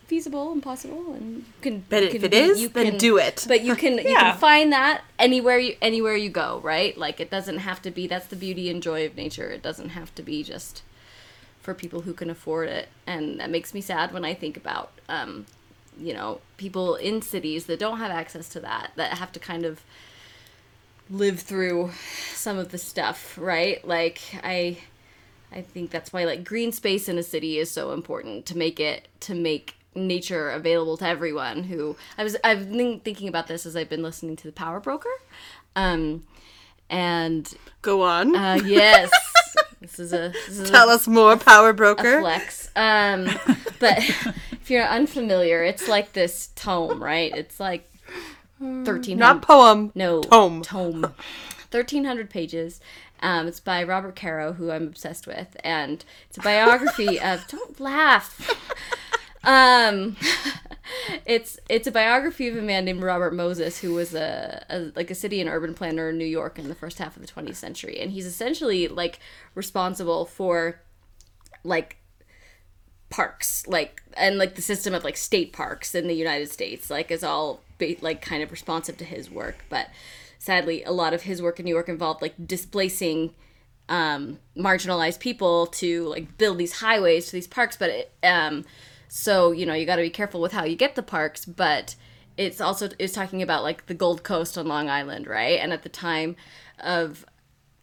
feasible 0.06 0.52
and 0.52 0.62
possible 0.62 1.14
and 1.14 1.36
you 1.39 1.44
can 1.62 1.85
But 1.89 2.02
you 2.02 2.06
if 2.09 2.12
can 2.12 2.24
it 2.24 2.31
be- 2.55 2.60
you 2.60 2.68
then 2.68 2.86
can- 2.90 2.98
do 2.98 3.16
it. 3.18 3.44
But 3.48 3.62
you 3.62 3.74
can 3.76 3.98
you 3.98 4.16
can 4.16 4.36
find 4.39 4.72
that 4.72 5.02
anywhere 5.18 5.59
you 5.59 5.76
anywhere 5.82 6.16
you 6.16 6.28
go, 6.31 6.60
right? 6.62 6.97
Like 6.97 7.20
it 7.20 7.31
doesn't 7.31 7.59
have 7.59 7.81
to 7.82 7.90
be 7.90 8.06
that's 8.06 8.26
the 8.26 8.36
beauty 8.36 8.68
and 8.70 8.82
joy 8.82 9.06
of 9.06 9.16
nature. 9.16 9.51
It 9.51 9.62
doesn't 9.62 9.90
have 9.90 10.14
to 10.16 10.22
be 10.22 10.43
just 10.43 10.82
for 11.60 11.72
people 11.74 12.02
who 12.02 12.12
can 12.12 12.28
afford 12.28 12.68
it. 12.68 12.89
And 13.06 13.40
that 13.40 13.51
makes 13.51 13.72
me 13.72 13.81
sad 13.81 14.12
when 14.12 14.24
I 14.24 14.35
think 14.35 14.56
about 14.56 14.93
um, 15.09 15.47
you 15.98 16.12
know, 16.12 16.40
people 16.56 16.97
in 16.97 17.22
cities 17.22 17.66
that 17.66 17.78
don't 17.78 17.98
have 17.98 18.10
access 18.10 18.48
to 18.51 18.60
that, 18.60 18.90
that 18.97 19.16
have 19.18 19.32
to 19.32 19.39
kind 19.40 19.64
of 19.64 19.81
live 21.10 21.39
through 21.40 21.90
some 22.32 22.59
of 22.59 22.70
the 22.70 22.78
stuff, 22.78 23.39
right? 23.39 23.86
Like 23.86 24.20
I 24.43 24.78
I 25.52 25.62
think 25.62 25.90
that's 25.90 26.12
why 26.12 26.24
like 26.24 26.44
green 26.44 26.72
space 26.72 27.09
in 27.09 27.16
a 27.16 27.22
city 27.22 27.59
is 27.59 27.70
so 27.70 27.93
important 27.93 28.44
to 28.47 28.59
make 28.59 28.81
it 28.81 29.09
to 29.20 29.35
make 29.35 29.76
nature 29.95 30.51
available 30.51 30.97
to 30.99 31.07
everyone 31.07 31.65
who 31.65 31.97
I 32.19 32.25
was 32.25 32.37
I've 32.45 32.71
been 32.71 33.01
thinking 33.01 33.29
about 33.29 33.47
this 33.47 33.65
as 33.66 33.77
I've 33.77 33.89
been 33.89 34.03
listening 34.03 34.37
to 34.37 34.45
the 34.45 34.53
Power 34.53 34.81
Broker. 34.81 35.11
Um 35.77 36.25
and 36.91 37.53
Go 37.83 38.03
on. 38.03 38.35
uh 38.37 38.61
yes. 38.65 39.11
this 39.81 39.99
is 39.99 40.12
a 40.12 40.33
this 40.49 40.59
is 40.61 40.71
Tell 40.71 40.91
a, 40.91 40.95
us 40.95 41.07
more, 41.07 41.37
Power 41.37 41.73
Broker. 41.73 42.21
flex. 42.21 42.71
Um 42.77 43.29
but 43.79 43.99
if 44.53 44.71
you're 44.71 44.85
unfamiliar, 44.85 45.62
it's 45.62 45.89
like 45.89 46.12
this 46.12 46.51
tome, 46.57 47.03
right? 47.03 47.35
It's 47.37 47.59
like 47.61 47.89
13 48.61 49.19
Not 49.19 49.43
poem. 49.43 49.93
no 49.95 50.23
Tome. 50.23 50.62
Tome. 50.62 51.15
Thirteen 51.71 52.05
hundred 52.05 52.31
pages. 52.31 52.81
Um, 53.21 53.49
it's 53.49 53.59
by 53.59 53.83
Robert 53.83 54.15
Caro, 54.16 54.53
who 54.53 54.71
I'm 54.71 54.85
obsessed 54.87 55.27
with, 55.27 55.57
and 55.65 56.05
it's 56.29 56.39
a 56.39 56.41
biography 56.41 57.19
of. 57.21 57.47
Don't 57.49 57.81
laugh. 57.81 58.49
Um, 59.45 60.16
it's 61.27 61.59
it's 61.69 61.87
a 61.87 61.93
biography 61.93 62.49
of 62.49 62.57
a 62.57 62.62
man 62.62 62.85
named 62.85 63.03
Robert 63.03 63.35
Moses, 63.35 63.81
who 63.81 63.95
was 63.95 64.15
a, 64.15 64.65
a 64.71 64.93
like 64.97 65.11
a 65.11 65.15
city 65.15 65.41
and 65.41 65.49
urban 65.49 65.75
planner 65.75 66.11
in 66.11 66.19
New 66.19 66.25
York 66.25 66.59
in 66.59 66.69
the 66.69 66.75
first 66.75 66.99
half 66.99 67.16
of 67.16 67.23
the 67.23 67.29
20th 67.29 67.57
century, 67.57 68.01
and 68.01 68.12
he's 68.12 68.27
essentially 68.27 68.89
like 68.89 69.19
responsible 69.55 70.25
for 70.25 70.81
like 71.62 71.97
parks 73.11 73.65
like 73.69 74.03
and 74.16 74.39
like 74.39 74.57
the 74.57 74.62
system 74.62 74.93
of 74.93 75.05
like 75.05 75.16
state 75.16 75.53
parks 75.53 75.95
in 75.95 76.09
the 76.09 76.15
united 76.15 76.51
states 76.51 76.91
like 76.91 77.12
is 77.12 77.23
all 77.23 77.61
ba- 77.79 77.95
like 78.01 78.21
kind 78.21 78.43
of 78.43 78.51
responsive 78.51 78.97
to 78.97 79.05
his 79.05 79.31
work. 79.31 79.65
But 79.69 79.89
sadly 80.39 80.83
a 80.83 80.91
lot 80.91 81.15
of 81.15 81.23
his 81.23 81.41
work 81.41 81.59
in 81.59 81.65
new 81.65 81.71
york 81.71 81.89
involved 81.89 82.21
like 82.21 82.35
displacing 82.45 83.33
um 83.89 84.39
marginalized 84.57 85.21
people 85.21 85.66
to 85.66 86.07
like 86.09 86.37
build 86.39 86.59
these 86.59 86.73
highways 86.73 87.27
to 87.27 87.33
these 87.33 87.47
parks. 87.47 87.77
But 87.77 87.91
it, 87.91 88.12
um 88.25 88.65
so 89.16 89.53
you 89.53 89.65
know 89.65 89.74
you 89.74 89.86
got 89.86 89.95
to 89.95 90.03
be 90.03 90.11
careful 90.11 90.41
with 90.41 90.51
how 90.51 90.65
you 90.65 90.74
get 90.74 90.97
the 90.97 91.03
parks 91.03 91.45
but 91.45 91.95
it's 92.36 92.61
also 92.61 92.89
is 92.99 93.12
talking 93.12 93.43
about 93.43 93.62
like 93.62 93.86
the 93.86 93.95
gold 93.95 94.24
coast 94.24 94.59
on 94.59 94.66
long 94.66 94.91
island 94.91 95.28
right? 95.28 95.61
And 95.61 95.73
at 95.73 95.85
the 95.85 95.89
time 95.89 96.35
of 96.81 97.24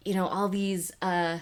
you 0.03 0.13
know 0.13 0.27
all 0.27 0.49
these 0.49 0.91
uh 1.01 1.39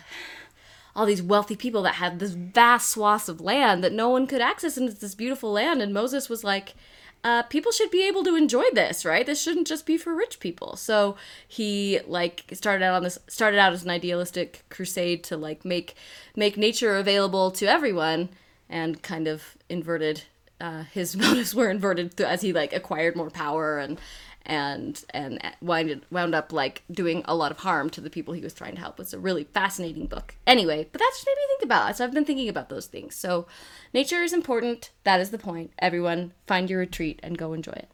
all 0.95 1.07
these 1.07 1.23
wealthy 1.23 1.55
people 1.55 1.81
that 1.81 1.95
had 1.95 2.19
this 2.19 2.33
vast 2.33 2.91
swaths 2.91 3.27
of 3.27 3.41
land 3.41 3.83
that 3.83 3.91
no 3.91 4.09
one 4.09 4.27
could 4.27 4.41
access 4.41 4.77
and 4.77 4.87
it's 4.87 4.99
this 4.99 5.15
beautiful 5.15 5.51
land 5.51 5.81
and 5.81 5.93
moses 5.93 6.29
was 6.29 6.43
like 6.43 6.75
uh, 7.21 7.43
people 7.43 7.71
should 7.71 7.91
be 7.91 8.07
able 8.07 8.23
to 8.23 8.35
enjoy 8.35 8.63
this 8.73 9.03
right? 9.03 9.25
This 9.25 9.41
shouldn't 9.41 9.67
just 9.67 9.85
be 9.85 9.97
for 9.97 10.15
rich 10.15 10.39
people. 10.39 10.77
So 10.77 11.17
he 11.45 11.99
like 12.07 12.45
started 12.53 12.85
out 12.85 12.93
on 12.93 13.03
this 13.03 13.19
started 13.27 13.57
out 13.57 13.73
as 13.73 13.83
an 13.83 13.89
idealistic 13.89 14.63
crusade 14.69 15.23
to 15.25 15.35
like 15.35 15.65
make 15.65 15.95
make 16.35 16.55
nature 16.55 16.95
available 16.95 17.51
to 17.51 17.65
everyone 17.65 18.29
and 18.69 19.01
kind 19.01 19.27
of 19.27 19.57
inverted 19.67 20.23
uh, 20.61 20.83
his 20.83 21.15
motives 21.15 21.55
were 21.55 21.69
inverted 21.69 22.17
th- 22.17 22.27
as 22.29 22.41
he 22.41 22.53
like 22.53 22.73
acquired 22.73 23.15
more 23.15 23.29
power 23.29 23.79
and 23.79 23.99
and 24.45 25.03
and 25.11 25.39
wound 25.61 26.01
wound 26.09 26.33
up 26.33 26.51
like 26.51 26.81
doing 26.89 27.23
a 27.25 27.35
lot 27.35 27.51
of 27.51 27.59
harm 27.59 27.89
to 27.89 28.01
the 28.01 28.09
people 28.09 28.33
he 28.33 28.41
was 28.41 28.53
trying 28.53 28.73
to 28.75 28.81
help. 28.81 28.99
It's 28.99 29.13
a 29.13 29.19
really 29.19 29.43
fascinating 29.43 30.07
book. 30.07 30.35
Anyway, 30.47 30.87
but 30.91 30.99
that 30.99 31.11
just 31.13 31.25
made 31.27 31.35
me 31.35 31.47
think 31.49 31.63
about 31.63 31.91
it. 31.91 31.97
So 31.97 32.03
I've 32.03 32.13
been 32.13 32.25
thinking 32.25 32.49
about 32.49 32.69
those 32.69 32.87
things. 32.87 33.15
So 33.15 33.47
nature 33.93 34.23
is 34.23 34.33
important. 34.33 34.91
That 35.03 35.19
is 35.19 35.29
the 35.31 35.37
point. 35.37 35.71
Everyone, 35.79 36.33
find 36.47 36.69
your 36.69 36.79
retreat 36.79 37.19
and 37.21 37.37
go 37.37 37.53
enjoy 37.53 37.73
it. 37.73 37.89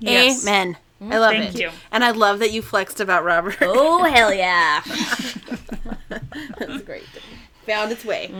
Yes. 0.00 0.46
Amen. 0.46 0.76
I 1.00 1.18
love 1.18 1.32
Thank 1.32 1.54
it. 1.54 1.60
you. 1.60 1.70
And 1.92 2.04
I 2.04 2.10
love 2.12 2.38
that 2.38 2.52
you 2.52 2.62
flexed 2.62 3.00
about 3.00 3.24
Robert. 3.24 3.58
Oh 3.60 4.04
hell 4.04 4.32
yeah! 4.32 4.82
That's 6.58 6.82
great. 6.82 7.04
Found 7.66 7.92
its 7.92 8.04
way. 8.04 8.30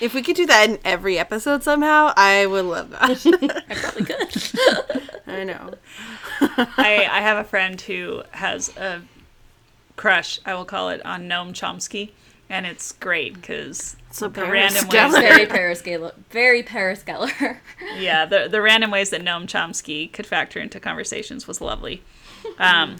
If 0.00 0.12
we 0.14 0.22
could 0.22 0.36
do 0.36 0.46
that 0.46 0.68
in 0.68 0.78
every 0.84 1.18
episode 1.18 1.62
somehow, 1.62 2.12
I 2.16 2.46
would 2.46 2.64
love 2.64 2.90
that. 2.90 3.00
I 3.68 3.74
probably 3.74 4.04
could. 4.04 5.20
I 5.26 5.44
know. 5.44 5.74
I, 6.40 7.08
I 7.10 7.20
have 7.20 7.36
a 7.38 7.44
friend 7.44 7.80
who 7.80 8.22
has 8.32 8.76
a 8.76 9.02
crush, 9.96 10.40
I 10.44 10.54
will 10.54 10.64
call 10.64 10.90
it, 10.90 11.04
on 11.06 11.28
Noam 11.28 11.50
Chomsky, 11.52 12.10
and 12.50 12.66
it's 12.66 12.92
great 12.92 13.34
because 13.34 13.96
So 14.10 14.28
the 14.28 14.42
random 14.46 14.88
ways, 14.88 15.12
Very 15.14 15.46
Paris 15.46 15.82
Geller. 15.82 16.12
Very 16.30 16.62
Paris 16.62 17.02
Geller. 17.06 17.58
yeah, 17.96 18.24
the 18.26 18.48
the 18.48 18.60
random 18.62 18.90
ways 18.90 19.10
that 19.10 19.22
Noam 19.22 19.46
Chomsky 19.46 20.12
could 20.12 20.26
factor 20.26 20.58
into 20.60 20.80
conversations 20.80 21.46
was 21.46 21.60
lovely. 21.60 22.02
Um, 22.58 22.96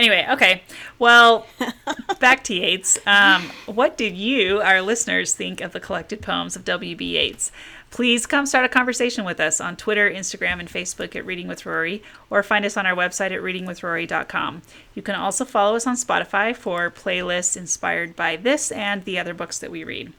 anyway, 0.00 0.26
okay, 0.30 0.62
well, 0.98 1.46
back 2.20 2.42
to 2.44 2.54
Yeats. 2.54 2.98
Um, 3.06 3.50
what 3.66 3.96
did 3.96 4.16
you, 4.16 4.60
our 4.60 4.80
listeners, 4.80 5.34
think 5.34 5.60
of 5.60 5.72
the 5.72 5.80
collected 5.80 6.22
poems 6.22 6.56
of 6.56 6.64
W.B. 6.64 7.18
Yeats? 7.18 7.52
Please 7.90 8.24
come 8.24 8.46
start 8.46 8.64
a 8.64 8.68
conversation 8.68 9.24
with 9.24 9.40
us 9.40 9.60
on 9.60 9.76
Twitter, 9.76 10.10
Instagram, 10.10 10.60
and 10.60 10.68
Facebook 10.68 11.14
at 11.16 11.26
Reading 11.26 11.48
with 11.48 11.66
Rory, 11.66 12.02
or 12.30 12.42
find 12.42 12.64
us 12.64 12.76
on 12.76 12.86
our 12.86 12.96
website 12.96 13.32
at 13.32 13.42
readingwithrory.com. 13.42 14.62
You 14.94 15.02
can 15.02 15.16
also 15.16 15.44
follow 15.44 15.76
us 15.76 15.86
on 15.86 15.96
Spotify 15.96 16.56
for 16.56 16.90
playlists 16.90 17.56
inspired 17.56 18.16
by 18.16 18.36
this 18.36 18.72
and 18.72 19.04
the 19.04 19.18
other 19.18 19.34
books 19.34 19.58
that 19.58 19.70
we 19.70 19.84
read. 19.84 20.12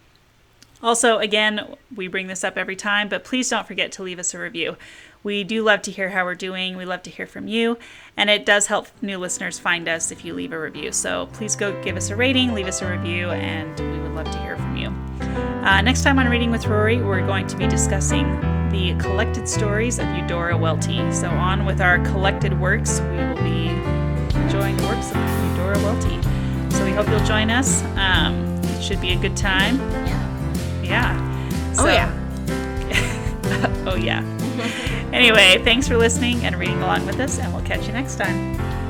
Also, 0.84 1.20
again, 1.20 1.76
we 1.96 2.08
bring 2.08 2.28
this 2.28 2.44
up 2.44 2.58
every 2.58 2.76
time, 2.76 3.08
but 3.08 3.24
please 3.24 3.50
don't 3.50 3.68
forget 3.68 3.92
to 3.94 4.04
leave 4.04 4.20
us 4.20 4.34
a 4.34 4.40
review. 4.40 4.78
We 5.24 5.44
do 5.44 5.64
love 5.64 5.82
to 5.84 5.92
hear 5.92 6.10
how 6.10 6.26
we're 6.26 6.36
doing. 6.36 6.76
We 6.78 6.86
love 6.86 7.04
to 7.04 7.10
hear 7.10 7.28
from 7.28 7.48
you. 7.48 7.78
And 8.18 8.30
it 8.30 8.46
does 8.46 8.68
help 8.68 8.88
new 9.02 9.18
listeners 9.18 9.60
find 9.60 9.88
us 9.88 10.12
if 10.12 10.26
you 10.26 10.34
leave 10.34 10.52
a 10.52 10.60
review. 10.60 10.92
So 10.92 11.28
please 11.34 11.56
go 11.56 11.80
give 11.84 11.96
us 11.96 12.10
a 12.10 12.16
rating, 12.16 12.54
leave 12.54 12.68
us 12.68 12.82
a 12.82 12.92
review, 12.92 13.30
and 13.30 13.80
we 13.80 14.00
would 14.00 14.14
love 14.14 14.30
to 14.32 14.38
hear 14.40 14.56
from 14.58 14.78
you. 14.78 14.90
Uh, 15.64 15.82
next 15.82 16.02
time 16.04 16.18
on 16.18 16.28
Reading 16.28 16.50
with 16.50 16.66
Rory, 16.66 17.02
we're 17.02 17.26
going 17.26 17.46
to 17.48 17.56
be 17.56 17.68
discussing 17.68 18.40
the 18.72 18.96
collected 19.00 19.48
stories 19.48 20.00
of 20.00 20.08
Eudora 20.16 20.58
Welty. 20.58 21.12
So, 21.12 21.30
on 21.30 21.66
with 21.66 21.82
our 21.82 22.00
collected 22.00 22.60
works, 22.60 23.00
we 23.02 23.18
will 23.18 23.36
be 23.36 23.68
enjoying 24.40 24.76
the 24.78 24.88
works 24.88 25.12
of 25.12 25.18
Eudora 25.52 25.78
Welty. 25.84 26.20
So, 26.76 26.84
we 26.84 26.92
hope 26.92 27.08
you'll 27.10 27.24
join 27.26 27.52
us. 27.52 27.84
Um, 27.96 28.60
it 28.64 28.82
should 28.82 29.00
be 29.02 29.12
a 29.12 29.18
good 29.18 29.38
time. 29.38 29.78
Yeah. 30.08 30.82
Yeah. 30.84 31.48
Oh, 31.72 31.74
so, 31.74 31.84
oh, 31.84 31.88
yeah. 31.90 32.21
oh, 33.88 33.96
yeah. 33.96 34.22
anyway, 35.12 35.62
thanks 35.64 35.88
for 35.88 35.98
listening 35.98 36.46
and 36.46 36.56
reading 36.58 36.82
along 36.82 37.06
with 37.06 37.20
us, 37.20 37.40
and 37.40 37.54
we'll 37.54 37.64
catch 37.64 37.88
you 37.88 37.94
next 37.94 38.16
time. 38.16 38.81